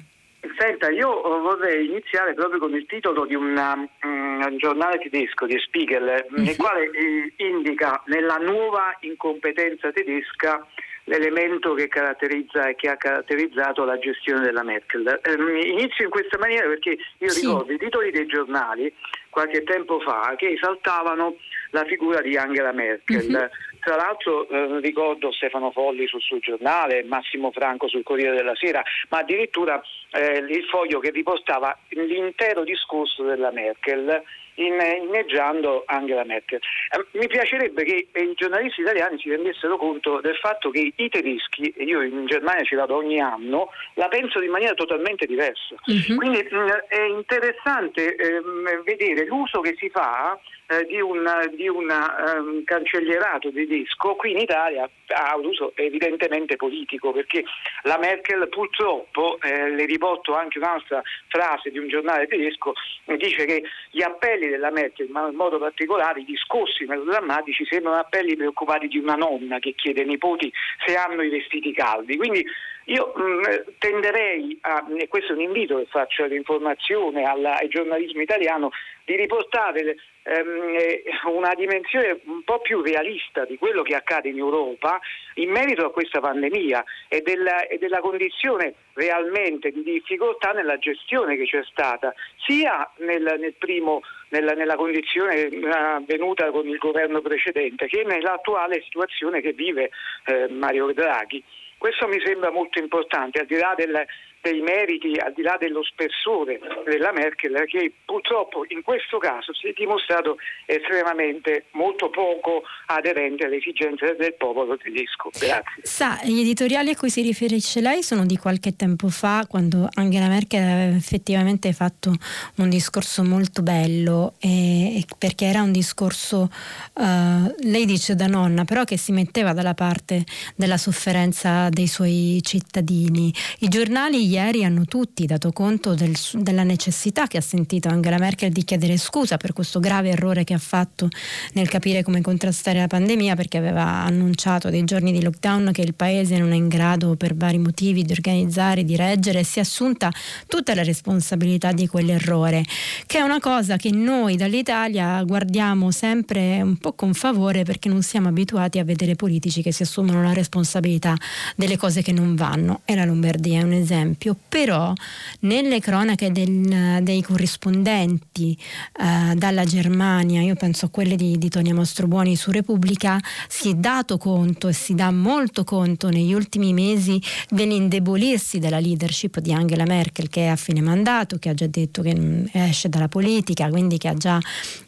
Senta, 0.58 0.90
io 0.90 1.20
vorrei 1.40 1.86
iniziare 1.86 2.32
proprio 2.34 2.58
con 2.58 2.74
il 2.74 2.86
titolo 2.86 3.26
di 3.26 3.34
una, 3.34 3.74
um, 3.74 4.40
un 4.46 4.56
giornale 4.58 4.98
tedesco 4.98 5.44
di 5.44 5.58
Spiegel, 5.58 6.04
mm-hmm. 6.04 6.44
nel 6.44 6.56
quale 6.56 6.84
eh, 6.84 7.34
indica 7.36 8.02
nella 8.06 8.36
nuova 8.36 8.96
incompetenza 9.00 9.90
tedesca 9.92 10.66
l'elemento 11.06 11.74
che 11.74 11.88
caratterizza 11.88 12.68
e 12.68 12.74
che 12.74 12.88
ha 12.88 12.96
caratterizzato 12.96 13.84
la 13.84 13.98
gestione 13.98 14.42
della 14.42 14.62
Merkel. 14.62 15.20
Um, 15.24 15.56
inizio 15.56 16.04
in 16.04 16.10
questa 16.10 16.38
maniera 16.38 16.66
perché 16.68 16.98
io 17.18 17.28
sì. 17.28 17.40
ricordo 17.40 17.72
i 17.72 17.78
titoli 17.78 18.10
dei 18.10 18.26
giornali 18.26 18.92
qualche 19.30 19.62
tempo 19.64 20.00
fa 20.00 20.34
che 20.36 20.48
esaltavano 20.48 21.36
la 21.70 21.84
figura 21.84 22.20
di 22.20 22.36
Angela 22.36 22.72
Merkel. 22.72 23.28
Mm-hmm. 23.28 23.46
Tra 23.80 23.96
l'altro 23.96 24.48
eh, 24.48 24.80
ricordo 24.80 25.30
Stefano 25.30 25.70
Folli 25.70 26.08
sul 26.08 26.22
suo 26.22 26.38
giornale, 26.38 27.04
Massimo 27.04 27.52
Franco 27.52 27.86
sul 27.86 28.02
Corriere 28.02 28.34
della 28.34 28.56
Sera, 28.56 28.82
ma 29.10 29.18
addirittura 29.18 29.80
eh, 30.10 30.38
il 30.38 30.64
foglio 30.64 30.98
che 30.98 31.10
riportava 31.10 31.78
l'intero 31.90 32.64
discorso 32.64 33.22
della 33.22 33.52
Merkel 33.52 34.22
inneggiando 34.56 35.84
Angela 35.86 36.24
Merkel. 36.24 36.60
Eh, 36.90 37.18
mi 37.18 37.26
piacerebbe 37.26 37.84
che 37.84 38.08
i 38.12 38.32
giornalisti 38.34 38.80
italiani 38.80 39.18
si 39.18 39.30
rendessero 39.30 39.76
conto 39.76 40.20
del 40.20 40.36
fatto 40.36 40.70
che 40.70 40.92
i 40.94 41.08
tedeschi, 41.08 41.72
e 41.76 41.84
io 41.84 42.02
in 42.02 42.26
Germania 42.26 42.64
ci 42.64 42.74
vado 42.74 42.96
ogni 42.96 43.20
anno, 43.20 43.70
la 43.94 44.08
pensano 44.08 44.44
in 44.44 44.50
maniera 44.50 44.74
totalmente 44.74 45.26
diversa. 45.26 45.74
Uh-huh. 45.86 46.16
Quindi 46.16 46.46
mh, 46.50 46.84
è 46.88 47.02
interessante 47.02 48.16
eh, 48.16 48.42
vedere 48.84 49.26
l'uso 49.26 49.60
che 49.60 49.74
si 49.78 49.88
fa 49.90 50.38
eh, 50.68 50.84
di 50.86 51.00
un, 51.00 51.24
di 51.54 51.68
un 51.68 51.88
um, 51.88 52.64
cancellierato 52.64 53.52
tedesco 53.52 54.14
qui 54.16 54.32
in 54.32 54.38
Italia 54.38 54.88
ha 55.08 55.36
un 55.36 55.46
uso 55.46 55.72
evidentemente 55.76 56.56
politico 56.56 57.12
perché 57.12 57.44
la 57.82 57.98
Merkel 57.98 58.48
purtroppo, 58.48 59.38
eh, 59.42 59.70
le 59.70 59.84
riporto 59.84 60.34
anche 60.34 60.58
un'altra 60.58 61.02
frase 61.28 61.70
di 61.70 61.78
un 61.78 61.88
giornale 61.88 62.26
tedesco, 62.26 62.72
dice 63.16 63.44
che 63.44 63.62
gli 63.90 64.02
appelli 64.02 64.48
della 64.48 64.70
Merkel, 64.70 65.08
ma 65.10 65.28
in 65.28 65.36
modo 65.36 65.58
particolare 65.58 66.20
i 66.20 66.24
discorsi 66.24 66.84
melodrammatici 66.84 67.64
sembrano 67.66 67.98
appelli 67.98 68.36
preoccupati 68.36 68.88
di 68.88 68.98
una 68.98 69.14
nonna 69.14 69.58
che 69.58 69.74
chiede 69.76 70.00
ai 70.00 70.06
nipoti 70.06 70.52
se 70.84 70.96
hanno 70.96 71.22
i 71.22 71.28
vestiti 71.28 71.72
caldi. 71.72 72.16
Quindi 72.16 72.44
io 72.86 73.12
mh, 73.14 73.22
mm, 73.22 73.42
tenderei, 73.78 74.58
a, 74.62 74.84
e 74.96 75.08
questo 75.08 75.32
è 75.32 75.36
un 75.36 75.42
invito 75.42 75.76
che 75.78 75.86
faccio 75.86 76.24
all'informazione, 76.24 77.22
alla, 77.24 77.58
al 77.58 77.68
giornalismo 77.68 78.20
italiano, 78.20 78.70
di 79.04 79.16
riportare 79.16 79.96
ehm, 80.26 80.76
eh, 80.76 81.02
una 81.32 81.54
dimensione 81.54 82.20
un 82.24 82.42
po' 82.42 82.60
più 82.60 82.82
realista 82.82 83.44
di 83.44 83.56
quello 83.56 83.82
che 83.82 83.94
accade 83.94 84.28
in 84.28 84.38
Europa 84.38 85.00
in 85.34 85.50
merito 85.50 85.86
a 85.86 85.92
questa 85.92 86.20
pandemia 86.20 86.84
e 87.08 87.22
della, 87.22 87.66
e 87.66 87.78
della 87.78 88.00
condizione 88.00 88.74
realmente 88.94 89.70
di 89.70 89.82
difficoltà 89.82 90.52
nella 90.52 90.78
gestione 90.78 91.36
che 91.36 91.44
c'è 91.44 91.62
stata, 91.70 92.14
sia 92.44 92.90
nel, 92.98 93.36
nel 93.38 93.54
primo, 93.54 94.00
nella, 94.30 94.52
nella, 94.52 94.76
condizione 94.76 95.48
avvenuta 95.70 96.50
con 96.50 96.66
il 96.66 96.78
governo 96.78 97.20
precedente 97.20 97.86
che 97.86 98.04
nell'attuale 98.04 98.82
situazione 98.82 99.40
che 99.40 99.52
vive 99.52 99.90
eh, 100.24 100.48
Mario 100.48 100.92
Draghi. 100.92 101.42
Questo 101.78 102.08
mi 102.08 102.18
sembra 102.24 102.50
molto 102.50 102.78
importante, 102.78 103.40
al 103.40 103.46
di 103.46 103.56
là 103.56 103.74
del, 103.76 104.06
dei 104.46 104.60
meriti, 104.60 105.18
al 105.18 105.32
di 105.34 105.42
là 105.42 105.56
dello 105.58 105.82
spessore 105.82 106.60
della 106.84 107.10
Merkel, 107.12 107.64
che 107.66 107.92
purtroppo 108.04 108.64
in 108.68 108.82
questo 108.82 109.18
caso 109.18 109.52
si 109.52 109.66
è 109.66 109.72
dimostrato 109.74 110.36
estremamente 110.66 111.66
molto 111.72 112.10
poco 112.10 112.62
aderente 112.86 113.44
alle 113.44 113.56
esigenze 113.56 114.14
del 114.16 114.34
popolo 114.38 114.76
tedesco. 114.76 115.30
Grazie. 115.32 115.82
Sa, 115.82 116.20
gli 116.22 116.40
editoriali 116.40 116.90
a 116.90 116.96
cui 116.96 117.10
si 117.10 117.22
riferisce 117.22 117.80
lei 117.80 118.04
sono 118.04 118.24
di 118.24 118.36
qualche 118.36 118.76
tempo 118.76 119.08
fa, 119.08 119.46
quando 119.48 119.88
Angela 119.94 120.28
Merkel 120.28 120.62
aveva 120.62 120.96
effettivamente 120.96 121.72
fatto 121.72 122.14
un 122.56 122.68
discorso 122.68 123.24
molto 123.24 123.62
bello, 123.62 124.34
e, 124.38 125.04
perché 125.18 125.46
era 125.46 125.62
un 125.62 125.72
discorso, 125.72 126.48
uh, 126.94 127.54
lei 127.64 127.84
dice 127.84 128.14
da 128.14 128.26
nonna, 128.26 128.64
però 128.64 128.84
che 128.84 128.96
si 128.96 129.10
metteva 129.10 129.52
dalla 129.52 129.74
parte 129.74 130.24
della 130.54 130.76
sofferenza 130.76 131.68
dei 131.68 131.88
suoi 131.88 132.38
cittadini. 132.42 133.32
I 133.60 133.68
giornali 133.68 134.35
ieri 134.36 134.64
hanno 134.64 134.84
tutti 134.84 135.24
dato 135.24 135.50
conto 135.50 135.94
del, 135.94 136.14
della 136.34 136.62
necessità 136.62 137.26
che 137.26 137.38
ha 137.38 137.40
sentito 137.40 137.88
Angela 137.88 138.18
Merkel 138.18 138.52
di 138.52 138.64
chiedere 138.64 138.98
scusa 138.98 139.38
per 139.38 139.54
questo 139.54 139.80
grave 139.80 140.10
errore 140.10 140.44
che 140.44 140.52
ha 140.52 140.58
fatto 140.58 141.08
nel 141.54 141.68
capire 141.68 142.02
come 142.02 142.20
contrastare 142.20 142.78
la 142.78 142.86
pandemia 142.86 143.34
perché 143.34 143.56
aveva 143.56 143.84
annunciato 143.84 144.68
dei 144.68 144.84
giorni 144.84 145.12
di 145.12 145.22
lockdown 145.22 145.70
che 145.72 145.80
il 145.80 145.94
paese 145.94 146.36
non 146.36 146.52
è 146.52 146.54
in 146.54 146.68
grado 146.68 147.16
per 147.16 147.34
vari 147.34 147.58
motivi 147.58 148.04
di 148.04 148.12
organizzare, 148.12 148.84
di 148.84 148.94
reggere 148.94 149.40
e 149.40 149.44
si 149.44 149.58
è 149.58 149.62
assunta 149.62 150.12
tutta 150.46 150.74
la 150.74 150.82
responsabilità 150.82 151.72
di 151.72 151.86
quell'errore, 151.86 152.62
che 153.06 153.18
è 153.18 153.22
una 153.22 153.40
cosa 153.40 153.76
che 153.76 153.90
noi 153.90 154.36
dall'Italia 154.36 155.22
guardiamo 155.22 155.90
sempre 155.90 156.60
un 156.60 156.76
po' 156.76 156.92
con 156.92 157.14
favore 157.14 157.62
perché 157.62 157.88
non 157.88 158.02
siamo 158.02 158.28
abituati 158.28 158.78
a 158.78 158.84
vedere 158.84 159.14
politici 159.14 159.62
che 159.62 159.72
si 159.72 159.82
assumono 159.82 160.22
la 160.22 160.34
responsabilità 160.34 161.14
delle 161.56 161.78
cose 161.78 162.02
che 162.02 162.12
non 162.12 162.34
vanno. 162.34 162.82
E 162.84 162.94
la 162.94 163.06
Lombardia 163.06 163.60
è 163.60 163.62
un 163.62 163.72
esempio 163.72 164.15
esempio, 164.16 164.36
però 164.48 164.92
nelle 165.40 165.80
cronache 165.80 166.32
del, 166.32 167.02
dei 167.02 167.22
corrispondenti 167.22 168.56
eh, 168.98 169.34
dalla 169.34 169.64
Germania, 169.64 170.40
io 170.40 170.54
penso 170.54 170.86
a 170.86 170.88
quelle 170.88 171.16
di, 171.16 171.38
di 171.38 171.48
Tonia 171.48 171.74
Mastrobuoni 171.74 172.34
su 172.34 172.50
Repubblica, 172.50 173.20
si 173.48 173.70
è 173.70 173.74
dato 173.74 174.16
conto 174.16 174.68
e 174.68 174.72
si 174.72 174.94
dà 174.94 175.10
molto 175.10 175.64
conto 175.64 176.08
negli 176.08 176.32
ultimi 176.32 176.72
mesi 176.72 177.20
dell'indebolirsi 177.48 178.58
della 178.58 178.80
leadership 178.80 179.38
di 179.40 179.52
Angela 179.52 179.84
Merkel 179.84 180.28
che 180.28 180.46
è 180.46 180.48
a 180.48 180.56
fine 180.56 180.80
mandato, 180.80 181.38
che 181.38 181.50
ha 181.50 181.54
già 181.54 181.66
detto 181.66 182.02
che 182.02 182.48
esce 182.52 182.88
dalla 182.88 183.08
politica, 183.08 183.68
quindi 183.68 183.98
che 183.98 184.08
ha 184.08 184.14
già 184.14 184.40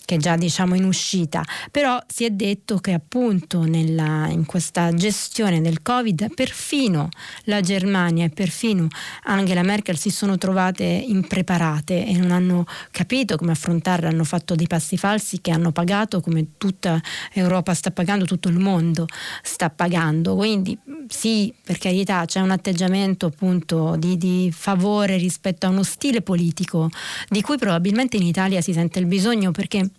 che 0.09 0.15
è 0.15 0.19
già 0.19 0.37
diciamo 0.37 0.75
in 0.75 0.85
uscita, 0.85 1.45
però 1.71 2.03
si 2.07 2.25
è 2.25 2.31
detto 2.31 2.79
che 2.79 2.95
appunto 2.95 3.65
nella, 3.65 4.27
in 4.31 4.47
questa 4.47 4.95
gestione 4.95 5.61
del 5.61 5.83
Covid 5.83 6.33
perfino 6.35 7.11
la 7.45 7.61
Germania 7.61 8.25
e 8.25 8.31
perfino 8.31 8.89
Angela 9.29 9.63
Merkel 9.63 9.99
si 9.99 10.11
sono 10.11 10.39
trovate 10.39 10.85
impreparate 10.85 12.07
e 12.07 12.17
non 12.17 12.31
hanno 12.31 12.65
capito 12.91 13.37
come 13.37 13.53
affrontarla, 13.53 14.09
hanno 14.09 14.25
fatto 14.25 14.55
dei 14.55 14.67
passi 14.67 14.97
falsi 14.97 15.41
che 15.41 15.51
hanno 15.51 15.71
pagato 15.71 16.21
come 16.21 16.57
tutta 16.57 17.01
Europa 17.33 17.75
sta 17.75 17.91
pagando, 17.91 18.25
tutto 18.25 18.49
il 18.49 18.59
mondo 18.59 19.07
sta 19.43 19.69
pagando. 19.69 20.35
Quindi 20.35 20.79
sì, 21.09 21.53
per 21.63 21.79
carità 21.79 22.25
c'è 22.25 22.41
un 22.41 22.51
atteggiamento 22.51 23.27
appunto 23.27 23.97
di, 23.99 24.17
di 24.17 24.51
favore 24.55 25.19
rispetto 25.19 25.67
a 25.67 25.69
uno 25.69 25.83
stile 25.83 26.23
politico 26.23 26.89
di 27.29 27.43
cui 27.43 27.59
probabilmente 27.59 28.17
in 28.17 28.23
Italia 28.23 28.63
si 28.63 28.73
sente 28.73 28.99
il 28.99 29.07
bisogno 29.07 29.51
perché 29.51 29.91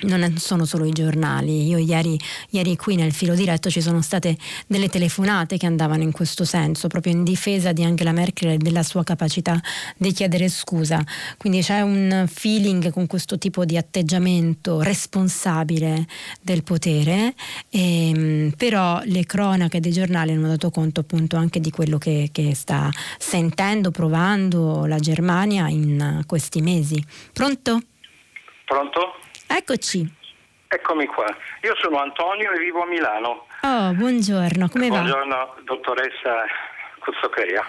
non 0.00 0.36
sono 0.38 0.64
solo 0.64 0.84
i 0.84 0.92
giornali, 0.92 1.66
io 1.66 1.78
ieri, 1.78 2.18
ieri, 2.50 2.76
qui 2.76 2.94
nel 2.94 3.12
filo 3.12 3.34
diretto 3.34 3.68
ci 3.70 3.80
sono 3.80 4.00
state 4.00 4.36
delle 4.66 4.88
telefonate 4.88 5.56
che 5.56 5.66
andavano 5.66 6.02
in 6.02 6.12
questo 6.12 6.44
senso, 6.44 6.88
proprio 6.88 7.12
in 7.12 7.24
difesa 7.24 7.72
di 7.72 7.82
Angela 7.82 8.12
Merkel 8.12 8.50
e 8.50 8.56
della 8.58 8.82
sua 8.82 9.02
capacità 9.02 9.60
di 9.96 10.12
chiedere 10.12 10.48
scusa, 10.48 11.02
quindi 11.36 11.62
c'è 11.62 11.80
un 11.80 12.26
feeling 12.32 12.90
con 12.90 13.06
questo 13.06 13.38
tipo 13.38 13.64
di 13.64 13.76
atteggiamento 13.76 14.82
responsabile 14.82 16.06
del 16.40 16.62
potere, 16.62 17.34
e, 17.70 18.08
ehm, 18.08 18.52
però 18.56 19.00
le 19.04 19.24
cronache 19.24 19.80
dei 19.80 19.92
giornali 19.92 20.32
hanno 20.32 20.48
dato 20.48 20.70
conto 20.70 21.00
appunto 21.00 21.36
anche 21.36 21.60
di 21.60 21.70
quello 21.70 21.98
che, 21.98 22.28
che 22.30 22.54
sta 22.54 22.90
sentendo, 23.18 23.90
provando 23.90 24.86
la 24.86 24.98
Germania 24.98 25.68
in 25.68 26.22
questi 26.26 26.60
mesi. 26.60 27.02
Pronto? 27.32 27.80
Pronto? 28.64 29.14
Eccoci. 29.48 30.14
Eccomi 30.68 31.06
qua. 31.06 31.26
Io 31.62 31.74
sono 31.80 31.98
Antonio 32.00 32.52
e 32.52 32.58
vivo 32.58 32.82
a 32.82 32.86
Milano. 32.86 33.46
Oh, 33.62 33.92
buongiorno, 33.94 34.68
come 34.68 34.88
buongiorno, 34.88 35.34
va? 35.34 35.44
Buongiorno, 35.44 35.62
dottoressa 35.64 36.44
Cuzzocrea. 36.98 37.64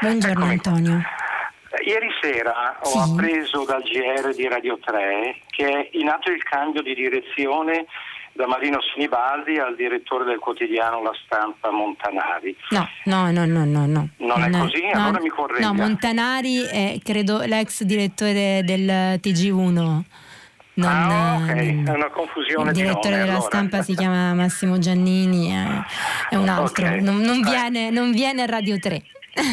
Buongiorno 0.00 0.32
Eccomi 0.32 0.52
Antonio. 0.52 1.00
Qua. 1.00 1.80
Ieri 1.84 2.10
sera 2.20 2.78
ho 2.82 2.86
sì. 2.86 2.98
appreso 2.98 3.64
dal 3.64 3.82
GR 3.82 4.34
di 4.34 4.46
Radio 4.46 4.78
3 4.78 5.40
che 5.48 5.66
è 5.66 5.88
in 5.92 6.08
atto 6.08 6.30
il 6.30 6.42
cambio 6.42 6.82
di 6.82 6.94
direzione 6.94 7.86
da 8.34 8.46
Marino 8.46 8.78
Sinibaldi 8.92 9.58
al 9.58 9.74
direttore 9.74 10.24
del 10.24 10.38
quotidiano 10.38 11.02
La 11.02 11.12
Stampa 11.24 11.70
Montanari. 11.70 12.54
No, 12.70 12.88
no, 13.04 13.30
no, 13.30 13.44
no, 13.46 13.64
no. 13.64 13.86
no. 13.86 14.08
Non 14.18 14.40
no, 14.40 14.46
è 14.46 14.50
così? 14.50 14.90
No, 14.92 15.06
allora 15.06 15.20
mi 15.20 15.28
corregga. 15.28 15.66
No, 15.66 15.74
Montanari 15.74 16.62
è 16.62 16.98
credo 17.02 17.40
l'ex 17.40 17.82
direttore 17.82 18.62
del 18.64 19.18
TG1. 19.22 20.02
Non, 20.74 20.88
ah, 20.88 21.36
ok, 21.36 21.84
è 21.84 21.90
una 21.90 22.08
confusione. 22.08 22.70
Il 22.70 22.76
direttore 22.76 23.10
nome, 23.10 23.16
della 23.18 23.32
allora. 23.32 23.46
stampa 23.46 23.82
si 23.82 23.94
chiama 23.94 24.32
Massimo 24.34 24.78
Giannini, 24.78 25.50
è, 26.30 26.36
un 26.36 26.48
altro, 26.48 26.86
okay. 26.86 27.02
non, 27.02 27.18
non, 27.18 27.42
viene, 27.42 27.90
non, 27.90 28.10
viene, 28.10 28.42
a 28.42 28.46
Radio 28.46 28.78
3. 28.78 29.02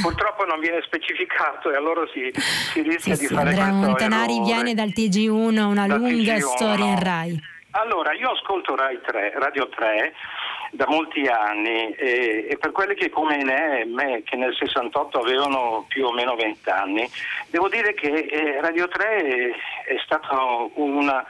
Purtroppo 0.02 0.46
non 0.46 0.60
viene 0.60 0.82
specificato 0.86 1.72
e 1.72 1.76
allora 1.76 2.02
si, 2.14 2.32
si 2.34 2.82
rischia 2.82 3.16
sì, 3.16 3.22
di 3.22 3.28
sì, 3.28 3.34
fare 3.34 3.50
Andrea 3.50 3.72
Montanari 3.72 4.34
errore. 4.34 4.54
viene 4.54 4.74
dal 4.74 4.90
TG1, 4.90 5.60
una 5.60 5.88
dal 5.88 6.00
lunga 6.00 6.36
TG1, 6.36 6.40
storia 6.40 6.86
in 6.86 7.04
Rai. 7.04 7.44
Allora, 7.72 8.14
io 8.14 8.32
ascolto 8.32 8.76
Rai 8.76 9.00
3, 9.06 9.34
Radio 9.40 9.70
3 9.70 10.14
da 10.72 10.86
molti 10.88 11.26
anni 11.28 11.92
e, 11.94 12.48
e, 12.50 12.58
per 12.58 12.72
quelli 12.72 12.96
che 12.96 13.10
come 13.10 13.44
me, 13.44 13.86
me, 13.86 14.24
che 14.24 14.36
nel 14.36 14.56
68 14.56 15.20
avevano 15.20 15.86
più 15.88 16.06
o 16.06 16.12
meno 16.12 16.36
20 16.36 16.70
anni, 16.70 17.10
devo 17.50 17.70
dire 17.70 17.94
che 17.94 18.08
eh, 18.08 18.62
Radio 18.62 18.88
3 18.88 19.16
è, 19.16 19.50
è 19.94 20.02
stata 20.04 20.38
una 20.76 21.26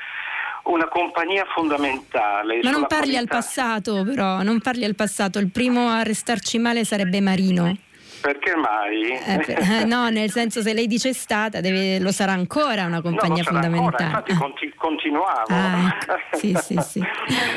una 0.61 0.87
compagnia 0.87 1.45
fondamentale. 1.45 2.59
Ma 2.61 2.69
non 2.69 2.85
parli 2.85 3.13
qualità... 3.13 3.19
al 3.19 3.27
passato, 3.27 4.03
però, 4.03 4.43
non 4.43 4.59
parli 4.59 4.83
al 4.83 4.93
passato. 4.93 5.39
Il 5.39 5.49
primo 5.49 5.87
a 5.87 6.03
restarci 6.03 6.59
male 6.59 6.83
sarebbe 6.83 7.21
Marino. 7.21 7.75
Perché 8.21 8.55
mai? 8.55 9.11
Eh, 9.11 9.45
eh, 9.81 9.85
no, 9.85 10.09
nel 10.09 10.29
senso 10.29 10.61
se 10.61 10.73
lei 10.73 10.87
dice 10.87 11.13
stata, 11.13 11.61
deve, 11.61 11.99
lo 11.99 12.11
sarà 12.11 12.33
ancora 12.33 12.85
una 12.85 13.01
compagnia 13.01 13.43
no, 13.43 13.51
fondamentale. 13.51 14.03
Ancora, 14.03 14.03
infatti 14.03 14.33
conti, 14.33 14.73
continuavo. 14.75 15.45
Ah, 15.49 15.97
ecco. 15.99 16.37
sì, 16.37 16.55
sì, 16.61 16.77
sì. 16.81 16.99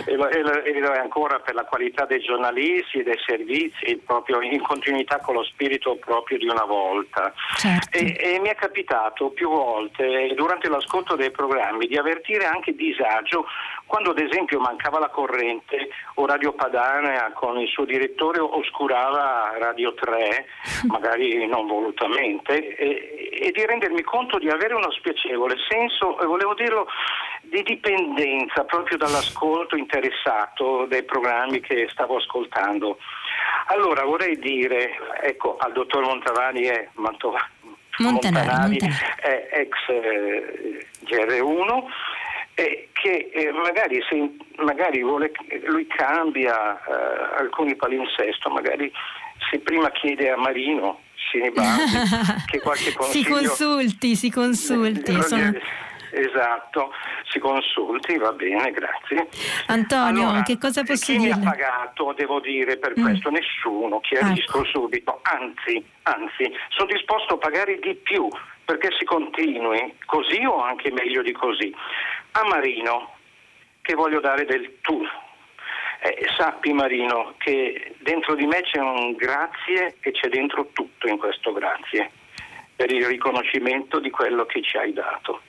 e, 0.05 0.17
lo, 0.17 0.29
e, 0.29 0.41
lo, 0.41 0.63
e, 0.63 0.79
lo, 0.79 0.93
è 0.93 0.99
ancora 0.99 1.41
per 1.41 1.55
la 1.55 1.65
qualità 1.65 2.05
dei 2.05 2.21
giornalisti 2.21 2.99
e 2.99 3.03
dei 3.03 3.19
servizi, 3.27 4.01
proprio 4.05 4.41
in 4.41 4.61
continuità 4.63 5.19
con 5.19 5.35
lo 5.35 5.45
spirito 5.45 5.97
proprio 5.97 6.39
di 6.39 6.47
una 6.47 6.65
volta. 6.65 7.33
Certo. 7.57 7.97
E, 7.97 8.17
e 8.19 8.39
mi 8.41 8.49
è 8.49 8.55
capitato 8.55 9.31
più 9.31 9.49
volte, 9.49 10.33
durante 10.35 10.69
l'ascolto 10.69 11.17
dei 11.17 11.31
programmi, 11.31 11.87
di 11.87 11.97
avvertire 11.97 12.45
anche 12.45 12.75
disagio 12.75 13.47
quando 13.93 14.13
ad 14.13 14.21
esempio 14.21 14.59
mancava 14.59 14.99
la 14.99 15.11
corrente 15.11 15.91
o 16.15 16.25
Radio 16.25 16.55
Padana 16.55 17.31
con 17.35 17.59
il 17.59 17.69
suo 17.69 17.85
direttore 17.85 18.41
oscurava 18.41 19.53
Radio 19.59 19.93
3 19.93 20.47
magari 20.89 21.47
non 21.47 21.67
volutamente, 21.67 22.75
e, 22.75 23.29
e, 23.31 23.51
di 23.51 23.67
rendermi 23.67 24.01
conto 24.01 24.39
di 24.39 24.49
avere 24.49 24.73
uno 24.73 24.91
spiacevole 24.93 25.57
senso, 25.69 26.19
e 26.19 26.25
volevo 26.25 26.55
dirlo, 26.55 26.87
di 27.43 27.63
dipendenza 27.63 28.65
proprio 28.65 28.97
dall'ascolto 28.97 29.77
interessato 29.77 30.87
dei 30.87 31.03
programmi 31.03 31.61
che 31.61 31.87
stavo 31.91 32.17
ascoltando. 32.17 32.97
Allora 33.67 34.05
vorrei 34.05 34.39
dire, 34.39 34.97
ecco, 35.21 35.59
al 35.59 35.73
dottor 35.73 36.03
Montavani 36.03 36.63
è 36.63 36.89
Mantova, 36.95 37.47
Montanari, 37.99 38.79
Montanari, 38.79 38.79
è 39.21 39.49
ex 39.53 39.77
eh, 39.89 40.87
GR1 41.05 41.85
e 42.55 42.89
che 42.93 43.31
eh, 43.33 43.53
magari, 43.53 44.03
se, 44.09 44.37
magari 44.63 45.03
vuole, 45.03 45.33
lui 45.65 45.87
cambia 45.87 46.79
eh, 46.85 47.41
alcuni 47.41 47.75
palinsesto, 47.77 48.51
magari 48.51 48.93
se 49.51 49.59
prima 49.61 49.91
chiede 49.91 50.31
a 50.31 50.37
Marino 50.37 51.01
Sinibaldi 51.31 51.83
che 52.51 52.61
qualche 52.61 52.93
consiglio... 52.93 53.25
si 53.25 53.31
consulti, 53.31 54.17
si 54.17 54.31
consulti. 54.31 55.15
Eh, 55.15 55.23
sono... 55.23 55.53
Esatto, 56.15 56.93
si 57.31 57.39
consulti, 57.39 58.19
va 58.19 58.33
bene, 58.33 58.71
grazie. 58.71 59.29
Antonio, 59.69 60.29
allora, 60.29 60.43
che 60.43 60.59
cosa 60.59 60.85
posso 60.85 61.11
chi 61.11 61.19
dire? 61.19 61.33
Chi 61.33 61.39
mi 61.39 61.47
ha 61.47 61.51
pagato, 61.51 62.13
devo 62.15 62.39
dire, 62.41 62.77
per 62.77 62.93
mm. 62.99 63.03
questo? 63.03 63.31
Nessuno, 63.31 64.01
chiarisco 64.01 64.59
ecco. 64.59 64.69
subito, 64.69 65.21
anzi, 65.23 65.83
anzi, 66.03 66.53
sono 66.69 66.93
disposto 66.93 67.35
a 67.35 67.39
pagare 67.39 67.79
di 67.79 67.95
più 67.95 68.29
perché 68.65 68.91
si 68.99 69.07
continui 69.07 69.95
così 70.05 70.45
o 70.45 70.63
anche 70.63 70.93
meglio 70.93 71.23
di 71.23 71.33
così. 71.33 71.75
A 72.33 72.45
Marino, 72.45 73.15
che 73.83 73.95
voglio 73.95 74.21
dare 74.21 74.45
del 74.45 74.79
tu, 74.81 75.03
eh, 76.03 76.27
sappi 76.37 76.73
Marino 76.73 77.35
che 77.39 77.95
dentro 78.01 78.35
di 78.35 78.47
me 78.47 78.63
c'è 78.63 78.79
un 78.79 79.13
grazie 79.13 79.97
e 80.01 80.11
c'è 80.11 80.29
dentro 80.29 80.71
tutto 80.73 81.07
in 81.09 81.19
questo 81.19 81.53
grazie 81.53 82.11
per 82.75 82.91
il 82.91 83.07
riconoscimento 83.07 84.01
di 84.01 84.11
quello 84.11 84.45
che 84.47 84.63
ci 84.63 84.77
hai 84.77 84.93
dato. 84.93 85.41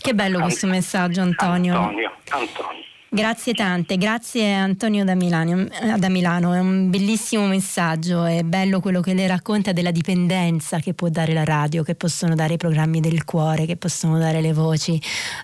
Che 0.00 0.14
bello 0.14 0.40
questo 0.40 0.66
messaggio 0.66 1.20
Antonio. 1.20 1.76
Antonio, 1.76 2.16
Antonio. 2.30 2.84
Grazie 3.14 3.52
tante, 3.52 3.98
grazie 3.98 4.54
Antonio 4.54 5.04
da 5.04 5.14
Milano, 5.14 5.66
eh, 5.68 5.98
da 5.98 6.08
Milano, 6.08 6.54
è 6.54 6.60
un 6.60 6.88
bellissimo 6.88 7.44
messaggio, 7.44 8.24
è 8.24 8.42
bello 8.42 8.80
quello 8.80 9.02
che 9.02 9.12
lei 9.12 9.26
racconta 9.26 9.72
della 9.72 9.90
dipendenza 9.90 10.78
che 10.78 10.94
può 10.94 11.10
dare 11.10 11.34
la 11.34 11.44
radio, 11.44 11.82
che 11.82 11.94
possono 11.94 12.34
dare 12.34 12.54
i 12.54 12.56
programmi 12.56 13.00
del 13.00 13.24
cuore, 13.24 13.66
che 13.66 13.76
possono 13.76 14.18
dare 14.18 14.40
le 14.40 14.54
voci, 14.54 14.98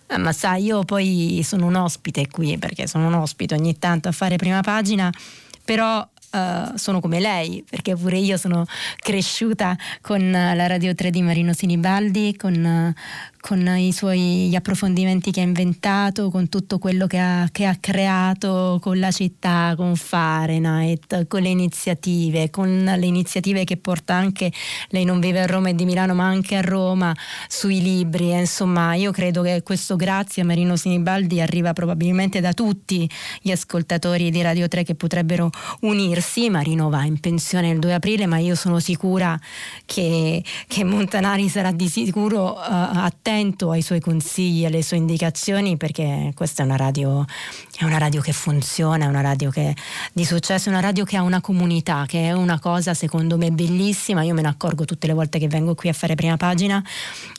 eh, 0.06 0.16
ma 0.16 0.32
sai 0.32 0.64
io 0.64 0.82
poi 0.84 1.42
sono 1.44 1.66
un 1.66 1.74
ospite 1.74 2.28
qui 2.28 2.56
perché 2.56 2.86
sono 2.86 3.06
un 3.06 3.12
ospite 3.12 3.54
ogni 3.54 3.78
tanto 3.78 4.08
a 4.08 4.12
fare 4.12 4.36
prima 4.36 4.62
pagina, 4.62 5.12
però 5.62 6.08
Uh, 6.30 6.76
sono 6.76 7.00
come 7.00 7.20
lei, 7.20 7.64
perché 7.66 7.96
pure 7.96 8.18
io 8.18 8.36
sono 8.36 8.66
cresciuta 8.98 9.74
con 10.02 10.30
la 10.30 10.66
Radio 10.66 10.94
3 10.94 11.08
di 11.08 11.22
Marino 11.22 11.54
Sinibaldi, 11.54 12.36
con, 12.36 12.52
uh, 12.54 12.94
con 13.48 13.66
i 13.78 13.92
suoi 13.92 14.54
approfondimenti 14.54 15.30
che 15.30 15.40
ha 15.40 15.42
inventato, 15.42 16.28
con 16.28 16.50
tutto 16.50 16.78
quello 16.78 17.06
che 17.06 17.16
ha, 17.16 17.48
che 17.50 17.64
ha, 17.64 17.78
creato 17.80 18.76
con 18.78 18.98
la 18.98 19.10
città, 19.10 19.72
con 19.74 19.96
Fahrenheit, 19.96 21.26
con 21.28 21.40
le 21.40 21.48
iniziative, 21.48 22.50
con 22.50 22.84
le 22.84 23.06
iniziative 23.06 23.64
che 23.64 23.78
porta 23.78 24.12
anche, 24.12 24.52
lei 24.90 25.06
non 25.06 25.18
vive 25.18 25.40
a 25.40 25.46
Roma 25.46 25.70
e 25.70 25.74
di 25.74 25.86
Milano, 25.86 26.12
ma 26.12 26.26
anche 26.26 26.56
a 26.56 26.60
Roma, 26.60 27.16
sui 27.48 27.80
libri. 27.80 28.34
E 28.34 28.40
insomma, 28.40 28.92
io 28.96 29.12
credo 29.12 29.40
che 29.40 29.62
questo 29.62 29.96
grazie 29.96 30.42
a 30.42 30.44
Marino 30.44 30.76
Sinibaldi 30.76 31.40
arriva 31.40 31.72
probabilmente 31.72 32.42
da 32.42 32.52
tutti 32.52 33.08
gli 33.40 33.50
ascoltatori 33.50 34.30
di 34.30 34.42
Radio 34.42 34.68
3 34.68 34.84
che 34.84 34.94
potrebbero 34.94 35.48
unirsi. 35.80 36.50
Marino 36.50 36.90
va 36.90 37.02
in 37.04 37.18
pensione 37.18 37.70
il 37.70 37.78
2 37.78 37.94
aprile, 37.94 38.26
ma 38.26 38.36
io 38.36 38.54
sono 38.54 38.78
sicura 38.78 39.40
che, 39.86 40.44
che 40.66 40.84
Montanari 40.84 41.48
sarà 41.48 41.72
di 41.72 41.88
sicuro 41.88 42.52
uh, 42.52 42.60
attento 42.60 43.36
attento 43.38 43.70
ai 43.70 43.82
suoi 43.82 44.00
consigli, 44.00 44.64
alle 44.64 44.82
sue 44.82 44.96
indicazioni 44.96 45.76
perché 45.76 46.32
questa 46.34 46.62
è 46.62 46.66
una 46.66 46.76
radio, 46.76 47.24
è 47.76 47.84
una 47.84 47.98
radio 47.98 48.20
che 48.20 48.32
funziona, 48.32 49.04
è 49.04 49.08
una 49.08 49.20
radio 49.20 49.50
che, 49.50 49.76
di 50.12 50.24
successo, 50.24 50.68
è 50.68 50.72
una 50.72 50.80
radio 50.80 51.04
che 51.04 51.16
ha 51.16 51.22
una 51.22 51.40
comunità, 51.40 52.04
che 52.06 52.26
è 52.26 52.32
una 52.32 52.58
cosa 52.58 52.94
secondo 52.94 53.36
me 53.36 53.50
bellissima, 53.52 54.22
io 54.22 54.34
me 54.34 54.42
ne 54.42 54.48
accorgo 54.48 54.84
tutte 54.84 55.06
le 55.06 55.12
volte 55.12 55.38
che 55.38 55.46
vengo 55.46 55.76
qui 55.76 55.88
a 55.88 55.92
fare 55.92 56.16
prima 56.16 56.36
pagina, 56.36 56.82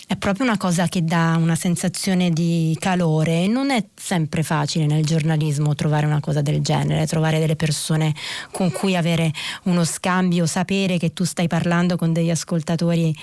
è 0.07 0.15
proprio 0.15 0.45
una 0.45 0.57
cosa 0.57 0.87
che 0.87 1.03
dà 1.03 1.37
una 1.37 1.55
sensazione 1.55 2.31
di 2.31 2.75
calore. 2.79 3.43
E 3.43 3.47
non 3.47 3.69
è 3.69 3.85
sempre 3.93 4.41
facile 4.41 4.85
nel 4.85 5.05
giornalismo 5.05 5.75
trovare 5.75 6.05
una 6.05 6.21
cosa 6.21 6.41
del 6.41 6.61
genere, 6.61 7.05
trovare 7.07 7.39
delle 7.39 7.55
persone 7.55 8.15
con 8.51 8.71
cui 8.71 8.95
avere 8.95 9.31
uno 9.63 9.83
scambio, 9.83 10.45
sapere 10.45 10.97
che 10.97 11.11
tu 11.13 11.25
stai 11.25 11.47
parlando 11.47 11.97
con 11.97 12.13
degli 12.13 12.31
ascoltatori 12.31 13.13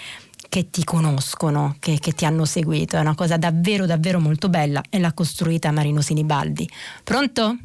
che 0.56 0.70
ti 0.70 0.84
conoscono, 0.84 1.76
che, 1.78 1.98
che, 2.00 2.12
ti 2.12 2.24
hanno 2.24 2.46
seguito. 2.46 2.96
È 2.96 3.00
una 3.00 3.14
cosa 3.14 3.36
davvero, 3.36 3.84
davvero 3.84 4.18
molto 4.18 4.48
bella 4.48 4.80
e 4.88 4.98
l'ha 4.98 5.12
costruita 5.12 5.70
Marino 5.70 6.00
Sinibaldi. 6.00 6.66
Pronto? 7.04 7.56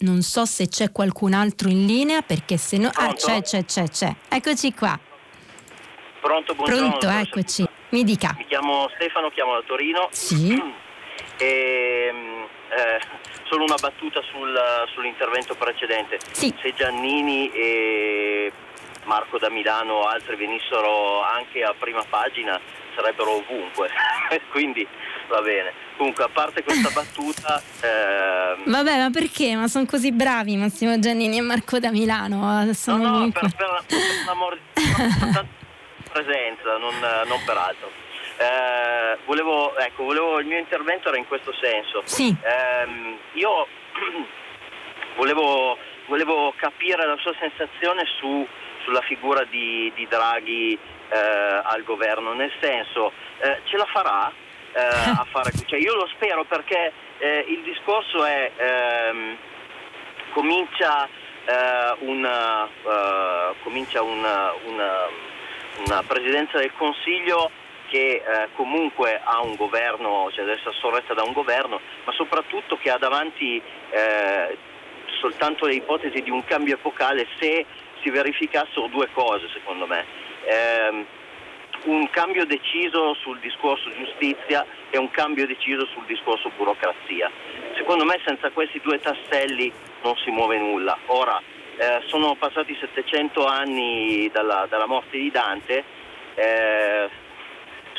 Non 0.00 0.20
so 0.20 0.44
se 0.44 0.68
c'è 0.68 0.92
qualcun 0.92 1.32
altro 1.32 1.70
in 1.70 1.86
linea 1.86 2.20
perché 2.20 2.58
se 2.58 2.76
no... 2.76 2.90
Ah, 2.92 3.14
c'è, 3.14 3.40
c'è, 3.40 3.64
c'è, 3.64 3.88
c'è. 3.88 4.14
Eccoci 4.28 4.74
qua. 4.74 5.00
Pronto, 6.20 6.54
buongiorno. 6.54 6.98
Pronto, 6.98 7.08
eccoci. 7.08 7.66
Mi 7.88 8.04
dica. 8.04 8.34
Mi 8.36 8.44
chiamo 8.46 8.90
Stefano, 8.96 9.30
chiamo 9.30 9.54
da 9.54 9.62
Torino. 9.66 10.08
Sì. 10.10 10.62
E, 11.38 12.10
mm, 12.12 12.42
eh, 12.68 13.00
solo 13.48 13.64
una 13.64 13.76
battuta 13.80 14.20
sul, 14.30 14.54
sull'intervento 14.92 15.54
precedente. 15.54 16.18
Sì. 16.32 16.52
Se 16.60 16.74
Giannini 16.74 17.50
e 17.50 18.52
Marco 19.04 19.38
da 19.38 19.50
Milano 19.50 19.94
o 19.94 20.06
altri 20.06 20.36
venissero 20.36 21.22
anche 21.22 21.62
a 21.62 21.74
prima 21.78 22.04
pagina 22.08 22.60
sarebbero 22.94 23.36
ovunque, 23.36 23.90
quindi 24.50 24.86
va 25.28 25.40
bene. 25.40 25.72
Comunque, 25.96 26.24
a 26.24 26.28
parte 26.28 26.62
questa 26.62 26.90
battuta... 26.94 27.62
Ehm... 27.82 28.70
Vabbè, 28.70 28.98
ma 28.98 29.10
perché? 29.10 29.54
Ma 29.56 29.68
sono 29.68 29.86
così 29.86 30.12
bravi 30.12 30.56
Massimo 30.56 30.98
Giannini 30.98 31.38
e 31.38 31.40
Marco 31.40 31.78
da 31.78 31.90
Milano? 31.90 32.72
Sono 32.72 32.96
no, 32.96 33.08
no, 33.08 33.16
ovunque. 33.16 33.40
per, 33.40 33.54
per, 33.56 33.84
per 33.86 33.98
l'amor 34.26 34.58
di 34.72 34.92
presenza, 36.10 36.76
non, 36.78 36.94
non 37.26 37.40
per 37.44 37.56
altro. 37.56 37.90
Eh, 38.36 39.18
volevo, 39.26 39.76
ecco, 39.76 40.04
volevo, 40.04 40.40
il 40.40 40.46
mio 40.46 40.58
intervento 40.58 41.08
era 41.08 41.16
in 41.16 41.26
questo 41.26 41.52
senso. 41.60 42.02
Sì. 42.04 42.34
Eh, 42.42 43.18
io 43.34 43.66
volevo, 45.16 45.78
volevo 46.06 46.52
capire 46.56 47.06
la 47.06 47.16
sua 47.18 47.34
sensazione 47.38 48.02
su 48.18 48.46
sulla 48.84 49.00
figura 49.02 49.44
di, 49.44 49.90
di 49.94 50.06
Draghi 50.06 50.78
eh, 51.08 51.18
al 51.62 51.82
governo, 51.82 52.32
nel 52.32 52.52
senso 52.60 53.12
eh, 53.38 53.60
ce 53.64 53.76
la 53.76 53.86
farà 53.86 54.32
eh, 54.72 54.80
a 54.80 55.26
fare, 55.30 55.50
cioè, 55.66 55.78
io 55.78 55.94
lo 55.94 56.06
spero 56.14 56.44
perché 56.44 56.92
eh, 57.18 57.44
il 57.48 57.62
discorso 57.62 58.24
è 58.24 58.50
ehm, 58.56 59.36
comincia, 60.32 61.08
eh, 61.44 61.94
una, 62.00 62.66
eh, 62.66 63.54
comincia 63.62 64.02
una, 64.02 64.52
una, 64.66 64.92
una, 65.86 66.02
presidenza 66.06 66.58
del 66.58 66.72
Consiglio 66.76 67.50
che 67.86 68.22
comunque 68.54 69.20
ha 69.22 69.40
un 69.40 69.54
governo, 69.54 70.28
cioè 70.32 70.44
deve 70.44 70.58
essere 70.58 70.74
sorretta 70.80 71.14
da 71.14 71.22
un 71.22 71.32
governo, 71.32 71.80
ma 72.04 72.12
soprattutto 72.12 72.76
che 72.76 72.90
ha 72.90 72.98
davanti 72.98 73.62
soltanto 75.20 75.66
le 75.66 75.74
ipotesi 75.74 76.20
di 76.22 76.30
un 76.30 76.42
cambio 76.44 76.74
epocale 76.74 77.28
se 77.38 77.64
si 78.04 78.10
verificassero 78.10 78.86
due 78.88 79.08
cose 79.12 79.48
secondo 79.52 79.86
me. 79.86 80.04
Eh, 80.44 81.06
un 81.84 82.08
cambio 82.10 82.46
deciso 82.46 83.14
sul 83.14 83.38
discorso 83.40 83.90
giustizia 83.96 84.64
e 84.90 84.98
un 84.98 85.10
cambio 85.10 85.46
deciso 85.46 85.86
sul 85.86 86.04
discorso 86.06 86.50
burocrazia. 86.56 87.30
Secondo 87.76 88.04
me 88.04 88.20
senza 88.24 88.50
questi 88.50 88.80
due 88.82 89.00
tasselli 89.00 89.72
non 90.02 90.14
si 90.16 90.30
muove 90.30 90.58
nulla. 90.58 90.96
Ora, 91.06 91.40
eh, 91.76 92.00
sono 92.06 92.36
passati 92.36 92.76
700 92.78 93.44
anni 93.44 94.30
dalla, 94.32 94.66
dalla 94.68 94.86
morte 94.86 95.18
di 95.18 95.30
Dante, 95.30 95.84
eh, 96.34 97.08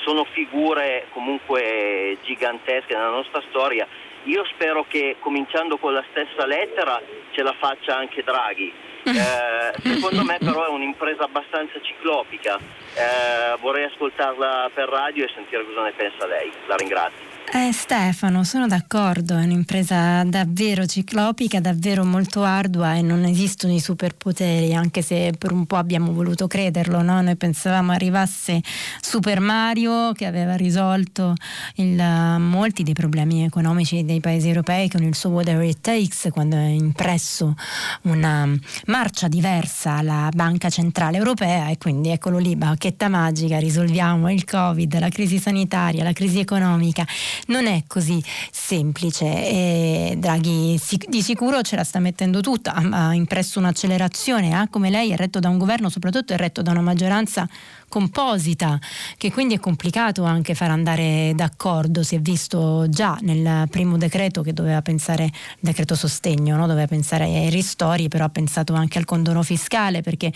sono 0.04 0.24
figure 0.32 1.08
comunque 1.12 2.18
gigantesche 2.24 2.96
nella 2.96 3.10
nostra 3.10 3.42
storia. 3.50 3.88
Io 4.24 4.46
spero 4.46 4.86
che 4.88 5.18
cominciando 5.20 5.78
con 5.78 5.94
la 5.94 6.04
stessa 6.10 6.48
lettera 6.48 7.00
ce 7.32 7.44
la 7.44 7.54
faccia 7.60 7.96
anche 7.98 8.24
Draghi 8.24 8.74
eh, 9.06 9.74
secondo 9.82 10.24
me 10.24 10.38
però 10.40 10.66
è 10.66 10.70
un'impresa 10.70 11.24
abbastanza 11.24 11.80
ciclopica, 11.82 12.58
eh, 12.58 13.58
vorrei 13.60 13.86
ascoltarla 13.86 14.72
per 14.74 14.90
radio 14.90 15.26
e 15.26 15.32
sentire 15.34 15.66
cosa 15.66 15.84
ne 15.84 15.92
pensa 15.92 16.26
lei. 16.26 16.52
La 16.68 16.76
ringrazio. 16.76 17.25
Eh, 17.54 17.72
Stefano, 17.72 18.44
sono 18.44 18.68
d'accordo, 18.68 19.38
è 19.38 19.44
un'impresa 19.44 20.24
davvero 20.24 20.86
ciclopica, 20.86 21.60
davvero 21.60 22.04
molto 22.04 22.44
ardua 22.44 22.96
e 22.96 23.02
non 23.02 23.24
esistono 23.24 23.72
i 23.72 23.80
superpoteri, 23.80 24.74
anche 24.74 25.02
se 25.04 25.32
per 25.38 25.52
un 25.52 25.66
po' 25.66 25.76
abbiamo 25.76 26.12
voluto 26.12 26.48
crederlo, 26.48 27.02
no? 27.02 27.22
noi 27.22 27.36
pensavamo 27.36 27.92
arrivasse 27.92 28.62
Super 29.00 29.40
Mario 29.40 30.12
che 30.14 30.26
aveva 30.26 30.56
risolto 30.56 31.34
il, 31.76 31.96
molti 32.40 32.84
dei 32.84 32.94
problemi 32.94 33.46
economici 33.46 34.04
dei 34.04 34.20
paesi 34.20 34.48
europei 34.48 34.90
con 34.90 35.04
il 35.04 35.16
suo 35.16 35.30
Whatever 35.30 35.66
It 35.66 35.82
Takes 35.82 36.30
quando 36.32 36.58
ha 36.58 36.68
impresso 36.68 37.56
una 38.04 38.50
marcia 38.88 39.28
diversa 39.28 39.98
alla 39.98 40.30
Banca 40.34 40.70
Centrale 40.70 41.18
Europea 41.18 41.70
e 41.70 41.78
quindi 41.78 42.10
eccolo 42.10 42.38
lì, 42.40 42.56
bacchetta 42.56 43.08
magica, 43.08 43.60
risolviamo 43.60 44.32
il 44.32 44.44
Covid, 44.44 45.00
la 45.00 45.10
crisi 45.10 45.38
sanitaria, 45.38 46.04
la 46.04 46.12
crisi 46.12 46.40
economica 46.40 47.06
non 47.48 47.66
è 47.66 47.84
così 47.88 48.22
semplice 48.52 49.26
e 49.26 50.16
Draghi 50.18 50.80
di 51.08 51.22
sicuro 51.22 51.62
ce 51.62 51.76
la 51.76 51.84
sta 51.84 52.00
mettendo 52.00 52.42
tutta, 52.42 52.74
ha 52.74 53.14
impresso 53.14 53.60
un'accelerazione, 53.60 54.54
ha 54.54 54.68
come 54.70 54.90
lei 54.90 55.12
è 55.12 55.16
retto 55.16 55.40
da 55.40 55.50
un 55.50 55.58
governo, 55.58 55.90
soprattutto 55.90 56.34
è 56.34 56.38
retto 56.38 56.62
da 56.62 56.72
una 56.72 56.82
maggioranza 56.82 57.48
composita, 57.96 58.78
che 59.16 59.32
quindi 59.32 59.54
è 59.54 59.60
complicato 59.62 60.26
anche 60.26 60.54
far 60.54 60.70
andare 60.70 61.32
d'accordo. 61.34 62.04
Si 62.04 62.16
è 62.16 62.20
visto 62.20 62.90
già 62.90 63.18
nel 63.22 63.70
primo 63.70 63.96
decreto 63.96 64.42
che 64.42 64.52
doveva 64.52 64.82
pensare, 64.82 65.24
il 65.24 65.32
decreto 65.62 65.96
sostegno, 65.96 66.58
no? 66.58 66.68
doveva 66.68 66.88
pensare 66.88 67.24
ai 67.24 67.50
ristori, 67.50 68.10
però 68.10 68.26
ha 68.26 68.30
pensato 68.30 68.74
anche 68.74 68.98
al 68.98 69.06
condono 69.06 69.44
fiscale, 69.44 70.02
perché 70.02 70.34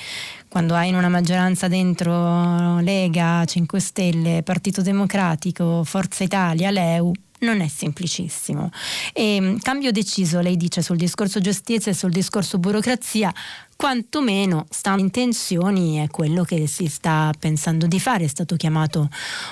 quando 0.47 0.73
hai 0.73 0.87
in 0.87 0.95
una 0.95 1.09
maggioranza 1.09 1.67
dentro 1.67 2.79
Lega, 2.79 3.43
5 3.43 3.79
Stelle, 3.81 4.41
Partito 4.41 4.81
Democratico, 4.81 5.83
Forza 5.83 6.23
Italia, 6.23 6.71
l'EU, 6.71 7.11
non 7.39 7.59
è 7.59 7.67
semplicissimo. 7.67 8.71
E, 9.13 9.57
cambio 9.61 9.91
deciso, 9.91 10.39
lei 10.39 10.55
dice, 10.55 10.81
sul 10.81 10.95
discorso 10.95 11.41
giustizia 11.41 11.91
e 11.91 11.95
sul 11.95 12.11
discorso 12.11 12.57
burocrazia, 12.57 13.33
quantomeno 13.79 14.65
stanno 14.69 14.99
in 14.99 15.09
tensioni 15.09 15.99
è 15.99 16.09
quello 16.09 16.43
che 16.43 16.67
si 16.67 16.87
sta 16.87 17.31
pensando 17.39 17.87
di 17.87 17.97
fare. 17.97 18.25
È 18.25 18.27
stato 18.27 18.57
chiamato 18.57 19.07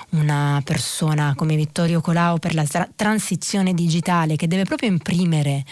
una 0.10 0.62
persona 0.66 1.34
come 1.34 1.56
Vittorio 1.56 2.02
Colau 2.02 2.38
per 2.38 2.54
la 2.54 2.66
tra- 2.66 2.90
transizione 2.94 3.74
digitale 3.74 4.36
che 4.36 4.50
deve 4.50 4.66
proprio 4.66 4.90
imprimere 4.90 5.64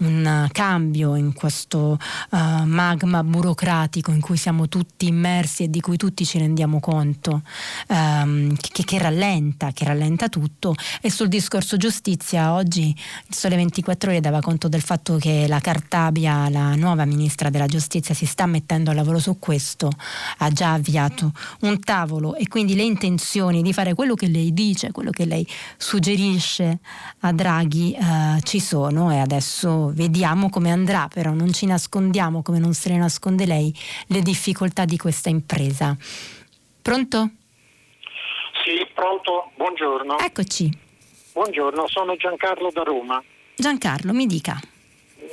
un 0.00 0.46
cambio 0.52 1.14
in 1.14 1.32
questo 1.32 1.98
uh, 2.32 2.36
magma 2.64 3.24
burocratico 3.24 4.10
in 4.10 4.20
cui 4.20 4.36
siamo 4.36 4.68
tutti 4.68 5.06
immersi 5.06 5.62
e 5.62 5.70
di 5.70 5.80
cui 5.80 5.96
tutti 5.96 6.26
ci 6.26 6.36
rendiamo 6.36 6.80
conto, 6.80 7.40
um, 7.88 8.54
che, 8.56 8.84
che, 8.84 8.98
rallenta, 8.98 9.72
che 9.72 9.86
rallenta 9.86 10.28
tutto. 10.28 10.74
E 11.00 11.10
sul 11.10 11.28
discorso 11.28 11.78
giustizia 11.78 12.52
oggi 12.52 12.94
il 13.26 13.34
Sole 13.34 13.56
24 13.56 14.10
Ore 14.10 14.20
dava 14.20 14.40
conto 14.40 14.68
del 14.68 14.82
fatto 14.82 15.16
che 15.16 15.46
la 15.48 15.60
Cartabia, 15.60 16.50
la 16.50 16.74
nuova 16.74 17.06
ministra 17.06 17.48
della 17.48 17.64
giustizia, 17.64 18.00
giustizia 18.02 18.14
si 18.14 18.26
sta 18.26 18.46
mettendo 18.46 18.90
a 18.90 18.94
lavoro 18.94 19.18
su 19.18 19.38
questo, 19.38 19.88
ha 20.38 20.50
già 20.50 20.72
avviato 20.72 21.30
un 21.60 21.78
tavolo 21.80 22.34
e 22.34 22.48
quindi 22.48 22.74
le 22.74 22.82
intenzioni 22.82 23.62
di 23.62 23.72
fare 23.72 23.94
quello 23.94 24.14
che 24.14 24.26
lei 24.26 24.52
dice, 24.52 24.90
quello 24.90 25.10
che 25.10 25.24
lei 25.24 25.46
suggerisce 25.76 26.80
a 27.20 27.32
Draghi 27.32 27.94
eh, 27.94 28.40
ci 28.42 28.60
sono 28.60 29.12
e 29.12 29.18
adesso 29.18 29.92
vediamo 29.94 30.50
come 30.50 30.72
andrà, 30.72 31.08
però 31.08 31.30
non 31.30 31.52
ci 31.52 31.66
nascondiamo 31.66 32.42
come 32.42 32.58
non 32.58 32.74
se 32.74 32.90
ne 32.90 32.98
nasconde 32.98 33.46
lei 33.46 33.74
le 34.08 34.20
difficoltà 34.20 34.84
di 34.84 34.96
questa 34.96 35.30
impresa. 35.30 35.96
Pronto? 36.82 37.30
Sì, 38.64 38.86
pronto, 38.92 39.52
buongiorno. 39.56 40.18
Eccoci. 40.18 40.90
Buongiorno, 41.32 41.84
sono 41.86 42.16
Giancarlo 42.16 42.70
da 42.72 42.82
Roma. 42.82 43.22
Giancarlo, 43.56 44.12
mi 44.12 44.26
dica. 44.26 44.60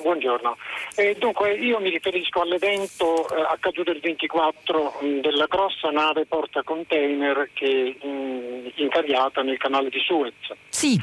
Buongiorno. 0.02 0.58
Eh, 0.96 1.16
dunque 1.18 1.54
io 1.54 1.80
mi 1.80 1.90
riferisco 1.90 2.42
all'evento 2.42 3.28
eh, 3.30 3.42
accaduto 3.42 3.92
il 3.92 4.00
24 4.00 5.00
mh, 5.02 5.06
mm, 5.06 5.20
della 5.20 5.46
grossa 5.46 5.90
nave 5.90 6.26
porta 6.26 6.64
container 6.64 7.50
che 7.54 7.98
è 8.00 8.06
mm, 8.08 8.68
incagliata 8.76 9.42
nel 9.42 9.58
canale 9.58 9.90
di 9.90 10.00
Suez. 10.00 10.34
Sì. 10.70 11.00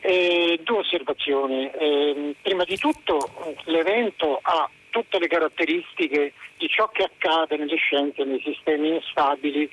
Eh, 0.00 0.60
due 0.62 0.78
osservazioni. 0.78 1.70
Ehm, 1.78 2.34
prima 2.42 2.64
di 2.64 2.76
tutto 2.76 3.54
l'evento 3.64 4.38
ha 4.42 4.68
tutte 4.90 5.18
le 5.18 5.26
caratteristiche 5.26 6.32
di 6.56 6.68
ciò 6.68 6.88
che 6.88 7.04
accade 7.04 7.56
nelle 7.56 7.76
scienze, 7.76 8.24
nei 8.24 8.40
sistemi 8.44 8.94
instabili 8.94 9.70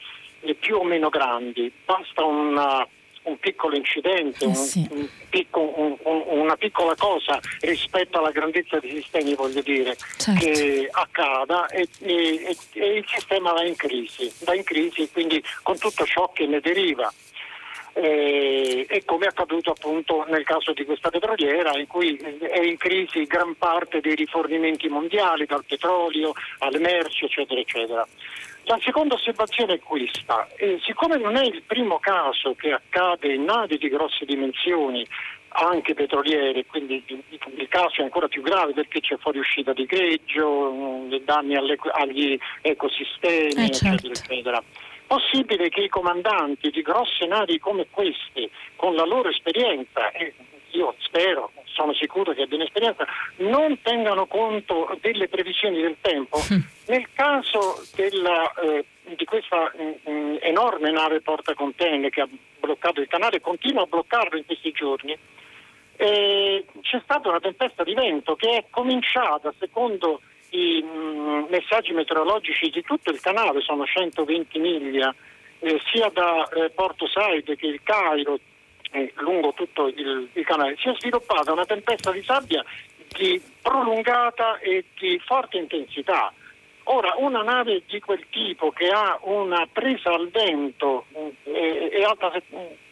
più 0.60 0.78
o 0.78 0.84
meno 0.84 1.10
grandi. 1.10 1.72
Basta 1.84 2.24
una 2.24 2.88
un 3.26 3.38
piccolo 3.40 3.76
incidente, 3.76 4.46
eh 4.46 4.56
sì. 4.56 4.88
un, 4.92 5.00
un 5.00 5.08
picco, 5.30 5.62
un, 5.76 5.98
una 6.04 6.56
piccola 6.56 6.96
cosa 6.96 7.40
rispetto 7.62 8.20
alla 8.20 8.32
grandezza 8.32 8.80
dei 8.80 8.92
sistemi, 8.92 9.36
voglio 9.36 9.62
dire, 9.62 9.96
certo. 10.18 10.40
che 10.40 10.88
accada 10.92 11.68
e, 11.68 11.88
e, 12.00 12.58
e, 12.74 12.98
il 12.98 13.06
sistema 13.08 13.52
va 13.52 13.64
in 13.64 13.76
crisi, 13.76 14.32
va 14.44 14.56
in 14.56 14.64
crisi 14.64 15.10
quindi 15.12 15.44
con 15.64 15.78
tutto 15.78 16.06
ciò 16.06 16.32
che 16.34 16.46
ne 16.46 16.60
deriva. 16.60 17.12
Eh, 17.98 18.86
e 18.90 19.06
come 19.06 19.24
è 19.24 19.30
accaduto 19.30 19.72
appunto 19.72 20.26
nel 20.28 20.44
caso 20.44 20.74
di 20.74 20.84
questa 20.84 21.10
petroliera 21.10 21.78
in 21.78 21.88
cui 21.88 22.18
è 22.18 22.60
in 22.60 22.76
crisi 22.76 23.24
gran 23.24 23.56
parte 23.58 24.02
dei 24.02 24.16
rifornimenti 24.16 24.90
mondiali, 24.90 25.46
dal 25.46 25.64
petrolio 25.64 26.34
alle 26.60 26.80
merci, 26.80 27.24
eccetera, 27.24 27.58
eccetera. 27.58 28.06
La 28.68 28.80
seconda 28.82 29.14
osservazione 29.14 29.76
è 29.76 29.80
questa, 29.80 30.48
eh, 30.56 30.80
siccome 30.84 31.18
non 31.18 31.36
è 31.36 31.44
il 31.44 31.62
primo 31.62 32.00
caso 32.00 32.56
che 32.56 32.72
accade 32.72 33.32
in 33.34 33.44
navi 33.44 33.78
di 33.78 33.90
grosse 33.90 34.26
dimensioni, 34.26 35.06
anche 35.50 35.94
petroliere, 35.94 36.66
quindi 36.66 37.04
il 37.08 37.68
caso 37.70 38.02
è 38.02 38.04
ancora 38.04 38.28
più 38.28 38.42
grave 38.42 38.74
perché 38.74 39.02
c'è 39.02 39.18
fuoriuscita 39.18 39.72
di 39.72 39.86
greggio, 39.86 40.72
mm, 40.72 41.16
danni 41.24 41.56
agli 41.56 42.38
ecosistemi, 42.62 43.66
eh, 43.66 43.70
certo. 43.70 44.08
eccetera, 44.08 44.14
eccetera. 44.14 44.64
Possibile 45.06 45.70
che 45.70 45.82
i 45.82 45.90
comandanti 45.90 46.72
di 46.72 46.82
grosse 46.82 47.28
navi 47.28 47.60
come 47.60 47.86
queste, 47.92 48.50
con 48.76 48.96
la 48.96 49.06
loro 49.06 49.30
esperienza, 49.30 50.10
e 50.10 50.34
io 50.76 50.96
spero, 51.00 51.52
sono 51.64 51.94
sicuro 51.94 52.34
che 52.34 52.44
abbiano 52.44 52.64
esperienza, 52.64 53.06
non 53.38 53.80
tengano 53.82 54.28
conto 54.28 54.98
delle 55.02 55.28
previsioni 55.28 55.82
del 55.82 55.98
tempo. 56.02 56.40
Mm. 56.54 56.60
Nel 56.88 57.08
caso 57.14 57.84
della, 57.96 58.52
eh, 58.54 58.86
di 59.16 59.26
questa 59.26 59.72
mh, 59.76 60.10
mm, 60.10 60.14
mm, 60.14 60.36
enorme 60.42 60.92
nave 60.92 61.22
porta 61.22 61.54
container 61.54 62.10
che 62.10 62.22
ha 62.22 62.28
bloccato 62.60 63.02
il 63.02 63.08
canale 63.08 63.42
continua 63.42 63.84
a 63.84 63.88
bloccarlo 63.88 64.38
in 64.38 64.46
questi 64.46 64.72
giorni, 64.72 65.18
eh, 65.98 66.66
c'è 66.82 67.00
stata 67.04 67.30
una 67.30 67.40
tempesta 67.40 67.84
di 67.84 67.94
vento 67.94 68.36
che 68.36 68.58
è 68.58 68.66
cominciata, 68.70 69.54
secondo 69.58 70.22
i 70.50 70.82
mh, 70.82 71.48
messaggi 71.50 71.94
meteorologici 71.94 72.70
di 72.70 72.82
tutto 72.82 73.12
il 73.12 73.20
canale, 73.22 73.62
sono 73.62 73.86
120 73.86 74.60
miglia, 74.60 75.14
eh, 75.60 75.80
sia 75.92 76.10
da 76.10 76.48
eh, 76.50 76.70
Porto 76.70 77.08
Said 77.08 77.56
che 77.56 77.66
il 77.66 77.82
Cairo, 77.82 78.40
eh, 78.96 79.12
lungo 79.18 79.54
tutto 79.54 79.88
il, 79.88 80.30
il, 80.32 80.46
canale, 80.46 80.78
si 80.80 80.88
è 80.88 80.94
sviluppata 80.98 81.52
una 81.52 81.66
tempesta 81.66 82.12
di 82.12 82.24
sabbia 82.24 82.64
di 83.10 83.42
prolungata 83.62 84.58
e 84.60 84.86
di 84.98 85.20
forte 85.26 85.58
intensità. 85.58 86.34
Ora, 86.88 87.16
una 87.18 87.42
nave 87.42 87.84
di 87.88 88.00
quel 88.00 88.26
tipo 88.30 88.72
che 88.72 88.88
ha 88.88 89.18
una 89.24 89.68
presa 89.72 90.14
al 90.14 90.30
vento 90.30 91.06
eh, 91.44 91.90
è 91.90 92.04
alta 92.04 92.32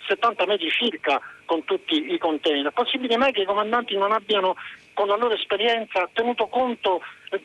70 0.08 0.46
metri 0.46 0.70
circa 0.70 1.22
con 1.46 1.64
tutti 1.64 2.12
i 2.12 2.18
container, 2.18 2.72
possibile 2.72 3.18
mai 3.18 3.32
che 3.32 3.42
i 3.42 3.46
comandanti 3.46 3.96
non 3.96 4.12
abbiano 4.12 4.56
con 4.94 5.08
la 5.08 5.16
loro 5.16 5.36
esperienza 5.36 6.10
tenuto 6.12 6.48
conto 6.48 7.02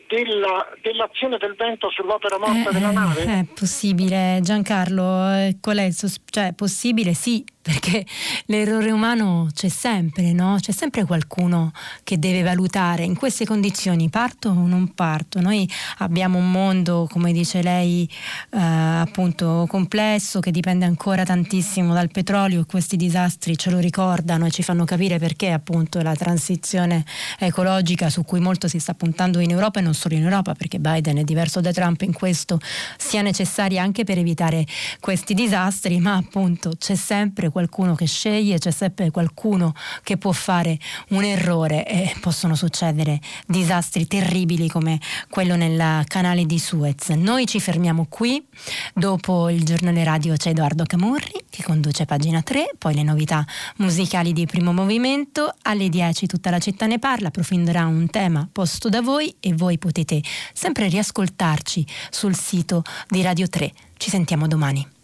della, 0.09 0.66
dell'azione 0.82 1.39
del 1.39 1.55
vento 1.56 1.90
sull'opera 1.90 2.39
morta 2.39 2.70
eh, 2.70 2.73
della 2.73 2.90
nave? 2.90 3.24
È 3.24 3.44
possibile, 3.55 4.40
Giancarlo, 4.43 5.31
eh, 5.32 5.56
qual 5.60 5.78
è 5.78 5.85
il 5.85 5.94
sos- 5.94 6.20
cioè, 6.31 6.52
possibile 6.55 7.15
sì, 7.15 7.44
perché 7.69 8.05
l'errore 8.47 8.90
umano 8.90 9.48
c'è 9.52 9.69
sempre, 9.69 10.32
no? 10.32 10.56
C'è 10.59 10.73
sempre 10.73 11.05
qualcuno 11.05 11.73
che 12.02 12.19
deve 12.19 12.43
valutare 12.43 13.02
in 13.02 13.15
queste 13.15 13.44
condizioni 13.44 14.09
parto 14.09 14.48
o 14.48 14.66
non 14.66 14.94
parto. 14.94 15.40
Noi 15.40 15.69
abbiamo 15.98 16.39
un 16.39 16.51
mondo, 16.51 17.06
come 17.10 17.32
dice 17.32 17.62
lei, 17.62 18.09
eh, 18.51 18.59
appunto 18.59 19.66
complesso 19.69 20.40
che 20.40 20.51
dipende 20.51 20.86
ancora 20.86 21.24
tantissimo 21.24 21.93
dal 21.93 22.10
petrolio 22.10 22.60
e 22.60 22.65
questi 22.65 22.97
disastri 22.97 23.56
ce 23.56 23.70
lo 23.70 23.78
ricordano 23.78 24.47
e 24.47 24.51
ci 24.51 24.62
fanno 24.62 24.85
capire 24.85 25.19
perché 25.19 25.51
appunto 25.51 26.01
la 26.01 26.15
transizione 26.15 27.05
ecologica 27.39 28.09
su 28.09 28.24
cui 28.24 28.40
molto 28.40 28.66
si 28.66 28.78
sta 28.78 28.94
puntando 28.94 29.40
in 29.40 29.51
Europa 29.51 29.77
e 29.78 29.82
non 29.82 29.94
solo 29.94 30.14
in 30.14 30.22
Europa, 30.22 30.55
perché 30.55 30.78
Biden 30.78 31.18
è 31.18 31.24
diverso 31.24 31.60
da 31.60 31.72
Trump 31.72 32.02
in 32.02 32.12
questo, 32.12 32.60
sia 32.96 33.22
necessaria 33.22 33.82
anche 33.82 34.05
per 34.05 34.18
evitare 34.18 34.66
questi 35.00 35.34
disastri, 35.34 35.98
ma 35.98 36.16
appunto 36.16 36.72
c'è 36.78 36.94
sempre 36.94 37.50
qualcuno 37.50 37.94
che 37.94 38.06
sceglie, 38.06 38.59
c'è 38.59 38.70
sempre 38.70 39.10
qualcuno 39.10 39.74
che 40.02 40.16
può 40.16 40.32
fare 40.32 40.78
un 41.10 41.24
errore 41.24 41.86
e 41.86 42.14
possono 42.20 42.55
succedere 42.55 43.20
disastri 43.46 44.06
terribili 44.06 44.68
come 44.68 45.00
quello 45.30 45.56
nel 45.56 46.05
canale 46.06 46.44
di 46.46 46.59
Suez. 46.59 47.09
Noi 47.10 47.46
ci 47.46 47.60
fermiamo 47.60 48.06
qui, 48.09 48.44
dopo 48.94 49.48
il 49.48 49.64
giornale 49.64 50.05
radio 50.05 50.36
c'è 50.36 50.50
Edoardo 50.50 50.84
Camurri 50.84 51.44
che 51.48 51.62
conduce 51.62 52.05
pagina 52.05 52.42
3, 52.42 52.74
poi 52.78 52.94
le 52.94 53.02
novità 53.02 53.44
musicali 53.76 54.32
di 54.32 54.46
primo 54.46 54.72
movimento, 54.72 55.55
alle 55.62 55.88
10 55.88 56.26
tutta 56.26 56.50
la 56.50 56.59
città 56.59 56.86
ne 56.86 56.98
parla, 56.98 57.28
approfondirà 57.28 57.86
un 57.86 58.09
tema 58.10 58.48
posto 58.50 58.88
da 58.88 59.00
voi 59.00 59.34
e 59.40 59.55
voi 59.69 59.77
potete 59.77 60.23
sempre 60.55 60.89
riascoltarci 60.89 61.86
sul 62.09 62.35
sito 62.35 62.82
di 63.07 63.20
Radio 63.20 63.49
3. 63.49 63.70
Ci 63.99 64.09
sentiamo 64.09 64.49
domani. 64.49 64.97